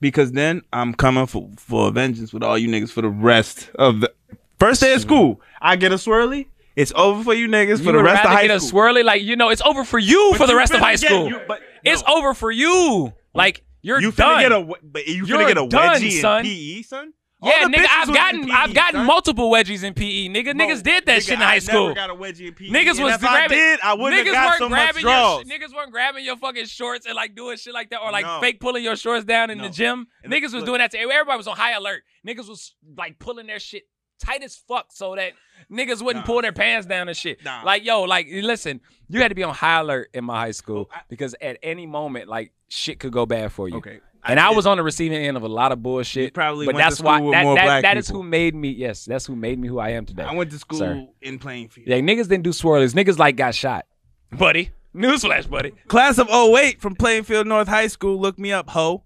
because 0.00 0.32
then 0.32 0.62
I'm 0.72 0.94
coming 0.94 1.26
for 1.26 1.48
for 1.58 1.90
vengeance 1.92 2.32
with 2.32 2.42
all 2.42 2.58
you 2.58 2.68
niggas 2.68 2.90
for 2.90 3.02
the 3.02 3.08
rest 3.08 3.70
of 3.76 4.00
the 4.00 4.12
first 4.58 4.80
day 4.80 4.94
of 4.94 5.00
school. 5.00 5.40
I 5.60 5.76
get 5.76 5.92
a 5.92 5.96
swirly. 5.96 6.48
It's 6.76 6.92
over 6.94 7.24
for 7.24 7.34
you 7.34 7.48
niggas 7.48 7.82
for 7.82 7.90
the 7.92 8.02
rest 8.02 8.22
of 8.24 8.30
high 8.30 8.46
get 8.46 8.60
school. 8.62 8.80
a 8.80 8.92
swirly, 8.92 9.02
like 9.04 9.22
you 9.22 9.34
know, 9.36 9.48
it's 9.48 9.62
over 9.62 9.84
for 9.84 9.98
you 9.98 10.28
But 10.32 10.38
for 10.38 10.46
the 10.46 10.54
rest 10.54 10.72
of 10.74 10.80
high 10.80 10.96
school. 10.96 11.28
you- 11.28 11.40
but 11.48 11.60
it's 11.84 12.02
over 12.06 12.34
for 12.34 12.50
you. 12.50 13.12
Like 13.34 13.64
you're 13.82 14.00
you 14.00 14.12
done. 14.12 14.40
get 14.42 14.52
a 14.52 14.60
but 14.82 15.06
you 15.06 15.24
You're 15.26 15.38
get 15.46 15.58
a 15.58 15.66
done, 15.66 16.00
wedgie 16.00 16.20
son. 16.20 16.40
in 16.40 16.46
PE, 16.52 16.82
son. 16.82 17.12
All 17.42 17.50
yeah, 17.50 17.68
nigga, 17.68 17.84
I've 17.90 18.08
gotten, 18.14 18.46
PE, 18.46 18.50
I've 18.50 18.74
gotten 18.74 19.00
son. 19.00 19.06
multiple 19.06 19.50
wedgies 19.50 19.84
in 19.84 19.92
PE. 19.92 20.28
Nigga, 20.28 20.54
niggas 20.54 20.82
did 20.82 21.04
that 21.04 21.18
nigga, 21.20 21.26
shit 21.26 21.34
in 21.34 21.42
I 21.42 21.44
high 21.44 21.52
never 21.56 21.60
school. 21.60 21.94
got 21.94 22.08
a 22.10 22.14
wedgie 22.14 22.48
in 22.48 22.54
PE. 22.54 22.68
Niggas 22.70 22.94
and 22.96 23.04
was 23.04 23.14
if 23.14 23.20
grabbing. 23.20 23.58
I 23.58 23.60
did, 23.60 23.80
I 23.82 23.92
wouldn't 23.94 24.22
niggas 24.22 24.24
have 24.24 24.34
got 24.34 24.46
weren't 24.48 24.58
so 24.58 24.68
much 24.70 24.78
grabbing 24.78 25.02
your 25.02 25.58
niggas 25.58 25.74
weren't 25.74 25.92
grabbing 25.92 26.24
your 26.24 26.36
fucking 26.36 26.64
shorts 26.64 27.04
and 27.06 27.14
like 27.14 27.34
doing 27.34 27.58
shit 27.58 27.74
like 27.74 27.90
that 27.90 28.00
or 28.00 28.10
like 28.10 28.24
No. 28.24 28.40
fake 28.40 28.58
pulling 28.58 28.82
your 28.84 28.96
shorts 28.96 29.24
down 29.26 29.50
in 29.50 29.58
the 29.58 29.68
gym. 29.68 30.06
And 30.24 30.32
niggas 30.32 30.44
was 30.44 30.54
look- 30.54 30.64
doing 30.66 30.78
that 30.78 30.90
to 30.92 30.98
everybody 30.98 31.36
was 31.36 31.46
on 31.46 31.56
high 31.56 31.72
alert. 31.72 32.02
Niggas 32.26 32.48
was 32.48 32.74
like 32.96 33.18
pulling 33.18 33.46
their 33.46 33.60
shit 33.60 33.82
tight 34.18 34.42
as 34.42 34.56
fuck 34.56 34.86
so 34.90 35.14
that 35.14 35.32
niggas 35.70 36.02
wouldn't 36.02 36.24
Nah. 36.24 36.26
pull 36.26 36.42
their 36.42 36.52
pants 36.52 36.86
down 36.86 37.08
and 37.08 37.16
shit. 37.16 37.44
Nah. 37.44 37.62
Like 37.64 37.84
yo, 37.84 38.02
like 38.02 38.26
listen, 38.30 38.80
you 39.08 39.20
had 39.20 39.28
to 39.28 39.34
be 39.34 39.42
on 39.42 39.54
high 39.54 39.80
alert 39.80 40.10
in 40.14 40.24
my 40.24 40.38
high 40.40 40.50
school 40.52 40.88
Oh, 40.90 40.94
I- 40.96 41.00
because 41.08 41.34
at 41.40 41.58
any 41.62 41.86
moment 41.86 42.28
like 42.28 42.52
shit 42.68 42.98
could 43.00 43.12
go 43.12 43.26
bad 43.26 43.52
for 43.52 43.68
you. 43.68 43.76
Okay. 43.76 44.00
And 44.28 44.40
I, 44.40 44.50
was 44.50 44.66
on 44.66 44.76
the 44.76 44.82
receiving 44.82 45.22
end 45.24 45.36
of 45.36 45.44
a 45.44 45.48
lot 45.48 45.70
of 45.70 45.84
bullshit. 45.84 46.24
You 46.24 46.30
probably 46.32 46.66
but 46.66 46.74
went 46.74 46.84
to 46.84 46.90
that's 46.90 47.00
why 47.00 47.20
that, 47.30 47.44
more 47.44 47.54
that, 47.54 47.82
that 47.82 47.96
is 47.96 48.08
who 48.08 48.24
made 48.24 48.56
me. 48.56 48.70
Yes, 48.70 49.04
that's 49.04 49.24
who 49.24 49.36
made 49.36 49.56
me 49.56 49.68
who 49.68 49.78
I 49.78 49.90
am 49.90 50.04
today. 50.04 50.24
I 50.24 50.34
went 50.34 50.50
to 50.50 50.58
school 50.58 50.80
Sir. 50.80 51.06
in 51.22 51.38
Plainfield. 51.38 51.86
Yeah, 51.86 51.98
niggas 51.98 52.28
didn't 52.28 52.42
do 52.42 52.50
swirlies. 52.50 52.92
Niggas 52.92 53.18
like 53.18 53.36
got 53.36 53.54
shot. 53.54 53.86
Buddy. 54.32 54.70
Newsflash, 54.92 55.48
buddy. 55.48 55.74
Class 55.86 56.18
of 56.18 56.28
08 56.28 56.80
from 56.80 56.96
Plainfield 56.96 57.46
North 57.46 57.68
High 57.68 57.86
School. 57.86 58.18
Look 58.20 58.36
me 58.36 58.50
up, 58.50 58.70
ho. 58.70 59.04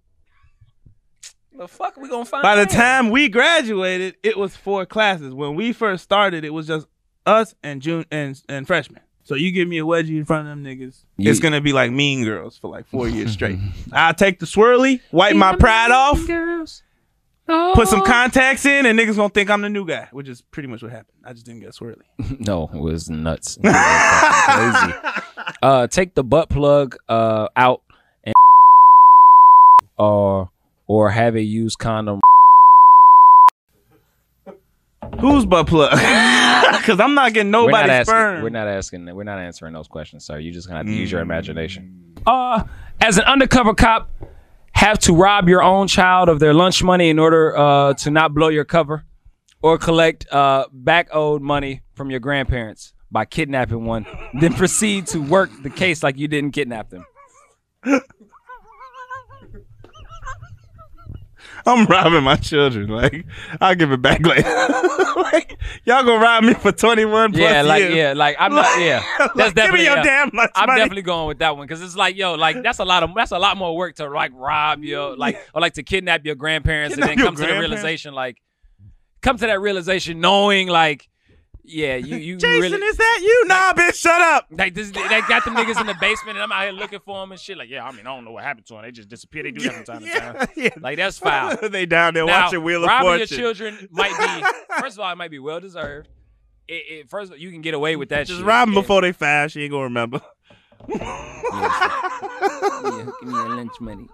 The 1.60 1.68
fuck 1.68 1.98
we 1.98 2.08
gonna 2.08 2.24
find? 2.24 2.42
By 2.42 2.56
the 2.56 2.64
that? 2.64 2.70
time 2.70 3.10
we 3.10 3.28
graduated, 3.28 4.14
it 4.22 4.38
was 4.38 4.56
four 4.56 4.86
classes. 4.86 5.34
When 5.34 5.54
we 5.56 5.74
first 5.74 6.02
started, 6.02 6.42
it 6.42 6.54
was 6.54 6.66
just 6.66 6.86
us 7.26 7.54
and 7.62 7.82
June 7.82 8.06
and 8.10 8.40
and 8.48 8.66
freshmen. 8.66 9.02
So 9.24 9.34
you 9.34 9.52
give 9.52 9.68
me 9.68 9.76
a 9.78 9.82
wedgie 9.84 10.16
in 10.16 10.24
front 10.24 10.48
of 10.48 10.52
them 10.56 10.64
niggas, 10.64 10.96
You- 11.18 11.30
it's 11.30 11.38
gonna 11.38 11.60
be 11.60 11.74
like 11.74 11.92
Mean 11.92 12.24
Girls 12.24 12.56
for 12.56 12.70
like 12.70 12.86
four 12.86 13.08
years 13.10 13.32
straight. 13.32 13.58
I'll 13.92 14.14
take 14.14 14.38
the 14.38 14.46
swirly, 14.46 15.02
wipe 15.12 15.36
my 15.36 15.54
pride 15.54 15.90
off, 15.90 16.26
Girls. 16.26 16.82
put 17.46 17.88
some 17.88 18.06
contacts 18.06 18.64
in, 18.64 18.86
and 18.86 18.98
niggas 18.98 19.16
gonna 19.16 19.28
think 19.28 19.50
I'm 19.50 19.60
the 19.60 19.68
new 19.68 19.84
guy, 19.84 20.08
which 20.12 20.30
is 20.30 20.40
pretty 20.40 20.66
much 20.70 20.82
what 20.82 20.92
happened. 20.92 21.18
I 21.26 21.34
just 21.34 21.44
didn't 21.44 21.60
get 21.60 21.68
a 21.68 21.72
swirly. 21.72 22.04
No, 22.40 22.70
it 22.72 22.80
was 22.80 23.10
nuts. 23.10 23.58
It 23.62 23.64
was 23.64 24.76
crazy. 24.80 24.94
Uh, 25.62 25.86
take 25.88 26.14
the 26.14 26.24
butt 26.24 26.48
plug 26.48 26.96
uh 27.06 27.48
out 27.54 27.82
and 28.24 28.34
or 29.98 30.50
or 30.90 31.08
have 31.08 31.36
a 31.36 31.40
used 31.40 31.78
condom. 31.78 32.18
Who's 35.20 35.46
butt 35.46 35.68
plug? 35.68 35.96
Because 36.70 37.00
I'm 37.00 37.14
not 37.14 37.34
getting 37.34 37.52
we're 37.52 37.58
not 37.62 37.66
nobody's 37.66 37.90
asking. 37.90 38.12
sperm. 38.12 38.42
We're 38.42 38.48
not 38.48 38.66
asking. 38.66 39.14
We're 39.14 39.24
not 39.24 39.38
answering 39.38 39.72
those 39.74 39.86
questions, 39.86 40.24
sir. 40.24 40.38
You 40.38 40.50
just 40.50 40.66
gonna 40.66 40.78
have 40.78 40.86
to 40.86 40.92
use 40.92 41.12
your 41.12 41.20
imagination. 41.20 42.14
Uh, 42.26 42.64
as 43.00 43.18
an 43.18 43.24
undercover 43.24 43.74
cop, 43.74 44.08
have 44.72 44.98
to 45.00 45.14
rob 45.14 45.48
your 45.48 45.62
own 45.62 45.88
child 45.88 46.28
of 46.28 46.38
their 46.40 46.54
lunch 46.54 46.82
money 46.82 47.10
in 47.10 47.18
order 47.18 47.56
uh 47.56 47.92
to 47.94 48.10
not 48.10 48.32
blow 48.34 48.48
your 48.48 48.64
cover, 48.64 49.04
or 49.62 49.78
collect 49.78 50.26
uh 50.32 50.64
back 50.72 51.08
owed 51.12 51.42
money 51.42 51.82
from 51.94 52.10
your 52.10 52.20
grandparents 52.20 52.94
by 53.12 53.24
kidnapping 53.24 53.84
one, 53.84 54.06
then 54.40 54.54
proceed 54.54 55.06
to 55.08 55.20
work 55.20 55.50
the 55.62 55.70
case 55.70 56.02
like 56.02 56.16
you 56.16 56.28
didn't 56.28 56.52
kidnap 56.52 56.88
them. 56.88 57.04
I'm 61.66 61.86
robbing 61.86 62.22
my 62.24 62.36
children. 62.36 62.88
Like 62.88 63.24
I'll 63.60 63.74
give 63.74 63.92
it 63.92 64.00
back 64.02 64.20
later. 64.26 64.48
like, 65.16 65.58
y'all 65.84 66.02
gonna 66.04 66.18
rob 66.22 66.44
me 66.44 66.54
for 66.54 66.72
21 66.72 67.32
plus 67.32 67.40
Yeah, 67.42 67.62
like 67.62 67.82
years. 67.82 67.94
yeah, 67.94 68.12
like 68.14 68.36
I'm 68.38 68.54
not. 68.54 68.80
Yeah, 68.80 69.04
Like, 69.20 69.34
that's 69.34 69.48
give 69.50 69.54
definitely. 69.54 69.78
me 69.80 69.84
your 69.84 69.96
yeah. 69.96 70.02
damn 70.02 70.30
lunch 70.34 70.50
I'm 70.54 70.66
money. 70.66 70.80
definitely 70.80 71.02
going 71.02 71.26
with 71.28 71.38
that 71.40 71.56
one 71.56 71.66
because 71.66 71.82
it's 71.82 71.96
like, 71.96 72.16
yo, 72.16 72.34
like 72.34 72.62
that's 72.62 72.78
a 72.78 72.84
lot 72.84 73.02
of 73.02 73.10
that's 73.14 73.32
a 73.32 73.38
lot 73.38 73.56
more 73.56 73.76
work 73.76 73.96
to 73.96 74.08
like 74.08 74.32
rob 74.34 74.82
your 74.84 75.16
like 75.18 75.38
or 75.54 75.60
like 75.60 75.74
to 75.74 75.82
kidnap 75.82 76.24
your 76.24 76.34
grandparents 76.34 76.94
Kidnap 76.96 77.10
and 77.10 77.18
then 77.18 77.26
come 77.26 77.36
to 77.36 77.42
the 77.46 77.58
realization 77.58 78.14
like 78.14 78.40
come 79.22 79.36
to 79.36 79.46
that 79.46 79.60
realization 79.60 80.20
knowing 80.20 80.68
like 80.68 81.08
Yeah, 81.72 81.96
you 81.96 82.16
you 82.16 82.36
Jason, 82.36 82.60
really 82.72 82.86
is 82.86 82.96
that 82.96 83.18
you? 83.22 83.44
Nah, 83.46 83.72
bitch, 83.72 83.94
shut 83.94 84.20
up. 84.20 84.46
like 84.50 84.74
this. 84.74 84.90
They 84.90 85.00
got 85.22 85.44
the 85.44 85.50
niggas 85.50 85.80
in 85.80 85.86
the 85.86 85.94
basement, 86.00 86.36
and 86.36 86.42
I'm 86.42 86.50
out 86.52 86.64
here 86.64 86.72
looking 86.72 86.98
for 87.00 87.20
them 87.20 87.30
and 87.32 87.40
shit. 87.40 87.56
Like, 87.56 87.68
yeah, 87.70 87.84
I 87.84 87.92
mean, 87.92 88.00
I 88.06 88.14
don't 88.14 88.24
know 88.24 88.32
what 88.32 88.42
happened 88.44 88.66
to 88.66 88.74
them. 88.74 88.82
They 88.82 88.90
just 88.90 89.08
disappear. 89.08 89.42
They 89.44 89.50
do 89.52 89.60
that 89.60 89.74
from 89.74 89.84
time 89.84 90.02
to 90.02 90.10
time. 90.10 90.48
Yeah, 90.56 90.62
yeah. 90.64 90.68
Like 90.80 90.96
that's 90.96 91.18
foul. 91.18 91.56
they 91.70 91.86
down 91.86 92.14
there 92.14 92.24
Now, 92.26 92.42
watching 92.44 92.62
Wheel 92.64 92.84
of 92.84 92.90
Fortune. 92.90 93.06
robbing 93.06 93.18
Fortune. 93.26 93.38
your 93.38 93.54
children 93.54 93.88
might 93.92 94.10
be 94.18 94.46
first 94.80 94.96
of 94.96 95.00
all, 95.04 95.12
it 95.12 95.16
might 95.16 95.30
be 95.30 95.38
well 95.38 95.60
deserved. 95.60 96.08
It, 96.68 96.72
it, 96.72 97.08
first 97.10 97.28
of 97.30 97.32
all, 97.34 97.38
you 97.38 97.50
can 97.50 97.60
get 97.60 97.74
away 97.74 97.96
with 97.96 98.08
that. 98.10 98.26
Just 98.26 98.38
shit. 98.40 98.46
rob 98.46 98.68
them 98.68 98.76
And- 98.76 98.82
before 98.84 99.00
they 99.02 99.12
fast. 99.12 99.54
She 99.54 99.62
ain't 99.62 99.70
gonna 99.70 99.84
remember. 99.84 100.20
Yeah, 102.82 103.04
give 103.20 103.28
me 103.28 103.34
your 103.34 103.48
lunch 103.56 103.72
money. 103.80 104.06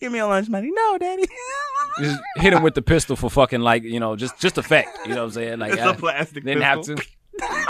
Give 0.00 0.12
me 0.12 0.18
a 0.18 0.26
lunch 0.26 0.48
money. 0.48 0.70
No, 0.72 0.98
daddy. 0.98 1.24
Just 2.00 2.20
hit 2.36 2.52
him 2.52 2.62
with 2.62 2.74
the 2.74 2.82
pistol 2.82 3.16
for 3.16 3.28
fucking 3.28 3.60
like 3.60 3.82
you 3.82 3.98
know 3.98 4.14
just 4.14 4.38
just 4.38 4.56
effect. 4.58 4.88
You 5.04 5.14
know 5.14 5.22
what 5.22 5.24
I'm 5.24 5.30
saying? 5.32 5.58
Like 5.58 5.72
It's 5.72 5.82
I 5.82 5.90
a 5.90 5.94
plastic 5.94 6.44
didn't 6.44 6.62
have 6.62 6.82
to 6.82 6.96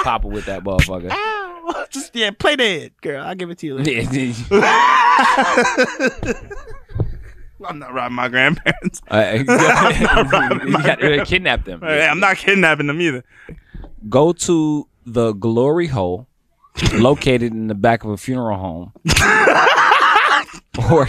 pop 0.03 0.25
it 0.25 0.29
with 0.29 0.45
that 0.47 0.64
motherfucker. 0.64 1.11
Ow. 1.11 1.87
Just 1.91 2.14
yeah, 2.14 2.31
play 2.31 2.57
dead, 2.57 2.93
girl. 3.01 3.25
I'll 3.25 3.35
give 3.35 3.51
it 3.51 3.59
to 3.59 3.66
you. 3.66 3.79
later. 3.79 4.12
Yeah, 4.12 4.35
I'm 7.66 7.79
not 7.79 7.93
robbing 7.93 8.14
my 8.16 8.29
grandparents. 8.29 9.03
Uh, 9.11 9.35
you 9.39 9.45
got 9.45 11.01
to 11.01 11.25
kidnap 11.25 11.64
them. 11.64 11.81
Hey, 11.81 12.07
I'm 12.07 12.21
not 12.21 12.37
kidnapping 12.37 12.87
them 12.87 13.01
either. 13.01 13.25
Go 14.09 14.33
to 14.33 14.87
the 15.07 15.33
glory 15.33 15.87
hole 15.89 16.27
located 16.95 17.53
in 17.53 17.66
the 17.66 17.75
back 17.75 18.05
of 18.05 18.11
a 18.11 18.16
funeral 18.16 18.59
home. 18.59 18.93
or 20.93 21.09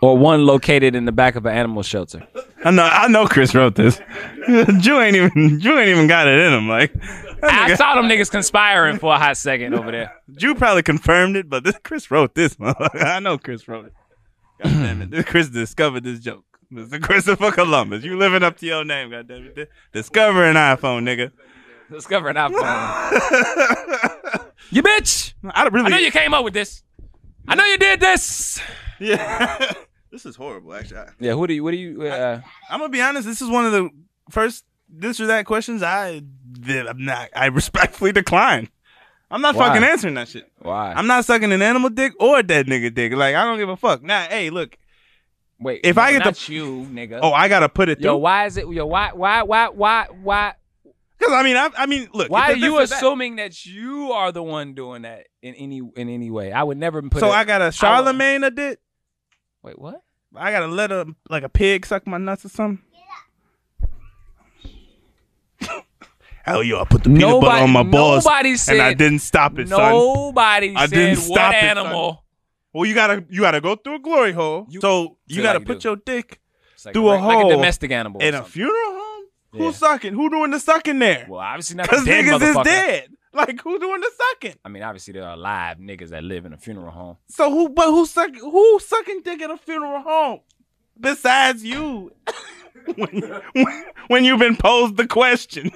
or 0.00 0.16
one 0.16 0.46
located 0.46 0.94
in 0.94 1.04
the 1.04 1.12
back 1.12 1.34
of 1.36 1.46
an 1.46 1.54
animal 1.56 1.82
shelter. 1.82 2.26
I 2.64 2.70
know. 2.70 2.84
I 2.84 3.08
know. 3.08 3.26
Chris 3.26 3.54
wrote 3.54 3.74
this. 3.74 4.00
Jew 4.80 5.00
ain't 5.00 5.16
even. 5.16 5.60
Jew 5.60 5.78
ain't 5.78 5.88
even 5.88 6.06
got 6.06 6.26
it 6.26 6.38
in 6.38 6.52
him. 6.52 6.68
Like 6.68 6.92
I 7.42 7.70
nigga- 7.70 7.76
saw 7.76 7.94
them 7.94 8.06
niggas 8.06 8.30
conspiring 8.30 8.98
for 8.98 9.14
a 9.14 9.18
hot 9.18 9.36
second 9.36 9.74
over 9.74 9.90
there. 9.90 10.12
Jew 10.36 10.54
probably 10.54 10.82
confirmed 10.82 11.36
it, 11.36 11.48
but 11.48 11.64
this 11.64 11.76
Chris 11.82 12.10
wrote 12.10 12.34
this. 12.34 12.56
I 12.60 13.20
know 13.20 13.38
Chris 13.38 13.68
wrote 13.68 13.86
it. 13.86 13.92
God 14.62 14.70
damn 14.72 15.02
it. 15.12 15.26
Chris 15.26 15.48
discovered 15.48 16.04
this 16.04 16.18
joke. 16.20 16.44
Mr. 16.72 17.00
Christopher 17.00 17.50
Columbus. 17.50 18.04
You 18.04 18.18
living 18.18 18.42
up 18.42 18.58
to 18.58 18.66
your 18.66 18.84
name, 18.84 19.10
God 19.10 19.26
damn 19.28 19.46
it. 19.56 19.70
Discover 19.92 20.44
an 20.44 20.56
iPhone, 20.56 21.02
nigga. 21.04 21.30
Discover 21.90 22.28
an 22.28 22.36
iPhone. 22.36 22.52
you 24.70 24.82
bitch! 24.82 25.32
I 25.50 25.64
don't 25.64 25.72
really. 25.72 25.86
I 25.86 25.88
know 25.90 25.96
you 25.96 26.10
came 26.10 26.34
up 26.34 26.44
with 26.44 26.52
this. 26.54 26.82
I 27.46 27.54
know 27.54 27.64
you 27.64 27.78
did 27.78 28.00
this. 28.00 28.60
Yeah. 29.00 29.72
This 30.24 30.26
is 30.26 30.36
horrible, 30.36 30.74
actually. 30.74 30.98
I, 31.00 31.08
Yeah, 31.20 31.32
who 31.34 31.46
do 31.46 31.54
you? 31.54 31.62
What 31.64 31.70
do 31.70 31.76
you? 31.76 32.02
Uh, 32.02 32.40
I'm 32.70 32.80
gonna 32.80 32.90
be 32.90 33.00
honest. 33.00 33.26
This 33.26 33.40
is 33.40 33.48
one 33.48 33.64
of 33.66 33.72
the 33.72 33.90
first 34.30 34.64
this 34.88 35.20
or 35.20 35.26
that 35.26 35.46
questions 35.46 35.82
I 35.82 36.22
did. 36.52 36.86
I'm 36.86 37.04
not. 37.04 37.28
I 37.34 37.46
respectfully 37.46 38.12
decline. 38.12 38.68
I'm 39.30 39.42
not 39.42 39.54
Why? 39.54 39.68
fucking 39.68 39.84
answering 39.84 40.14
that 40.14 40.28
shit. 40.28 40.50
why? 40.58 40.92
I'm 40.94 41.06
not 41.06 41.24
sucking 41.24 41.52
an 41.52 41.60
animal 41.62 41.90
dick 41.90 42.14
or 42.18 42.38
a 42.38 42.42
dead 42.42 42.66
nigga 42.66 42.92
dick. 42.94 43.12
Like 43.12 43.34
I 43.34 43.44
don't 43.44 43.58
give 43.58 43.68
a 43.68 43.76
fuck. 43.76 44.02
Now, 44.02 44.22
hey, 44.24 44.50
look. 44.50 44.76
Wait, 45.60 45.80
if 45.84 45.98
I 45.98 46.12
get 46.12 46.24
not 46.24 46.36
the- 46.36 46.52
you, 46.52 46.86
nigga. 46.90 47.18
Oh, 47.22 47.32
I 47.32 47.48
gotta 47.48 47.68
put 47.68 47.88
it 47.88 48.00
yo, 48.00 48.12
through. 48.14 48.18
why 48.18 48.46
is 48.46 48.56
it? 48.56 48.68
Yo, 48.68 48.86
why, 48.86 49.10
why, 49.12 49.42
why, 49.42 49.68
why, 49.68 50.06
why? 50.22 50.54
Because 51.18 51.34
I 51.34 51.42
mean, 51.42 51.56
I, 51.56 51.68
I 51.76 51.86
mean, 51.86 52.08
look. 52.14 52.30
Why 52.30 52.42
are 52.42 52.50
if 52.52 52.56
it's 52.58 52.64
you 52.64 52.78
this 52.78 52.90
or 52.90 52.94
that- 52.94 52.96
assuming 52.98 53.36
that 53.36 53.66
you 53.66 54.12
are 54.12 54.30
the 54.32 54.42
one 54.42 54.74
doing 54.74 55.02
that 55.02 55.26
in 55.42 55.54
any 55.56 55.82
in 55.96 56.08
any 56.08 56.30
way? 56.30 56.52
I 56.52 56.62
would 56.62 56.78
never 56.78 57.02
put. 57.02 57.20
So 57.20 57.26
it- 57.28 57.32
I 57.32 57.44
got 57.44 57.60
a 57.60 57.72
Charlemagne 57.72 58.44
a 58.44 58.50
dick. 58.50 58.78
wait. 59.62 59.78
What? 59.78 60.00
I 60.36 60.50
gotta 60.52 60.66
let 60.66 60.92
a 60.92 61.06
like 61.30 61.42
a 61.42 61.48
pig 61.48 61.86
suck 61.86 62.06
my 62.06 62.18
nuts 62.18 62.44
or 62.44 62.48
something. 62.50 62.84
Hell 66.44 66.62
yo, 66.62 66.80
I 66.80 66.84
put 66.84 67.02
the 67.02 67.10
peanut 67.10 67.40
butter 67.42 67.62
on 67.64 67.70
my 67.70 67.82
balls 67.82 68.24
Nobody 68.24 68.50
and 68.50 68.60
said. 68.60 68.80
I 68.80 68.94
didn't 68.94 69.18
stop 69.20 69.58
it, 69.58 69.68
son. 69.68 69.78
Nobody 69.92 70.74
I 70.76 70.86
didn't 70.86 71.18
what 71.18 71.24
stop 71.26 71.52
it, 71.54 71.60
son. 71.60 71.78
animal. 71.78 72.24
Well, 72.72 72.86
you 72.86 72.94
gotta 72.94 73.24
you 73.28 73.40
gotta 73.42 73.60
go 73.60 73.76
through 73.76 73.96
a 73.96 73.98
glory 74.00 74.32
hole. 74.32 74.66
You- 74.70 74.80
so 74.80 75.16
you 75.26 75.42
gotta 75.42 75.58
like 75.58 75.66
put 75.66 75.80
do. 75.80 75.88
your 75.90 75.96
dick 75.96 76.40
It's 76.74 76.86
like 76.86 76.94
Through 76.94 77.08
a 77.08 77.14
reg- 77.16 77.22
like 77.24 77.36
hole 77.38 77.50
a 77.52 77.54
domestic 77.56 77.90
animal. 77.90 78.20
in 78.22 78.34
a 78.34 78.42
funeral 78.44 78.74
home. 78.92 79.24
Yeah. 79.52 79.62
Who's 79.62 79.76
sucking? 79.76 80.12
Who 80.14 80.30
doing 80.30 80.50
the 80.50 80.60
sucking 80.60 80.98
there? 80.98 81.26
Well, 81.28 81.40
obviously 81.40 81.76
not 81.76 81.86
the 81.86 81.90
Because 81.96 82.04
dead 82.06 82.24
niggas 82.24 82.50
is 82.58 82.64
dead. 82.64 83.08
Like 83.34 83.60
who's 83.62 83.78
doing 83.80 84.00
the 84.00 84.10
sucking? 84.16 84.58
I 84.64 84.68
mean, 84.70 84.82
obviously 84.82 85.12
there 85.12 85.24
are 85.24 85.34
alive 85.34 85.76
niggas 85.78 86.08
that 86.10 86.24
live 86.24 86.46
in 86.46 86.52
a 86.54 86.56
funeral 86.56 86.90
home. 86.90 87.18
So 87.28 87.50
who? 87.50 87.68
But 87.68 87.86
who 87.86 88.06
suck? 88.06 88.30
Who 88.34 88.80
sucking 88.80 89.20
dick 89.22 89.42
at 89.42 89.50
a 89.50 89.56
funeral 89.58 90.00
home? 90.00 90.40
Besides 90.98 91.62
you, 91.62 92.10
when, 92.96 93.22
when, 93.52 93.84
when 94.08 94.24
you've 94.24 94.40
been 94.40 94.56
posed 94.56 94.96
the 94.96 95.06
question, 95.06 95.70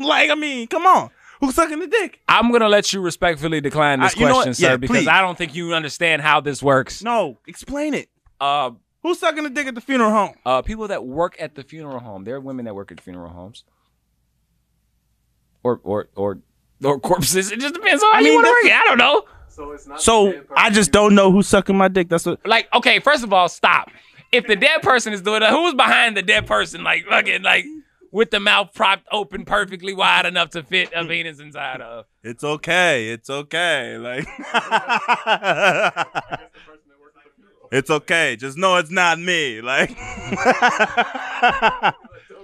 like 0.00 0.30
I 0.30 0.34
mean, 0.34 0.66
come 0.66 0.84
on, 0.86 1.10
who's 1.40 1.54
sucking 1.54 1.78
the 1.78 1.86
dick? 1.86 2.20
I'm 2.28 2.50
gonna 2.50 2.68
let 2.68 2.92
you 2.92 3.00
respectfully 3.00 3.60
decline 3.60 4.00
this 4.00 4.14
question, 4.14 4.52
sir, 4.54 4.70
Yeah, 4.70 4.76
because 4.76 4.96
please. 4.98 5.08
I 5.08 5.20
don't 5.20 5.38
think 5.38 5.54
you 5.54 5.74
understand 5.74 6.20
how 6.20 6.40
this 6.40 6.62
works. 6.62 7.02
No, 7.02 7.38
explain 7.46 7.94
it. 7.94 8.08
Uh, 8.40 8.72
Who's 9.04 9.18
sucking 9.18 9.42
the 9.42 9.50
dick 9.50 9.66
at 9.66 9.74
the 9.74 9.80
funeral 9.80 10.10
home? 10.10 10.34
uh, 10.46 10.62
people 10.62 10.86
that 10.88 11.04
work 11.04 11.36
at 11.40 11.54
the 11.56 11.62
funeral 11.64 11.98
home. 12.00 12.22
There 12.24 12.36
are 12.36 12.40
women 12.40 12.66
that 12.66 12.74
work 12.74 12.92
at 12.92 13.00
funeral 13.00 13.30
homes, 13.30 13.64
or 15.62 15.80
or 15.82 16.08
or 16.14 16.38
or 16.84 17.00
corpses. 17.00 17.52
It 17.52 17.60
just 17.60 17.74
depends 17.74 18.02
on 18.02 18.12
how 18.12 18.18
I 18.18 18.20
you 18.20 18.26
mean, 18.26 18.34
want 18.36 18.46
to 18.46 18.50
work 18.50 18.64
it. 18.64 18.72
I 18.72 18.84
don't 18.86 18.98
know. 18.98 19.24
So 19.48 19.72
it's 19.72 19.86
not. 19.86 20.00
So 20.00 20.42
I 20.56 20.70
just 20.70 20.92
don't 20.92 21.14
know 21.14 21.30
who's 21.30 21.48
sucking 21.48 21.76
my 21.76 21.88
dick. 21.88 22.08
That's 22.08 22.26
what. 22.26 22.46
Like, 22.46 22.68
okay, 22.74 23.00
first 23.00 23.24
of 23.24 23.32
all, 23.32 23.48
stop. 23.48 23.90
If 24.30 24.46
the 24.46 24.56
dead 24.56 24.82
person 24.82 25.12
is 25.12 25.20
doing 25.20 25.42
it, 25.42 25.50
who's 25.50 25.74
behind 25.74 26.16
the 26.16 26.22
dead 26.22 26.46
person? 26.46 26.82
Like, 26.82 27.04
fucking, 27.04 27.42
like, 27.42 27.66
with 28.12 28.30
the 28.30 28.38
mouth 28.38 28.72
propped 28.74 29.08
open 29.10 29.44
perfectly 29.44 29.92
wide 29.94 30.26
enough 30.26 30.50
to 30.50 30.62
fit 30.62 30.90
a 30.94 31.04
penis 31.04 31.40
inside 31.40 31.80
of. 31.80 32.04
It's 32.22 32.44
okay. 32.44 33.08
It's 33.08 33.28
okay. 33.28 33.98
Like 33.98 34.28
It's 37.72 37.90
okay. 37.90 38.36
Just 38.36 38.58
know 38.58 38.76
it's 38.76 38.90
not 38.90 39.18
me. 39.18 39.62
Like 39.62 39.90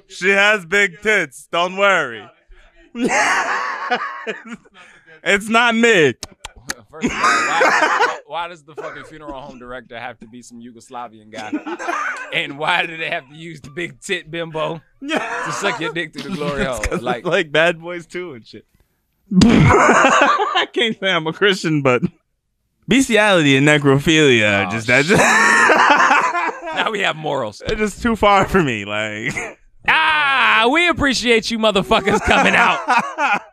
She 0.09 0.30
has 0.30 0.64
big 0.64 1.03
tits. 1.03 1.47
Don't 1.53 1.76
worry. 1.76 2.26
it's 5.25 5.49
not 5.49 5.75
me. 5.75 6.15
First 6.91 7.07
of 7.07 7.13
all, 7.13 7.19
why, 7.19 8.19
why 8.27 8.49
does 8.49 8.65
the 8.65 8.75
fucking 8.75 9.05
funeral 9.05 9.41
home 9.41 9.59
director 9.59 9.99
have 9.99 10.19
to 10.21 10.27
be 10.27 10.43
some 10.43 10.61
Yugoslavian 10.61 11.31
guy? 11.31 11.53
And 12.33 12.59
why 12.59 12.87
do 12.87 12.97
they 12.97 13.09
have 13.09 13.29
to 13.29 13.35
use 13.35 13.61
the 13.61 13.71
big 13.71 14.01
tit 14.01 14.31
bimbo 14.31 14.81
to 15.01 15.53
suck 15.53 15.81
your 15.81 15.93
dick 15.93 16.13
through 16.13 16.31
the 16.31 16.37
glory 16.37 16.65
hole? 16.65 16.81
like 16.91 17.03
Like, 17.03 17.25
like 17.25 17.53
bad 17.53 17.81
boys 17.81 18.07
2 18.07 18.35
and 18.35 18.47
shit. 18.47 18.67
I 19.43 20.67
can't 20.73 20.99
say 20.99 21.11
I'm 21.11 21.27
a 21.27 21.33
Christian, 21.33 21.83
but 21.83 22.03
bestiality 22.87 23.57
and 23.57 23.67
necrophilia 23.69 24.67
oh, 24.67 24.71
just 24.71 24.87
that's 24.87 25.09
just, 25.09 25.23
now 25.23 26.91
we 26.91 27.01
have 27.01 27.17
morals. 27.17 27.63
it's 27.67 27.77
just 27.77 28.03
too 28.03 28.17
far 28.17 28.47
for 28.47 28.63
me. 28.63 28.85
Like 28.85 29.58
Ah, 29.91 30.68
we 30.70 30.89
appreciate 30.89 31.51
you 31.51 31.59
motherfuckers 31.59 32.20
coming 32.20 32.55
out 32.55 32.78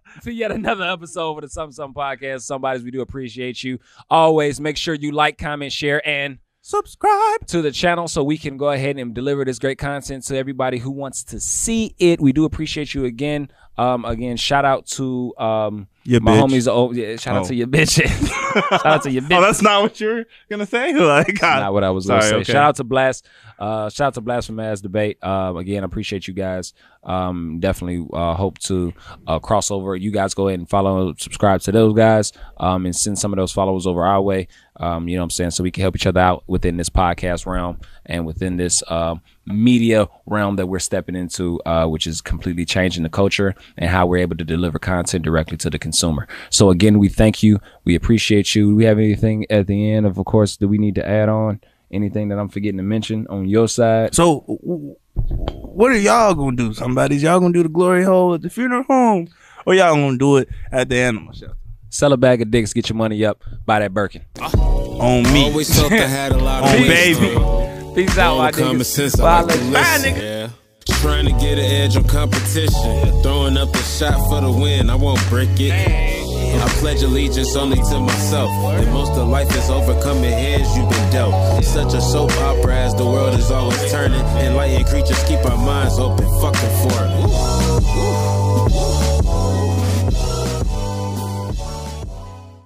to 0.24 0.34
yet 0.34 0.52
another 0.52 0.84
episode 0.84 1.38
of 1.38 1.42
the 1.42 1.50
Some 1.50 1.72
Some 1.72 1.94
Podcast. 1.94 2.42
Somebody's, 2.42 2.84
we 2.84 2.92
do 2.92 3.02
appreciate 3.02 3.64
you. 3.64 3.80
Always 4.10 4.60
make 4.60 4.76
sure 4.76 4.96
you 4.96 5.12
like, 5.12 5.38
comment, 5.38 5.72
share, 5.72 6.06
and 6.08 6.40
subscribe. 6.62 7.46
to 7.48 7.62
the 7.62 7.72
channel 7.72 8.08
so 8.08 8.24
we 8.24 8.38
can 8.38 8.58
go 8.58 8.70
ahead 8.70 8.98
and 8.98 9.14
deliver 9.14 9.46
this 9.46 9.60
great 9.60 9.78
content 9.78 10.24
to 10.26 10.38
everybody 10.38 10.78
who 10.78 10.92
wants 10.92 11.24
to 11.26 11.40
see 11.40 11.96
it. 12.00 12.20
We 12.20 12.34
do 12.34 12.44
appreciate 12.44 12.94
you 12.94 13.06
again. 13.06 13.50
Um, 13.78 14.06
again, 14.06 14.38
shout 14.38 14.64
out 14.66 14.86
to 14.88 15.36
um 15.38 15.88
Your 16.04 16.22
my 16.22 16.38
bitch. 16.38 16.42
homies. 16.50 16.68
Oh, 16.72 16.92
yeah, 16.94 17.16
shout 17.18 17.36
out 17.36 17.46
Oh. 17.46 17.48
to 17.50 17.56
your 17.56 17.68
bitch. 17.68 18.02
shout 18.70 18.86
out 18.86 19.04
to 19.04 19.12
your 19.12 19.22
bitch. 19.24 19.38
Oh, 19.38 19.42
that's 19.42 19.62
not 19.62 19.82
what 19.82 20.00
you're 20.00 20.26
gonna 20.50 20.66
say. 20.66 20.94
Like, 20.94 21.40
God. 21.40 21.60
not 21.60 21.74
what 21.74 21.84
I 21.84 21.90
was 21.90 22.06
going 22.06 22.22
to 22.22 22.28
say. 22.28 22.36
okay. 22.36 22.44
Shout 22.54 22.64
out 22.64 22.76
to 22.78 22.84
Blast. 22.84 23.28
Uh, 23.60 23.90
shout 23.90 24.08
out 24.08 24.14
to 24.16 24.22
Blast 24.22 24.48
from 24.48 24.60
Ass 24.60 24.82
Debate. 24.82 25.22
Um, 25.24 25.58
again, 25.58 25.84
appreciate 25.84 26.28
you 26.28 26.34
guys. 26.34 26.74
Um, 27.04 27.60
definitely 27.60 28.06
uh, 28.14 28.34
hope 28.34 28.58
to 28.60 28.94
uh, 29.28 29.40
cross 29.40 29.72
over. 29.72 29.96
You 29.96 30.12
guys 30.12 30.34
go 30.34 30.48
ahead 30.48 30.60
and 30.60 30.70
follow, 30.70 31.14
subscribe 31.18 31.62
to 31.62 31.72
those 31.72 31.94
guys, 31.96 32.34
um, 32.58 32.86
and 32.86 32.96
send 32.96 33.18
some 33.20 33.32
of 33.32 33.38
those 33.38 33.52
followers 33.52 33.86
over 33.88 34.06
our 34.06 34.22
way. 34.22 34.48
Um, 34.78 35.08
you 35.08 35.16
know 35.16 35.22
what 35.22 35.26
I'm 35.26 35.30
saying? 35.32 35.52
So 35.52 35.64
we 35.64 35.72
can 35.72 35.82
help 35.82 35.96
each 35.96 36.08
other 36.08 36.20
out 36.20 36.44
within 36.48 36.76
this 36.78 36.90
podcast 36.90 37.46
realm 37.46 37.80
and 38.06 38.26
within 38.26 38.58
this 38.58 38.84
um, 38.90 39.22
media 39.46 40.08
realm 40.26 40.56
that 40.56 40.68
we're 40.68 40.80
stepping 40.80 41.16
into, 41.16 41.62
uh, 41.66 41.86
which 41.86 42.08
is 42.08 42.22
completely 42.22 42.66
changing 42.66 43.04
the 43.04 43.10
culture 43.10 43.54
and 43.78 43.90
how 43.90 44.06
we're 44.06 44.18
able 44.18 44.36
to 44.38 44.44
deliver 44.44 44.80
content 44.80 45.24
directly 45.24 45.58
to 45.58 45.70
the 45.70 45.78
consumer. 45.80 46.28
So 46.50 46.70
again, 46.72 46.98
we 47.00 47.10
thank 47.10 47.44
you. 47.44 47.60
We 47.84 47.96
appreciate 47.96 48.56
you. 48.56 48.70
Do 48.72 48.76
we 48.76 48.86
have 48.86 48.98
anything 48.98 49.46
at 49.50 49.68
the 49.68 49.92
end 49.92 50.06
of, 50.06 50.18
of 50.18 50.26
course, 50.26 50.58
do 50.58 50.68
we 50.68 50.78
need 50.78 50.96
to 50.96 51.08
add 51.08 51.30
on? 51.30 51.62
Anything 51.92 52.30
that 52.30 52.40
I'm 52.40 52.50
forgetting 52.50 52.78
to 52.78 52.84
mention 52.84 53.28
on 53.30 53.48
your 53.48 53.68
side? 53.68 54.16
So, 54.16 54.40
what 55.14 55.92
are 55.92 55.98
y'all 55.98 56.34
gonna 56.34 56.56
do? 56.56 56.74
Somebody's 56.74 57.22
y'all 57.22 57.40
gonna 57.40 57.54
do 57.54 57.64
the 57.64 57.70
glory 57.70 58.04
hole 58.04 58.34
at 58.34 58.42
the 58.42 58.50
funeral 58.50 58.84
home, 58.84 59.28
or 59.66 59.76
y'all 59.76 59.94
gonna 59.94 60.18
do 60.18 60.38
it 60.38 60.50
at 60.72 60.90
the 60.90 60.98
animal 60.98 61.32
shelter? 61.34 61.56
Sell 61.90 62.12
a 62.12 62.18
bag 62.18 62.42
of 62.42 62.50
dicks, 62.52 62.74
get 62.74 62.90
your 62.90 62.98
money 62.98 63.24
up, 63.24 63.42
buy 63.66 63.80
that 63.80 63.94
Birkin. 63.94 64.24
On 64.42 65.24
me, 65.32 65.46
Always 65.46 65.74
felt 65.80 65.92
I 65.92 65.96
had 66.08 66.32
a 66.32 66.38
lot 66.38 66.64
on 66.64 66.72
wisdom. 66.82 67.24
baby. 67.24 67.75
Peace 67.96 68.18
out, 68.18 68.38
my 68.38 68.52
niggas. 68.52 68.86
sense 68.86 69.20
I 69.20 69.24
Bye, 69.24 69.42
like 69.42 69.56
ladies. 69.56 69.70
listen. 69.70 70.16
Yeah. 70.16 70.50
Trying 71.02 71.26
to 71.26 71.32
get 71.34 71.58
an 71.58 71.66
edge 71.66 71.96
on 71.96 72.04
competition. 72.04 73.22
Throwing 73.24 73.58
up 73.58 73.72
the 73.72 73.78
shot 73.80 74.18
for 74.30 74.42
the 74.42 74.52
win, 74.52 74.90
I 74.90 74.96
won't 74.96 75.20
break 75.30 75.50
it. 75.60 75.72
I 75.72 76.68
pledge 76.80 77.02
allegiance 77.04 77.56
only 77.56 77.78
to 77.78 78.00
myself. 78.00 78.50
And 78.50 78.92
most 78.92 79.12
of 79.12 79.28
life 79.28 79.50
is 79.56 79.70
overcoming 79.70 80.32
hands 80.32 80.76
you've 80.76 80.90
been 80.90 81.10
dealt. 81.12 81.64
Such 81.64 81.94
a 81.94 82.02
soap 82.02 82.32
opera 82.38 82.76
as 82.76 82.96
the 82.96 83.06
world 83.06 83.38
is 83.40 83.52
always 83.52 83.92
turning. 83.92 84.22
Enlightened 84.38 84.88
creatures 84.88 85.22
keep 85.26 85.44
our 85.46 85.58
minds 85.58 85.98
open, 86.00 86.26
fucking 86.42 86.90
for 86.90 86.98
it. 87.06 88.45